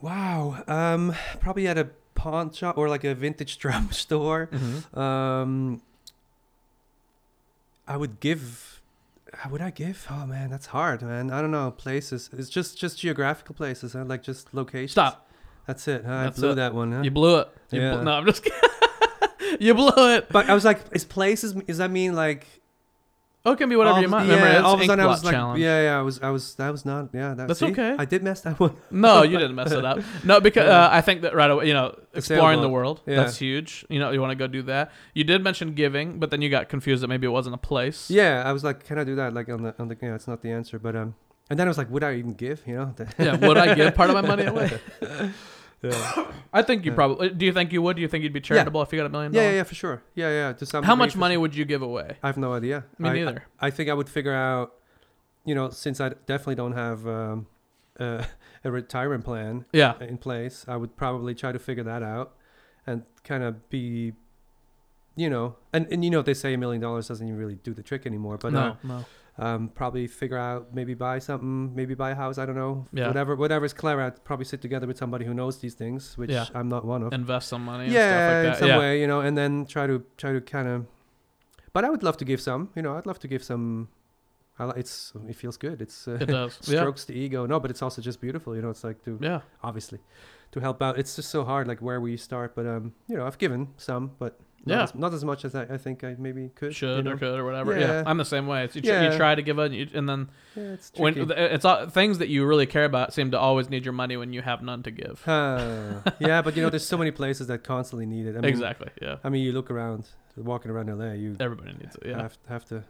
wow 0.00 0.62
um 0.68 1.14
probably 1.40 1.66
at 1.66 1.78
a 1.78 1.88
pawn 2.14 2.52
shop 2.52 2.76
or 2.78 2.88
like 2.88 3.02
a 3.04 3.14
vintage 3.14 3.58
drum 3.62 3.90
store 3.90 4.48
um 4.94 5.80
I 7.86 7.96
would 7.96 8.20
give 8.20 8.80
would 9.50 9.60
I 9.60 9.70
give? 9.70 10.06
Oh 10.10 10.26
man, 10.26 10.50
that's 10.50 10.66
hard, 10.66 11.02
man. 11.02 11.30
I 11.30 11.40
don't 11.40 11.50
know. 11.50 11.70
Places. 11.72 12.30
It's 12.32 12.48
just 12.48 12.78
just 12.78 12.98
geographical 12.98 13.54
places, 13.54 13.92
huh? 13.94 14.04
like 14.04 14.22
just 14.22 14.54
locations. 14.54 14.92
Stop. 14.92 15.28
That's 15.66 15.86
it. 15.88 16.04
Huh? 16.04 16.24
That's 16.24 16.38
I 16.38 16.40
blew 16.40 16.50
it. 16.50 16.54
that 16.56 16.74
one. 16.74 16.92
Huh? 16.92 17.02
You 17.02 17.10
blew 17.10 17.38
it. 17.38 17.48
You 17.70 17.80
Yeah. 17.80 17.96
bl- 17.96 18.02
no, 18.02 18.12
I'm 18.12 18.26
just 18.26 18.42
kidding. 18.44 19.58
you 19.60 19.74
blew 19.74 20.14
it. 20.14 20.28
but 20.30 20.48
I 20.48 20.54
was 20.54 20.64
like, 20.64 20.80
is 20.92 21.04
places? 21.04 21.54
Is 21.66 21.78
that 21.78 21.90
mean 21.90 22.14
like? 22.14 22.46
Oh, 23.46 23.52
it 23.52 23.58
can 23.58 23.68
be 23.68 23.76
whatever 23.76 23.96
all 23.96 24.02
you 24.02 24.08
want. 24.08 24.26
Yeah, 24.26 24.36
Remember, 24.36 24.66
all 24.66 24.74
of 24.74 24.80
a 24.80 24.86
sudden 24.86 25.04
I 25.04 25.06
was 25.06 25.22
like, 25.22 25.34
challenge. 25.34 25.60
yeah, 25.60 25.82
yeah. 25.82 25.98
I 25.98 26.02
was, 26.02 26.18
I 26.22 26.30
was, 26.30 26.54
that 26.54 26.70
was 26.70 26.86
not, 26.86 27.10
yeah. 27.12 27.34
That, 27.34 27.46
That's 27.48 27.60
see? 27.60 27.66
okay. 27.66 27.94
I 27.98 28.06
did 28.06 28.22
mess 28.22 28.40
that 28.40 28.58
one. 28.58 28.74
No, 28.90 29.22
you 29.30 29.36
didn't 29.36 29.54
mess 29.54 29.70
it 29.70 29.84
up. 29.84 29.98
No, 30.24 30.40
because 30.40 30.66
Yeah. 30.66 30.86
uh, 30.86 30.88
I 30.90 31.02
think 31.02 31.20
that 31.22 31.34
right 31.34 31.50
away, 31.50 31.68
you 31.68 31.74
know, 31.74 31.94
exploring 32.14 32.62
the 32.62 32.70
world, 32.70 33.02
Yeah. 33.06 33.16
that's 33.16 33.36
huge. 33.36 33.84
You 33.90 33.98
know, 33.98 34.12
you 34.12 34.20
want 34.22 34.30
to 34.30 34.36
go 34.36 34.46
do 34.46 34.62
that. 34.62 34.92
You 35.12 35.24
did 35.24 35.42
mention 35.44 35.74
giving, 35.74 36.18
but 36.18 36.30
then 36.30 36.40
you 36.40 36.48
got 36.48 36.70
confused 36.70 37.02
that 37.02 37.08
maybe 37.08 37.26
it 37.26 37.30
wasn't 37.30 37.54
a 37.54 37.58
place. 37.58 38.08
Yeah, 38.10 38.42
I 38.46 38.52
was 38.52 38.64
like, 38.64 38.84
can 38.84 38.98
I 38.98 39.04
do 39.04 39.14
that? 39.16 39.34
Like 39.34 39.50
on 39.50 39.62
the, 39.62 39.74
on 39.78 39.88
the, 39.88 39.96
yeah, 40.00 40.14
it's 40.14 40.26
not 40.26 40.40
the 40.40 40.50
answer, 40.50 40.78
but 40.78 40.96
um, 40.96 41.14
and 41.50 41.58
then 41.58 41.66
I 41.66 41.70
was 41.70 41.76
like, 41.76 41.90
would 41.90 42.02
I 42.02 42.14
even 42.14 42.32
give? 42.32 42.62
You 42.66 42.76
know? 42.76 42.94
Yeah, 43.18 43.36
would 43.46 43.58
I 43.58 43.74
give 43.74 43.94
part 43.94 44.08
of 44.08 44.14
my 44.14 44.22
money 44.22 44.44
away? 44.52 44.80
Yeah. 45.84 46.32
I 46.52 46.62
think 46.62 46.84
you 46.84 46.92
probably. 46.92 47.30
Do 47.30 47.44
you 47.46 47.52
think 47.52 47.72
you 47.72 47.82
would? 47.82 47.96
Do 47.96 48.02
you 48.02 48.08
think 48.08 48.22
you'd 48.24 48.32
be 48.32 48.40
charitable 48.40 48.82
if 48.82 48.92
you 48.92 48.98
got 48.98 49.06
a 49.06 49.08
million 49.08 49.32
yeah, 49.32 49.40
dollars? 49.40 49.52
yeah, 49.52 49.56
yeah, 49.58 49.62
for 49.64 49.74
sure. 49.74 50.02
Yeah, 50.14 50.28
yeah. 50.30 50.52
To 50.52 50.66
some 50.66 50.84
How 50.84 50.94
degree, 50.94 51.06
much 51.06 51.12
for 51.12 51.18
money 51.18 51.34
sure. 51.34 51.40
would 51.40 51.54
you 51.54 51.64
give 51.64 51.82
away? 51.82 52.16
I 52.22 52.26
have 52.28 52.36
no 52.36 52.52
idea. 52.54 52.84
Me 52.98 53.08
I, 53.08 53.12
neither. 53.12 53.44
I, 53.60 53.66
I 53.66 53.70
think 53.70 53.90
I 53.90 53.94
would 53.94 54.08
figure 54.08 54.32
out, 54.34 54.74
you 55.44 55.54
know, 55.54 55.70
since 55.70 56.00
I 56.00 56.10
definitely 56.10 56.54
don't 56.54 56.72
have 56.72 57.06
um, 57.06 57.46
uh, 57.98 58.24
a 58.64 58.70
retirement 58.70 59.24
plan 59.24 59.64
Yeah. 59.72 59.94
in 60.00 60.18
place, 60.18 60.64
I 60.68 60.76
would 60.76 60.96
probably 60.96 61.34
try 61.34 61.52
to 61.52 61.58
figure 61.58 61.84
that 61.84 62.02
out 62.02 62.34
and 62.86 63.02
kind 63.24 63.42
of 63.42 63.68
be, 63.70 64.12
you 65.16 65.30
know, 65.30 65.56
and, 65.72 65.86
and 65.90 66.04
you 66.04 66.10
know, 66.10 66.22
they 66.22 66.34
say 66.34 66.54
a 66.54 66.58
million 66.58 66.80
dollars 66.80 67.08
doesn't 67.08 67.26
even 67.26 67.38
really 67.38 67.54
do 67.56 67.72
the 67.74 67.82
trick 67.82 68.06
anymore, 68.06 68.36
but 68.38 68.52
no, 68.52 68.76
no. 68.82 69.04
Um, 69.38 69.68
probably 69.74 70.06
figure 70.06 70.38
out, 70.38 70.74
maybe 70.74 70.94
buy 70.94 71.18
something, 71.18 71.74
maybe 71.74 71.94
buy 71.94 72.10
a 72.10 72.14
house. 72.14 72.38
I 72.38 72.46
don't 72.46 72.54
know. 72.54 72.86
Yeah. 72.92 73.08
Whatever, 73.08 73.34
whatever's 73.36 73.72
clever. 73.72 74.00
I'd 74.02 74.24
probably 74.24 74.44
sit 74.44 74.60
together 74.62 74.86
with 74.86 74.96
somebody 74.96 75.24
who 75.24 75.34
knows 75.34 75.58
these 75.58 75.74
things, 75.74 76.16
which 76.16 76.30
Yeah. 76.30 76.46
I'm 76.54 76.68
not 76.68 76.84
one 76.84 77.02
of. 77.02 77.12
Invest 77.12 77.48
some 77.48 77.64
money. 77.64 77.84
And 77.84 77.92
yeah, 77.92 78.08
stuff 78.08 78.30
in 78.30 78.44
like 78.44 78.52
that. 78.54 78.58
some 78.60 78.68
yeah. 78.68 78.78
way, 78.78 79.00
you 79.00 79.06
know, 79.06 79.20
and 79.20 79.36
then 79.36 79.66
try 79.66 79.86
to 79.86 80.04
try 80.16 80.32
to 80.32 80.40
kind 80.40 80.68
of 80.68 80.86
but 81.72 81.84
I 81.84 81.90
would 81.90 82.04
love 82.04 82.16
to 82.18 82.24
give 82.24 82.40
some. 82.40 82.70
You 82.76 82.82
know, 82.82 82.96
I'd 82.96 83.04
love 83.06 83.18
to 83.18 83.28
give 83.28 83.42
some. 83.42 83.88
I, 84.60 84.70
it's 84.76 85.12
it 85.28 85.34
feels 85.34 85.56
good. 85.56 85.82
It's 85.82 86.06
uh, 86.06 86.18
It 86.20 86.26
does. 86.26 86.54
strokes 86.62 87.04
the 87.04 87.14
ego. 87.14 87.44
No, 87.46 87.58
but 87.58 87.70
it's 87.72 87.82
also 87.82 88.00
just 88.00 88.20
beautiful. 88.20 88.54
You 88.54 88.62
know, 88.62 88.70
it's 88.70 88.84
like 88.84 89.02
to 89.04 89.18
Yeah. 89.20 89.40
obviously 89.62 89.98
to 90.52 90.60
help 90.60 90.80
out. 90.80 90.96
It's 90.96 91.16
just 91.16 91.30
so 91.30 91.42
hard, 91.44 91.66
like 91.66 91.80
where 91.82 92.00
we 92.00 92.16
start. 92.16 92.54
But 92.54 92.66
um, 92.66 92.94
you 93.08 93.16
know, 93.16 93.26
I've 93.26 93.38
given 93.38 93.74
some, 93.76 94.12
but 94.20 94.38
not, 94.66 94.74
Yeah. 94.76 94.82
as, 94.84 94.94
not 94.94 95.14
as 95.14 95.24
much 95.24 95.44
as 95.44 95.54
I, 95.54 95.62
I 95.62 95.76
think 95.78 96.04
I 96.04 96.16
maybe 96.18 96.50
could. 96.54 96.68
you 96.68 96.72
Should 96.72 97.06
or 97.06 97.16
could 97.16 97.38
or 97.38 97.44
whatever. 97.44 97.78
Yeah. 97.78 97.86
Yeah. 97.86 98.02
I'm 98.06 98.16
the 98.18 98.24
same 98.24 98.46
way. 98.46 98.64
It's, 98.64 98.74
you, 98.76 98.82
tr- 98.82 98.88
Yeah. 98.88 99.10
you 99.10 99.16
try 99.16 99.34
to 99.34 99.42
give 99.42 99.58
it, 99.58 99.72
and, 99.72 99.90
and 99.94 100.08
then 100.08 100.28
Yeah, 100.56 100.62
it's 100.74 100.90
when 100.96 101.30
it's 101.30 101.64
all, 101.64 101.86
things 101.88 102.18
that 102.18 102.28
you 102.28 102.44
really 102.46 102.66
care 102.66 102.84
about 102.84 103.12
seem 103.12 103.30
to 103.32 103.38
always 103.38 103.68
need 103.70 103.84
your 103.84 103.92
money 103.92 104.16
when 104.16 104.32
you 104.32 104.42
have 104.42 104.62
none 104.62 104.82
to 104.84 104.90
give. 104.90 105.22
Huh. 105.24 106.00
yeah, 106.18 106.42
but 106.42 106.56
you 106.56 106.62
know, 106.62 106.70
there's 106.70 106.86
so 106.86 106.96
many 106.96 107.10
places 107.10 107.46
that 107.48 107.64
constantly 107.64 108.06
need 108.06 108.26
it. 108.26 108.30
I 108.36 108.40
mean, 108.40 108.44
exactly. 108.46 108.88
Yeah. 109.02 109.16
I 109.22 109.28
mean, 109.28 109.42
you 109.42 109.52
look 109.52 109.70
around, 109.70 110.06
walking 110.36 110.70
around 110.70 110.86
LA, 110.96 111.12
you 111.12 111.36
Everybody 111.40 111.72
needs 111.78 111.96
it. 111.96 112.02
Yeah. 112.06 112.22
have 112.22 112.38
have 112.48 112.64
to. 112.66 112.84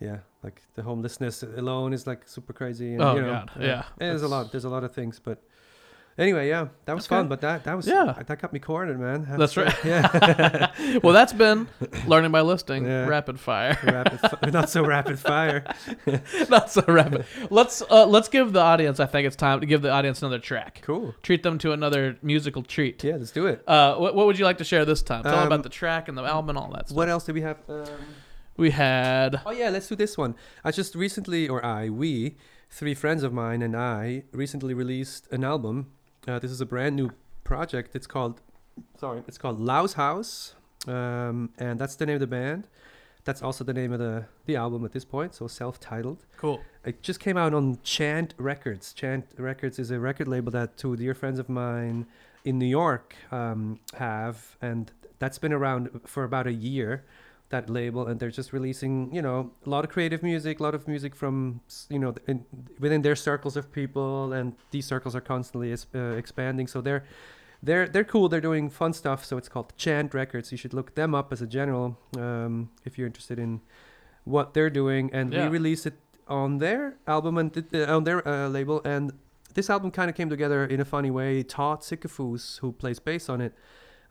Yeah, 0.00 0.18
like 0.42 0.60
the 0.74 0.82
homelessness 0.82 1.44
alone 1.44 1.92
is 1.92 2.06
like 2.08 2.26
super 2.26 2.52
crazy. 2.52 2.94
And, 2.94 3.02
Oh, 3.02 3.14
you 3.14 3.22
know, 3.22 3.28
God, 3.30 3.50
uh, 3.56 3.64
yeah, 3.64 3.82
there's 3.98 4.22
a 4.22 4.28
lot. 4.28 4.50
There's 4.50 4.64
a 4.64 4.68
lot 4.68 4.82
of 4.82 4.92
things, 4.92 5.20
but 5.22 5.40
anyway, 6.18 6.48
yeah, 6.48 6.68
that 6.84 6.94
was 6.94 7.06
Okay. 7.06 7.16
fun. 7.16 7.28
But 7.28 7.40
that 7.40 7.64
that 7.64 7.74
was 7.76 7.86
Yeah. 7.86 8.14
that 8.26 8.38
got 8.40 8.52
me 8.52 8.58
cornered, 8.58 8.98
man. 9.00 9.24
Have 9.24 9.38
That's 9.38 9.56
right. 9.56 9.74
Yeah, 9.84 10.70
well, 11.02 11.12
that's 11.12 11.32
been 11.32 11.68
learning 12.06 12.32
by 12.32 12.40
listening. 12.40 12.84
Yeah. 12.86 13.06
Rapid 13.06 13.38
fire. 13.40 13.78
rapid, 13.84 14.20
fi- 14.20 14.50
not 14.58 14.70
so 14.70 14.84
rapid 14.84 15.18
fire. 15.18 15.64
Not 16.48 16.70
so 16.70 16.82
rapid. 16.86 17.24
Let's 17.50 17.82
uh, 17.90 18.06
let's 18.06 18.28
give 18.28 18.52
the 18.52 18.60
audience. 18.60 19.00
I 19.00 19.06
think 19.06 19.26
it's 19.26 19.36
time 19.36 19.60
to 19.60 19.66
give 19.66 19.82
the 19.82 19.90
audience 19.90 20.20
another 20.22 20.38
track. 20.38 20.80
Cool. 20.82 21.14
Treat 21.22 21.42
them 21.42 21.58
to 21.58 21.72
another 21.72 22.16
musical 22.22 22.62
treat. 22.62 23.02
Yeah, 23.04 23.16
let's 23.16 23.30
do 23.32 23.46
it. 23.46 23.62
Uh, 23.66 23.96
what, 23.96 24.14
what 24.14 24.26
would 24.26 24.38
you 24.38 24.44
like 24.44 24.58
to 24.58 24.64
share 24.64 24.84
this 24.84 25.02
time? 25.02 25.22
Tell 25.22 25.32
them 25.32 25.40
Um, 25.40 25.46
about 25.46 25.62
the 25.62 25.68
track 25.68 26.08
and 26.08 26.16
the 26.16 26.22
album 26.22 26.50
and 26.50 26.58
all 26.58 26.70
that 26.72 26.88
stuff. 26.88 26.96
What 26.96 27.08
else 27.08 27.24
do 27.24 27.32
we 27.32 27.42
have? 27.42 27.58
Um, 27.68 27.86
We 28.56 28.70
had. 28.70 29.40
Oh 29.46 29.50
yeah, 29.50 29.70
let's 29.70 29.88
do 29.88 29.96
this 29.96 30.18
one. 30.18 30.34
I 30.62 30.70
just 30.72 30.94
recently, 30.94 31.48
or 31.48 31.64
I, 31.64 31.88
we, 31.88 32.36
three 32.70 32.94
friends 32.94 33.22
of 33.22 33.32
mine 33.32 33.62
and 33.62 33.74
I 33.74 34.24
recently 34.32 34.74
released 34.74 35.26
an 35.32 35.42
album. 35.42 35.86
Uh, 36.26 36.38
this 36.38 36.50
is 36.50 36.60
a 36.60 36.66
brand 36.66 36.94
new 36.94 37.10
project. 37.42 37.96
It's 37.96 38.06
called, 38.06 38.40
sorry, 38.98 39.22
it's 39.26 39.38
called 39.38 39.60
Laus 39.60 39.94
Haus, 39.94 40.54
um, 40.86 41.50
and 41.58 41.80
that's 41.80 41.96
the 41.96 42.06
name 42.06 42.14
of 42.14 42.20
the 42.20 42.26
band. 42.28 42.68
That's 43.24 43.42
also 43.42 43.64
the 43.64 43.72
name 43.72 43.92
of 43.92 43.98
the 43.98 44.26
the 44.46 44.56
album 44.56 44.84
at 44.84 44.92
this 44.92 45.04
point, 45.04 45.34
so 45.34 45.46
self-titled. 45.46 46.24
Cool. 46.36 46.60
It 46.84 47.02
just 47.02 47.20
came 47.20 47.36
out 47.36 47.54
on 47.54 47.78
Chant 47.82 48.34
Records. 48.36 48.92
Chant 48.92 49.26
Records 49.36 49.78
is 49.78 49.90
a 49.90 49.98
record 49.98 50.28
label 50.28 50.50
that 50.52 50.76
two 50.76 50.96
dear 50.96 51.14
friends 51.14 51.38
of 51.38 51.48
mine 51.48 52.06
in 52.44 52.58
New 52.58 52.66
York 52.66 53.16
um, 53.30 53.78
have, 53.94 54.56
and 54.60 54.90
that's 55.18 55.38
been 55.38 55.52
around 55.52 56.00
for 56.04 56.24
about 56.24 56.46
a 56.46 56.52
year. 56.52 57.04
That 57.52 57.68
label, 57.68 58.06
and 58.08 58.18
they're 58.18 58.30
just 58.40 58.50
releasing, 58.52 59.14
you 59.14 59.20
know, 59.20 59.50
a 59.66 59.68
lot 59.68 59.84
of 59.84 59.90
creative 59.90 60.22
music, 60.22 60.58
a 60.58 60.62
lot 60.62 60.74
of 60.74 60.88
music 60.88 61.14
from, 61.14 61.60
you 61.90 61.98
know, 61.98 62.14
in, 62.26 62.44
within 62.80 63.02
their 63.02 63.14
circles 63.14 63.56
of 63.58 63.70
people, 63.70 64.32
and 64.32 64.54
these 64.70 64.86
circles 64.86 65.14
are 65.14 65.20
constantly 65.20 65.70
uh, 65.94 66.16
expanding. 66.22 66.66
So 66.66 66.80
they're 66.80 67.04
they're 67.62 67.86
they're 67.92 68.08
cool. 68.14 68.30
They're 68.30 68.40
doing 68.50 68.70
fun 68.70 68.92
stuff. 68.94 69.20
So 69.24 69.36
it's 69.36 69.50
called 69.50 69.74
Chant 69.76 70.14
Records. 70.14 70.50
You 70.50 70.56
should 70.58 70.72
look 70.72 70.94
them 70.94 71.14
up 71.14 71.30
as 71.30 71.42
a 71.42 71.46
general 71.46 71.98
um, 72.16 72.70
if 72.86 72.96
you're 72.96 73.06
interested 73.06 73.38
in 73.38 73.60
what 74.24 74.54
they're 74.54 74.70
doing. 74.82 75.10
And 75.12 75.32
Yeah. 75.32 75.44
we 75.44 75.58
release 75.58 75.84
it 75.84 75.94
on 76.28 76.56
their 76.58 76.96
album 77.06 77.36
and 77.36 77.52
th- 77.52 77.66
uh, 77.88 77.94
on 77.96 78.04
their 78.04 78.26
uh, 78.26 78.48
label. 78.48 78.80
And 78.84 79.12
this 79.54 79.68
album 79.68 79.90
kind 79.90 80.08
of 80.08 80.16
came 80.16 80.30
together 80.30 80.64
in 80.64 80.80
a 80.80 80.86
funny 80.86 81.10
way. 81.10 81.42
Todd 81.42 81.80
Sickafoose, 81.82 82.60
who 82.60 82.72
plays 82.72 82.98
bass 82.98 83.28
on 83.28 83.40
it, 83.42 83.52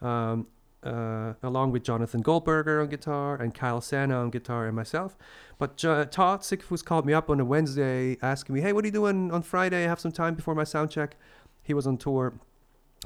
um, 0.02 0.46
uh, 0.84 1.34
along 1.44 1.72
with 1.72 1.84
Jonathan 1.84 2.22
Goldberger 2.22 2.82
on 2.82 2.88
guitar 2.90 3.36
and 3.36 3.54
Kyle 3.54 3.82
Sanna 3.82 4.16
on 4.20 4.30
guitar 4.30 4.66
and 4.68 4.76
myself. 4.76 5.18
But 5.60 5.78
jo- 5.78 6.06
Todd 6.06 6.42
Sickafoose 6.42 6.84
called 6.84 7.06
me 7.06 7.14
up 7.14 7.30
on 7.30 7.40
a 7.40 7.46
Wednesday 7.46 8.18
asking 8.22 8.56
me, 8.56 8.62
"Hey, 8.62 8.74
what 8.74 8.84
are 8.84 8.88
you 8.88 8.92
doing 8.94 9.32
on 9.32 9.42
Friday? 9.44 9.86
I 9.86 9.88
have 9.88 10.00
some 10.00 10.12
time 10.12 10.36
before 10.36 10.56
my 10.56 10.64
sound 10.64 10.90
check." 10.92 11.16
He 11.64 11.74
was 11.74 11.86
on 11.86 11.98
tour 11.98 12.34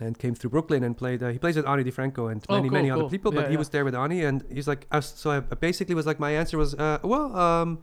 and 0.01 0.17
came 0.17 0.35
through 0.35 0.49
Brooklyn 0.51 0.83
and 0.83 0.97
played. 0.97 1.21
Uh, 1.23 1.29
he 1.29 1.37
plays 1.39 1.55
with 1.55 1.67
Ani 1.67 1.83
DiFranco 1.83 2.31
and 2.31 2.43
Oh, 2.49 2.55
many, 2.55 2.69
cool, 2.69 2.73
many 2.77 2.89
cool. 2.89 2.99
other 3.01 3.09
people. 3.09 3.31
But 3.31 3.41
Yeah, 3.41 3.47
he 3.47 3.53
yeah. 3.53 3.59
was 3.59 3.69
there 3.69 3.85
with 3.85 3.95
Ani, 3.95 4.23
and 4.23 4.43
he's 4.51 4.67
like, 4.67 4.87
I 4.91 4.97
was, 4.97 5.05
so 5.07 5.31
I 5.31 5.39
basically 5.39 5.95
was 5.95 6.05
like, 6.05 6.19
my 6.19 6.31
answer 6.31 6.57
was, 6.57 6.73
uh, 6.75 6.99
well, 7.03 7.35
um, 7.37 7.79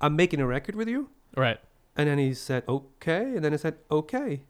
I'm 0.00 0.14
making 0.16 0.40
a 0.40 0.46
record 0.46 0.74
with 0.76 0.88
you. 0.88 1.10
Right. 1.36 1.58
And 1.96 2.08
then 2.08 2.18
he 2.18 2.32
said, 2.34 2.62
okay. 2.68 3.22
And 3.34 3.44
then 3.44 3.52
I 3.52 3.56
said, 3.56 3.74
okay. 3.90 4.42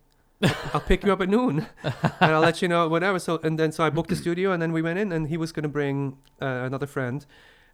I'll- 0.42 0.80
pick 0.80 1.04
you 1.04 1.12
up 1.12 1.20
at 1.20 1.28
noon, 1.28 1.66
and 1.82 2.32
I'll 2.32 2.40
let 2.40 2.62
you 2.62 2.68
know 2.68 2.88
whatever. 2.88 3.18
So 3.18 3.40
and 3.42 3.58
then 3.58 3.72
so 3.72 3.84
I 3.84 3.90
booked 3.90 4.10
the 4.10 4.16
studio, 4.16 4.52
and 4.52 4.60
then 4.62 4.72
we 4.72 4.82
went 4.82 4.98
in, 4.98 5.12
and 5.12 5.28
he 5.28 5.36
was 5.36 5.52
gonna 5.52 5.68
bring 5.68 6.16
uh, 6.40 6.46
another 6.46 6.86
friend, 6.86 7.24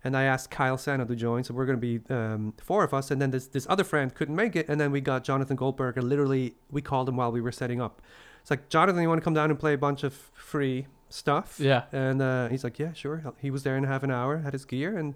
and 0.02 0.16
I 0.16 0.24
asked 0.24 0.50
Kyle 0.50 0.78
Sanna 0.78 1.04
to 1.06 1.14
join. 1.16 1.44
So 1.44 1.54
we're 1.54 1.66
gonna 1.66 1.78
be 1.78 2.00
um, 2.10 2.54
four 2.62 2.82
of 2.84 2.94
us, 2.94 3.10
and 3.10 3.20
then 3.20 3.30
this 3.30 3.46
this 3.46 3.66
other 3.68 3.84
friend 3.84 4.14
couldn't 4.14 4.36
make 4.36 4.56
it, 4.56 4.68
and 4.68 4.80
then 4.80 4.90
we 4.92 5.00
got 5.00 5.24
Jonathan 5.24 5.56
Goldberger. 5.56 6.02
Literally, 6.02 6.54
we 6.70 6.80
called 6.80 7.08
him 7.08 7.16
while 7.16 7.30
we 7.32 7.40
were 7.40 7.52
setting 7.52 7.80
up. 7.80 8.00
It's 8.40 8.50
like 8.50 8.68
Jonathan, 8.68 9.02
you 9.02 9.08
want 9.08 9.20
to 9.20 9.24
come 9.24 9.34
down 9.34 9.50
and 9.50 9.58
play 9.58 9.72
a 9.74 9.78
bunch 9.78 10.02
of 10.02 10.12
free 10.34 10.86
stuff? 11.08 11.58
Yeah. 11.58 11.84
And 11.92 12.20
uh, 12.20 12.48
he's 12.48 12.62
like, 12.62 12.78
yeah, 12.78 12.92
sure. 12.92 13.22
He 13.40 13.50
was 13.50 13.62
there 13.62 13.76
in 13.76 13.84
half 13.84 14.02
an 14.02 14.10
hour, 14.10 14.38
had 14.38 14.52
his 14.52 14.64
gear, 14.64 14.96
and 14.98 15.14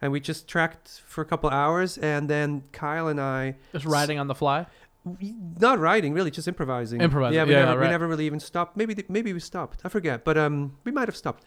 and 0.00 0.10
we 0.10 0.18
just 0.20 0.48
tracked 0.48 1.00
for 1.06 1.20
a 1.20 1.24
couple 1.24 1.48
hours, 1.50 1.96
and 1.98 2.28
then 2.28 2.64
Kyle 2.72 3.06
and 3.08 3.20
I 3.20 3.54
Just 3.72 3.84
writing 3.84 4.18
on 4.18 4.26
the 4.26 4.34
fly. 4.34 4.66
We- 5.04 5.34
not 5.60 5.78
writing 5.78 6.12
really 6.12 6.30
just 6.30 6.48
improvising 6.48 7.00
Improvising, 7.00 7.36
yeah 7.36 7.44
we, 7.44 7.52
yeah, 7.52 7.64
never, 7.64 7.72
we 7.72 7.84
right. 7.84 7.90
never 7.90 8.08
really 8.08 8.26
even 8.26 8.40
stopped 8.40 8.76
maybe 8.76 8.94
th- 8.94 9.08
maybe 9.08 9.32
we 9.32 9.40
stopped 9.40 9.80
i 9.84 9.88
forget 9.88 10.24
but 10.24 10.38
um 10.38 10.76
we 10.84 10.92
might 10.92 11.08
have 11.08 11.16
stopped 11.16 11.44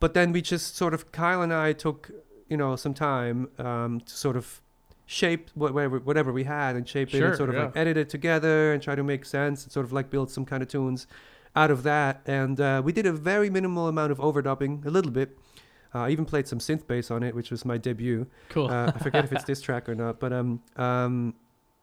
but 0.00 0.14
then 0.14 0.32
we 0.32 0.42
just 0.42 0.76
sort 0.76 0.94
of 0.94 1.12
kyle 1.12 1.42
and 1.42 1.52
i 1.52 1.72
took 1.72 2.10
you 2.48 2.56
know 2.56 2.76
some 2.76 2.94
time 2.94 3.48
um 3.58 4.00
to 4.00 4.16
sort 4.16 4.36
of 4.36 4.60
shape 5.06 5.50
whatever 5.54 6.00
whatever 6.00 6.32
we 6.32 6.44
had 6.44 6.74
and 6.74 6.88
shape 6.88 7.14
it 7.14 7.22
and 7.22 7.36
sort 7.36 7.48
of 7.48 7.54
yeah. 7.54 7.64
like 7.64 7.76
edit 7.76 7.96
it 7.96 8.08
together 8.08 8.72
and 8.72 8.82
try 8.82 8.94
to 8.96 9.04
make 9.04 9.24
sense 9.24 9.62
and 9.62 9.72
sort 9.72 9.86
of 9.86 9.92
like 9.92 10.10
build 10.10 10.30
some 10.30 10.44
kind 10.44 10.62
of 10.62 10.68
tunes 10.68 11.06
out 11.54 11.70
of 11.70 11.84
that 11.84 12.20
and 12.26 12.60
uh, 12.60 12.82
we 12.84 12.92
did 12.92 13.06
a 13.06 13.12
very 13.12 13.48
minimal 13.48 13.86
amount 13.86 14.10
of 14.10 14.18
overdubbing 14.18 14.84
a 14.84 14.90
little 14.90 15.12
bit 15.12 15.38
uh, 15.94 16.00
I 16.00 16.10
even 16.10 16.26
played 16.26 16.46
some 16.46 16.58
synth 16.58 16.86
bass 16.86 17.10
on 17.10 17.22
it, 17.22 17.34
which 17.34 17.50
was 17.50 17.64
my 17.64 17.78
debut. 17.78 18.26
Cool. 18.50 18.68
Uh, 18.70 18.92
I 18.94 18.98
forget 18.98 19.24
if 19.24 19.32
it's 19.32 19.44
this 19.44 19.62
track 19.62 19.88
or 19.88 19.94
not, 19.94 20.20
but 20.20 20.30
um, 20.30 20.60
um, 20.76 21.34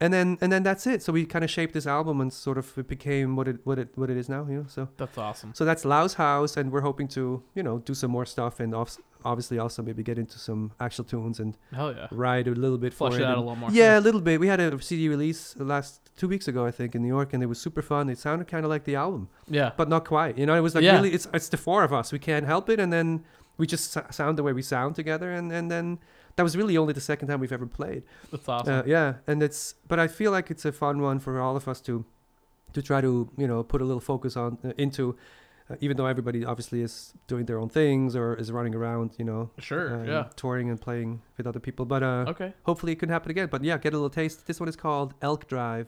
and 0.02 0.14
then 0.14 0.38
and 0.42 0.52
then 0.52 0.64
that's 0.64 0.86
it. 0.88 1.02
So 1.04 1.14
we 1.14 1.26
kind 1.26 1.44
of 1.46 1.52
shaped 1.52 1.74
this 1.74 1.88
album 1.88 2.20
and 2.22 2.32
sort 2.34 2.58
of 2.58 2.78
it 2.78 2.88
became 2.88 3.36
what 3.36 3.48
it 3.48 3.58
what 3.64 3.80
it 3.80 3.90
what 3.96 4.10
it 4.10 4.18
is 4.18 4.28
now. 4.30 4.46
You 4.50 4.58
know, 4.58 4.66
so 4.68 4.90
That's 4.98 5.18
awesome. 5.18 5.54
so 5.54 5.64
that's 5.66 5.86
Laus 5.86 6.16
Haus, 6.16 6.58
and 6.58 6.72
we're 6.72 6.82
hoping 6.82 7.08
to 7.10 7.44
you 7.56 7.64
know 7.64 7.80
do 7.80 7.94
some 7.94 8.12
more 8.12 8.26
stuff 8.26 8.60
and 8.60 8.74
off, 8.76 8.98
obviously 9.24 9.58
also 9.60 9.82
maybe 9.82 10.04
get 10.04 10.18
into 10.18 10.38
some 10.40 10.72
actual 10.80 11.06
tunes 11.06 11.40
and 11.40 11.58
Hell 11.74 11.94
yeah. 11.96 12.08
write 12.12 12.48
a 12.48 12.52
little 12.52 12.78
bit 12.78 12.94
Flush 12.94 13.14
for 13.14 13.20
it 13.20 13.24
it. 13.24 13.26
out 13.28 13.38
a 13.38 13.40
little 13.42 13.56
more. 13.56 13.70
yeah, 13.72 13.98
a 13.98 14.02
little 14.02 14.22
bit. 14.22 14.40
We 14.40 14.48
had 14.48 14.60
a 14.60 14.82
CD 14.82 15.08
release 15.10 15.56
last 15.58 16.02
two 16.18 16.28
weeks 16.28 16.48
ago, 16.48 16.66
I 16.66 16.72
think, 16.72 16.96
in 16.96 17.02
New 17.02 17.08
York, 17.08 17.34
and 17.34 17.42
it 17.42 17.48
was 17.48 17.60
super 17.62 17.82
fun. 17.82 18.10
It 18.10 18.18
sounded 18.20 18.48
kind 18.48 18.66
of 18.66 18.70
like 18.70 18.84
the 18.84 18.96
album, 18.96 19.30
Yeah. 19.48 19.72
but 19.78 19.88
not 19.90 20.06
quite. 20.06 20.38
You 20.38 20.46
know, 20.46 20.56
it 20.56 20.62
was 20.62 20.76
like 20.76 20.84
Yeah. 20.84 20.96
really, 20.96 21.14
it's 21.14 21.28
it's 21.34 21.50
the 21.50 21.58
four 21.58 21.84
of 21.84 21.94
us. 21.94 22.12
We 22.12 22.20
can't 22.20 22.46
help 22.46 22.70
it, 22.70 22.80
and 22.80 22.92
then 22.92 23.24
we 23.58 23.68
just 23.68 23.92
so- 23.92 24.06
sound 24.12 24.38
the 24.38 24.44
way 24.44 24.52
we 24.54 24.62
sound 24.64 24.96
together, 24.96 25.32
and 25.32 25.52
and 25.54 25.72
then 25.72 26.00
that 26.36 26.44
was 26.44 26.56
really 26.58 26.78
only 26.78 26.94
the 26.94 27.02
second 27.02 27.28
time 27.28 27.40
we've 27.40 27.52
ever 27.52 27.66
played. 27.68 28.04
That's 28.32 28.48
awesome. 28.50 28.74
Uh, 28.80 28.84
yeah, 28.86 29.16
and 29.28 29.42
it's 29.44 29.76
but 29.88 30.00
I 30.00 30.08
feel 30.08 30.32
like 30.32 30.50
it's 30.52 30.66
a 30.66 30.72
fun 30.72 31.02
one 31.02 31.20
for 31.20 31.40
all 31.40 31.56
of 31.56 31.68
us 31.68 31.82
to 31.82 32.06
to 32.74 32.82
try 32.82 33.02
to 33.02 33.30
you 33.38 33.48
know 33.48 33.64
put 33.64 33.82
a 33.82 33.86
little 33.86 34.02
focus 34.02 34.36
on 34.38 34.58
uh, 34.64 34.72
into. 34.78 35.16
Uh, 35.70 35.76
even 35.80 35.96
though 35.96 36.08
everybody 36.08 36.44
obviously 36.44 36.82
is 36.82 37.14
doing 37.28 37.46
their 37.46 37.58
own 37.58 37.70
things 37.70 38.18
or 38.18 38.36
is 38.36 38.52
running 38.52 38.76
around, 38.76 39.12
you 39.18 39.24
know, 39.24 39.50
sure. 39.60 39.96
um, 39.96 40.06
yeah. 40.06 40.26
touring 40.36 40.70
and 40.70 40.82
playing 40.82 41.22
with 41.38 41.48
other 41.48 41.62
people, 41.62 41.86
but 41.86 42.04
uh, 42.04 42.26
Okay. 42.28 42.54
hopefully 42.64 42.92
it 42.92 43.00
can 43.00 43.08
happen 43.08 43.32
again. 43.32 43.48
But 43.50 43.64
yeah, 43.64 43.78
get 43.78 43.94
a 43.94 43.96
little 43.96 44.10
taste. 44.10 44.46
This 44.46 44.60
one 44.60 44.68
is 44.68 44.76
called 44.76 45.14
Elk 45.22 45.48
Drive. 45.48 45.88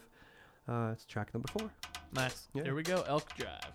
Uh, 0.65 0.91
it's 0.93 1.03
track 1.03 1.33
number 1.33 1.49
four. 1.51 1.69
Nice. 2.13 2.47
Yeah. 2.53 2.63
Here 2.63 2.73
we 2.73 2.83
go. 2.83 3.03
Elk 3.05 3.27
Drive. 3.35 3.73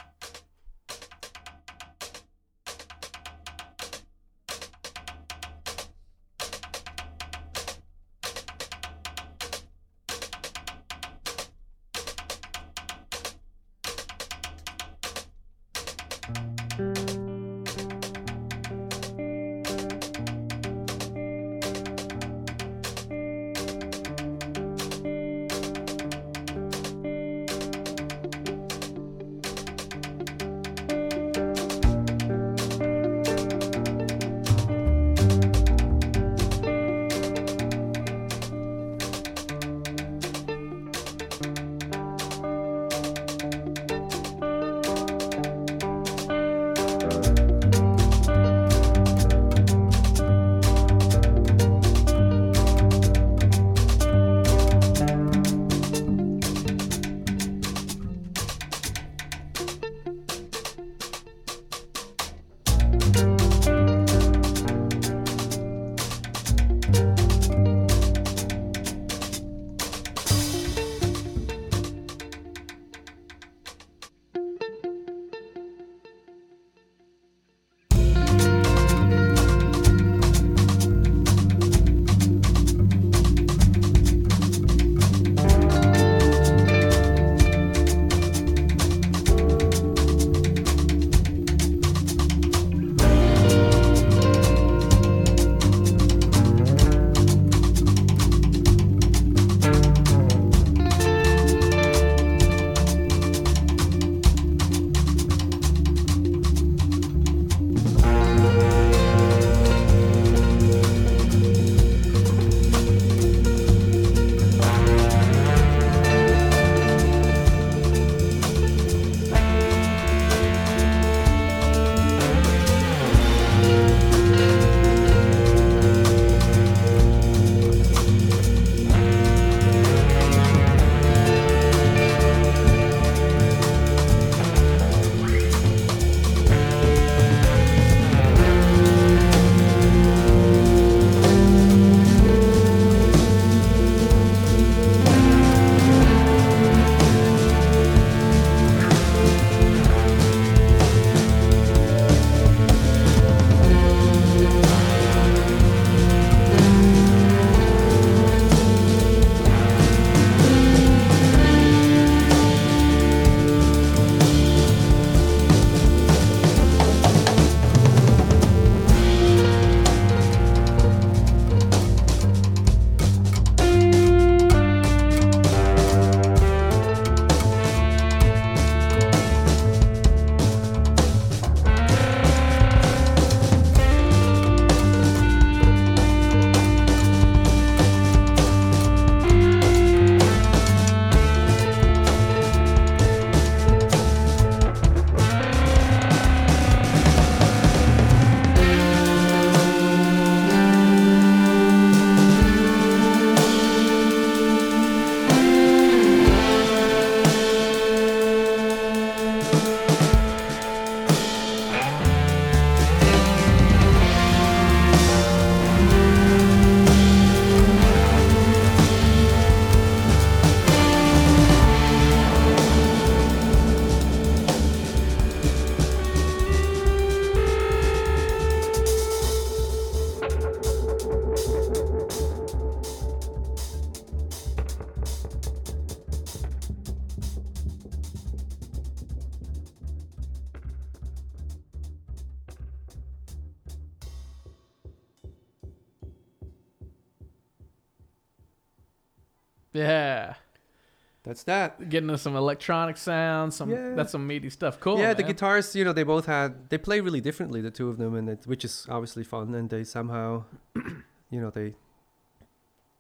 That's 251.45 251.79
that. 251.79 251.89
Getting 251.89 252.09
into 252.09 252.19
some 252.19 252.37
electronic 252.37 252.97
sounds. 252.97 253.57
Some 253.57 253.71
Yeah. 253.71 253.95
that's 253.95 254.13
some 254.13 254.27
meaty 254.27 254.51
stuff. 254.51 254.79
Cool. 254.81 254.99
yeah, 254.99 255.15
the 255.15 255.23
man. 255.23 255.33
guitars, 255.33 255.75
you 255.77 255.85
know, 255.85 255.93
they 255.93 256.03
both 256.03 256.27
had 256.27 256.71
they 256.71 256.79
play 256.79 257.01
really 257.01 257.21
differently, 257.21 257.61
the 257.61 257.71
two 257.71 257.89
of 257.89 257.97
them, 257.99 258.15
and 258.15 258.29
it, 258.29 258.47
which 258.47 258.65
is 258.65 258.87
obviously 258.89 259.25
fun. 259.25 259.55
And 259.55 259.71
they 259.71 259.85
somehow, 259.85 260.45
you 261.31 261.41
know, 261.41 261.51
they 261.51 261.75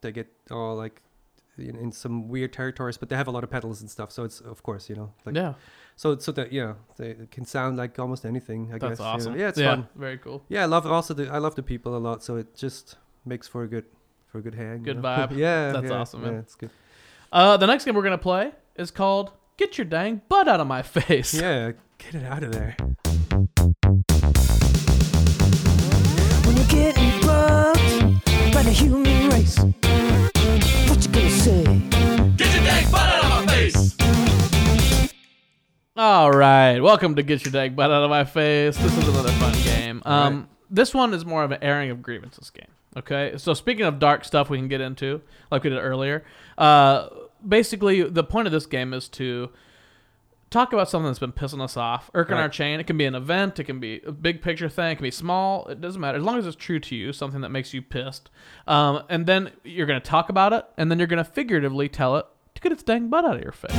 they 0.00 0.12
get 0.12 0.28
all 0.50 0.76
like 0.76 1.02
in, 1.58 1.76
in 1.76 1.92
some 1.92 2.28
weird 2.28 2.52
territories, 2.52 2.96
but 2.96 3.08
they 3.08 3.16
have 3.16 3.28
a 3.28 3.30
lot 3.30 3.44
of 3.44 3.50
pedals 3.50 3.80
and 3.80 3.90
stuff. 3.90 4.10
So 4.12 4.24
it's 4.24 4.40
of 4.40 4.62
course, 4.62 4.88
you 4.88 4.96
know, 4.96 5.12
like 5.24 5.36
yeah, 5.36 5.54
so 5.96 6.16
so 6.18 6.32
that 6.32 6.52
yeah, 6.52 6.74
they 6.96 7.10
it 7.10 7.30
can 7.30 7.44
sound 7.44 7.76
like 7.76 7.98
almost 7.98 8.24
anything. 8.24 8.70
I 8.72 8.78
that's 8.78 8.82
guess. 8.92 8.98
you 8.98 9.04
know. 9.04 9.10
awesome. 9.10 9.38
Yeah, 9.38 9.48
it's 9.48 9.58
yeah, 9.58 9.74
fun. 9.74 9.88
Very 9.94 10.18
cool. 10.18 10.42
Yeah, 10.48 10.62
I 10.62 10.66
love 10.66 10.86
also 10.86 11.14
the 11.14 11.28
I 11.28 11.38
love 11.38 11.54
the 11.54 11.62
people 11.62 11.96
a 11.96 11.98
lot. 11.98 12.22
So 12.22 12.36
it 12.36 12.54
just 12.54 12.96
makes 13.24 13.46
for 13.48 13.62
a 13.62 13.68
good 13.68 13.84
for 14.26 14.38
a 14.38 14.42
good 14.42 14.54
hang. 14.54 14.78
you 14.78 14.84
Good 14.84 14.96
know? 15.02 15.08
vibe. 15.08 15.36
yeah, 15.36 15.72
That's 15.72 15.90
yeah, 15.90 15.98
awesome, 15.98 16.22
man. 16.22 16.32
Yeah, 16.34 16.38
it's 16.40 16.54
good. 16.54 16.70
Uh, 17.32 17.57
the 17.57 17.66
next 17.66 17.85
game 17.85 17.94
we're 17.94 18.02
gonna 18.02 18.19
play 18.19 18.51
is 18.77 18.90
called 18.90 19.31
"Get 19.57 19.78
Your 19.78 19.85
Dang 19.85 20.23
Butt 20.28 20.48
Out 20.48 20.61
of 20.61 20.66
My 20.66 20.82
Face." 20.82 21.32
Yeah, 21.35 21.73
get 21.98 22.15
it 22.16 22.24
out 22.24 22.43
of 22.43 22.52
there. 22.52 22.74
When 26.44 26.57
you're 26.57 26.66
getting 26.66 27.20
bugged 27.20 28.24
by 28.52 28.62
the 28.62 28.73
human 28.74 29.31
race, 29.31 29.59
what 29.59 31.07
you 31.07 31.12
gonna 31.12 31.31
say? 31.31 31.65
All 35.97 36.31
right, 36.32 36.81
welcome 36.81 37.15
to 37.16 37.23
Get 37.23 37.44
Your 37.44 37.52
Dang 37.52 37.74
Butt 37.74 37.90
Out 37.93 38.02
of 38.02 38.11
My 38.11 38.24
Face. 38.24 38.77
This 38.77 38.97
is 38.97 39.07
another 39.09 39.31
fun 39.32 39.52
game. 39.62 40.02
Um, 40.05 40.36
Right. 40.39 40.47
this 40.70 40.94
one 40.94 41.12
is 41.15 41.24
more 41.27 41.44
of 41.44 41.52
an 41.52 41.59
airing 41.62 41.90
of 41.90 42.02
grievances 42.02 42.51
game. 42.51 42.66
Okay, 42.97 43.35
so 43.36 43.55
speaking 43.55 43.85
of 43.85 43.98
dark 44.01 44.24
stuff, 44.24 44.51
we 44.51 44.59
can 44.59 44.66
get 44.66 44.81
into 44.81 45.20
like 45.52 45.62
we 45.62 45.70
did 45.70 45.78
earlier. 45.78 46.24
Uh, 46.59 47.09
basically, 47.46 48.02
the 48.02 48.24
point 48.24 48.46
of 48.46 48.52
this 48.52 48.66
game 48.66 48.92
is 48.92 49.08
to 49.10 49.50
talk 50.50 50.72
about 50.72 50.88
something 50.88 51.06
that's 51.06 51.18
been 51.20 51.32
pissing 51.32 51.60
us 51.62 51.76
off, 51.76 52.10
irking 52.12 52.34
Right. 52.34 52.42
our 52.42 52.48
chain. 52.48 52.80
It 52.80 52.86
can 52.86 52.96
be 52.98 53.04
an 53.04 53.14
event, 53.14 53.60
it 53.60 53.64
can 53.64 53.78
be 53.78 54.00
a 54.04 54.10
big 54.12 54.42
picture 54.42 54.68
thing, 54.68 54.90
it 54.92 54.94
can 54.96 55.04
be 55.04 55.10
small. 55.12 55.66
It 55.68 55.80
doesn't 55.80 56.00
matter 56.00 56.18
as 56.18 56.24
long 56.24 56.38
as 56.38 56.46
it's 56.46 56.56
true 56.56 56.80
to 56.80 56.96
you, 56.96 57.12
something 57.12 57.40
that 57.42 57.50
makes 57.50 57.72
you 57.72 57.82
pissed. 57.82 58.30
Um, 58.66 59.04
and 59.08 59.26
then 59.26 59.52
you're 59.62 59.86
gonna 59.86 60.00
talk 60.00 60.28
about 60.28 60.52
it, 60.52 60.64
and 60.76 60.90
then 60.90 60.98
you're 60.98 61.06
gonna 61.06 61.22
figuratively 61.24 61.88
tell 61.88 62.16
it 62.16 62.26
to 62.56 62.60
get 62.60 62.72
its 62.72 62.82
dang 62.82 63.08
butt 63.08 63.24
out 63.24 63.36
of 63.36 63.42
your 63.42 63.52
face. 63.52 63.72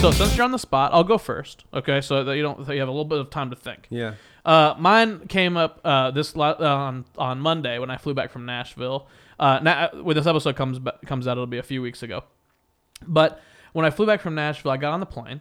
So 0.00 0.10
since 0.12 0.36
you're 0.36 0.44
on 0.44 0.52
the 0.52 0.58
spot, 0.58 0.92
I'll 0.92 1.02
go 1.02 1.18
first. 1.18 1.64
Okay, 1.74 2.00
so 2.00 2.22
that 2.22 2.36
you 2.36 2.42
don't, 2.42 2.64
so 2.64 2.72
you 2.72 2.78
have 2.80 2.88
a 2.88 2.92
little 2.92 3.06
bit 3.06 3.18
of 3.18 3.30
time 3.30 3.50
to 3.50 3.56
think. 3.56 3.86
Yeah. 3.90 4.14
Uh, 4.44 4.74
mine 4.78 5.26
came 5.28 5.56
up 5.56 5.80
uh, 5.82 6.10
this 6.12 6.36
uh, 6.36 6.54
on 6.60 7.06
on 7.16 7.40
Monday 7.40 7.78
when 7.78 7.90
I 7.90 7.96
flew 7.96 8.12
back 8.14 8.30
from 8.30 8.44
Nashville. 8.44 9.08
Uh, 9.40 9.58
na- 9.62 9.88
when 10.02 10.14
this 10.14 10.26
episode 10.26 10.54
comes 10.56 10.78
comes 11.06 11.26
out, 11.26 11.32
it'll 11.32 11.46
be 11.46 11.58
a 11.58 11.62
few 11.62 11.80
weeks 11.82 12.02
ago. 12.02 12.22
But 13.06 13.40
when 13.72 13.84
I 13.84 13.90
flew 13.90 14.06
back 14.06 14.20
from 14.20 14.34
Nashville, 14.34 14.70
I 14.70 14.76
got 14.76 14.92
on 14.92 15.00
the 15.00 15.06
plane, 15.06 15.40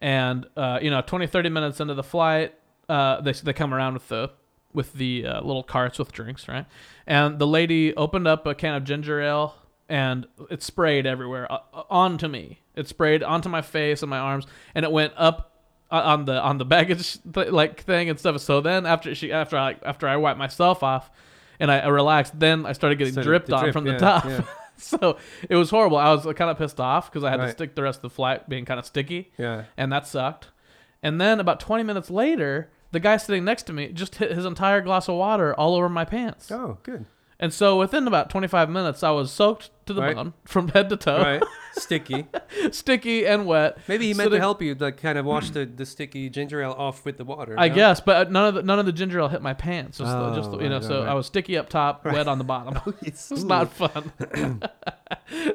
and 0.00 0.46
uh, 0.56 0.78
you 0.82 0.90
know, 0.90 1.00
20, 1.02 1.26
30 1.26 1.48
minutes 1.48 1.80
into 1.80 1.94
the 1.94 2.02
flight, 2.02 2.54
uh, 2.88 3.20
they 3.20 3.32
they 3.32 3.52
come 3.52 3.72
around 3.74 3.94
with 3.94 4.08
the 4.08 4.30
with 4.72 4.94
the 4.94 5.26
uh, 5.26 5.40
little 5.42 5.62
carts 5.62 5.98
with 5.98 6.12
drinks, 6.12 6.48
right? 6.48 6.66
And 7.06 7.38
the 7.38 7.46
lady 7.46 7.94
opened 7.96 8.26
up 8.26 8.46
a 8.46 8.54
can 8.54 8.74
of 8.74 8.84
ginger 8.84 9.20
ale, 9.20 9.54
and 9.88 10.26
it 10.50 10.62
sprayed 10.62 11.06
everywhere 11.06 11.50
uh, 11.52 11.58
uh, 11.74 11.82
onto 11.90 12.28
me. 12.28 12.60
It 12.74 12.88
sprayed 12.88 13.22
onto 13.22 13.48
my 13.48 13.60
face 13.62 14.02
and 14.02 14.08
my 14.10 14.18
arms, 14.18 14.46
and 14.74 14.84
it 14.84 14.92
went 14.92 15.12
up 15.16 15.52
uh, 15.90 16.00
on 16.04 16.24
the 16.24 16.40
on 16.40 16.58
the 16.58 16.64
baggage 16.76 17.18
th- 17.32 17.48
like 17.50 17.82
thing 17.82 18.08
and 18.08 18.18
stuff. 18.18 18.40
So 18.40 18.60
then 18.60 18.86
after 18.86 19.14
she 19.14 19.32
after 19.32 19.58
I 19.58 19.76
after 19.82 20.08
I 20.08 20.16
wiped 20.16 20.38
myself 20.38 20.82
off 20.82 21.10
and 21.60 21.70
I, 21.70 21.80
I 21.80 21.88
relaxed, 21.88 22.38
then 22.38 22.64
I 22.64 22.72
started 22.72 22.96
getting 22.96 23.12
Started 23.12 23.28
dripped 23.28 23.52
on 23.52 23.62
drip, 23.64 23.72
from 23.74 23.84
the 23.84 23.98
top. 23.98 24.24
yeah. 24.24 24.44
so 24.76 25.16
it 25.48 25.56
was 25.56 25.70
horrible. 25.70 25.96
I 25.96 26.12
was 26.12 26.26
uh, 26.26 26.32
kind 26.32 26.50
of 26.50 26.58
pissed 26.58 26.80
off 26.80 27.10
because 27.10 27.24
I 27.24 27.30
had 27.30 27.36
to 27.38 27.50
stick 27.50 27.74
the 27.74 27.82
rest 27.82 27.98
of 27.98 28.02
the 28.02 28.10
flight 28.10 28.48
being 28.48 28.64
kind 28.64 28.78
of 28.80 28.86
sticky, 28.86 29.32
Yeah. 29.38 29.64
and 29.76 29.92
that 29.92 30.06
sucked. 30.06 30.48
And 31.02 31.20
then 31.20 31.40
about 31.40 31.60
20 31.60 31.82
minutes 31.84 32.10
later, 32.10 32.70
the 32.92 33.00
guy 33.00 33.16
sitting 33.16 33.44
next 33.44 33.64
to 33.64 33.72
me 33.72 33.88
just 33.88 34.16
hit 34.16 34.32
his 34.32 34.44
entire 34.44 34.80
glass 34.80 35.08
of 35.08 35.16
water 35.16 35.54
all 35.54 35.74
over 35.74 35.88
my 35.88 36.04
pants. 36.04 36.50
Oh, 36.50 36.78
good. 36.82 37.06
And 37.40 37.52
so 37.52 37.76
within 37.78 38.06
about 38.06 38.30
25 38.30 38.70
minutes, 38.70 39.02
I 39.02 39.10
was 39.10 39.32
soaked 39.32 39.70
to 39.86 39.92
the 39.94 40.00
Right. 40.02 40.14
bone 40.16 40.34
from 40.44 40.68
head 40.68 40.88
to 40.90 40.96
toe, 40.96 41.18
Right. 41.22 41.42
Sticky. 41.74 42.26
sticky 42.70 43.26
and 43.26 43.46
wet. 43.46 43.78
Maybe 43.88 44.06
he 44.06 44.10
meant 44.12 44.26
Sitting- 44.26 44.32
to 44.36 44.40
help 44.40 44.60
you, 44.60 44.74
like 44.74 44.98
kind 44.98 45.16
of 45.18 45.24
wash 45.24 45.50
the, 45.50 45.64
the 45.64 45.86
sticky 45.86 46.28
ginger 46.28 46.60
ale 46.62 46.72
off 46.76 47.04
with 47.06 47.16
the 47.16 47.24
water. 47.24 47.54
I 47.58 47.68
no? 47.68 47.74
guess, 47.74 48.00
but 48.00 48.30
none 48.30 48.46
of 48.48 48.54
the 48.56 48.62
none 48.62 48.78
of 48.78 48.84
the 48.86 48.92
ginger 48.92 49.18
ale 49.20 49.28
hit 49.28 49.40
my 49.42 49.54
pants. 49.54 49.98
Just, 49.98 50.10
the, 50.10 50.34
just 50.34 50.50
the- 50.50 50.58
Oh, 50.58 50.60
you 50.60 50.68
know, 50.68 50.76
right, 50.76 50.84
so 50.84 51.00
right, 51.00 51.08
I 51.08 51.14
was 51.14 51.26
sticky 51.26 51.56
up 51.56 51.68
top, 51.70 52.04
wet 52.04 52.28
on 52.28 52.38
the 52.38 52.44
bottom. 52.44 52.94
It's, 53.02 53.30
it's 53.32 53.42
not 53.42 53.72
fun. 53.72 54.12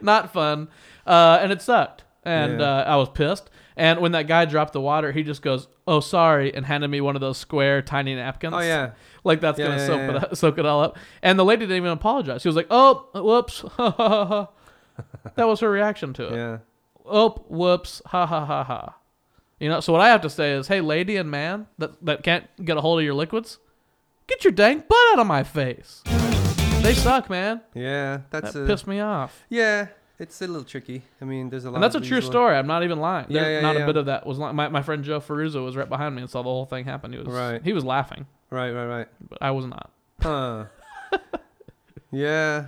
not 0.01 0.33
fun, 0.33 0.69
uh, 1.05 1.39
and 1.41 1.51
it 1.51 1.61
sucked. 1.61 2.03
And 2.23 2.59
Yeah. 2.59 2.65
uh, 2.79 2.83
I 2.87 2.95
was 2.97 3.09
pissed. 3.09 3.49
And 3.77 3.99
when 4.01 4.11
that 4.13 4.27
guy 4.27 4.45
dropped 4.45 4.73
the 4.73 4.81
water, 4.81 5.11
he 5.11 5.21
just 5.23 5.41
goes, 5.41 5.67
"Oh, 5.87 5.99
sorry," 5.99 6.53
and 6.53 6.65
handed 6.65 6.87
me 6.89 6.99
one 6.99 7.15
of 7.15 7.21
those 7.21 7.37
square, 7.37 7.81
tiny 7.83 8.15
napkins. 8.15 8.53
Oh 8.55 8.59
yeah. 8.59 8.91
like 9.23 9.39
that's 9.39 9.59
Yeah, 9.59 9.67
gonna 9.67 9.77
yeah, 9.79 9.85
soak, 9.87 9.97
yeah, 9.99 10.09
It, 10.09 10.15
up- 10.23 10.35
soak 10.35 10.57
it 10.57 10.65
all 10.65 10.81
up. 10.81 10.97
And 11.21 11.37
the 11.37 11.45
lady 11.45 11.61
didn't 11.61 11.77
even 11.77 11.91
apologize. 11.91 12.41
She 12.41 12.47
was 12.49 12.55
like, 12.55 12.67
"Oh, 12.71 13.07
whoops." 13.13 13.61
that 15.35 15.47
was 15.47 15.59
her 15.59 15.69
reaction 15.69 16.13
to 16.13 16.27
it. 16.27 16.35
Yeah. 16.35 16.57
Oh, 17.05 17.45
whoops, 17.47 18.01
ha 18.07 18.25
ha 18.25 18.45
ha 18.45 18.63
ha. 18.63 18.95
You 19.59 19.69
know, 19.69 19.79
so 19.79 19.91
what 19.93 20.01
I 20.01 20.09
have 20.09 20.21
to 20.21 20.29
say 20.29 20.51
is, 20.51 20.67
hey, 20.67 20.81
lady 20.81 21.15
and 21.17 21.31
man 21.31 21.67
that, 21.77 22.03
that 22.05 22.23
can't 22.23 22.45
get 22.63 22.77
a 22.77 22.81
hold 22.81 22.99
of 22.99 23.05
your 23.05 23.13
liquids, 23.15 23.57
get 24.27 24.43
your 24.43 24.53
dang 24.53 24.79
butt 24.79 24.97
out 25.13 25.19
of 25.19 25.27
my 25.27 25.43
face. 25.43 26.03
They 26.81 26.93
suck, 26.93 27.29
man. 27.29 27.61
Yeah. 27.73 28.21
That's 28.29 28.53
That 28.53 28.63
a, 28.63 28.67
pissed 28.67 28.85
me 28.87 28.99
off. 28.99 29.43
Yeah. 29.49 29.87
It's 30.19 30.41
a 30.41 30.47
little 30.47 30.63
tricky. 30.63 31.03
I 31.21 31.25
mean, 31.25 31.49
there's 31.49 31.65
a 31.65 31.69
lot. 31.69 31.75
And 31.75 31.83
that's 31.83 31.95
a 31.95 32.01
true 32.01 32.21
story. 32.21 32.55
I'm 32.55 32.65
not 32.65 32.83
even 32.83 32.99
lying. 32.99 33.27
Yeah, 33.29 33.43
There- 33.43 33.53
yeah, 33.53 33.61
not 33.61 33.75
yeah, 33.75 33.83
a 33.83 33.85
bit 33.85 33.97
of 33.97 34.07
that 34.07 34.25
was 34.25 34.39
lying. 34.39 34.55
My, 34.55 34.67
my 34.67 34.81
friend 34.81 35.03
Joe 35.03 35.19
Ferruzzo 35.19 35.63
was 35.63 35.75
right 35.75 35.87
behind 35.87 36.15
me 36.15 36.21
and 36.21 36.29
saw 36.29 36.41
the 36.41 36.49
whole 36.49 36.65
thing 36.65 36.85
happen. 36.85 37.11
He 37.11 37.19
was 37.19 37.27
Right. 37.27 37.61
he 37.63 37.71
was 37.73 37.85
laughing, 37.85 38.25
Right. 38.49 38.71
Right. 38.71 38.87
Right. 38.87 39.07
but 39.29 39.37
I 39.41 39.51
was 39.51 39.65
not. 39.65 39.91
Huh. 40.21 40.65
yeah. 42.11 42.67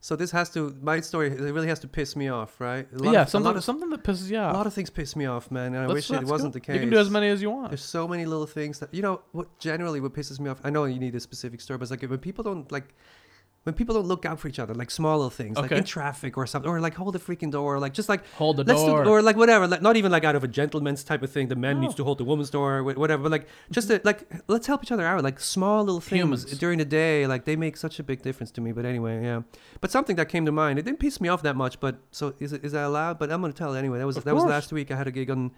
So 0.00 0.14
this 0.16 0.30
has 0.30 0.48
to. 0.50 0.76
My 0.80 1.00
story. 1.00 1.28
It 1.28 1.40
really 1.40 1.66
has 1.68 1.80
to 1.80 1.88
piss 1.88 2.14
me 2.14 2.28
off, 2.28 2.60
right? 2.60 2.86
A 2.92 2.98
lot 2.98 3.12
yeah, 3.12 3.22
of, 3.22 3.28
something 3.28 3.56
of, 3.56 3.64
something 3.64 3.90
that 3.90 4.04
pisses 4.04 4.30
you 4.30 4.38
off. 4.38 4.54
a 4.54 4.56
lot 4.56 4.66
of 4.66 4.72
things 4.72 4.90
piss 4.90 5.16
me 5.16 5.26
off, 5.26 5.50
man. 5.50 5.74
And 5.74 5.90
I 5.90 5.92
wish 5.92 6.10
it 6.10 6.22
wasn't 6.24 6.52
go. 6.52 6.54
the 6.54 6.60
case. 6.60 6.74
You 6.74 6.80
can 6.80 6.90
do 6.90 6.98
as 6.98 7.10
many 7.10 7.28
as 7.28 7.42
you 7.42 7.50
want. 7.50 7.70
There's 7.70 7.84
so 7.84 8.06
many 8.06 8.24
little 8.24 8.46
things 8.46 8.78
that 8.78 8.94
you 8.94 9.02
know. 9.02 9.22
What 9.32 9.58
generally 9.58 10.00
what 10.00 10.14
pisses 10.14 10.38
me 10.38 10.50
off. 10.50 10.60
I 10.62 10.70
know 10.70 10.84
you 10.84 11.00
need 11.00 11.14
a 11.16 11.20
specific 11.20 11.60
story, 11.60 11.78
but 11.78 11.82
it's 11.82 11.90
like 11.90 12.02
when 12.08 12.18
people 12.18 12.44
don't 12.44 12.70
like. 12.70 12.94
When 13.64 13.74
people 13.74 13.94
don't 13.96 14.06
look 14.06 14.24
out 14.24 14.40
for 14.40 14.48
each 14.48 14.58
other, 14.58 14.72
like 14.72 14.90
small 14.90 15.18
little 15.18 15.28
things, 15.28 15.58
like 15.58 15.72
in 15.72 15.84
traffic 15.84 16.38
or 16.38 16.46
something, 16.46 16.70
or 16.70 16.80
like 16.80 16.94
hold 16.94 17.14
the 17.14 17.18
freaking 17.18 17.50
door, 17.50 17.74
or 17.74 17.78
like 17.78 17.92
just 17.92 18.08
like 18.08 18.26
Hold 18.36 18.56
the 18.56 18.64
let's 18.64 18.80
do- 18.80 18.86
door. 18.86 19.04
or 19.06 19.20
like 19.20 19.36
whatever, 19.36 19.66
like 19.66 19.82
not 19.82 19.96
even 19.96 20.10
like 20.10 20.24
out 20.24 20.34
of 20.36 20.42
a 20.42 20.48
gentleman's 20.48 21.04
type 21.04 21.22
of 21.22 21.30
thing. 21.30 21.48
The 21.48 21.56
man 21.56 21.74
No. 21.76 21.80
needs 21.82 21.94
to 21.96 22.04
hold 22.04 22.16
the 22.16 22.24
woman's 22.24 22.48
door, 22.48 22.78
or 22.78 22.82
whatever. 22.84 23.24
But 23.24 23.32
like 23.32 23.46
just 23.70 23.88
to, 23.88 24.00
like 24.04 24.20
let's 24.46 24.66
help 24.66 24.82
each 24.84 24.92
other 24.92 25.04
out. 25.04 25.22
Like 25.22 25.38
small 25.38 25.84
little 25.84 26.00
things 26.00 26.20
Humans. 26.22 26.44
during 26.58 26.78
the 26.78 26.86
day, 26.86 27.26
like 27.26 27.44
they 27.44 27.56
make 27.56 27.76
such 27.76 27.98
a 27.98 28.02
big 28.02 28.22
difference 28.22 28.50
to 28.52 28.62
me. 28.62 28.72
But 28.72 28.86
anyway, 28.86 29.22
yeah. 29.22 29.42
But 29.82 29.90
something 29.90 30.16
that 30.16 30.30
came 30.30 30.46
to 30.46 30.52
mind, 30.52 30.78
it 30.78 30.86
didn't 30.86 31.00
piss 31.00 31.20
me 31.20 31.28
off 31.28 31.42
that 31.42 31.56
much. 31.56 31.78
But 31.78 31.98
so 32.10 32.32
is 32.38 32.54
it 32.54 32.64
is 32.64 32.72
that 32.72 32.84
allowed? 32.86 33.18
But 33.18 33.30
I'm 33.30 33.42
gonna 33.42 33.52
tell 33.52 33.74
it 33.74 33.78
anyway. 33.78 33.98
That 33.98 34.06
was 34.06 34.16
Of 34.16 34.24
that 34.24 34.34
was 34.34 34.44
last 34.44 34.72
week. 34.72 34.90
I 34.90 34.96
had 34.96 35.08
a 35.08 35.12
gig 35.12 35.28
on 35.30 35.50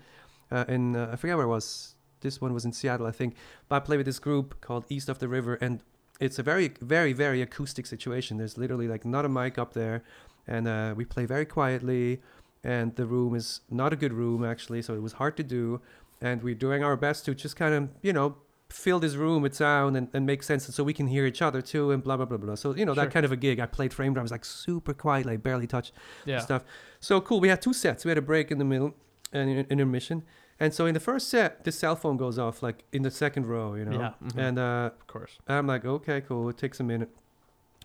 uh, 0.51 0.65
in 0.67 0.97
uh, 0.97 1.11
I 1.13 1.17
forget 1.17 1.37
where 1.37 1.47
it 1.47 1.51
was. 1.51 1.95
This 2.23 2.41
one 2.41 2.53
was 2.53 2.65
in 2.65 2.73
Seattle, 2.73 3.07
I 3.07 3.13
think. 3.13 3.35
But 3.69 3.77
I 3.77 3.81
played 3.81 3.99
with 3.99 4.07
this 4.07 4.19
group 4.19 4.61
called 4.61 4.85
East 4.91 5.09
of 5.09 5.21
the 5.21 5.29
River, 5.29 5.55
and 5.55 5.81
it's 6.21 6.39
a 6.39 6.43
very, 6.43 6.69
very, 6.81 7.13
very 7.13 7.43
acoustic 7.43 7.87
situation. 7.87 8.37
There's 8.37 8.57
literally 8.59 8.87
like 8.87 9.05
not 9.05 9.25
a 9.25 9.29
mic 9.29 9.59
up 9.59 9.73
there, 9.75 10.05
and 10.47 10.69
uh, 10.69 10.95
we 10.97 11.05
play 11.05 11.25
very 11.25 11.47
quietly. 11.47 12.21
And 12.63 12.95
the 12.97 13.07
room 13.07 13.35
is 13.35 13.63
not 13.71 13.93
a 13.93 13.97
good 13.97 14.13
room 14.13 14.45
actually, 14.45 14.83
so 14.83 14.95
it 14.95 15.01
was 15.03 15.15
hard 15.15 15.35
to 15.39 15.43
do. 15.43 15.81
And 16.21 16.43
we're 16.43 16.55
doing 16.55 16.85
our 16.85 16.95
best 16.95 17.25
to 17.25 17.35
just 17.35 17.57
kind 17.57 17.75
of, 17.75 17.89
you 18.03 18.13
know, 18.13 18.37
fill 18.69 19.01
this 19.01 19.15
room 19.15 19.41
with 19.43 19.55
sound 19.55 19.97
and, 19.97 20.09
and 20.13 20.27
make 20.27 20.43
sense, 20.43 20.67
and 20.67 20.75
so 20.75 20.85
we 20.85 20.93
can 20.93 21.07
hear 21.07 21.25
each 21.27 21.41
other 21.43 21.63
too, 21.63 21.91
and 21.91 22.05
blah 22.05 22.17
blah 22.17 22.27
blah 22.27 22.37
blah. 22.37 22.55
So 22.55 22.75
you 22.75 22.85
know 22.85 22.95
Sure. 22.95 23.05
that 23.05 23.13
kind 23.13 23.25
of 23.25 23.33
a 23.33 23.37
gig. 23.37 23.59
I 23.59 23.67
played 23.67 23.93
frame 23.95 24.13
drums 24.15 24.31
like 24.31 24.45
super 24.45 24.93
quiet, 24.93 25.25
like 25.27 25.43
barely 25.43 25.67
touched 25.67 25.93
yeah. 26.27 26.41
stuff. 26.41 26.63
So 27.01 27.21
cool. 27.23 27.41
We 27.41 27.49
had 27.49 27.63
two 27.63 27.73
sets. 27.73 28.05
We 28.05 28.11
had 28.11 28.19
a 28.19 28.23
break 28.23 28.51
in 28.51 28.59
the 28.59 28.65
middle 28.65 28.95
and 29.33 29.51
an 29.51 29.67
intermission. 29.71 30.23
And 30.61 30.75
so 30.75 30.85
in 30.87 30.93
the 30.95 31.01
first 31.01 31.29
set, 31.31 31.65
this 31.65 31.79
cell 31.79 31.97
phone 31.97 32.17
goes 32.19 32.39
off 32.39 32.63
like 32.63 32.85
in 32.93 33.03
the 33.03 33.11
second 33.11 33.47
row, 33.47 33.75
you 33.75 33.85
know. 33.87 33.99
Yeah, 33.99 34.13
mhm. 34.29 34.37
And 34.39 34.59
uh, 34.59 34.91
Of 35.01 35.07
course. 35.07 35.39
I'm 35.49 35.67
like, 35.67 35.85
okay, 35.87 36.21
cool. 36.21 36.49
It 36.51 36.59
takes 36.59 36.79
a 36.81 36.85
minute. 36.85 37.09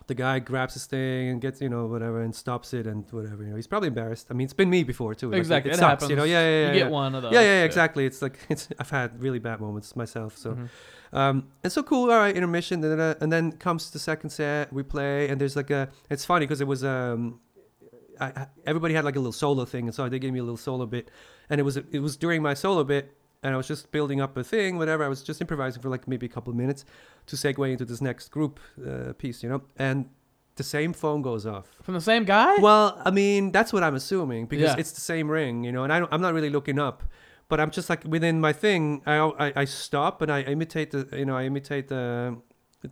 The 0.08 0.14
guy 0.14 0.38
grabs 0.38 0.74
his 0.74 0.86
thing 0.86 1.30
and 1.30 1.40
gets, 1.40 1.60
you 1.60 1.68
know, 1.68 1.86
whatever, 1.86 2.20
and 2.22 2.32
stops 2.34 2.72
it 2.74 2.86
and 2.86 3.04
whatever. 3.10 3.42
You 3.42 3.50
know, 3.50 3.56
he's 3.56 3.66
probably 3.66 3.88
embarrassed. 3.88 4.26
I 4.30 4.34
mean, 4.34 4.44
it's 4.44 4.52
been 4.52 4.70
me 4.70 4.84
before 4.84 5.14
too. 5.16 5.30
Like, 5.30 5.38
Exactly. 5.38 5.70
It, 5.72 5.74
It 5.74 5.78
sucks, 5.78 5.90
happens. 6.04 6.10
you 6.10 6.16
know. 6.16 6.24
Yeah, 6.24 6.42
yeah, 6.42 6.48
yeah. 6.50 6.66
You 6.68 6.78
yeah. 6.78 6.82
get 6.84 6.90
one 6.92 7.14
of 7.16 7.22
those. 7.22 7.32
Yeah, 7.32 7.40
yeah, 7.40 7.46
yeah, 7.60 7.64
exactly. 7.64 8.04
It's 8.06 8.20
like 8.22 8.38
it's. 8.48 8.68
I've 8.78 8.90
had 8.90 9.20
really 9.20 9.40
bad 9.40 9.58
moments 9.60 9.96
myself. 9.96 10.36
So, 10.36 10.50
Mhm. 10.52 10.68
um, 11.12 11.48
and 11.64 11.72
so 11.72 11.82
cool. 11.82 12.10
All 12.12 12.18
right, 12.18 12.36
intermission, 12.36 12.82
da, 12.82 12.90
da, 12.94 12.96
da, 13.14 13.14
and 13.20 13.32
then 13.32 13.52
comes 13.52 13.90
the 13.90 13.98
second 13.98 14.30
set. 14.30 14.72
We 14.72 14.82
play, 14.84 15.28
and 15.28 15.40
there's 15.40 15.56
like 15.56 15.70
a. 15.70 15.88
It's 16.10 16.24
funny 16.24 16.44
because 16.46 16.60
it 16.60 16.68
was 16.68 16.84
um, 16.84 17.40
I, 18.20 18.46
everybody 18.66 18.94
had 18.94 19.04
like 19.04 19.16
a 19.16 19.20
little 19.20 19.32
solo 19.32 19.64
thing, 19.64 19.86
and 19.86 19.94
so 19.94 20.08
they 20.08 20.18
gave 20.18 20.32
me 20.32 20.38
a 20.38 20.42
little 20.42 20.56
solo 20.56 20.86
bit, 20.86 21.10
and 21.50 21.60
it 21.60 21.64
was 21.64 21.76
it 21.76 22.00
was 22.00 22.16
during 22.16 22.42
my 22.42 22.54
solo 22.54 22.84
bit, 22.84 23.16
and 23.42 23.54
I 23.54 23.56
was 23.56 23.68
just 23.68 23.90
building 23.92 24.20
up 24.20 24.36
a 24.36 24.44
thing, 24.44 24.78
whatever. 24.78 25.04
I 25.04 25.08
was 25.08 25.22
just 25.22 25.40
improvising 25.40 25.82
for 25.82 25.88
like 25.88 26.06
maybe 26.08 26.26
a 26.26 26.28
couple 26.28 26.50
of 26.50 26.56
minutes 26.56 26.84
to 27.26 27.36
segue 27.36 27.70
into 27.70 27.84
this 27.84 28.00
next 28.00 28.28
group 28.30 28.60
uh, 28.86 29.12
piece, 29.14 29.42
you 29.42 29.48
know, 29.48 29.62
and 29.76 30.08
the 30.56 30.62
same 30.64 30.92
phone 30.94 31.20
goes 31.22 31.44
off. 31.46 31.66
From 31.82 31.94
the 31.94 32.00
same 32.00 32.24
guy? 32.24 32.56
Well, 32.60 33.00
I 33.04 33.10
mean, 33.10 33.52
that's 33.52 33.72
what 33.74 33.82
I'm 33.82 33.94
assuming 33.94 34.46
because 34.46 34.70
Yeah. 34.72 34.76
it's 34.78 34.92
the 34.92 35.02
same 35.02 35.30
ring, 35.30 35.64
you 35.64 35.72
know, 35.72 35.84
and 35.84 35.92
I 35.92 35.98
don't, 36.00 36.10
I'm 36.12 36.22
not 36.22 36.32
really 36.32 36.48
looking 36.50 36.78
up, 36.78 37.02
but 37.48 37.60
I'm 37.60 37.70
just 37.70 37.90
like 37.90 38.02
within 38.04 38.40
my 38.40 38.52
thing. 38.52 39.02
I 39.06 39.16
I, 39.18 39.52
I 39.62 39.64
stop 39.66 40.22
and 40.22 40.30
I 40.32 40.40
imitate 40.42 40.90
the 40.92 41.06
you 41.16 41.26
know 41.26 41.36
I 41.36 41.44
imitate 41.44 41.88
the 41.88 42.38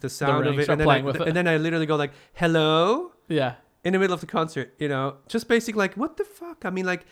the 0.00 0.10
sound 0.10 0.44
ring, 0.44 0.54
of 0.54 0.60
it, 0.60 0.68
and 0.68 0.80
then 0.80 0.88
I, 0.88 0.98
it. 1.08 1.20
and 1.28 1.36
then 1.36 1.46
I 1.48 1.56
literally 1.56 1.86
go 1.86 1.96
like 1.96 2.12
hello 2.34 3.12
yeah. 3.28 3.54
In 3.84 3.92
the 3.92 3.98
middle 3.98 4.14
of 4.14 4.20
the 4.20 4.26
concert, 4.26 4.74
you 4.78 4.88
know, 4.88 5.16
just 5.28 5.46
basically 5.48 5.78
like 5.78 5.94
what 5.94 6.16
the 6.16 6.24
fuck. 6.24 6.64
I 6.64 6.70
mean, 6.70 6.86
like 6.86 7.04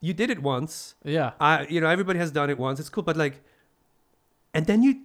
you 0.00 0.12
did 0.14 0.30
it 0.30 0.42
once. 0.42 0.94
Yeah. 1.04 1.32
I 1.40 1.66
you 1.68 1.80
know 1.80 1.88
everybody 1.88 2.18
has 2.18 2.30
done 2.30 2.50
it 2.50 2.58
once. 2.58 2.78
It's 2.80 2.88
cool, 2.90 3.02
but 3.02 3.16
like, 3.16 3.42
and 4.54 4.66
then 4.66 4.82
you 4.82 5.00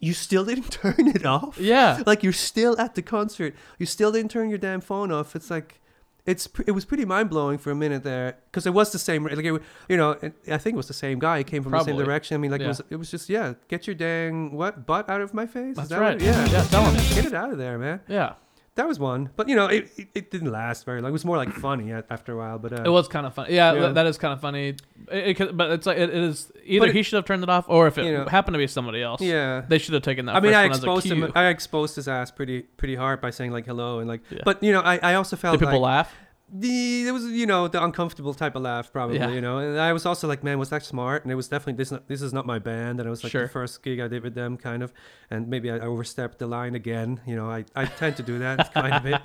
you 0.00 0.12
still 0.12 0.44
didn't 0.44 0.70
turn 0.82 0.94
it 1.08 1.26
off. 1.26 1.58
Yeah. 1.58 2.02
Like 2.06 2.22
you're 2.22 2.32
still 2.32 2.78
at 2.80 2.94
the 2.94 3.02
concert. 3.02 3.54
You 3.78 3.86
still 3.86 4.12
didn't 4.12 4.30
turn 4.30 4.48
your 4.50 4.58
damn 4.58 4.80
phone 4.80 5.10
off. 5.12 5.34
It's 5.36 5.50
like 5.50 5.80
it's 6.26 6.46
it 6.66 6.72
was 6.72 6.84
pretty 6.84 7.04
mind 7.06 7.30
blowing 7.30 7.56
for 7.58 7.70
a 7.70 7.74
minute 7.74 8.04
there 8.04 8.36
because 8.50 8.66
it 8.66 8.74
was 8.74 8.92
the 8.92 8.98
same. 8.98 9.24
Like 9.24 9.38
it, 9.44 9.62
you 9.88 9.96
know, 9.96 10.10
it- 10.10 10.34
I 10.50 10.58
think 10.58 10.74
it 10.74 10.76
was 10.76 10.88
the 10.88 10.92
same 10.94 11.18
guy. 11.18 11.38
He 11.38 11.44
came 11.44 11.62
from 11.62 11.72
the 11.72 11.82
same 11.84 11.96
direction. 11.96 12.34
I 12.34 12.38
mean, 12.38 12.50
like 12.50 12.60
Yeah. 12.60 12.66
it 12.66 12.68
was 12.68 12.82
it 12.90 12.96
was 12.96 13.10
just 13.10 13.28
yeah. 13.30 13.54
Get 13.68 13.86
your 13.86 13.94
dang 13.96 14.52
what 14.52 14.86
butt 14.86 15.08
out 15.08 15.20
of 15.22 15.32
my 15.32 15.46
face. 15.46 15.70
Is 15.72 15.76
That's 15.76 15.88
that 15.88 16.00
right. 16.00 16.14
What, 16.16 16.22
yeah, 16.22 16.46
Yeah, 16.50 16.64
tell 16.64 16.84
him. 16.84 16.94
Get 17.14 17.24
it 17.26 17.34
out 17.34 17.50
of 17.50 17.58
there, 17.58 17.78
man. 17.78 18.00
Yeah. 18.08 18.34
That 18.78 18.86
was 18.86 19.00
one. 19.00 19.30
But 19.34 19.48
you 19.48 19.56
know, 19.56 19.66
it, 19.66 19.90
it, 19.96 20.08
it 20.14 20.30
didn't 20.30 20.52
last 20.52 20.84
very 20.84 21.00
long. 21.00 21.08
It 21.10 21.12
was 21.12 21.24
more 21.24 21.36
like 21.36 21.52
funny 21.52 21.90
after 21.92 22.32
a 22.32 22.36
while. 22.36 22.60
But 22.60 22.72
uh, 22.78 22.82
It 22.84 22.88
was 22.90 23.08
kind 23.08 23.26
of 23.26 23.34
funny. 23.34 23.52
Yeah, 23.52 23.72
Yeah. 23.72 23.88
that 23.88 24.06
is 24.06 24.18
kind 24.18 24.32
of 24.32 24.40
funny. 24.40 24.76
It, 25.10 25.40
it 25.40 25.56
but 25.56 25.72
it's 25.72 25.84
like 25.84 25.98
it, 25.98 26.10
is 26.10 26.52
either 26.64 26.86
it- 26.86 26.94
he 26.94 27.02
should 27.02 27.16
have 27.16 27.24
turned 27.24 27.42
it 27.42 27.48
off, 27.48 27.64
or 27.68 27.88
if 27.88 27.98
it 27.98 28.04
You 28.04 28.12
know- 28.18 28.26
happened 28.26 28.54
to 28.54 28.58
be 28.58 28.68
somebody 28.68 29.02
else, 29.02 29.20
yeah. 29.20 29.62
they 29.68 29.78
should 29.78 29.94
have 29.94 30.04
taken 30.04 30.26
that. 30.26 30.36
I 30.36 30.40
mean, 30.40 30.54
I 30.54 30.62
one 30.62 30.70
as 30.70 30.78
a 30.78 30.80
exposed 30.82 31.06
him. 31.06 31.32
I 31.34 31.46
exposed 31.48 31.96
his 31.96 32.06
ass 32.06 32.30
pretty 32.30 32.62
pretty 32.62 32.94
hard 32.94 33.20
by 33.20 33.30
saying 33.30 33.50
like 33.50 33.66
hello 33.66 33.98
and 33.98 34.06
like. 34.08 34.20
Yeah. 34.30 34.42
But 34.44 34.62
you 34.62 34.70
know, 34.70 34.80
I, 34.80 34.98
I 35.02 35.14
also 35.14 35.34
felt 35.34 35.58
Did 35.58 35.66
people 35.66 35.80
like 35.80 36.06
laugh? 36.06 36.14
The 36.50 37.04
there 37.04 37.12
was 37.12 37.24
you 37.26 37.44
know 37.46 37.68
the 37.68 37.82
uncomfortable 37.82 38.32
type 38.32 38.54
of 38.56 38.62
laugh 38.62 38.90
probably 38.90 39.18
Yeah. 39.18 39.28
you 39.30 39.40
know 39.40 39.58
and 39.58 39.78
I 39.78 39.92
was 39.92 40.06
also 40.06 40.26
like 40.26 40.42
man 40.42 40.58
was 40.58 40.70
that 40.70 40.82
smart 40.82 41.22
and 41.22 41.30
it 41.30 41.34
was 41.34 41.48
definitely 41.48 41.74
this 41.74 41.90
not, 41.92 42.08
this 42.08 42.22
is 42.22 42.32
not 42.32 42.46
my 42.46 42.58
band 42.58 43.00
and 43.00 43.06
it 43.06 43.10
was 43.10 43.22
like 43.22 43.32
Sure. 43.32 43.42
the 43.42 43.48
first 43.50 43.82
gig 43.82 44.00
I 44.00 44.08
did 44.08 44.22
with 44.22 44.34
them 44.34 44.56
kind 44.56 44.82
of 44.82 44.92
and 45.30 45.48
maybe 45.48 45.70
I 45.70 45.78
overstepped 45.78 46.38
the 46.38 46.46
line 46.46 46.74
again 46.74 47.20
you 47.26 47.36
know 47.36 47.50
I, 47.50 47.66
I 47.76 47.84
tend 47.84 48.16
to 48.16 48.22
do 48.22 48.38
that 48.38 48.72
kind 48.80 48.94
of 48.94 49.04
it 49.04 49.20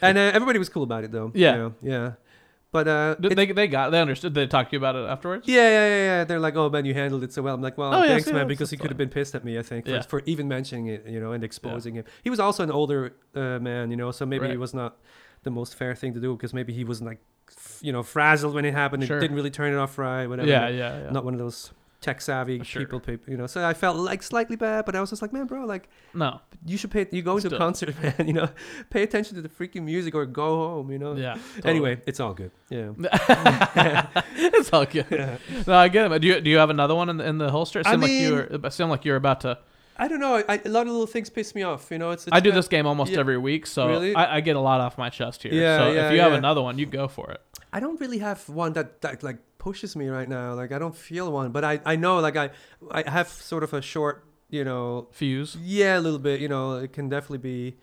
and 0.00 0.16
uh, 0.16 0.20
everybody 0.20 0.58
was 0.60 0.68
cool 0.68 0.84
about 0.84 1.02
it 1.02 1.10
though 1.10 1.32
Yeah. 1.34 1.52
you 1.52 1.58
know, 1.58 1.74
yeah 1.82 2.12
but 2.70 2.86
uh 2.86 3.14
Did 3.16 3.32
it- 3.32 3.34
they 3.34 3.46
they 3.50 3.66
got 3.66 3.90
they 3.90 4.00
understood. 4.00 4.34
They 4.34 4.46
talked 4.46 4.70
to 4.70 4.76
you 4.76 4.78
about 4.78 4.94
it 4.94 5.08
afterwards. 5.08 5.48
yeah, 5.48 5.56
yeah, 5.68 5.88
yeah, 5.88 6.04
yeah. 6.18 6.24
They're 6.24 6.38
like, 6.38 6.54
"Oh 6.54 6.68
man, 6.68 6.84
you 6.84 6.92
handled 6.92 7.24
it 7.24 7.32
so 7.32 7.40
well." 7.40 7.54
I'm 7.54 7.62
like, 7.62 7.78
"Well, 7.78 7.94
Oh, 7.94 8.02
thanks, 8.06 8.26
see, 8.26 8.30
man," 8.32 8.40
that's- 8.40 8.48
because 8.58 8.68
he 8.70 8.76
could 8.76 8.90
have 8.90 8.98
been 8.98 9.08
pissed 9.08 9.34
at 9.34 9.42
me. 9.42 9.58
I 9.58 9.62
think 9.62 9.86
for, 9.86 9.90
Yeah. 9.90 10.02
for 10.02 10.22
even 10.26 10.48
mentioning 10.48 10.86
it, 10.88 11.06
you 11.08 11.18
know, 11.18 11.32
and 11.32 11.42
exposing 11.42 11.94
him. 11.94 12.04
He 12.22 12.28
was 12.28 12.38
also 12.38 12.62
an 12.62 12.70
older 12.70 13.14
uh, 13.34 13.58
man, 13.58 13.90
you 13.90 13.96
know, 13.96 14.10
so 14.10 14.26
maybe 14.26 14.42
Right. 14.44 14.50
it 14.52 14.58
was 14.60 14.74
not 14.74 14.98
the 15.42 15.50
most 15.50 15.74
fair 15.74 15.94
thing 15.94 16.14
to 16.14 16.20
do 16.20 16.34
because 16.36 16.52
maybe 16.54 16.72
he 16.72 16.84
wasn't 16.84 17.08
like, 17.08 17.20
f- 17.50 17.78
you 17.82 17.92
know, 17.92 18.02
frazzled 18.02 18.54
when 18.54 18.64
it 18.64 18.72
happened. 18.74 19.04
Sure. 19.04 19.18
It 19.18 19.20
didn't 19.20 19.36
really 19.36 19.50
turn 19.50 19.72
it 19.72 19.76
off 19.76 19.98
right, 19.98 20.26
whatever. 20.26 20.48
Yeah, 20.48 20.68
yeah, 20.68 21.04
yeah. 21.04 21.10
Not 21.10 21.24
one 21.24 21.34
of 21.34 21.40
those 21.40 21.72
tech 22.00 22.20
savvy 22.20 22.62
Sure. 22.62 22.82
people, 22.82 23.00
people, 23.00 23.28
you 23.30 23.36
know. 23.36 23.48
So 23.48 23.66
I 23.66 23.74
felt 23.74 23.96
like 23.96 24.22
slightly 24.22 24.54
bad, 24.54 24.84
but 24.84 24.94
I 24.94 25.00
was 25.00 25.10
just 25.10 25.20
like, 25.20 25.32
man, 25.32 25.46
bro, 25.46 25.64
like 25.64 25.88
No. 26.14 26.40
you 26.64 26.76
should 26.76 26.92
pay. 26.92 27.06
You 27.10 27.22
go 27.22 27.38
to 27.40 27.54
a 27.54 27.58
concert, 27.58 27.94
man. 28.02 28.26
You 28.26 28.34
know, 28.34 28.48
pay 28.90 29.02
attention 29.02 29.34
to 29.36 29.42
the 29.42 29.48
freaking 29.48 29.82
music 29.82 30.14
or 30.14 30.24
go 30.24 30.56
home. 30.68 30.92
You 30.92 30.98
know. 31.00 31.16
Yeah. 31.16 31.38
Anyway, 31.64 32.00
it's 32.06 32.20
all 32.20 32.34
good. 32.34 32.52
Yeah. 32.70 32.90
it's 34.36 34.72
all 34.72 34.84
good. 34.86 35.06
No, 35.66 35.74
I 35.74 35.88
get 35.88 36.10
it. 36.12 36.18
Do 36.20 36.28
you 36.28 36.40
do 36.40 36.50
you 36.50 36.58
have 36.58 36.70
another 36.70 36.94
one 36.94 37.08
in 37.08 37.16
the, 37.16 37.26
in 37.26 37.38
the 37.38 37.50
holster? 37.50 37.80
It 37.80 37.86
I 37.86 37.90
seemed 37.92 38.02
like 38.02 38.10
you 38.12 38.28
mean- 38.30 38.32
were. 38.60 38.66
It 38.66 38.72
seemed 38.72 38.90
like 38.90 39.04
you 39.04 39.12
were 39.12 39.16
about 39.16 39.40
to. 39.42 39.58
I 39.98 40.06
don't 40.08 40.20
know. 40.20 40.42
I, 40.48 40.60
a 40.64 40.68
lot 40.68 40.86
of 40.86 40.92
little 40.92 41.06
things 41.06 41.28
piss 41.28 41.54
me 41.54 41.62
off. 41.62 41.90
You 41.90 41.98
know, 41.98 42.10
it's. 42.10 42.26
it's 42.26 42.34
I 42.34 42.40
do 42.40 42.52
this 42.52 42.68
game 42.68 42.86
almost 42.86 43.12
yeah. 43.12 43.18
every 43.18 43.38
week, 43.38 43.66
so 43.66 43.88
Really? 43.88 44.14
I, 44.14 44.36
I 44.36 44.40
get 44.40 44.56
a 44.56 44.60
lot 44.60 44.80
off 44.80 44.96
my 44.96 45.10
chest 45.10 45.42
here. 45.42 45.52
Yeah, 45.52 45.78
so 45.78 45.92
yeah, 45.92 46.06
if 46.06 46.14
you 46.14 46.20
have 46.20 46.32
another 46.32 46.62
one, 46.62 46.78
you 46.78 46.86
go 46.86 47.08
for 47.08 47.30
it. 47.30 47.40
I 47.72 47.80
don't 47.80 48.00
really 48.00 48.18
have 48.18 48.48
one 48.48 48.72
that, 48.74 49.00
that 49.02 49.22
like 49.22 49.38
pushes 49.58 49.96
me 49.96 50.08
right 50.08 50.28
now. 50.28 50.54
Like 50.54 50.72
I 50.72 50.78
don't 50.78 50.96
feel 50.96 51.30
one, 51.32 51.50
but 51.50 51.64
I, 51.64 51.80
I 51.84 51.96
know 51.96 52.20
like 52.20 52.36
I 52.36 52.50
I 52.90 53.08
have 53.08 53.28
sort 53.28 53.62
of 53.62 53.74
a 53.74 53.82
short, 53.82 54.24
you 54.48 54.64
know, 54.64 55.08
Fuse. 55.10 55.56
yeah, 55.60 55.98
a 55.98 56.00
little 56.00 56.18
bit. 56.18 56.40
You 56.40 56.48
know, 56.48 56.76
it 56.76 56.92
can 56.92 57.08
definitely 57.08 57.38
be 57.38 57.76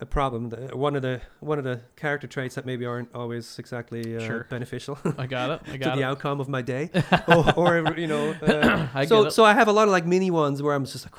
a 0.00 0.06
problem. 0.06 0.50
One 0.72 0.94
of 0.96 1.02
the 1.02 1.20
one 1.40 1.58
of 1.58 1.64
the 1.64 1.80
character 1.96 2.26
traits 2.26 2.54
that 2.54 2.64
maybe 2.64 2.86
aren't 2.86 3.12
always 3.14 3.58
exactly 3.58 4.16
uh, 4.16 4.20
Sure. 4.20 4.46
beneficial 4.48 4.96
I 5.18 5.26
got 5.26 5.50
it. 5.50 5.60
I 5.66 5.70
got 5.70 5.72
to 5.72 5.78
got 5.78 5.96
the 5.96 6.04
outcome 6.04 6.40
of 6.40 6.48
my 6.48 6.62
day, 6.62 6.90
or, 7.28 7.56
or 7.56 7.98
you 7.98 8.06
know. 8.06 8.34
Uh, 8.42 8.86
I 8.94 9.06
so 9.06 9.28
so 9.28 9.44
I 9.44 9.54
have 9.54 9.68
a 9.68 9.72
lot 9.72 9.88
of 9.88 9.92
like 9.92 10.06
mini 10.06 10.30
ones 10.30 10.62
where 10.62 10.74
I'm 10.74 10.84
just 10.84 11.04
like. 11.04 11.14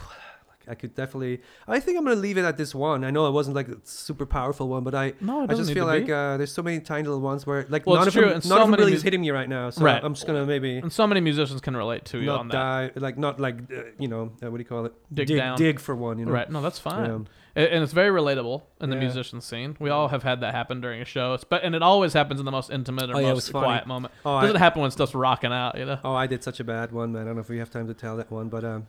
I 0.68 0.76
could 0.76 0.94
definitely. 0.94 1.42
I 1.68 1.80
think 1.80 1.98
I'm 1.98 2.04
gonna 2.04 2.16
leave 2.28 2.38
it 2.38 2.46
at 2.46 2.56
this 2.56 2.76
one. 2.76 3.04
I 3.04 3.10
know 3.10 3.26
it 3.26 3.32
wasn't 3.32 3.56
like 3.56 3.68
a 3.70 3.78
super 3.86 4.28
powerful 4.28 4.68
one, 4.70 4.84
but 4.84 4.94
I 4.94 5.14
no, 5.20 5.42
I 5.50 5.56
just 5.56 5.74
feel 5.74 5.88
like 5.88 6.08
uh, 6.08 6.38
there's 6.38 6.52
so 6.52 6.62
many 6.62 6.80
tiny 6.80 7.06
little 7.08 7.22
ones 7.22 7.48
where 7.48 7.66
like 7.70 7.88
Well, 7.88 7.96
none 7.96 8.08
of 8.08 8.14
true, 8.14 8.22
them, 8.26 8.34
none 8.34 8.42
so 8.44 8.56
of 8.62 8.70
them 8.70 8.80
really 8.80 8.92
mus- 8.92 9.00
is 9.00 9.04
hitting 9.04 9.22
me 9.22 9.32
right 9.32 9.50
now. 9.50 9.72
So 9.72 9.82
Right. 9.84 10.00
I'm 10.04 10.14
just 10.14 10.28
gonna 10.28 10.46
maybe 10.46 10.78
and 10.78 10.94
so 10.94 11.08
many 11.08 11.22
musicians 11.22 11.60
can 11.60 11.76
relate 11.76 12.06
to 12.12 12.20
you 12.22 12.30
on 12.30 12.50
that. 12.50 12.54
die, 12.54 12.92
like 13.00 13.18
not 13.18 13.40
like 13.40 13.56
uh, 13.76 13.82
you 13.98 14.08
know 14.10 14.32
uh, 14.44 14.52
what 14.52 14.58
do 14.58 14.60
you 14.60 14.66
call 14.66 14.86
it? 14.86 14.94
Dig 15.12 15.28
dig, 15.30 15.38
down. 15.38 15.58
dig 15.58 15.80
for 15.80 15.96
one. 15.96 16.20
You 16.20 16.26
know, 16.28 16.34
Right. 16.34 16.48
No, 16.52 16.62
that's 16.62 16.78
fine. 16.78 17.28
And 17.56 17.84
it's 17.84 17.94
very 17.94 18.10
relatable 18.10 18.62
in 18.80 18.90
the 18.90 18.96
Yeah. 18.96 19.02
musician 19.02 19.42
scene. 19.42 19.76
We 19.80 19.90
all 19.90 20.08
have 20.10 20.24
had 20.24 20.42
that 20.42 20.54
happen 20.54 20.82
during 20.82 21.02
a 21.02 21.06
show, 21.06 21.34
It's- 21.34 21.44
but 21.44 21.64
and 21.64 21.76
it 21.76 21.82
always 21.82 22.14
happens 22.14 22.40
in 22.40 22.46
the 22.46 22.52
most 22.52 22.70
intimate 22.70 23.10
or 23.10 23.16
Oh, 23.16 23.20
yeah, 23.20 23.26
it 23.28 23.30
most 23.30 23.36
was 23.36 23.50
funny. 23.50 23.66
quiet 23.66 23.88
moment. 23.88 24.14
oh, 24.26 24.36
I, 24.36 24.42
Doesn't 24.42 24.58
happen 24.58 24.82
when 24.82 24.92
stuff's 24.92 25.16
rocking 25.16 25.52
out, 25.52 25.78
you 25.78 25.86
know. 25.86 25.98
oh, 26.04 26.14
I 26.14 26.28
did 26.28 26.44
such 26.44 26.60
a 26.60 26.64
bad 26.64 26.92
one, 26.92 27.12
man. 27.12 27.24
I 27.24 27.26
don't 27.26 27.36
know 27.36 27.42
if 27.42 27.50
we 27.50 27.58
have 27.58 27.70
time 27.72 27.88
to 27.88 27.94
tell 27.94 28.16
that 28.18 28.30
one, 28.32 28.50
but 28.50 28.64
um, 28.64 28.88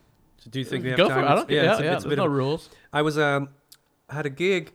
do 0.51 0.59
you 0.59 0.65
think 0.65 0.85
we 0.85 0.91
have 0.91 0.99
Go 0.99 1.09
time? 1.09 1.21
for 1.21 1.27
it. 1.27 1.31
I 1.31 1.35
don't. 1.35 1.51
Yeah, 1.51 1.63
yeah. 1.63 1.71
it's 1.73 1.81
a- 1.81 1.83
it's 1.85 1.91
there's 2.03 2.05
bit 2.05 2.19
no 2.19 2.27
of- 2.27 2.33
rules. 2.33 2.71
I 2.93 3.03
was 3.03 3.19
um 3.19 3.49
had 4.11 4.27
a 4.27 4.31
gig 4.31 4.73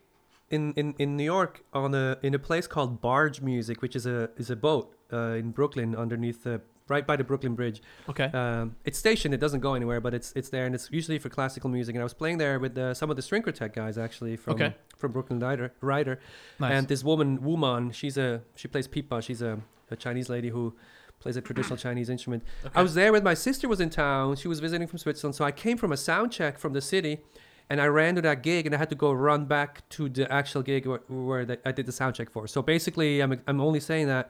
in, 0.50 0.74
in, 0.74 0.94
in 1.00 1.18
New 1.18 1.24
York 1.24 1.64
on 1.74 1.94
a 1.96 2.18
in 2.24 2.34
a 2.34 2.40
place 2.40 2.68
called 2.68 3.02
Bargemusic, 3.02 3.82
which 3.82 3.96
is 3.96 4.06
a 4.06 4.30
is 4.38 4.50
a 4.50 4.56
boat 4.56 4.96
uh, 5.14 5.18
in 5.42 5.52
Brooklyn 5.52 5.96
underneath 5.96 6.44
the 6.44 6.62
right 6.88 7.06
by 7.06 7.16
the 7.16 7.24
Brooklyn 7.24 7.56
Bridge. 7.56 7.82
Okay. 8.10 8.26
Um, 8.26 8.76
it's 8.86 8.98
stationed. 9.00 9.34
It 9.34 9.40
doesn't 9.40 9.62
go 9.62 9.74
anywhere, 9.74 10.00
but 10.02 10.14
it's 10.14 10.32
it's 10.36 10.50
there, 10.50 10.66
and 10.66 10.76
it's 10.76 10.90
usually 10.92 11.20
for 11.20 11.30
classical 11.30 11.70
music. 11.70 11.96
And 11.96 12.02
I 12.02 12.04
was 12.06 12.14
playing 12.14 12.38
there 12.38 12.60
with 12.60 12.78
uh, 12.78 12.94
some 12.94 13.10
of 13.10 13.16
the 13.16 13.22
string 13.22 13.42
quartet 13.44 13.74
guys 13.74 13.98
actually 13.98 14.36
from 14.38 14.54
Okay. 14.56 14.76
from 14.98 15.12
Brooklyn 15.12 15.40
Rider. 15.40 15.74
Rider. 15.82 16.20
nice. 16.60 16.72
And 16.74 16.88
this 16.88 17.04
woman, 17.04 17.42
Wu 17.42 17.58
Man, 17.58 17.92
she's 17.92 18.18
a 18.18 18.42
she 18.56 18.68
plays 18.68 18.88
pipa. 18.88 19.22
She's 19.22 19.42
a, 19.42 19.60
a 19.92 19.96
Chinese 19.96 20.30
lady 20.30 20.50
who 20.50 20.76
plays 21.20 21.38
a 21.38 21.42
traditional 21.42 21.78
Chinese 21.78 22.10
instrument. 22.10 22.44
Okay. 22.66 22.74
I 22.80 22.82
was 22.84 22.94
there 22.94 23.12
with 23.12 23.24
my 23.24 23.34
sister 23.34 23.68
was 23.68 23.80
in 23.80 23.90
town. 23.90 24.36
She 24.36 24.48
was 24.48 24.60
visiting 24.60 24.88
from 24.88 25.00
Switzerland, 25.00 25.36
so 25.36 25.44
I 25.46 25.52
came 25.52 25.78
from 25.78 25.92
a 25.92 25.98
sound 25.98 26.32
check 26.32 26.60
from 26.60 26.74
the 26.74 26.82
city, 26.82 27.20
and 27.70 27.80
I 27.82 27.86
ran 27.88 28.16
to 28.16 28.22
that 28.22 28.44
gig, 28.44 28.66
and 28.68 28.76
I 28.76 28.78
had 28.78 28.90
to 28.90 28.96
go 28.96 29.12
run 29.12 29.46
back 29.46 29.88
to 29.92 30.08
the 30.10 30.32
actual 30.32 30.62
gig 30.62 30.86
where, 30.86 31.02
where 31.08 31.46
the, 31.46 31.58
I 31.68 31.72
did 31.72 31.86
the 31.88 31.92
sound 31.94 32.16
check 32.16 32.30
for. 32.30 32.48
So 32.48 32.62
basically, 32.62 33.22
I'm 33.22 33.42
I'm 33.48 33.60
only 33.62 33.80
saying 33.80 34.08
that 34.08 34.30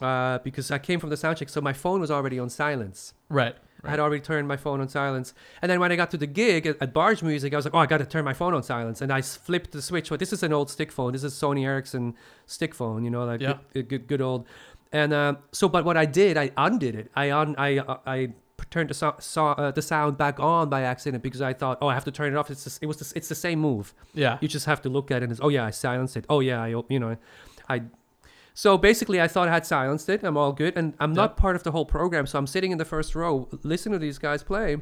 uh, 0.00 0.38
because 0.38 0.70
I 0.70 0.78
came 0.78 0.98
from 1.00 1.10
the 1.10 1.16
sound 1.16 1.38
check, 1.38 1.48
so 1.48 1.60
my 1.60 1.72
phone 1.72 2.00
was 2.00 2.10
already 2.10 2.38
on 2.38 2.48
silence. 2.50 3.14
right. 3.28 3.56
I 3.84 3.90
had 3.90 3.98
already 3.98 4.20
turned 4.20 4.46
my 4.46 4.56
phone 4.56 4.80
on 4.80 4.88
silence. 4.88 5.34
And 5.60 5.68
then 5.68 5.80
when 5.80 5.90
I 5.90 5.96
got 5.96 6.12
to 6.12 6.16
the 6.16 6.28
gig 6.28 6.68
at, 6.68 6.80
at 6.80 6.94
Bargemusic, 6.94 7.52
I 7.52 7.56
was 7.56 7.64
like, 7.64 7.74
oh, 7.74 7.78
I 7.78 7.86
got 7.86 7.98
to 7.98 8.06
turn 8.06 8.24
my 8.24 8.32
phone 8.32 8.54
on 8.54 8.62
silence. 8.62 9.00
And 9.02 9.12
I 9.12 9.22
flipped 9.22 9.72
the 9.72 9.82
switch. 9.82 10.08
Well, 10.08 10.18
this 10.18 10.32
is 10.32 10.44
an 10.44 10.52
old 10.52 10.70
stick 10.70 10.92
phone. 10.92 11.10
This 11.14 11.24
is 11.24 11.34
Sony 11.34 11.64
Ericsson 11.66 12.14
stick 12.46 12.76
phone, 12.76 13.02
you 13.04 13.10
know, 13.10 13.24
like 13.24 13.40
Yeah. 13.40 13.54
good, 13.72 13.88
good, 13.88 14.06
good 14.06 14.20
old. 14.20 14.46
And 14.92 15.12
um, 15.12 15.38
so, 15.50 15.68
but 15.68 15.84
what 15.84 15.96
I 15.96 16.04
did, 16.04 16.36
I 16.36 16.52
undid 16.56 16.94
it. 16.94 17.10
I 17.16 17.32
un, 17.32 17.56
I, 17.58 17.78
uh, 17.78 17.96
I 18.06 18.28
turned 18.70 18.88
the, 18.90 18.94
so, 18.94 19.16
so, 19.18 19.46
uh, 19.48 19.72
the 19.72 19.82
sound 19.82 20.16
back 20.16 20.38
on 20.38 20.68
by 20.68 20.82
accident 20.82 21.24
because 21.24 21.42
I 21.42 21.52
thought, 21.52 21.78
oh, 21.82 21.88
I 21.88 21.94
have 21.94 22.04
to 22.04 22.12
turn 22.12 22.32
it 22.32 22.36
off. 22.36 22.52
It's 22.52 22.62
just, 22.62 22.80
it 22.84 22.86
was 22.86 22.98
the, 22.98 23.12
it's 23.16 23.28
the 23.28 23.34
same 23.34 23.58
move. 23.58 23.94
Yeah. 24.14 24.38
You 24.40 24.46
just 24.46 24.66
have 24.66 24.80
to 24.82 24.90
look 24.90 25.10
at 25.10 25.22
it 25.22 25.24
and 25.24 25.32
it's, 25.32 25.40
oh 25.42 25.48
yeah, 25.48 25.64
I 25.64 25.70
silenced 25.70 26.16
it. 26.16 26.24
Oh 26.28 26.38
yeah, 26.38 26.62
I, 26.62 26.68
you 26.68 27.00
know, 27.00 27.16
I. 27.68 27.82
So 28.54 28.76
basically, 28.76 29.20
I 29.20 29.28
thought 29.28 29.48
I 29.48 29.52
had 29.52 29.66
silenced 29.66 30.08
it. 30.08 30.22
I'm 30.22 30.36
all 30.36 30.52
good, 30.52 30.76
and 30.76 30.94
I'm 31.00 31.12
not 31.12 31.36
part 31.36 31.56
of 31.56 31.62
the 31.62 31.70
whole 31.72 31.86
program. 31.86 32.26
So 32.26 32.38
I'm 32.38 32.46
sitting 32.46 32.70
in 32.70 32.78
the 32.78 32.84
first 32.84 33.14
row, 33.14 33.48
listening 33.62 33.94
to 33.94 33.98
these 33.98 34.18
guys 34.18 34.42
play 34.42 34.76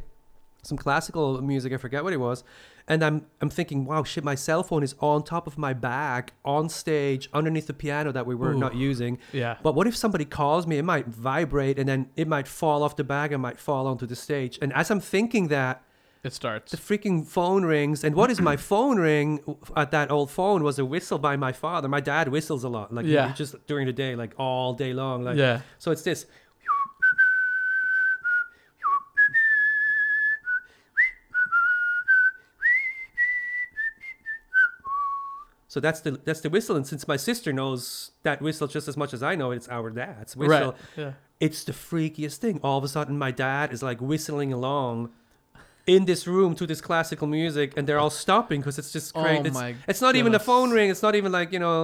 some 0.62 0.76
classical 0.76 1.40
music. 1.40 1.72
I 1.72 1.76
forget 1.76 2.04
what 2.04 2.12
it 2.12 2.18
was, 2.18 2.44
and 2.86 3.02
I'm 3.02 3.26
I'm 3.40 3.50
thinking, 3.50 3.84
wow, 3.84 4.02
shit, 4.02 4.24
my 4.24 4.34
cell 4.34 4.62
phone 4.62 4.82
is 4.82 4.94
on 5.00 5.22
top 5.22 5.46
of 5.46 5.56
my 5.56 5.72
bag 5.72 6.32
on 6.44 6.68
stage 6.68 7.28
underneath 7.32 7.66
the 7.66 7.72
piano 7.72 8.12
that 8.12 8.26
we 8.26 8.34
were 8.34 8.52
Ooh. 8.52 8.58
not 8.58 8.74
using. 8.74 9.18
Yeah. 9.32 9.56
But 9.62 9.74
what 9.74 9.86
if 9.86 9.96
somebody 9.96 10.24
calls 10.24 10.66
me? 10.66 10.78
It 10.78 10.84
might 10.84 11.06
vibrate, 11.06 11.78
and 11.78 11.88
then 11.88 12.10
it 12.16 12.28
might 12.28 12.48
fall 12.48 12.82
off 12.82 12.96
the 12.96 13.04
bag 13.04 13.32
and 13.32 13.40
might 13.40 13.58
fall 13.58 13.86
onto 13.86 14.06
the 14.06 14.16
stage. 14.16 14.58
And 14.60 14.72
as 14.72 14.90
I'm 14.90 15.00
thinking 15.00 15.48
that, 15.48 15.82
It 16.22 16.34
starts. 16.34 16.70
the 16.72 16.76
freaking 16.76 17.26
phone 17.26 17.64
rings 17.64 18.04
and 18.04 18.14
what 18.14 18.30
is 18.30 18.40
my 18.40 18.56
phone 18.70 18.98
ring 18.98 19.40
at 19.74 19.90
that 19.92 20.10
old 20.10 20.30
phone 20.30 20.62
was 20.62 20.78
a 20.78 20.84
whistle 20.84 21.18
by 21.18 21.34
my 21.36 21.52
father 21.52 21.88
my 21.88 22.00
dad 22.00 22.28
whistles 22.28 22.62
a 22.62 22.68
lot 22.68 22.92
like 22.92 23.06
Yeah. 23.06 23.32
just 23.32 23.54
during 23.66 23.86
the 23.86 23.92
day 23.94 24.14
like 24.16 24.34
all 24.38 24.74
day 24.74 24.92
long 24.92 25.24
like 25.24 25.36
yeah. 25.38 25.60
so 25.78 25.90
it's 25.92 26.02
this 26.02 26.26
so 35.68 35.78
that's 35.78 36.00
the 36.00 36.12
that's 36.24 36.40
the 36.40 36.50
whistle 36.50 36.76
and 36.76 36.86
since 36.86 37.06
my 37.06 37.16
sister 37.16 37.52
knows 37.52 38.10
that 38.22 38.42
whistle 38.42 38.66
just 38.66 38.88
as 38.88 38.96
much 38.96 39.14
as 39.14 39.22
i 39.22 39.34
know 39.34 39.50
it's 39.52 39.68
our 39.68 39.90
dad's 39.90 40.36
whistle 40.36 40.72
Right. 40.72 40.74
Yeah. 40.96 41.12
it's 41.38 41.64
the 41.64 41.72
freakiest 41.72 42.36
thing. 42.36 42.60
All 42.62 42.76
of 42.78 42.84
a 42.84 42.88
sudden, 42.88 43.16
my 43.18 43.30
dad 43.30 43.72
is 43.72 43.82
like 43.82 44.00
whistling 44.00 44.52
along 44.52 45.10
in 45.94 46.02
this 46.10 46.22
room 46.34 46.52
to 46.60 46.64
this 46.72 46.80
classical 46.88 47.26
music, 47.38 47.68
and 47.76 47.82
they're 47.86 48.02
all 48.04 48.14
stopping 48.24 48.60
because 48.60 48.78
it's 48.80 48.92
just 48.96 49.08
Oh 49.16 49.22
great. 49.22 49.46
it's, 49.48 49.60
it's 49.90 50.02
not 50.06 50.14
even 50.20 50.32
a 50.40 50.42
phone 50.50 50.70
ring. 50.76 50.88
It's 50.92 51.02
not 51.08 51.14
even 51.20 51.30
like 51.38 51.48
you 51.54 51.58
know. 51.58 51.80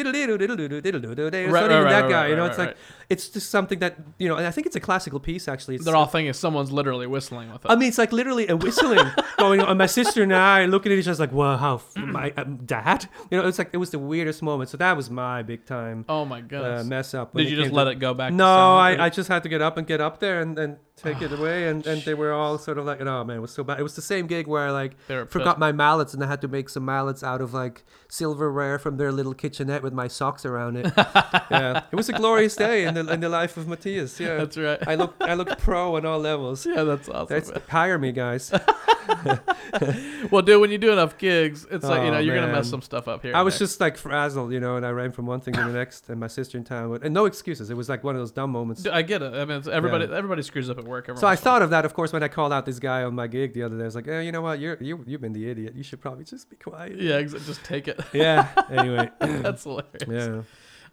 It's 0.00 0.06
Right, 0.06 0.12
not 0.14 1.70
right, 1.70 1.80
even 1.80 1.88
that 1.88 2.02
right, 2.02 2.10
guy, 2.16 2.26
you 2.28 2.36
know. 2.36 2.44
it's 2.46 2.56
like 2.58 2.76
it's 3.08 3.28
just 3.34 3.50
something 3.50 3.80
that 3.80 3.96
you 4.22 4.28
know. 4.28 4.36
And 4.36 4.46
I 4.46 4.52
think 4.52 4.66
it's 4.68 4.76
a 4.76 4.80
classical 4.88 5.18
piece 5.18 5.48
actually. 5.48 5.74
It's, 5.74 5.84
They're 5.84 5.96
all 5.96 6.06
thinking 6.06 6.32
someone's 6.34 6.70
literally 6.70 7.08
whistling 7.08 7.50
with 7.52 7.64
it. 7.64 7.68
I 7.68 7.74
mean, 7.74 7.88
it's 7.88 7.98
like 7.98 8.12
literally 8.12 8.46
a 8.46 8.56
whistling 8.56 9.04
going 9.38 9.60
on. 9.60 9.76
My 9.76 9.86
sister 9.86 10.22
and 10.22 10.32
I 10.32 10.66
looking 10.66 10.92
at 10.92 10.98
each 10.98 11.08
other 11.08 11.18
like, 11.18 11.32
"Wow, 11.32 11.56
how 11.56 11.74
f- 11.76 11.96
my 11.96 12.30
um, 12.36 12.58
dad?" 12.64 13.08
You 13.30 13.38
know, 13.38 13.48
it's 13.48 13.58
like 13.58 13.70
it 13.72 13.78
was 13.78 13.90
the 13.90 13.98
weirdest 13.98 14.40
moment. 14.40 14.70
So 14.70 14.76
that 14.76 14.96
was 14.96 15.10
my 15.10 15.42
big 15.42 15.66
time 15.66 16.04
oh 16.08 16.24
my 16.24 16.40
uh, 16.42 16.84
mess 16.84 17.12
up. 17.14 17.34
Did 17.34 17.50
you 17.50 17.56
just 17.56 17.70
to- 17.70 17.74
let 17.74 17.88
it 17.88 17.96
go 17.98 18.14
back? 18.14 18.32
No? 18.32 18.76
I, 18.76 19.06
I 19.06 19.08
just 19.10 19.28
had 19.28 19.42
to 19.42 19.48
get 19.48 19.62
up 19.62 19.76
and 19.78 19.84
get 19.86 20.00
up 20.00 20.20
there 20.20 20.40
and, 20.40 20.56
and 20.58 20.76
take 21.02 21.22
it 21.22 21.30
ah, 21.32 21.36
away, 21.36 21.68
and, 21.68 21.86
and 21.86 22.02
they 22.02 22.14
were 22.14 22.32
all 22.32 22.58
sort 22.58 22.78
of 22.78 22.84
like, 22.86 23.00
"Oh 23.00 23.24
man, 23.24 23.38
it 23.38 23.40
was 23.40 23.52
so 23.52 23.64
bad." 23.64 23.78
It 23.80 23.82
was 23.82 23.94
the 23.96 24.02
same 24.02 24.26
gig 24.26 24.46
where 24.46 24.66
I 24.66 24.70
like 24.70 24.92
They 25.06 25.16
were 25.16 25.26
forgot 25.26 25.52
pissed. 25.54 25.58
my 25.60 25.72
mallets, 25.72 26.14
and 26.14 26.22
I 26.22 26.26
had 26.26 26.40
to 26.42 26.48
make 26.48 26.68
some 26.68 26.84
mallets 26.84 27.22
out 27.22 27.40
of 27.40 27.54
like 27.54 27.84
silverware 28.08 28.78
from 28.78 28.96
their 28.96 29.12
little 29.12 29.34
kitchenette 29.34 29.82
with 29.82 29.92
my 29.92 30.08
socks 30.08 30.44
around 30.44 30.76
it. 30.76 30.92
yeah, 30.96 31.82
it 31.90 31.96
was 31.96 32.08
a 32.08 32.12
glorious 32.12 32.56
day 32.56 32.84
in 32.84 32.94
the 32.94 33.06
in 33.12 33.20
the 33.20 33.28
life 33.28 33.56
of 33.56 33.66
Mathias. 33.68 34.18
Yeah, 34.20 34.36
That's 34.36 34.56
right. 34.56 34.78
I 34.86 34.94
look 34.94 35.14
I 35.20 35.34
look 35.34 35.58
pro 35.58 35.96
on 35.96 36.04
all 36.06 36.18
levels. 36.18 36.66
yeah, 36.66 36.84
that's 36.84 37.08
awesome. 37.08 37.26
That's, 37.28 37.50
hire 37.68 37.98
me, 37.98 38.12
guys. 38.12 38.52
well, 40.30 40.42
dude, 40.42 40.60
when 40.60 40.70
you 40.70 40.78
do 40.78 40.92
enough 40.92 41.18
gigs, 41.18 41.66
it's 41.70 41.84
like 41.84 42.02
you 42.02 42.08
Oh, 42.08 42.12
know 42.12 42.18
you're 42.18 42.34
gonna 42.34 42.52
mess 42.52 42.68
some 42.68 42.82
stuff 42.82 43.08
up 43.08 43.22
here. 43.22 43.34
I 43.34 43.42
was 43.42 43.54
there. 43.54 43.66
just 43.66 43.80
like 43.80 43.96
frazzled, 43.96 44.52
you 44.52 44.60
know, 44.60 44.76
and 44.76 44.84
I 44.86 44.90
ran 44.90 45.12
from 45.12 45.26
one 45.26 45.40
thing 45.40 45.54
to 45.54 45.60
the 45.64 45.72
next, 45.72 46.08
and 46.08 46.18
my 46.20 46.26
sister 46.26 46.56
in 46.58 46.64
town, 46.64 46.90
would, 46.90 47.02
and 47.04 47.12
no 47.14 47.24
excuses. 47.26 47.70
It 47.70 47.76
was 47.76 47.88
like 47.88 48.04
one 48.04 48.14
of 48.14 48.20
those 48.20 48.32
dumb 48.32 48.50
moments. 48.50 48.82
Dude, 48.82 48.92
I 48.92 49.02
get 49.02 49.22
it. 49.22 49.34
I 49.34 49.44
mean, 49.44 49.58
it's 49.58 49.68
everybody 49.68 50.04
everybody 50.12 50.42
screws 50.42 50.68
up 50.70 50.78
at 50.78 50.84
work. 50.88 51.08
Every 51.08 51.20
So 51.20 51.26
I 51.26 51.36
thought 51.36 51.62
of 51.62 51.70
that, 51.70 51.84
of 51.84 51.94
course, 51.94 52.12
when 52.12 52.22
I 52.22 52.28
called 52.28 52.52
out 52.52 52.66
this 52.66 52.78
guy 52.78 53.02
on 53.04 53.14
my 53.14 53.26
gig 53.26 53.52
the 53.54 53.62
other 53.62 53.76
day. 53.76 53.82
I 53.82 53.86
was 53.86 53.94
like, 53.94 54.08
"Eh, 54.08 54.20
you 54.22 54.32
know 54.32 54.42
what? 54.42 54.58
You're 54.58 54.76
you 54.80 55.04
you've 55.06 55.20
been 55.20 55.32
the 55.32 55.48
idiot. 55.48 55.74
You 55.76 55.82
should 55.82 56.00
probably 56.00 56.24
just 56.24 56.50
be 56.50 56.56
quiet." 56.56 57.00
Yeah, 57.00 57.22
just 57.22 57.64
take 57.64 57.88
it. 57.88 58.00
Yeah. 58.12 58.48
Anyway. 58.70 59.10
That's 59.20 59.62
hilarious. 59.64 60.08
yeah. 60.08 60.42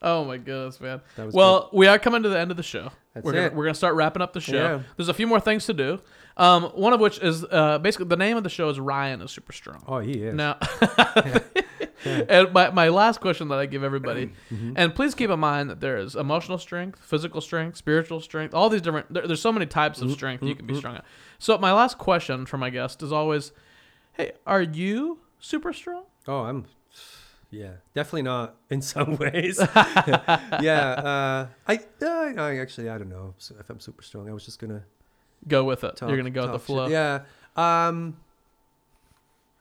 Oh 0.02 0.26
my 0.26 0.38
goodness, 0.38 0.80
man. 0.80 1.02
That 1.16 1.28
was 1.28 1.34
Well, 1.36 1.70
we 1.74 1.88
are 1.88 1.98
coming 1.98 2.22
to 2.24 2.30
the 2.30 2.38
end 2.38 2.52
of 2.52 2.58
the 2.58 2.64
show. 2.64 2.92
That's 3.14 3.26
we're 3.26 3.32
gonna, 3.32 3.46
it. 3.46 3.56
we're 3.56 3.64
gonna 3.64 3.74
start 3.74 3.96
wrapping 3.96 4.22
up 4.22 4.34
the 4.34 4.42
show. 4.42 4.56
Yeah. 4.56 4.82
There's 4.98 5.10
a 5.10 5.14
few 5.14 5.26
more 5.26 5.40
things 5.40 5.66
to 5.68 5.74
do. 5.74 6.00
Um, 6.38 6.64
one 6.64 6.92
of 6.92 7.00
which 7.00 7.20
is 7.20 7.46
uh, 7.50 7.80
basically 7.80 8.08
the 8.08 8.18
name 8.18 8.36
of 8.36 8.44
the 8.44 8.50
show 8.50 8.70
is 8.70 8.80
Ryan 8.80 9.22
is 9.22 9.32
super 9.32 9.54
strong. 9.54 9.82
Oh, 9.88 10.00
he 10.00 10.12
is. 10.12 10.36
Now, 10.36 10.58
and 12.06 12.52
my, 12.54 12.70
my 12.72 12.90
last 12.90 13.22
question 13.22 13.48
that 13.50 13.60
I 13.60 13.66
give 13.66 13.84
everybody, 13.84 14.32
Mm-hmm. 14.52 14.74
and 14.76 14.94
please 14.94 15.16
keep 15.16 15.30
in 15.30 15.40
mind 15.40 15.70
that 15.70 15.80
there 15.80 15.98
is 15.98 16.16
emotional 16.16 16.58
strength, 16.58 17.00
physical 17.04 17.42
strength, 17.42 17.78
spiritual 17.78 18.20
strength, 18.22 18.54
all 18.54 18.70
these 18.70 18.82
different. 18.82 19.14
There, 19.14 19.26
there's 19.28 19.42
so 19.42 19.52
many 19.52 19.66
types 19.66 20.00
Mm-hmm. 20.00 20.08
of 20.10 20.14
strength 20.14 20.44
you 20.44 20.56
can 20.56 20.66
be 20.66 20.76
strong 20.76 20.96
at. 20.96 21.06
So 21.40 21.58
my 21.58 21.72
last 21.74 21.98
question 21.98 22.46
for 22.46 22.58
my 22.58 22.70
guest 22.70 23.02
is 23.04 23.12
always, 23.12 23.52
hey, 24.14 24.32
are 24.46 24.62
you 24.62 25.20
super 25.40 25.72
strong? 25.74 26.04
Oh, 26.28 26.42
I'm. 26.42 26.66
Yeah, 27.52 27.74
definitely 27.94 28.24
not 28.24 28.56
in 28.70 28.82
some 28.82 29.16
ways. 29.18 29.60
yeah, 30.62 30.96
uh, 30.98 31.48
I, 31.68 31.80
uh, 32.02 32.34
I 32.42 32.58
actually 32.58 32.90
I 32.90 32.98
don't 32.98 33.10
know 33.10 33.34
if 33.38 33.70
I'm 33.70 33.80
super 33.80 34.02
strong. 34.04 34.30
I 34.30 34.34
was 34.34 34.46
just 34.46 34.60
gonna 34.60 34.84
Go 35.48 35.64
with 35.64 35.84
it. 35.84 35.96
talk. 35.96 36.10
You're 36.10 36.18
gonna 36.18 36.32
go 36.32 36.42
with 36.42 36.52
the 36.52 36.58
talk 36.58 36.62
shit. 36.62 36.66
flow. 36.66 36.88
Yeah. 36.88 37.22
Um, 37.56 38.18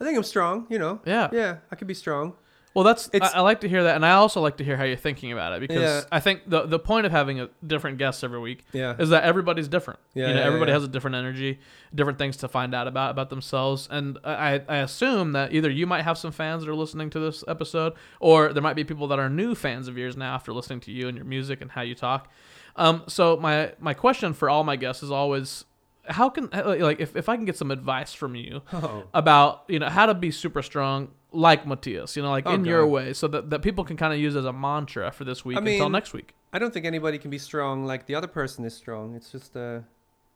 I 0.05 0.09
think 0.09 0.19
I'm 0.19 0.25
strong. 0.25 0.67
You 0.69 0.79
know. 0.79 1.01
Yeah. 1.07 1.29
Yeah, 1.33 1.57
I 1.71 1.77
could 1.77 1.87
be 1.89 1.95
strong. 1.95 2.35
Well, 2.75 2.83
that's 2.83 3.09
I, 3.15 3.31
I 3.35 3.41
like 3.41 3.61
to 3.61 3.69
hear 3.69 3.85
that, 3.85 3.95
and 3.95 4.05
I 4.05 4.15
also 4.15 4.41
like 4.41 4.57
to 4.57 4.65
hear 4.65 4.77
how 4.77 4.83
you're 4.83 4.97
thinking 4.97 5.31
about 5.31 5.53
it 5.53 5.61
because 5.61 5.81
Yeah. 5.81 6.01
I 6.11 6.19
think 6.19 6.41
the 6.51 6.67
the 6.67 6.79
point 6.81 7.07
of 7.07 7.13
having 7.13 7.39
a 7.41 7.49
different 7.65 7.99
guests 7.99 8.25
every 8.25 8.41
week 8.41 8.65
Yeah. 8.73 8.97
is 8.99 9.11
that 9.11 9.23
everybody's 9.23 9.69
different. 9.69 10.01
Yeah, 10.13 10.27
you 10.29 10.35
know, 10.35 10.41
yeah, 10.41 10.47
everybody 10.47 10.73
has 10.73 10.83
a 10.83 10.89
different 10.89 11.15
energy, 11.15 11.61
different 11.95 12.19
things 12.19 12.37
to 12.39 12.49
find 12.49 12.75
out 12.75 12.89
about 12.89 13.13
about 13.13 13.31
themselves, 13.31 13.87
and 13.93 14.19
I 14.25 14.61
I 14.69 14.79
assume 14.79 15.33
that 15.33 15.53
either 15.55 15.71
you 15.71 15.87
might 15.87 16.03
have 16.03 16.19
some 16.19 16.33
fans 16.33 16.65
that 16.65 16.71
are 16.71 16.75
listening 16.75 17.11
to 17.11 17.21
this 17.21 17.45
episode, 17.47 17.93
or 18.19 18.53
there 18.53 18.63
might 18.63 18.75
be 18.75 18.83
people 18.83 19.07
that 19.07 19.21
are 19.21 19.31
new 19.31 19.55
fans 19.55 19.87
of 19.87 19.97
yours 19.97 20.17
now 20.17 20.35
after 20.35 20.53
listening 20.53 20.81
to 20.81 20.91
you 20.91 21.07
and 21.07 21.17
your 21.17 21.27
music 21.27 21.61
and 21.63 21.71
how 21.71 21.83
you 21.83 21.95
talk. 21.95 22.29
Um, 22.75 23.05
so 23.07 23.37
my 23.37 23.73
my 23.79 23.95
question 23.95 24.35
for 24.35 24.51
all 24.51 24.65
my 24.65 24.75
guests 24.75 25.05
is 25.05 25.13
always, 25.13 25.65
how 26.07 26.29
can 26.29 26.49
like 26.53 27.01
if 27.01 27.17
if 27.17 27.29
I 27.29 27.37
can 27.37 27.45
get 27.45 27.57
some 27.57 27.71
advice 27.71 28.13
from 28.13 28.35
you 28.35 28.63
Oh. 28.73 29.05
about 29.15 29.65
you 29.69 29.79
know 29.79 29.89
how 29.89 30.07
to 30.07 30.15
be 30.15 30.31
super 30.31 30.63
strong 30.63 31.09
like 31.33 31.67
Mathias, 31.67 32.17
you 32.17 32.23
know, 32.23 32.31
like 32.31 32.47
Oh, 32.47 32.55
in 32.55 32.65
your 32.65 32.87
way, 32.87 33.13
so 33.13 33.27
that, 33.29 33.51
that 33.51 33.61
people 33.63 33.83
can 33.85 33.97
kind 33.97 34.13
of 34.13 34.21
use 34.21 34.37
as 34.37 34.45
a 34.45 34.53
mantra 34.53 35.11
for 35.11 35.25
this 35.25 35.45
week 35.45 35.57
I 35.57 35.61
until 35.61 35.89
next 35.89 36.13
week. 36.13 36.35
I 36.53 36.59
don't 36.61 36.73
think 36.73 36.87
anybody 36.87 37.19
can 37.19 37.31
be 37.31 37.39
strong 37.39 37.85
like 37.85 38.07
the 38.07 38.15
other 38.15 38.29
person 38.29 38.65
is 38.65 38.75
strong. 38.75 39.15
It's 39.17 39.33
just 39.33 39.57
uh, 39.57 39.81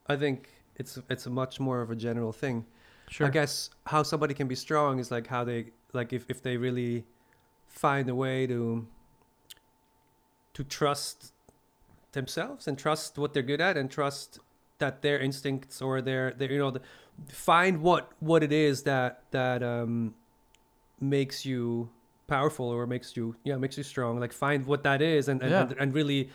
I 0.08 0.16
think 0.16 0.48
it's 0.76 0.98
it's 1.08 1.26
a 1.26 1.30
much 1.30 1.60
more 1.60 1.80
of 1.82 1.90
a 1.90 1.96
general 1.96 2.32
thing. 2.32 2.66
Sure. 3.10 3.26
I 3.26 3.30
guess 3.30 3.70
how 3.86 4.02
somebody 4.02 4.34
can 4.34 4.48
be 4.48 4.54
strong 4.56 4.98
is 4.98 5.10
like 5.10 5.26
how 5.28 5.44
they 5.44 5.66
like 5.92 6.12
if, 6.12 6.24
if 6.28 6.42
they 6.42 6.56
really 6.56 7.04
find 7.66 8.08
a 8.08 8.14
way 8.14 8.46
to 8.46 8.86
to 10.54 10.64
trust 10.64 11.32
themselves 12.12 12.66
and 12.66 12.78
trust 12.78 13.18
what 13.18 13.32
they're 13.32 13.42
good 13.42 13.60
at 13.60 13.76
and 13.76 13.90
trust 13.90 14.40
that 14.78 15.02
their 15.02 15.18
instincts 15.18 15.82
or 15.82 16.00
their, 16.00 16.32
their 16.32 16.50
you 16.52 16.58
know 16.58 16.70
the, 16.70 16.80
find 17.28 17.82
what 17.82 18.12
what 18.20 18.42
it 18.42 18.52
is 18.52 18.82
that 18.84 19.22
that 19.32 19.62
um 19.62 20.14
makes 21.00 21.44
you 21.44 21.88
powerful 22.26 22.66
or 22.66 22.86
makes 22.86 23.16
you 23.16 23.34
yeah 23.44 23.56
makes 23.56 23.76
you 23.76 23.82
strong 23.82 24.20
like 24.20 24.32
find 24.32 24.66
what 24.66 24.82
that 24.84 25.00
is 25.00 25.28
and 25.28 25.42
and, 25.42 25.50
Yeah. 25.50 25.62
and, 25.62 25.72
and 25.78 25.94
really 25.94 26.28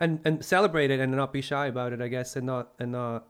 and 0.00 0.20
and 0.24 0.44
celebrate 0.44 0.90
it 0.90 1.00
and 1.00 1.12
not 1.12 1.32
be 1.32 1.40
shy 1.40 1.66
about 1.66 1.92
it 1.92 2.00
i 2.00 2.08
guess 2.08 2.36
and 2.36 2.46
not 2.46 2.72
and 2.78 2.92
not 2.92 3.26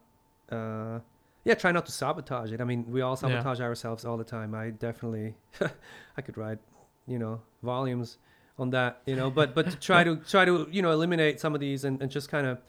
uh 0.51 0.99
yeah 1.43 1.53
try 1.53 1.71
not 1.71 1.85
to 1.85 1.91
sabotage 1.91 2.51
it 2.51 2.59
i 2.59 2.63
mean 2.63 2.85
we 2.89 3.01
all 3.01 3.11
Yeah. 3.11 3.29
sabotage 3.29 3.61
ourselves 3.61 4.03
all 4.05 4.17
the 4.17 4.23
time 4.23 4.55
i 4.55 4.71
definitely 4.71 5.35
i 6.17 6.21
could 6.21 6.37
write 6.37 6.59
you 7.07 7.19
know 7.19 7.41
volumes 7.63 8.17
on 8.57 8.71
that 8.71 9.01
you 9.05 9.15
know 9.15 9.29
but 9.29 9.53
but 9.53 9.69
to 9.69 9.77
try 9.77 10.03
to 10.03 10.15
try 10.17 10.43
to 10.45 10.67
you 10.71 10.81
know 10.81 10.91
eliminate 10.91 11.39
some 11.39 11.53
of 11.53 11.59
these 11.61 11.83
and, 11.83 12.01
and 12.01 12.09
just 12.09 12.29
kind 12.29 12.47
of 12.47 12.59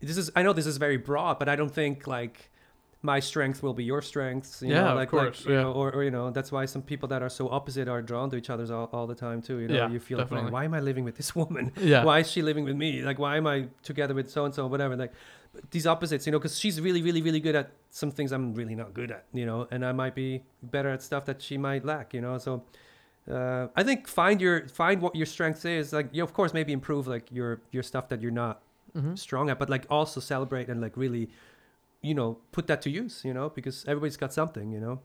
this 0.00 0.16
is 0.16 0.30
i 0.36 0.42
know 0.42 0.52
this 0.52 0.66
is 0.66 0.76
very 0.76 0.96
broad 0.96 1.38
but 1.38 1.48
i 1.48 1.56
don't 1.56 1.74
think 1.74 2.06
like 2.06 2.50
my 3.00 3.20
strength 3.20 3.62
will 3.62 3.74
be 3.74 3.84
your 3.84 4.02
strengths 4.02 4.60
you 4.60 4.70
Yeah, 4.70 4.80
know 4.82 4.88
of 4.90 4.96
like, 4.96 5.10
course, 5.10 5.40
like 5.40 5.46
you 5.48 5.54
yeah. 5.54 5.62
know 5.62 5.72
or, 5.72 5.92
or 5.92 6.02
you 6.02 6.10
know 6.10 6.30
that's 6.30 6.50
why 6.50 6.64
some 6.66 6.82
people 6.82 7.08
that 7.10 7.22
are 7.22 7.28
so 7.28 7.48
opposite 7.48 7.86
are 7.88 8.02
drawn 8.02 8.28
to 8.30 8.36
each 8.36 8.50
other 8.50 8.64
all, 8.74 8.88
all 8.92 9.06
the 9.06 9.14
time 9.14 9.40
too 9.40 9.58
you 9.58 9.68
know 9.68 9.74
Yeah, 9.74 9.88
you 9.88 10.00
feel 10.00 10.18
definitely. 10.18 10.44
like 10.46 10.52
why 10.52 10.64
am 10.64 10.74
i 10.74 10.80
living 10.80 11.04
with 11.04 11.16
this 11.16 11.34
woman 11.40 11.72
Yeah. 11.76 12.02
why 12.04 12.18
is 12.20 12.30
she 12.30 12.42
living 12.42 12.64
with 12.64 12.76
me 12.76 13.02
like 13.02 13.18
why 13.20 13.36
am 13.36 13.46
i 13.46 13.66
together 13.84 14.14
with 14.14 14.28
so 14.30 14.44
and 14.46 14.54
so 14.54 14.66
whatever 14.66 14.96
like 14.96 15.12
these 15.70 15.86
opposites 15.86 16.26
you 16.26 16.32
know 16.32 16.38
because 16.40 16.58
she's 16.58 16.80
really 16.80 17.02
really 17.02 17.22
really 17.22 17.40
good 17.40 17.54
at 17.54 17.70
some 17.90 18.10
things 18.10 18.32
i'm 18.32 18.52
really 18.54 18.74
not 18.74 18.94
good 18.94 19.10
at 19.12 19.24
you 19.32 19.46
know 19.46 19.68
and 19.70 19.84
i 19.86 19.92
might 19.92 20.14
be 20.16 20.42
better 20.62 20.88
at 20.88 21.00
stuff 21.02 21.24
that 21.24 21.40
she 21.40 21.56
might 21.56 21.84
lack 21.84 22.12
you 22.12 22.20
know 22.20 22.36
so 22.38 22.64
uh, 23.30 23.68
i 23.76 23.82
think 23.82 24.06
find 24.08 24.40
your 24.40 24.66
find 24.68 25.00
what 25.00 25.14
your 25.14 25.26
strength 25.26 25.64
is 25.64 25.92
like 25.92 26.08
you 26.12 26.18
know, 26.18 26.24
of 26.24 26.32
course 26.32 26.52
maybe 26.52 26.72
improve 26.72 27.06
like 27.06 27.30
your 27.30 27.60
your 27.70 27.82
stuff 27.82 28.08
that 28.08 28.20
you're 28.20 28.30
not 28.30 28.62
Mm-hmm. 28.96 29.14
strong 29.16 29.50
at 29.50 29.58
but 29.58 29.68
like 29.68 29.84
also 29.90 30.18
celebrate 30.20 30.68
and 30.68 30.80
like 30.80 30.96
really 30.96 31.28
you 32.00 32.14
know 32.14 32.38
put 32.52 32.66
that 32.68 32.80
to 32.82 32.90
use 32.90 33.22
you 33.24 33.34
know 33.34 33.48
because 33.50 33.84
everybody's 33.86 34.16
got 34.16 34.32
something 34.32 34.72
you 34.72 34.80
know 34.80 35.00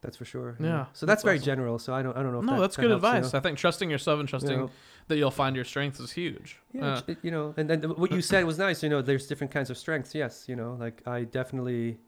that's 0.00 0.16
for 0.16 0.24
sure 0.24 0.56
you 0.58 0.64
know. 0.66 0.72
Yeah, 0.72 0.84
so 0.94 1.04
that's 1.04 1.06
that's, 1.06 1.22
very 1.24 1.36
awesome. 1.36 1.44
general 1.44 1.78
so 1.78 1.92
i 1.92 2.00
don't 2.02 2.16
i 2.16 2.22
don't 2.22 2.32
know 2.32 2.38
if 2.38 2.44
No, 2.46 2.54
that- 2.54 2.60
that's 2.62 2.76
that 2.76 2.82
good 2.82 2.90
helps, 2.92 3.02
you 3.04 3.08
advice. 3.08 3.32
know. 3.32 3.38
I 3.38 3.42
think 3.42 3.58
trusting 3.58 3.90
yourself 3.90 4.18
and 4.20 4.28
trusting 4.28 4.50
You 4.52 4.56
know? 4.56 4.70
that 5.08 5.16
you'll 5.18 5.30
find 5.44 5.54
your 5.56 5.64
strengths 5.66 6.00
is 6.00 6.12
huge. 6.12 6.58
Yeah, 6.72 7.02
Uh, 7.08 7.14
you 7.22 7.30
know, 7.32 7.52
and 7.58 7.68
then 7.68 7.82
what 8.02 8.10
you 8.12 8.22
said 8.22 8.44
was 8.46 8.56
nice. 8.58 8.78
You 8.84 8.88
know, 8.88 9.02
there's 9.02 9.26
different 9.26 9.52
kinds 9.52 9.68
of 9.68 9.76
strengths. 9.76 10.14
Yes, 10.14 10.44
you 10.50 10.54
know, 10.54 10.76
like 10.84 11.02
I 11.04 11.24
definitely, 11.24 11.98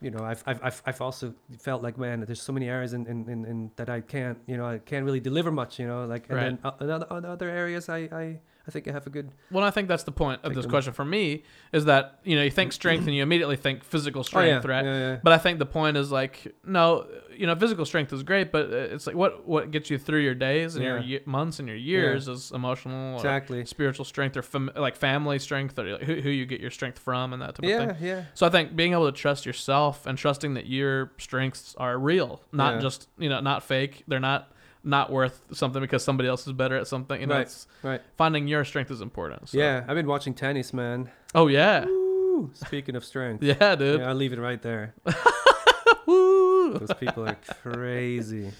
you 0.00 0.10
know, 0.10 0.22
I've 0.30 0.42
I've 0.44 0.60
I've, 0.66 0.82
I've 0.88 1.00
also 1.00 1.26
felt 1.60 1.80
like 1.86 1.96
man, 1.96 2.16
there's 2.26 2.42
so 2.42 2.52
many 2.52 2.68
areas 2.68 2.92
in, 2.92 3.06
in, 3.06 3.18
in, 3.34 3.44
in 3.44 3.70
that 3.76 3.88
I 3.88 4.00
can't, 4.00 4.38
you 4.50 4.56
know, 4.58 4.66
I 4.66 4.78
can't 4.90 5.04
really 5.08 5.20
deliver 5.30 5.52
much. 5.52 5.78
You 5.78 5.86
know, 5.86 6.00
like 6.14 6.24
and 6.28 6.38
then 6.38 6.58
uh, 6.64 6.72
other, 6.80 7.26
other 7.34 7.48
areas, 7.48 7.88
I, 7.88 7.98
I 8.24 8.40
I 8.66 8.70
think 8.70 8.88
I 8.88 8.92
have 8.92 9.06
a 9.06 9.10
good. 9.10 9.30
well, 9.50 9.62
I 9.62 9.70
think 9.70 9.88
that's 9.88 10.04
the 10.04 10.12
point 10.12 10.40
of 10.42 10.54
this 10.54 10.64
question 10.64 10.94
for 10.94 11.04
me 11.04 11.42
is 11.72 11.84
that 11.84 12.20
you 12.24 12.34
know 12.34 12.42
you 12.42 12.50
think 12.50 12.72
strength 12.72 13.06
and 13.06 13.14
you 13.14 13.22
immediately 13.22 13.56
think 13.56 13.84
physical 13.84 14.20
Oh 14.20 14.22
yeah, 14.22 14.24
strength, 14.60 14.64
right? 14.64 14.84
yeah, 14.84 14.98
yeah. 14.98 15.16
But 15.22 15.34
I 15.34 15.38
think 15.38 15.58
the 15.58 15.66
point 15.66 15.98
is 15.98 16.10
like, 16.10 16.54
no, 16.64 17.06
you 17.36 17.46
know, 17.46 17.54
physical 17.56 17.84
strength 17.84 18.12
is 18.14 18.22
great, 18.22 18.50
but 18.52 18.70
uh, 18.72 18.76
it's 18.94 19.06
like 19.06 19.16
what 19.16 19.46
what 19.46 19.70
gets 19.70 19.90
you 19.90 19.98
through 19.98 20.20
your 20.20 20.34
days 20.34 20.76
and 20.76 20.84
your 20.84 20.96
Yeah. 20.98 21.04
ye- 21.04 21.20
months 21.26 21.58
and 21.58 21.68
your 21.68 21.76
years 21.76 22.26
is 22.26 22.52
emotional, 22.52 23.12
or 23.12 23.16
Exactly. 23.16 23.66
spiritual 23.66 24.06
strength, 24.06 24.34
or 24.36 24.42
fam- 24.42 24.70
like 24.76 24.96
family 24.96 25.38
strength, 25.38 25.78
or 25.78 25.84
like 25.98 26.02
who, 26.02 26.14
who 26.22 26.30
you 26.30 26.46
get 26.46 26.60
your 26.62 26.70
strength 26.70 26.98
from, 26.98 27.34
and 27.34 27.42
that 27.42 27.56
type 27.56 27.58
of 27.58 27.64
Yeah, 27.64 27.92
thing. 27.92 27.96
yeah, 28.00 28.22
So 28.32 28.46
I 28.46 28.50
think 28.50 28.74
being 28.74 28.92
able 28.92 29.12
to 29.12 29.16
trust 29.16 29.44
yourself 29.44 30.06
and 30.06 30.16
trusting 30.16 30.54
that 30.54 30.66
your 30.66 31.12
strengths 31.18 31.74
are 31.76 31.98
real, 31.98 32.40
not 32.50 32.74
Yeah. 32.76 32.80
just 32.80 33.08
you 33.18 33.28
know 33.28 33.40
not 33.40 33.62
fake. 33.62 34.04
They're 34.08 34.20
not 34.20 34.52
not 34.84 35.10
worth 35.10 35.40
something 35.52 35.80
because 35.80 36.04
somebody 36.04 36.28
else 36.28 36.46
is 36.46 36.52
better 36.52 36.76
at 36.76 36.86
something. 36.86 37.20
You 37.20 37.26
know, 37.26 37.34
Right, 37.36 37.42
it's 37.46 37.66
right. 37.82 38.00
finding 38.16 38.46
your 38.48 38.64
strength 38.64 38.90
is 38.90 39.00
important. 39.00 39.48
So. 39.48 39.58
Yeah, 39.58 39.84
I've 39.88 39.96
been 39.96 40.06
watching 40.06 40.34
tennis, 40.34 40.72
man. 40.72 41.10
Oh 41.34 41.46
yeah. 41.48 41.84
Woo, 41.86 42.50
Speaking 42.54 42.96
of 42.96 43.04
strength, 43.04 43.42
Yeah, 43.44 43.74
dude. 43.76 44.00
yeah, 44.00 44.08
I'll 44.08 44.14
leave 44.14 44.32
it 44.32 44.38
right 44.40 44.60
there. 44.60 44.94
Those 46.06 46.92
people 46.98 47.26
are 47.28 47.36
crazy. 47.62 48.52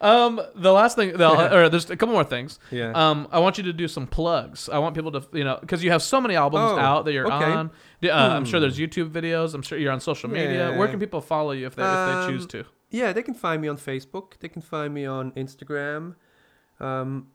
Um, 0.00 0.40
the 0.56 0.72
last 0.72 0.96
thing, 0.96 1.16
the, 1.16 1.54
or 1.56 1.68
there's 1.68 1.88
a 1.88 1.96
couple 1.96 2.12
more 2.12 2.24
things. 2.24 2.58
Yeah. 2.72 2.90
Um, 2.92 3.28
I 3.30 3.38
want 3.38 3.56
you 3.56 3.64
to 3.64 3.72
do 3.72 3.86
some 3.86 4.06
plugs. 4.08 4.68
I 4.68 4.78
want 4.78 4.96
people 4.96 5.12
to, 5.12 5.22
you 5.32 5.44
know, 5.44 5.58
because 5.60 5.84
you 5.84 5.92
have 5.92 6.02
so 6.02 6.20
many 6.20 6.34
albums 6.34 6.72
Oh, 6.72 6.78
out 6.78 7.04
that 7.04 7.12
you're 7.12 7.26
okay. 7.32 7.44
on. 7.52 7.70
Uh, 8.04 8.08
I'm 8.10 8.44
sure 8.44 8.58
Hmm. 8.58 8.62
there's 8.62 8.78
YouTube 8.78 9.10
videos. 9.10 9.54
I'm 9.54 9.62
sure 9.62 9.78
you're 9.78 9.92
on 9.92 10.00
social 10.00 10.28
media. 10.28 10.74
Where 10.76 10.88
can 10.88 10.98
people 10.98 11.20
follow 11.20 11.52
you 11.52 11.66
if 11.66 11.76
they, 11.76 11.82
if 11.84 11.88
they 12.26 12.26
choose 12.32 12.42
Um, 12.42 12.48
to? 12.48 12.64
Yeah, 12.92 13.12
they 13.12 13.22
can 13.22 13.34
find 13.34 13.60
me 13.62 13.68
on 13.68 13.76
Facebook. 13.76 14.38
They 14.40 14.48
can 14.48 14.62
find 14.62 14.94
me 14.94 15.04
on 15.06 15.32
Instagram. 15.32 16.14
Um, 16.80 17.28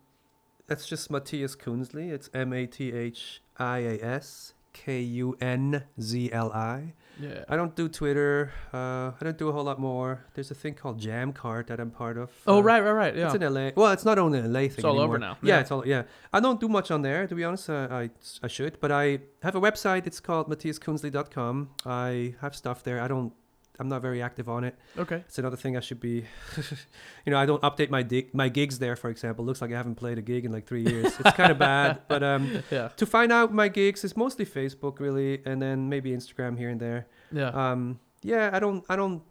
that's 0.68 0.86
just 0.88 1.10
Mathias 1.12 1.56
Kunzli. 1.56 2.12
It's 2.12 2.30
M 2.34 2.54
A 2.54 2.66
T 2.68 2.94
H 2.94 3.42
I 3.58 3.80
A 3.80 4.00
S 4.04 4.54
K 4.74 5.02
U 5.02 5.36
N 5.42 5.84
Z 6.00 6.32
L 6.32 6.52
I. 6.54 6.94
Yeah. 7.20 7.46
I 7.50 7.56
don't 7.56 7.76
do 7.76 7.90
Twitter. 7.90 8.52
Uh, 8.72 9.10
I 9.20 9.24
don't 9.24 9.38
do 9.40 9.50
a 9.50 9.52
whole 9.52 9.64
lot 9.64 9.80
more. 9.80 10.26
There's 10.36 10.52
a 10.52 10.54
thing 10.54 10.76
called 10.76 11.02
Jamcart 11.02 11.66
that 11.68 11.80
I'm 11.80 11.90
part 11.90 12.16
of. 12.20 12.30
Oh 12.46 12.58
Uh, 12.60 12.62
right, 12.62 12.82
right, 12.84 12.92
right. 12.92 13.16
Yeah. 13.16 13.26
It's 13.26 13.34
in 13.36 13.42
LA. 13.42 13.72
Well, 13.76 13.92
it's 13.92 14.06
not 14.06 14.20
only 14.20 14.38
an 14.38 14.54
LA 14.54 14.60
thing. 14.60 14.72
It's 14.76 14.84
all 14.84 15.00
over 15.00 15.16
anymore. 15.16 15.20
now. 15.30 15.38
Yeah, 15.42 15.56
Yeah. 15.56 15.62
it's 15.62 15.72
all. 15.72 15.88
Yeah, 15.88 16.04
I 16.32 16.40
don't 16.40 16.60
do 16.60 16.68
much 16.68 16.92
on 16.92 17.02
there 17.02 17.26
to 17.26 17.34
be 17.34 17.44
honest. 17.44 17.70
Uh, 17.72 17.88
I 17.90 18.10
I 18.44 18.48
should, 18.48 18.80
but 18.80 18.92
I 18.92 19.20
have 19.42 19.56
a 19.56 19.62
website. 19.62 20.06
It's 20.06 20.20
called 20.20 20.48
mathiaskunzli.com. 20.50 21.70
I 21.86 22.36
have 22.42 22.56
stuff 22.56 22.84
there. 22.84 23.02
I 23.02 23.08
don't. 23.08 23.34
I'm 23.80 23.88
not 23.90 24.02
very 24.02 24.22
active 24.22 24.50
on 24.50 24.64
it. 24.64 24.76
okay. 24.98 25.24
It's 25.28 25.38
another 25.38 25.56
thing 25.58 25.78
I 25.78 25.82
should 25.82 26.00
be. 26.00 26.26
you 27.26 27.32
know, 27.32 27.38
I 27.38 27.46
don't 27.46 27.62
update 27.62 27.90
my 27.90 28.02
dig- 28.04 28.34
my 28.34 28.50
gigs 28.50 28.80
there. 28.80 28.96
For 28.96 29.10
example, 29.10 29.46
looks 29.46 29.62
like 29.62 29.72
I 29.72 29.78
haven't 29.78 29.96
played 29.96 30.18
a 30.18 30.22
gig 30.22 30.46
in 30.46 30.52
like 30.52 30.66
three 30.66 30.84
years. 30.84 31.06
It's 31.20 31.34
kind 31.36 31.52
of 31.52 31.60
bad. 31.74 32.02
But 32.08 32.24
um, 32.24 32.64
Yeah. 32.72 32.88
to 32.98 33.06
find 33.06 33.32
out 33.32 33.54
my 33.54 33.68
gigs 33.68 34.04
is 34.04 34.18
mostly 34.18 34.46
Facebook 34.46 35.00
really, 35.00 35.42
and 35.46 35.62
then 35.62 35.90
maybe 35.90 36.12
Instagram 36.12 36.58
here 36.58 36.70
and 36.70 36.80
there. 36.80 37.08
Yeah. 37.32 37.50
Um, 37.50 38.00
yeah, 38.24 38.50
I 38.54 38.60
don't 38.60 38.84
I 38.90 38.96
don't 38.96 39.22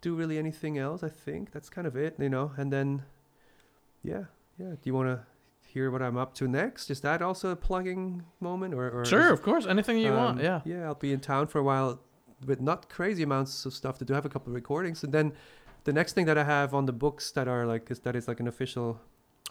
do 0.00 0.14
really 0.14 0.38
anything 0.38 0.78
else. 0.78 1.02
I 1.02 1.08
think 1.08 1.50
that's 1.52 1.68
kind 1.68 1.86
of 1.86 1.96
it. 1.96 2.16
You 2.18 2.28
know, 2.30 2.52
and 2.56 2.72
then 2.72 3.02
yeah, 4.02 4.24
yeah. 4.58 4.70
Do 4.70 4.78
you 4.84 4.94
want 4.94 5.08
to 5.08 5.20
hear 5.68 5.90
what 5.90 6.02
I'm 6.02 6.16
up 6.16 6.34
to 6.34 6.46
next? 6.48 6.90
Is 6.90 7.00
that 7.00 7.20
also 7.22 7.50
a 7.50 7.56
plugging 7.56 8.22
moment, 8.40 8.74
or, 8.74 8.88
or 8.90 9.04
sure, 9.04 9.32
of 9.32 9.42
course. 9.42 9.66
Anything 9.66 9.98
you 9.98 10.12
want. 10.12 10.38
um, 10.38 10.44
Yeah. 10.44 10.60
Yeah, 10.64 10.84
I'll 10.86 10.94
be 10.94 11.12
in 11.12 11.20
town 11.20 11.46
for 11.48 11.58
a 11.58 11.62
while 11.64 12.00
with 12.46 12.60
not 12.60 12.88
crazy 12.88 13.22
amounts 13.22 13.66
of 13.66 13.72
stuff 13.74 13.98
to 13.98 14.04
do. 14.04 14.14
I 14.14 14.16
have 14.16 14.26
a 14.26 14.28
couple 14.28 14.50
of 14.50 14.54
recordings, 14.54 15.02
and 15.04 15.12
then 15.12 15.32
the 15.84 15.92
next 15.92 16.12
thing 16.14 16.26
that 16.26 16.38
I 16.38 16.44
have 16.44 16.74
on 16.74 16.86
the 16.86 16.92
books 16.92 17.30
that 17.32 17.46
are 17.48 17.66
like 17.66 17.90
is 17.90 18.00
that 18.00 18.16
is 18.16 18.26
like 18.28 18.40
an 18.40 18.48
official. 18.48 19.00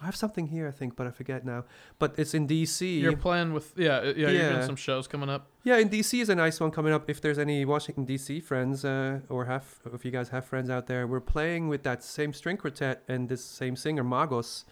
I 0.02 0.06
have 0.06 0.16
something 0.16 0.48
here, 0.48 0.68
I 0.68 0.72
think, 0.72 0.96
but 0.96 1.06
I 1.08 1.12
forget 1.12 1.46
now. 1.46 1.66
But 2.00 2.16
it's 2.18 2.34
in 2.34 2.48
DC. 2.48 3.00
You're 3.00 3.16
playing 3.16 3.54
with 3.54 3.74
yeah, 3.78 3.98
uh, 3.98 4.02
yeah. 4.06 4.12
You're 4.16 4.32
doing 4.32 4.56
Yeah. 4.62 4.66
some 4.66 4.76
shows 4.76 5.08
coming 5.08 5.30
up. 5.30 5.48
yeah, 5.64 5.78
in 5.78 5.88
DC 5.90 6.20
is 6.20 6.30
a 6.30 6.36
nice 6.36 6.60
one 6.60 6.72
coming 6.72 6.92
up. 6.92 7.10
If 7.10 7.22
there's 7.22 7.38
any 7.38 7.64
Washington 7.64 8.06
DC 8.06 8.42
friends, 8.44 8.84
uh, 8.84 9.20
or 9.30 9.46
have 9.46 9.66
if 9.94 10.04
you 10.04 10.12
guys 10.12 10.30
have 10.30 10.46
friends 10.46 10.70
out 10.70 10.88
there, 10.88 11.06
we're 11.08 11.22
playing 11.22 11.70
with 11.70 11.84
that 11.84 12.04
same 12.04 12.34
string 12.34 12.58
quartet 12.58 13.04
and 13.08 13.30
this 13.30 13.46
same 13.46 13.76
singer 13.76 14.04
Magos 14.04 14.66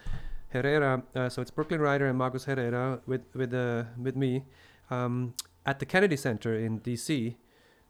Herrera. 0.49 1.03
Uh, 1.15 1.29
so 1.29 1.41
it's 1.41 1.51
Brooklyn 1.51 1.79
Rider 1.81 2.07
and 2.07 2.19
Magos 2.19 2.45
Herrera 2.45 2.99
with 3.05 3.21
with 3.35 3.53
uh, 3.53 3.83
with 4.01 4.15
me 4.15 4.43
um, 4.89 5.33
at 5.65 5.79
the 5.79 5.85
Kennedy 5.85 6.17
Center 6.17 6.55
in 6.57 6.79
DC 6.79 7.35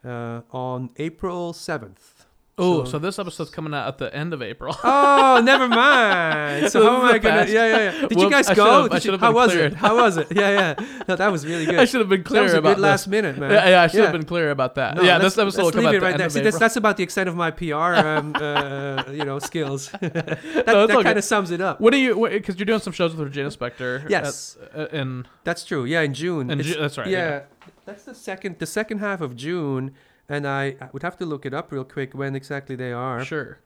uh, 0.06 0.42
on 0.52 0.90
April 0.98 1.54
seventh. 1.54 2.26
Oh, 2.58 2.84
So- 2.84 2.92
so 2.92 3.00
this 3.00 3.18
episode's 3.18 3.50
coming 3.50 3.74
out 3.74 3.88
at 3.88 3.98
the 3.98 4.14
end 4.14 4.34
of 4.34 4.42
April. 4.42 4.76
Oh, 4.84 5.42
never 5.44 5.68
mind. 5.70 6.70
So 6.70 6.84
how 6.86 6.98
am 7.02 7.06
I 7.16 7.18
gonna? 7.18 7.46
Yeah, 7.48 7.66
yeah, 7.66 7.78
yeah. 8.02 8.08
Did 8.08 8.20
you 8.20 8.30
guys 8.30 8.50
go? 8.50 8.88
I 8.92 8.98
you- 8.98 9.18
how 9.18 9.32
was 9.32 9.52
cleared. 9.52 9.72
it? 9.72 9.78
How 9.78 9.96
was 9.96 10.18
it? 10.18 10.28
Yeah, 10.32 10.50
yeah. 10.78 11.04
No, 11.08 11.16
that 11.16 11.32
was 11.32 11.46
really 11.46 11.66
good. 11.72 11.76
I 11.80 11.86
should 11.86 12.02
have 12.02 12.10
been 12.10 12.20
that 12.22 12.28
clear 12.28 12.44
was 12.44 12.54
a 12.54 12.58
about 12.58 12.76
good 12.76 12.82
last 12.82 13.08
minute, 13.08 13.38
man. 13.38 13.52
Yeah, 13.52 13.70
yeah, 13.70 13.82
I 13.84 13.88
should 13.88 13.98
Yeah. 14.00 14.04
have 14.04 14.12
been 14.12 14.26
clear 14.26 14.52
about 14.52 14.76
that. 14.76 14.98
No, 14.98 15.02
yeah, 15.02 15.18
this 15.18 15.38
episode 15.38 15.64
will 15.64 15.72
come 15.72 15.86
out 15.86 15.92
the 15.94 16.02
right 16.02 16.20
of 16.20 16.32
See, 16.32 16.42
that's, 16.42 16.56
April. 16.56 16.60
that's 16.60 16.76
about 16.76 16.98
the 16.98 17.04
extent 17.04 17.30
of 17.30 17.36
my 17.38 17.52
PR, 17.52 17.74
um, 17.96 18.36
uh, 18.36 19.04
you 19.12 19.24
know, 19.24 19.40
skills. 19.40 19.90
that 20.02 20.40
No, 20.68 20.86
that 20.88 20.92
okay. 20.98 21.04
kind 21.04 21.18
of 21.18 21.24
sums 21.24 21.52
it 21.52 21.62
up. 21.62 21.80
What 21.80 21.94
do 21.94 21.98
you? 21.98 22.28
Because 22.30 22.58
you're 22.60 22.66
doing 22.66 22.82
some 22.82 22.94
shows 22.94 23.16
with 23.16 23.26
Regina 23.26 23.50
Spektor. 23.50 24.08
Yes. 24.10 24.58
At, 24.76 24.94
uh, 24.94 24.98
in 24.98 25.26
That's 25.46 25.64
true. 25.64 25.86
Yeah, 25.86 26.02
in 26.02 26.14
June. 26.14 26.52
in 26.52 26.62
Ju- 26.62 26.76
that's 26.80 26.98
right. 26.98 27.08
yeah, 27.08 27.44
that's 27.92 28.06
the 28.06 28.16
second, 28.16 28.60
the 28.60 28.66
second 28.66 29.00
half 29.00 29.22
of 29.22 29.36
June, 29.36 29.92
and 30.30 30.48
I, 30.48 30.76
I 30.80 30.90
would 30.94 31.04
have 31.04 31.18
to 31.18 31.26
look 31.26 31.46
it 31.46 31.54
up 31.54 31.72
real 31.72 31.84
quick 31.84 32.14
when 32.14 32.36
exactly 32.36 32.76
they 32.76 32.92
are. 32.94 33.24
Sure. 33.26 33.60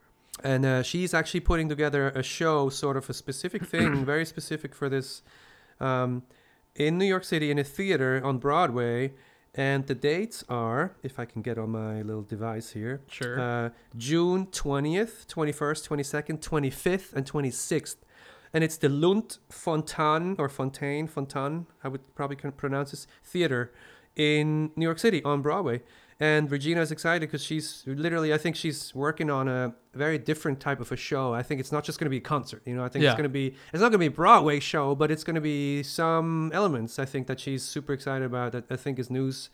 and 0.44 0.66
uh, 0.66 0.84
she's 0.84 1.14
actually 1.14 1.40
putting 1.42 1.70
together 1.70 2.10
a 2.10 2.24
show, 2.24 2.70
sort 2.70 2.98
of 2.98 3.10
a 3.10 3.14
specific 3.14 3.66
thing, 3.74 4.04
very 4.06 4.26
specific 4.26 4.74
for 4.76 4.90
this, 4.90 5.22
um, 5.80 6.24
in 6.76 6.98
New 6.98 7.06
York 7.06 7.24
City 7.24 7.52
in 7.52 7.58
a 7.60 7.64
theater 7.64 8.22
on 8.24 8.38
Broadway. 8.38 9.14
And 9.58 9.88
the 9.88 9.96
dates 9.96 10.44
are, 10.50 10.98
if 11.02 11.18
I 11.18 11.24
can 11.24 11.42
get 11.42 11.58
on 11.58 11.70
my 11.70 12.02
little 12.02 12.24
device 12.24 12.72
here, 12.72 13.00
Sure. 13.08 13.40
uh, 13.40 13.70
June 13.96 14.48
20th, 14.48 15.26
21st, 15.28 15.88
22nd, 15.88 16.38
25th, 16.42 17.14
and 17.14 17.26
26th. 17.26 17.96
And 18.54 18.64
it's 18.66 18.76
the 18.78 18.90
Lund 18.90 19.38
Fontan 19.50 20.36
or 20.38 20.50
Fontaine, 20.50 21.08
Fontan, 21.08 21.68
I 21.86 21.88
would 21.88 22.02
probably 22.16 22.36
can 22.36 22.52
pronounce 22.52 22.92
this, 22.92 23.08
theater 23.24 23.72
in 24.16 24.72
New 24.76 24.86
York 24.86 25.00
City 25.00 25.24
on 25.24 25.42
Broadway. 25.42 25.82
And 26.18 26.50
Regina 26.50 26.80
is 26.80 26.92
excited 26.94 27.28
because 27.30 27.44
she's 27.44 27.84
literally, 27.86 28.34
I 28.34 28.38
think 28.38 28.56
she's 28.56 28.96
working 28.96 29.30
on 29.30 29.50
a 29.50 29.76
very 29.94 30.18
different 30.18 30.62
type 30.62 30.80
of 30.80 30.90
a 30.94 30.96
show. 30.96 31.34
I 31.34 31.44
think 31.44 31.60
it's 31.60 31.74
not 31.74 31.84
just 31.84 32.00
going 32.00 32.06
to 32.06 32.10
be 32.10 32.18
a 32.18 32.22
concert, 32.22 32.62
you 32.66 32.74
know. 32.74 32.86
I 32.86 32.88
think 32.88 33.04
Yeah. 33.04 33.10
it's 33.12 33.18
going 33.18 33.24
to 33.24 33.30
be, 33.30 33.48
it's 33.74 33.82
not 33.82 33.90
going 33.90 33.94
to 33.94 33.98
be 33.98 34.06
a 34.06 34.12
Broadway 34.12 34.62
show, 34.62 34.96
but 34.96 35.12
it's 35.12 35.26
going 35.26 35.36
to 35.36 35.42
be 35.42 35.84
some 35.84 36.52
elements. 36.54 37.00
I 37.00 37.06
think 37.06 37.28
that 37.28 37.42
she's 37.42 37.64
super 37.64 37.92
excited 37.92 38.24
about. 38.26 38.54
That 38.54 38.64
I 38.70 38.78
think 38.78 38.98
is 38.98 39.10
news, 39.10 39.50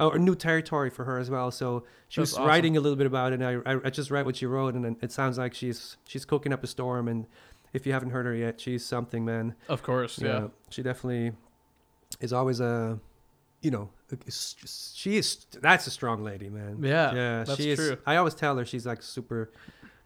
or 0.00 0.18
new 0.18 0.34
territory 0.34 0.88
for 0.88 1.04
her 1.04 1.18
as 1.18 1.28
well. 1.28 1.50
So 1.50 1.84
she 2.08 2.22
That's 2.22 2.30
was 2.30 2.38
awesome. 2.38 2.46
writing 2.46 2.76
a 2.78 2.80
little 2.80 2.96
bit 2.96 3.06
about 3.06 3.32
it. 3.34 3.42
And 3.42 3.62
I, 3.66 3.70
I, 3.74 3.80
I 3.84 3.90
just 3.90 4.10
read 4.10 4.24
what 4.24 4.36
she 4.36 4.46
wrote, 4.46 4.72
and 4.72 4.96
it 5.02 5.12
sounds 5.12 5.36
like 5.36 5.52
she's 5.52 5.98
she's 6.06 6.24
cooking 6.24 6.54
up 6.54 6.64
a 6.64 6.66
storm. 6.68 7.06
And 7.08 7.26
if 7.74 7.86
you 7.86 7.92
haven't 7.92 8.10
heard 8.10 8.24
her 8.24 8.34
yet, 8.34 8.62
she's 8.62 8.82
something, 8.82 9.26
man. 9.26 9.54
of 9.68 9.82
course. 9.82 10.18
Yeah. 10.18 10.46
she 10.70 10.82
definitely 10.82 11.32
is 12.18 12.32
always 12.32 12.60
a, 12.60 12.98
you 13.60 13.70
know, 13.70 13.90
she 14.30 15.16
is. 15.18 15.46
That's 15.60 15.86
a 15.86 15.90
strong 15.90 16.22
lady, 16.24 16.48
man. 16.48 16.78
Yeah, 16.82 17.14
yeah. 17.14 17.44
that's 17.44 17.56
she 17.56 17.70
is. 17.70 17.78
true. 17.78 17.96
I 18.06 18.16
always 18.16 18.34
tell 18.34 18.56
her 18.56 18.64
she's 18.64 18.86
like 18.86 19.02
super 19.02 19.50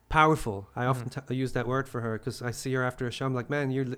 powerful. 0.09 0.69
I 0.77 0.85
often 0.87 1.09
Mhm. 1.09 1.27
t- 1.29 1.35
use 1.35 1.53
that 1.53 1.67
word 1.67 1.89
for 1.89 2.01
her 2.01 2.19
because 2.19 2.43
I 2.43 2.51
see 2.51 2.73
her 2.75 2.83
after 2.85 3.07
a 3.07 3.11
show. 3.11 3.27
I'm 3.27 3.35
like, 3.35 3.51
man, 3.51 3.71
you're. 3.71 3.85
li- 3.87 3.97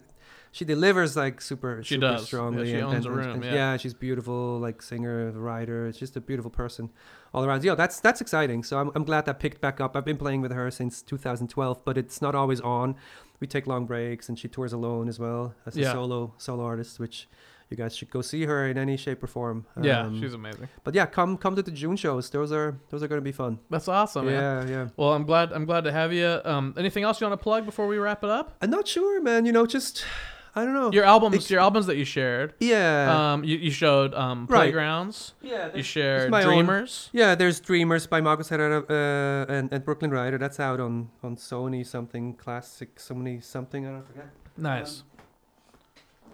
She 0.53 0.65
delivers 0.65 1.17
like 1.17 1.41
super, 1.41 1.83
She 1.83 1.97
super 1.97 2.01
does. 2.13 2.33
Yeah, 2.33 2.65
she 2.65 2.81
owns 2.81 2.95
and- 2.95 3.07
a 3.07 3.11
room, 3.11 3.43
and- 3.43 3.45
yeah. 3.45 3.77
she's 3.77 3.93
beautiful, 3.93 4.61
like 4.61 4.83
singer, 4.83 5.33
writer. 5.33 5.89
It's 5.89 5.99
just 5.99 6.17
a 6.17 6.21
beautiful 6.21 6.49
person 6.63 6.91
all 7.33 7.45
around. 7.45 7.65
Yeah, 7.65 7.75
that's 7.75 7.99
that's 7.99 8.21
exciting. 8.21 8.63
So 8.63 8.79
I'm 8.79 8.93
I'm 8.95 9.03
glad 9.03 9.25
that 9.27 9.41
picked 9.41 9.61
back 9.61 9.81
up. 9.81 9.97
I've 9.97 10.05
been 10.05 10.17
playing 10.17 10.43
with 10.43 10.53
her 10.53 10.71
since 10.71 11.03
2012, 11.03 11.85
but 11.85 11.99
it's 11.99 12.23
not 12.23 12.37
always 12.37 12.61
on. 12.61 12.95
We 13.41 13.49
take 13.49 13.67
long 13.67 13.85
breaks, 13.85 14.29
and 14.29 14.39
she 14.39 14.47
tours 14.47 14.73
alone 14.73 15.09
as 15.09 15.19
well 15.19 15.57
as 15.67 15.77
a 15.77 15.83
solo 15.91 16.35
solo 16.39 16.63
artist, 16.65 17.01
which 17.01 17.29
you 17.71 17.77
guys 17.77 17.97
should 17.97 18.11
go 18.11 18.21
see 18.21 18.45
her 18.45 18.69
in 18.69 18.77
any 18.79 18.97
shape 18.97 19.23
or 19.23 19.27
form. 19.27 19.67
Yeah, 19.81 20.03
Um, 20.07 20.21
she's 20.21 20.35
amazing. 20.35 20.69
But 20.85 20.95
yeah, 20.95 21.07
come 21.07 21.37
come 21.37 21.57
to 21.57 21.63
the 21.63 21.71
June 21.71 21.97
shows. 21.97 22.31
Those 22.31 22.53
are 22.53 22.79
those 22.91 23.03
are 23.03 23.09
going 23.09 23.21
to 23.21 23.25
be 23.25 23.33
fun. 23.33 23.59
That's 23.71 23.89
awesome, 23.89 24.27
man. 24.27 24.69
yeah, 24.69 24.75
yeah. 24.75 24.89
Well, 24.97 25.13
I'm 25.13 25.25
glad. 25.25 25.53
I'm 25.53 25.65
glad 25.65 25.85
to 25.85 25.93
have 25.93 26.13
you. 26.13 26.41
Um, 26.45 26.75
anything 26.77 27.05
else 27.05 27.21
you 27.21 27.27
want 27.27 27.39
to 27.41 27.43
plug 27.43 27.65
before 27.65 27.87
we 27.87 27.99
wrap 27.99 28.23
it 28.25 28.31
up? 28.31 28.53
I'm 28.63 28.71
not 28.71 28.87
sure, 28.87 29.21
man. 29.23 29.47
You 29.47 29.53
know, 29.53 29.67
just 29.67 30.05
I 30.57 30.65
don't 30.65 30.75
know. 30.75 30.93
Your 30.93 31.03
albums, 31.05 31.35
It's- 31.35 31.51
your 31.51 31.59
albums 31.61 31.87
that 31.87 31.97
you 31.97 32.05
shared. 32.05 32.55
yeah, 32.61 33.33
Um, 33.33 33.43
you, 33.43 33.57
you 33.57 33.73
showed 33.73 34.15
um 34.15 34.47
Right. 34.49 34.59
playgrounds. 34.71 35.35
yeah. 35.43 35.71
You 35.75 35.83
shared 35.83 36.31
my 36.31 36.45
own- 36.45 36.55
Dreamers. 36.55 37.11
Yeah, 37.13 37.35
there's 37.35 37.59
Dreamers 37.59 38.07
by 38.07 38.21
Magos 38.21 38.51
Herrera 38.51 38.85
uh, 38.89 39.53
and, 39.53 39.73
and 39.73 39.85
Brooklyn 39.85 40.13
Rider. 40.13 40.39
That's 40.39 40.61
out 40.61 40.79
on, 40.79 41.09
on 41.25 41.35
Sony 41.37 41.85
something 41.85 42.35
classic, 42.35 42.97
Sony 42.99 43.43
something. 43.43 43.85
I 43.85 43.91
don't 43.91 44.07
forget. 44.07 44.29
Nice. 44.57 45.03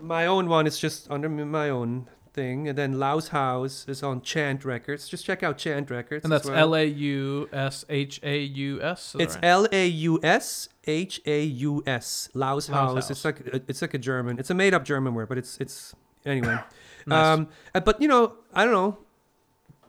My 0.01 0.27
own 0.27 0.48
one 0.48 0.66
is 0.66 0.78
just 0.78 1.10
under 1.10 1.28
my 1.28 1.68
own 1.70 2.06
thing, 2.32 2.68
and 2.68 2.78
then 2.78 2.94
Laus 2.94 3.28
Haus 3.31 3.85
is 3.89 4.02
on 4.02 4.22
Chant 4.22 4.64
Records. 4.64 5.09
Just 5.09 5.24
check 5.24 5.43
out 5.43 5.59
Chant 5.59 5.90
Records. 5.90 6.24
and 6.24 6.32
that's. 6.32 6.48
L 6.48 6.74
A 6.74 6.85
U 6.86 7.48
S 7.52 7.85
H 7.89 8.20
A 8.22 8.39
U 8.40 8.81
S. 8.82 9.16
It's? 9.18 9.36
L 9.43 9.66
A 9.72 9.86
U 9.86 10.20
S 10.22 10.68
H 10.86 11.20
A 11.27 11.43
U 11.43 11.82
S. 11.86 12.28
Laus 12.35 12.68
Haus. 12.68 13.10
It's 13.10 13.24
like 13.24 13.40
a- 13.40 13.60
it's 13.68 13.82
like 13.82 13.94
a 13.94 13.98
German. 13.98 14.39
It's 14.39 14.51
a 14.51 14.55
made 14.55 14.74
up 14.74 14.85
German 14.85 15.14
word, 15.14 15.28
but 15.28 15.39
it's 15.39 15.59
it's 15.59 15.94
anyway. 16.24 16.59
Nice. 17.06 17.27
Um, 17.39 17.48
uh, 17.74 17.81
but 17.81 18.01
you 18.02 18.06
know, 18.09 18.35
I 18.52 18.64
don't 18.64 18.74
know. 18.74 18.98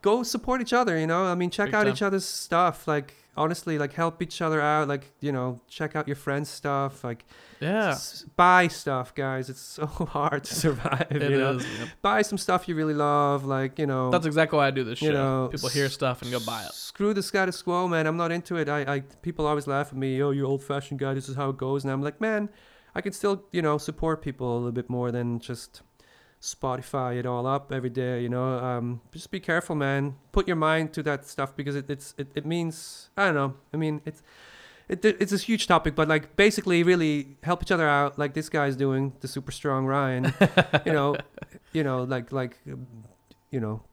Go 0.02 0.24
support 0.24 0.62
each 0.62 0.72
other. 0.72 0.98
You 0.98 1.06
know, 1.08 1.26
I 1.26 1.36
mean, 1.36 1.50
check 1.50 1.68
Big 1.68 1.76
out 1.76 1.84
time. 1.84 1.92
each 1.92 2.02
other's 2.02 2.24
stuff. 2.26 2.88
Like 2.88 3.14
honestly, 3.38 3.78
like 3.78 3.94
help 3.94 4.22
each 4.22 4.42
other 4.42 4.60
out. 4.62 4.88
Like 4.88 5.12
you 5.22 5.32
know, 5.32 5.62
check 5.68 5.96
out 5.96 6.08
your 6.08 6.16
friends' 6.16 6.50
stuff. 6.50 7.04
Like 7.04 7.26
yeah, 7.60 7.90
s- 7.92 8.26
buy 8.36 8.68
stuff, 8.68 9.14
guys. 9.16 9.50
It's 9.50 9.62
so 9.62 9.86
hard 9.88 10.44
to 10.46 10.54
survive. 10.56 11.08
it 11.12 11.22
you 11.22 11.38
know, 11.38 11.56
is. 11.58 11.64
man. 11.64 11.92
buy 12.02 12.22
some 12.22 12.38
stuff 12.38 12.68
you 12.68 12.76
really 12.76 12.94
love. 12.94 13.46
Like 13.46 13.80
you 13.80 13.86
know, 13.88 14.10
That's 14.12 14.26
exactly 14.26 14.58
why 14.58 14.68
I 14.68 14.72
do 14.72 14.84
this 14.84 15.00
show. 15.00 15.06
you 15.06 15.14
know, 15.14 15.50
People 15.52 15.70
hear 15.70 15.90
stuff 15.90 16.22
and 16.22 16.32
go 16.32 16.40
buy 16.40 16.64
it. 16.64 16.72
Screw 16.74 17.14
the 17.14 17.24
status 17.24 17.62
quo, 17.62 17.88
man. 17.88 18.08
I'm 18.08 18.18
not 18.18 18.32
into 18.32 18.56
it. 18.58 18.68
I, 18.70 18.96
I 18.96 19.00
people 19.22 19.46
always 19.46 19.68
laugh 19.68 19.88
at 19.92 19.98
me. 19.98 20.22
Oh, 20.22 20.32
you 20.32 20.46
old 20.46 20.64
fashioned 20.64 21.00
guy. 21.00 21.14
This 21.14 21.30
is 21.30 21.36
how 21.36 21.50
it 21.50 21.58
goes. 21.58 21.84
And 21.84 21.92
I'm 21.92 22.02
like, 22.02 22.20
man, 22.22 22.50
I 22.94 23.02
can 23.02 23.14
still, 23.14 23.46
you 23.52 23.62
know, 23.62 23.78
support 23.78 24.22
people 24.22 24.54
a 24.54 24.58
little 24.58 24.72
bit 24.74 24.90
more 24.90 25.12
than 25.12 25.40
just 25.40 25.82
Spotify 26.42 27.18
it 27.18 27.26
all 27.26 27.46
up 27.46 27.72
every 27.72 27.90
day. 27.90 28.22
You 28.22 28.30
know, 28.30 28.58
um, 28.58 29.02
just 29.12 29.30
be 29.30 29.40
careful, 29.40 29.76
man. 29.76 30.16
Put 30.32 30.48
your 30.48 30.56
mind 30.56 30.94
to 30.94 31.04
that 31.04 31.28
stuff 31.28 31.56
because 31.56 31.76
it, 31.76 31.90
it's 31.90 32.16
it, 32.18 32.28
it 32.36 32.46
means 32.46 33.10
I 33.16 33.26
don't 33.26 33.36
know. 33.36 33.54
I 33.74 33.78
mean, 33.78 34.02
it's 34.06 34.24
it, 34.90 35.06
it's 35.06 35.32
a 35.32 35.38
huge 35.38 35.68
topic, 35.68 35.96
but 35.96 36.08
like 36.08 36.36
basically, 36.36 36.84
really 36.84 37.38
help 37.44 37.64
each 37.64 37.72
other 37.72 37.88
out, 37.88 38.20
like 38.20 38.34
this 38.34 38.50
guy's 38.50 38.76
doing, 38.76 39.14
the 39.22 39.28
super 39.28 39.52
strong 39.52 39.86
Ryan. 39.86 40.34
you 40.86 40.92
know, 40.92 41.16
you 41.72 41.84
know, 41.84 42.04
like 42.04 42.32
like, 42.32 42.58
you 42.66 43.60
know, 43.60 43.84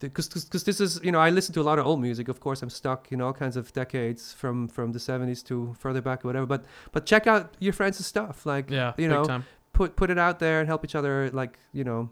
because 0.00 0.28
because 0.28 0.64
this 0.64 0.80
is 0.80 1.00
you 1.02 1.12
know 1.12 1.20
I 1.20 1.30
listen 1.30 1.54
to 1.54 1.60
a 1.60 1.62
lot 1.62 1.78
of 1.78 1.86
old 1.86 2.00
music. 2.00 2.28
Of 2.28 2.40
course, 2.40 2.62
I'm 2.62 2.70
stuck 2.70 3.12
in 3.12 3.20
all 3.20 3.32
kinds 3.32 3.56
of 3.56 3.72
decades 3.72 4.32
from 4.32 4.68
from 4.68 4.92
the 4.92 4.98
70s 4.98 5.44
to 5.46 5.74
further 5.78 6.00
back 6.00 6.24
or 6.24 6.28
whatever. 6.28 6.46
But 6.46 6.64
but 6.92 7.06
check 7.06 7.26
out 7.26 7.54
your 7.58 7.72
friends' 7.72 8.04
stuff. 8.04 8.44
Like 8.44 8.70
Yeah, 8.70 8.94
you 8.98 9.08
know, 9.08 9.24
time. 9.24 9.44
Put 9.76 9.94
put 9.96 10.10
it 10.10 10.18
out 10.18 10.38
there 10.38 10.58
and 10.60 10.66
help 10.68 10.84
each 10.84 10.94
other. 10.94 11.30
Like 11.40 11.58
you 11.72 11.84
know, 11.84 12.10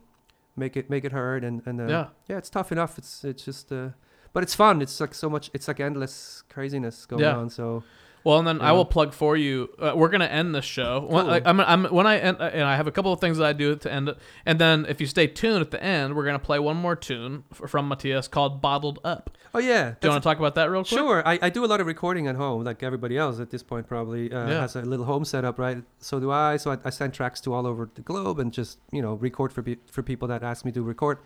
make 0.57 0.77
it 0.77 0.89
make 0.91 1.05
it 1.09 1.13
heard 1.13 1.45
and 1.45 1.63
and 1.67 1.81
uh, 1.81 1.87
Yeah. 1.95 2.07
yeah, 2.29 2.39
it's 2.39 2.51
tough 2.51 2.71
enough. 2.73 2.99
It's 2.99 3.25
it's 3.25 3.45
just 3.45 3.73
uh, 3.73 3.89
but 4.35 4.43
it's 4.43 4.55
fun. 4.55 4.83
It's 4.83 5.01
like 5.01 5.15
so 5.15 5.29
much. 5.31 5.51
It's 5.55 5.67
like 5.69 5.81
endless 5.81 6.43
craziness 6.55 7.07
going 7.07 7.23
Yeah. 7.23 7.37
on. 7.41 7.51
So 7.51 7.83
Well, 8.25 8.39
and 8.39 8.49
then 8.49 8.61
I 8.63 8.73
will 8.73 8.87
plug 8.87 9.13
for 9.13 9.37
you. 9.37 9.69
Uh, 9.79 9.93
we're 9.95 10.09
gonna 10.09 10.25
end 10.25 10.55
this 10.55 10.65
show. 10.65 11.07
When, 11.09 11.27
like, 11.27 11.47
I'm, 11.47 11.61
I'm, 11.61 11.85
when 11.85 12.07
I 12.07 12.19
end, 12.19 12.39
uh, 12.41 12.45
and 12.45 12.63
I 12.63 12.75
have 12.77 12.87
a 12.87 12.91
couple 12.91 13.13
of 13.13 13.21
things 13.21 13.37
that 13.37 13.47
I 13.47 13.53
do 13.53 13.77
to 13.77 13.93
end 13.93 14.09
it, 14.09 14.17
and 14.47 14.59
then 14.59 14.87
if 14.89 14.99
you 15.01 15.07
stay 15.07 15.27
tuned 15.27 15.61
at 15.61 15.71
the 15.71 15.83
end, 15.83 16.17
we're 16.17 16.25
gonna 16.25 16.39
play 16.39 16.59
one 16.59 16.77
more 16.79 16.97
tune 16.97 17.45
from 17.53 17.87
Mathias 17.89 18.27
called 18.27 18.63
"Bottled 18.63 18.99
Up." 19.05 19.31
oh 19.57 19.61
yeah, 19.61 19.91
Do 20.01 20.09
you 20.09 20.11
want 20.11 20.21
to 20.23 20.29
talk 20.29 20.39
about 20.39 20.57
that 20.57 20.69
real 20.71 20.83
quick? 20.83 20.99
Sure, 20.99 21.23
I, 21.25 21.39
I 21.43 21.49
do 21.51 21.65
a 21.65 21.69
lot 21.69 21.81
of 21.81 21.87
recording 21.87 22.27
at 22.27 22.35
home, 22.35 22.65
like 22.65 22.83
everybody 22.83 23.17
else 23.17 23.39
at 23.39 23.51
this 23.51 23.63
point 23.63 23.87
probably 23.87 24.33
uh, 24.33 24.49
Yeah. 24.49 24.61
has 24.63 24.75
a 24.75 24.83
little 24.83 25.05
home 25.05 25.25
setup, 25.25 25.59
right? 25.61 25.83
So 26.01 26.19
do 26.19 26.33
I. 26.33 26.57
So 26.57 26.73
I, 26.73 26.79
I 26.85 26.91
send 26.91 27.15
tracks 27.15 27.41
to 27.43 27.53
all 27.55 27.67
over 27.67 27.89
the 27.95 28.01
globe 28.03 28.39
and 28.41 28.53
just 28.53 28.79
you 28.91 29.03
know 29.03 29.15
record 29.15 29.53
for 29.53 29.63
pe- 29.63 29.77
for 29.87 30.03
people 30.03 30.27
that 30.29 30.43
ask 30.43 30.65
me 30.65 30.73
to 30.73 30.83
record, 30.83 31.19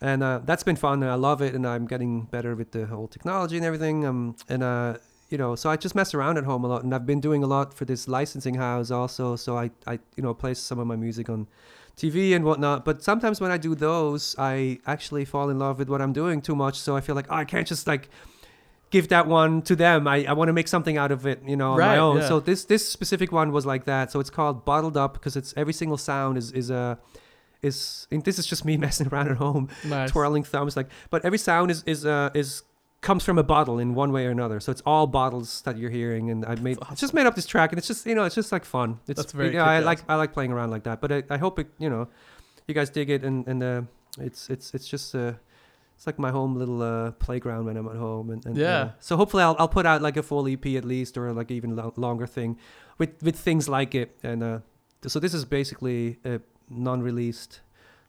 and 0.00 0.22
uh, 0.22 0.40
that's 0.44 0.62
been 0.64 0.76
fun. 0.76 1.02
And 1.02 1.12
I 1.12 1.14
love 1.16 1.42
it, 1.42 1.54
and 1.54 1.66
I'm 1.66 1.86
getting 1.86 2.22
better 2.22 2.54
with 2.56 2.72
the 2.72 2.86
whole 2.86 3.06
technology 3.06 3.56
and 3.58 3.66
everything. 3.66 4.06
Um, 4.06 4.34
and 4.48 4.62
uh, 4.62 4.96
you 5.32 5.38
know, 5.38 5.54
so 5.56 5.70
I 5.70 5.76
just 5.76 5.94
mess 5.94 6.14
around 6.14 6.36
at 6.38 6.44
home 6.44 6.62
a 6.64 6.68
lot, 6.68 6.84
and 6.84 6.94
I've 6.94 7.06
been 7.06 7.20
doing 7.20 7.42
a 7.42 7.46
lot 7.46 7.72
for 7.74 7.84
this 7.86 8.06
licensing 8.06 8.54
house 8.56 8.90
also. 8.90 9.36
So 9.36 9.56
I 9.58 9.70
I 9.86 9.94
you 10.16 10.22
know 10.22 10.34
place 10.34 10.58
some 10.58 10.78
of 10.78 10.86
my 10.86 10.96
music 10.96 11.28
on. 11.28 11.46
TV 11.94 12.34
and 12.34 12.42
whatnot, 12.42 12.86
but 12.86 13.02
sometimes 13.02 13.38
when 13.38 13.50
I 13.50 13.58
do 13.58 13.74
those, 13.74 14.34
I 14.38 14.78
actually 14.86 15.26
fall 15.26 15.50
in 15.50 15.58
love 15.58 15.78
with 15.78 15.90
what 15.90 16.00
I'm 16.00 16.14
doing 16.14 16.40
too 16.40 16.56
much. 16.56 16.76
So 16.80 16.96
I 16.96 17.02
feel 17.02 17.14
like 17.14 17.26
oh, 17.28 17.34
I 17.34 17.44
can't 17.44 17.66
just 17.68 17.86
like 17.86 18.08
give 18.88 19.08
that 19.08 19.26
one 19.26 19.60
to 19.62 19.76
them. 19.76 20.08
I, 20.08 20.24
I 20.24 20.32
want 20.32 20.48
to 20.48 20.54
make 20.54 20.68
something 20.68 20.96
out 20.96 21.12
of 21.12 21.26
it, 21.26 21.42
you 21.46 21.54
know, 21.54 21.72
on 21.72 21.78
Right, 21.78 21.88
my 21.88 21.98
own. 21.98 22.16
yeah. 22.16 22.28
So 22.28 22.40
this 22.40 22.64
this 22.64 22.88
specific 22.88 23.30
one 23.30 23.52
was 23.52 23.66
like 23.66 23.84
that. 23.84 24.10
So 24.10 24.20
it's 24.20 24.30
called 24.30 24.64
Bottled 24.64 24.96
Up 24.96 25.12
because 25.12 25.36
it's 25.36 25.52
every 25.54 25.74
single 25.74 25.98
sound 25.98 26.38
is 26.38 26.50
is 26.52 26.70
a 26.70 26.98
is 27.60 28.06
and 28.10 28.24
this 28.24 28.38
is 28.38 28.46
just 28.46 28.64
me 28.64 28.76
messing 28.86 29.08
around 29.08 29.28
at 29.28 29.36
home, 29.36 29.68
Nice. 29.84 30.10
twirling 30.10 30.44
thumbs 30.44 30.76
like. 30.78 30.88
But 31.10 31.24
every 31.26 31.38
sound 31.38 31.70
is 31.70 31.82
is 31.84 32.06
uh, 32.06 32.30
is 32.34 32.62
comes 33.02 33.24
from 33.24 33.36
a 33.38 33.42
bottle 33.42 33.78
in 33.78 33.94
one 33.94 34.10
way 34.12 34.24
or 34.26 34.30
another. 34.30 34.58
So 34.60 34.72
it's 34.72 34.82
all 34.86 35.06
bottles 35.06 35.60
that 35.62 35.76
you're 35.76 35.90
hearing, 35.90 36.30
and 36.30 36.46
I 36.46 36.54
made 36.54 36.78
That's 36.88 37.00
just 37.00 37.12
made 37.14 37.26
up 37.26 37.34
this 37.34 37.46
track, 37.46 37.70
and 37.72 37.78
it's 37.78 37.86
just 37.88 38.06
you 38.06 38.14
know 38.14 38.24
it's 38.24 38.34
just 38.34 38.50
like 38.52 38.64
fun. 38.64 38.98
It's 39.08 39.18
That's 39.20 39.32
very 39.32 39.52
yeah. 39.54 39.64
I 39.68 39.76
kick-ass. 39.78 39.84
like 39.84 40.00
I 40.08 40.14
like 40.14 40.32
playing 40.32 40.52
around 40.52 40.70
like 40.70 40.84
that. 40.84 41.00
But 41.02 41.12
I, 41.12 41.22
I 41.28 41.36
hope 41.38 41.58
it 41.58 41.68
you 41.78 41.90
know 41.90 42.08
you 42.66 42.74
guys 42.74 42.88
dig 42.90 43.10
it, 43.10 43.22
and 43.24 43.46
and 43.46 43.62
uh, 43.62 43.82
it's 44.18 44.48
it's 44.48 44.72
it's 44.74 44.88
just 44.88 45.14
uh, 45.14 45.32
it's 45.96 46.06
like 46.06 46.18
my 46.18 46.30
home 46.30 46.54
little 46.56 46.80
uh, 46.82 47.10
playground 47.12 47.66
when 47.66 47.76
I'm 47.76 47.88
at 47.88 47.96
home, 47.96 48.30
and, 48.30 48.46
and 48.46 48.56
Yeah. 48.56 48.78
uh, 48.78 48.90
so 49.00 49.16
hopefully 49.16 49.42
I'll 49.42 49.56
I'll 49.58 49.68
put 49.68 49.84
out 49.86 50.00
like 50.02 50.16
a 50.16 50.22
full 50.22 50.46
EP 50.48 50.64
at 50.76 50.84
least, 50.84 51.18
or 51.18 51.32
like 51.32 51.50
even 51.50 51.76
lo- 51.76 51.92
longer 51.96 52.26
thing, 52.26 52.56
with 52.98 53.10
with 53.22 53.36
things 53.36 53.68
like 53.68 53.94
it, 53.94 54.16
and 54.22 54.42
uh, 54.42 54.58
so 55.06 55.18
this 55.20 55.34
is 55.34 55.44
basically 55.44 56.18
a 56.24 56.40
non-released 56.70 57.60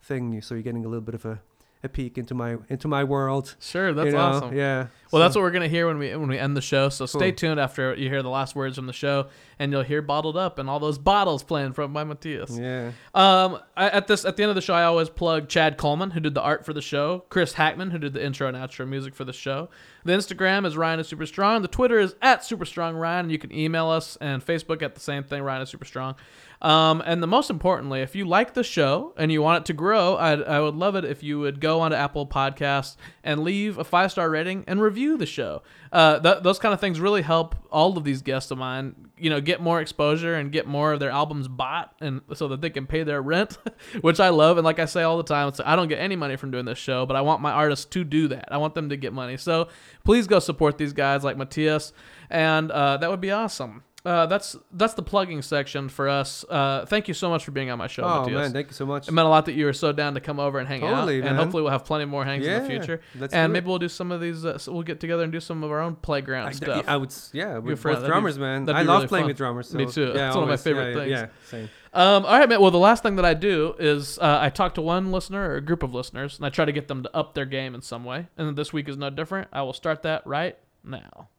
thing, 0.02 0.42
so 0.42 0.54
you're 0.56 0.62
getting 0.64 0.86
a 0.86 0.88
little 0.88 1.02
bit 1.06 1.16
of 1.16 1.26
a, 1.26 1.40
a 1.84 1.90
peek 1.90 2.18
into 2.18 2.34
my 2.34 2.58
into 2.70 2.88
my 2.88 3.04
world. 3.04 3.56
Sure, 3.60 3.94
that's 3.94 4.06
you 4.08 4.12
know? 4.14 4.18
awesome. 4.20 4.56
Yeah. 4.56 4.88
Well, 5.12 5.22
that's 5.22 5.36
what 5.36 5.42
we're 5.42 5.52
gonna 5.52 5.68
hear 5.68 5.86
when 5.88 5.98
we 6.00 6.16
when 6.16 6.30
we 6.30 6.40
end 6.40 6.56
the 6.56 6.62
show. 6.62 6.90
So 6.90 7.06
stay 7.06 7.32
Cool. 7.32 7.36
tuned 7.36 7.60
after 7.60 7.94
you 7.94 8.10
hear 8.10 8.24
the 8.24 8.30
last 8.30 8.56
words 8.56 8.78
from 8.78 8.88
the 8.88 8.94
show, 8.94 9.28
and 9.60 9.72
you'll 9.72 9.84
hear 9.84 10.02
"Bottled 10.02 10.38
Up" 10.38 10.60
and 10.60 10.70
all 10.70 10.80
those 10.80 10.98
bottles 10.98 11.44
playing 11.44 11.74
from 11.74 11.92
by 11.94 12.04
Mathias. 12.04 12.58
Yeah. 12.58 12.92
Um, 13.14 13.60
I, 13.76 13.90
at 13.90 14.08
this 14.08 14.24
at 14.26 14.38
the 14.38 14.44
end 14.44 14.50
of 14.50 14.56
the 14.56 14.62
show, 14.62 14.74
I 14.74 14.84
always 14.86 15.10
plug 15.10 15.50
Chad 15.50 15.78
Coleman, 15.78 16.12
who 16.12 16.20
did 16.20 16.34
the 16.34 16.42
art 16.42 16.66
for 16.66 16.74
the 16.74 16.82
show, 16.82 17.26
Chris 17.30 17.54
Hackman, 17.54 17.92
who 17.92 18.00
did 18.00 18.14
the 18.14 18.24
intro 18.26 18.48
and 18.48 18.56
outro 18.56 18.88
music 18.88 19.14
for 19.14 19.26
the 19.26 19.34
show. 19.34 19.70
The 20.06 20.12
Instagram 20.12 20.66
is 20.66 20.76
Ryan 20.76 21.00
is 21.00 21.08
Super 21.08 21.26
Strong. 21.26 21.62
The 21.62 21.68
Twitter 21.70 21.98
is 21.98 22.16
at 22.22 22.44
Super 22.44 22.66
Strong 22.66 22.96
Ryan, 22.96 23.26
and 23.26 23.32
you 23.32 23.40
can 23.40 23.54
email 23.54 23.88
us 23.90 24.18
and 24.20 24.46
Facebook 24.46 24.82
at 24.82 24.96
the 24.96 25.02
same 25.02 25.24
thing, 25.24 25.42
Ryan 25.42 25.62
is 25.62 25.70
Super 25.70 25.86
Strong. 25.86 26.16
Um, 26.62 27.02
and 27.06 27.22
the 27.22 27.28
most 27.28 27.50
importantly, 27.50 28.02
if 28.02 28.16
you 28.16 28.26
like 28.26 28.54
the 28.54 28.64
show 28.64 29.14
and 29.18 29.32
you 29.32 29.42
want 29.42 29.64
it 29.64 29.66
to 29.68 29.74
grow, 29.74 30.18
I'd, 30.18 30.42
I 30.44 30.60
would 30.62 30.76
love 30.76 30.96
it 30.96 31.04
if 31.06 31.22
you 31.22 31.40
would 31.40 31.60
go 31.60 31.82
onto 31.82 31.96
Apple 31.96 32.26
Podcasts 32.26 32.96
and 33.24 33.44
leave 33.44 33.78
a 33.78 33.84
five 33.84 34.12
star 34.12 34.30
rating 34.30 34.64
and 34.68 34.82
review 34.82 35.18
the 35.18 35.26
show. 35.26 35.62
Uh, 35.92 36.20
th- 36.20 36.44
those 36.44 36.60
kind 36.60 36.74
of 36.74 36.80
things 36.80 37.00
really 37.00 37.22
help 37.22 37.56
all 37.70 37.98
of 37.98 38.04
these 38.04 38.22
guests 38.22 38.50
of 38.52 38.58
mine, 38.58 38.96
you 39.24 39.30
know, 39.30 39.40
get 39.40 39.62
more 39.62 39.80
exposure 39.80 40.36
and 40.36 40.52
get 40.52 40.68
more 40.68 40.94
of 40.94 41.00
their 41.00 41.10
albums 41.10 41.48
bought, 41.48 41.96
and 42.02 42.22
so 42.34 42.50
that 42.50 42.60
they 42.62 42.70
can 42.70 42.86
pay 42.86 43.04
their 43.04 43.22
rent, 43.22 43.58
which 44.02 44.20
I 44.20 44.30
love. 44.30 44.58
And 44.58 44.66
like 44.66 44.80
I 44.80 44.86
say 44.86 45.04
all 45.04 45.18
the 45.18 45.24
time, 45.24 45.48
it's 45.48 45.62
I 45.64 45.76
don't 45.76 45.88
get 45.88 46.00
any 46.00 46.16
money 46.16 46.36
from 46.36 46.52
doing 46.52 46.66
this 46.66 46.78
show, 46.78 47.06
but 47.06 47.16
I 47.16 47.22
want 47.22 47.42
my 47.42 47.52
artists 47.52 47.86
to 47.86 48.04
do 48.04 48.28
that. 48.28 48.50
I 48.52 48.58
want 48.58 48.76
them 48.76 48.90
to 48.90 48.98
get 48.98 49.14
money. 49.14 49.38
So 49.38 49.70
please 50.04 50.28
go 50.28 50.40
support 50.40 50.78
these 50.78 50.92
guys 50.92 51.24
like 51.24 51.38
Mathias, 51.38 51.94
and 52.30 52.70
uh, 52.70 52.98
that 52.98 53.10
would 53.10 53.22
be 53.22 53.32
awesome. 53.32 53.84
Uh, 54.06 54.26
that's 54.26 54.58
that's 54.74 54.96
the 54.96 55.02
plugging 55.02 55.42
section 55.42 55.88
for 55.88 56.10
us. 56.10 56.44
Uh, 56.50 56.86
thank 56.86 57.08
you 57.08 57.14
so 57.14 57.30
much 57.30 57.46
for 57.46 57.52
being 57.52 57.70
on 57.72 57.78
my 57.78 57.88
show, 57.88 58.04
Oh 58.04 58.20
Mathias. 58.22 58.34
man, 58.36 58.52
thank 58.52 58.68
you 58.68 58.74
so 58.74 58.86
much. 58.86 59.08
It 59.08 59.14
meant 59.14 59.26
a 59.26 59.30
lot 59.30 59.46
that 59.46 59.54
you 59.54 59.66
were 59.66 59.72
so 59.72 59.94
down 59.94 60.16
to 60.16 60.20
come 60.20 60.42
over 60.42 60.60
and 60.60 60.68
hang 60.68 60.82
Totally, 60.82 61.22
out, 61.24 61.30
and 61.30 61.38
hopefully 61.38 61.64
we'll 61.64 61.72
have 61.72 61.86
plenty 61.86 62.04
more 62.04 62.26
hangs 62.26 62.46
in 62.46 62.64
the 62.64 62.68
future. 62.70 63.00
and 63.14 63.30
do 63.32 63.38
it. 63.38 63.48
maybe 63.48 63.66
we'll 63.66 63.80
do 63.80 63.88
some 63.88 64.12
of 64.12 64.20
these. 64.20 64.44
Uh, 64.46 64.58
so 64.58 64.74
we'll 64.74 64.84
get 64.84 65.00
together 65.00 65.24
and 65.24 65.32
do 65.32 65.40
some 65.40 65.64
of 65.64 65.72
our 65.72 65.80
own 65.80 65.96
playground 65.96 66.50
I, 66.50 66.52
stuff. 66.52 66.84
I 66.86 66.98
would, 66.98 67.14
yeah, 67.32 67.60
we're 67.60 67.76
both 67.78 67.84
That'd 67.84 68.02
be- 68.02 68.08
drummers, 68.08 68.38
man. 68.38 68.70
I 68.70 68.82
love 68.82 68.88
really 68.98 69.08
playing 69.08 69.24
fun. 69.24 69.28
with 69.30 69.38
drummers. 69.38 69.70
So, 69.70 69.78
Me 69.78 69.86
too. 69.86 70.12
Yeah, 70.14 70.28
It's 70.28 70.36
one 70.36 70.44
of 70.44 70.50
my 70.50 70.58
favorite 70.58 70.90
yeah, 70.90 70.96
things. 70.96 71.10
Yeah, 71.12 71.28
same. 71.50 71.70
Um, 71.94 72.26
all 72.26 72.38
right, 72.40 72.50
man. 72.50 72.60
Well, 72.60 72.72
the 72.72 72.80
last 72.80 73.04
thing 73.04 73.16
that 73.16 73.26
I 73.26 73.36
do 73.36 73.74
is 73.80 74.18
uh, 74.20 74.40
I 74.42 74.50
talk 74.50 74.74
to 74.74 74.82
one 74.82 75.14
listener 75.14 75.48
or 75.50 75.56
a 75.56 75.62
group 75.62 75.82
of 75.82 75.94
listeners, 75.94 76.36
and 76.38 76.46
I 76.46 76.50
try 76.50 76.66
to 76.66 76.72
get 76.74 76.90
them 76.90 77.04
to 77.04 77.16
up 77.16 77.36
their 77.36 77.46
game 77.46 77.74
in 77.74 77.82
some 77.82 78.04
way. 78.04 78.28
And 78.38 78.58
this 78.58 78.74
week 78.74 78.90
is 78.90 78.98
no 78.98 79.10
different. 79.12 79.48
I 79.54 79.62
will 79.62 79.72
start 79.74 80.02
that 80.04 80.28
right 80.28 80.58
now. 80.84 81.30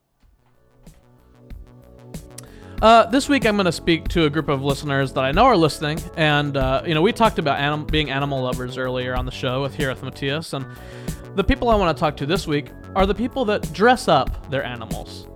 Uh, 2.84 3.06
this 3.06 3.30
week, 3.30 3.46
I'm 3.46 3.56
going 3.56 3.64
to 3.64 3.72
speak 3.72 4.08
to 4.08 4.26
a 4.26 4.30
group 4.30 4.50
of 4.50 4.62
listeners 4.62 5.14
that 5.14 5.24
I 5.24 5.32
know 5.32 5.44
are 5.44 5.56
listening, 5.56 5.98
and 6.18 6.54
uh, 6.54 6.82
you 6.84 6.92
know, 6.92 7.00
we 7.00 7.12
talked 7.12 7.38
about 7.38 7.58
anim- 7.58 7.86
being 7.86 8.10
animal 8.10 8.42
lovers 8.42 8.76
earlier 8.76 9.16
on 9.16 9.24
the 9.24 9.32
show 9.32 9.62
with 9.62 9.74
here 9.74 9.88
with 9.88 10.02
Mathias, 10.02 10.52
and 10.52 10.66
the 11.34 11.42
people 11.42 11.70
I 11.70 11.76
want 11.76 11.96
to 11.96 11.98
talk 11.98 12.14
to 12.18 12.26
this 12.26 12.46
week 12.46 12.68
are 12.94 13.06
the 13.06 13.14
people 13.14 13.46
that 13.46 13.72
dress 13.72 14.06
up 14.06 14.50
their 14.50 14.62
animals. 14.62 15.28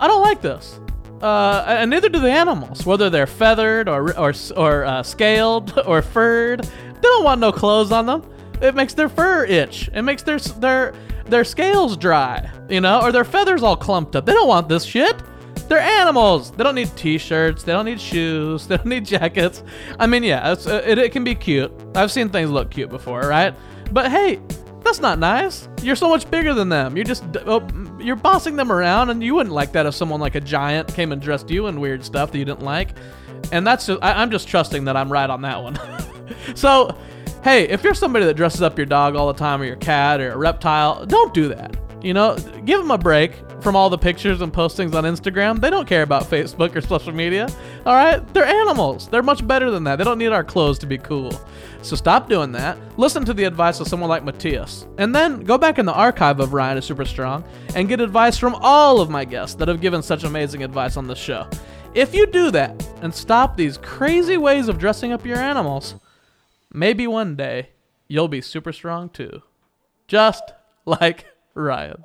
I 0.00 0.08
don't 0.08 0.20
like 0.20 0.42
this. 0.42 0.80
Uh, 1.22 1.64
and 1.68 1.90
neither 1.90 2.08
do 2.08 2.18
the 2.18 2.32
animals, 2.32 2.84
whether 2.84 3.08
they're 3.08 3.28
feathered 3.28 3.88
or 3.88 4.18
or 4.18 4.34
or 4.56 4.84
uh, 4.84 5.04
scaled 5.04 5.78
or 5.86 6.02
furred. 6.02 6.64
They 6.64 7.00
don't 7.02 7.22
want 7.22 7.40
no 7.40 7.52
clothes 7.52 7.92
on 7.92 8.06
them. 8.06 8.28
It 8.60 8.74
makes 8.74 8.94
their 8.94 9.08
fur 9.08 9.44
itch. 9.44 9.88
It 9.94 10.02
makes 10.02 10.24
their 10.24 10.40
their 10.40 10.94
their 11.26 11.44
scales 11.44 11.96
dry, 11.96 12.50
you 12.68 12.80
know, 12.80 13.00
or 13.00 13.12
their 13.12 13.24
feathers 13.24 13.62
all 13.62 13.76
clumped 13.76 14.16
up. 14.16 14.26
They 14.26 14.32
don't 14.32 14.48
want 14.48 14.68
this 14.68 14.82
shit. 14.82 15.22
They're 15.70 15.78
animals. 15.78 16.50
They 16.50 16.64
don't 16.64 16.74
need 16.74 16.90
t-shirts. 16.96 17.62
They 17.62 17.70
don't 17.70 17.84
need 17.84 18.00
shoes. 18.00 18.66
They 18.70 18.76
don't 18.76 18.86
need 18.86 19.06
jackets. 19.06 19.62
I 20.00 20.06
mean, 20.08 20.24
yeah, 20.24 20.50
uh, 20.50 20.82
it, 20.84 20.98
it 20.98 21.12
can 21.12 21.22
be 21.22 21.36
cute. 21.36 21.72
I've 21.94 22.10
seen 22.10 22.28
things 22.28 22.50
look 22.50 22.72
cute 22.72 22.90
before, 22.90 23.20
right? 23.20 23.54
But 23.92 24.10
hey, 24.10 24.40
that's 24.82 24.98
not 24.98 25.20
nice. 25.20 25.68
You're 25.80 25.94
so 25.94 26.08
much 26.08 26.28
bigger 26.28 26.54
than 26.54 26.68
them. 26.68 26.96
You're 26.96 27.04
just 27.04 27.22
oh, 27.46 27.64
you're 28.00 28.16
bossing 28.16 28.56
them 28.56 28.72
around, 28.72 29.10
and 29.10 29.22
you 29.22 29.36
wouldn't 29.36 29.54
like 29.54 29.70
that 29.72 29.86
if 29.86 29.94
someone 29.94 30.18
like 30.18 30.34
a 30.34 30.40
giant 30.40 30.92
came 30.92 31.12
and 31.12 31.22
dressed 31.22 31.48
you 31.50 31.68
in 31.68 31.80
weird 31.80 32.04
stuff 32.04 32.32
that 32.32 32.38
you 32.38 32.44
didn't 32.44 32.62
like. 32.62 32.96
And 33.52 33.64
that's 33.64 33.86
just 33.86 34.02
I, 34.02 34.14
I'm 34.14 34.32
just 34.32 34.48
trusting 34.48 34.84
that 34.86 34.96
I'm 34.96 35.10
right 35.10 35.30
on 35.30 35.42
that 35.42 35.62
one. 35.62 35.78
so, 36.56 36.98
hey, 37.44 37.68
if 37.68 37.84
you're 37.84 37.94
somebody 37.94 38.24
that 38.24 38.34
dresses 38.34 38.62
up 38.62 38.76
your 38.76 38.86
dog 38.86 39.14
all 39.14 39.28
the 39.28 39.38
time, 39.38 39.62
or 39.62 39.66
your 39.66 39.76
cat, 39.76 40.20
or 40.20 40.32
a 40.32 40.36
reptile, 40.36 41.06
don't 41.06 41.32
do 41.32 41.46
that. 41.48 41.76
You 42.02 42.12
know, 42.12 42.36
give 42.64 42.80
them 42.80 42.90
a 42.90 42.98
break 42.98 43.34
from 43.62 43.76
all 43.76 43.90
the 43.90 43.98
pictures 43.98 44.40
and 44.40 44.52
postings 44.52 44.94
on 44.94 45.04
Instagram. 45.04 45.60
They 45.60 45.70
don't 45.70 45.86
care 45.86 46.02
about 46.02 46.24
Facebook 46.24 46.74
or 46.74 46.80
social 46.80 47.12
media. 47.12 47.48
All 47.86 47.94
right? 47.94 48.26
They're 48.32 48.44
animals. 48.44 49.08
They're 49.08 49.22
much 49.22 49.46
better 49.46 49.70
than 49.70 49.84
that. 49.84 49.96
They 49.96 50.04
don't 50.04 50.18
need 50.18 50.32
our 50.32 50.44
clothes 50.44 50.78
to 50.80 50.86
be 50.86 50.98
cool. 50.98 51.32
So 51.82 51.96
stop 51.96 52.28
doing 52.28 52.52
that. 52.52 52.76
Listen 52.98 53.24
to 53.24 53.34
the 53.34 53.44
advice 53.44 53.80
of 53.80 53.88
someone 53.88 54.10
like 54.10 54.24
Mathias. 54.24 54.86
And 54.98 55.14
then 55.14 55.40
go 55.40 55.58
back 55.58 55.78
in 55.78 55.86
the 55.86 55.92
archive 55.92 56.40
of 56.40 56.52
Ryan 56.52 56.78
is 56.78 56.84
Super 56.84 57.04
Strong 57.04 57.44
and 57.74 57.88
get 57.88 58.00
advice 58.00 58.36
from 58.36 58.54
all 58.56 59.00
of 59.00 59.10
my 59.10 59.24
guests 59.24 59.56
that 59.56 59.68
have 59.68 59.80
given 59.80 60.02
such 60.02 60.24
amazing 60.24 60.62
advice 60.62 60.96
on 60.96 61.06
this 61.06 61.18
show. 61.18 61.48
If 61.94 62.14
you 62.14 62.26
do 62.26 62.50
that 62.52 62.86
and 63.02 63.14
stop 63.14 63.56
these 63.56 63.78
crazy 63.78 64.36
ways 64.36 64.68
of 64.68 64.78
dressing 64.78 65.12
up 65.12 65.26
your 65.26 65.38
animals, 65.38 65.96
maybe 66.72 67.06
one 67.06 67.34
day 67.34 67.70
you'll 68.08 68.28
be 68.28 68.40
super 68.40 68.72
strong 68.72 69.08
too. 69.08 69.42
Just 70.06 70.52
like 70.84 71.26
Ryan. 71.54 72.04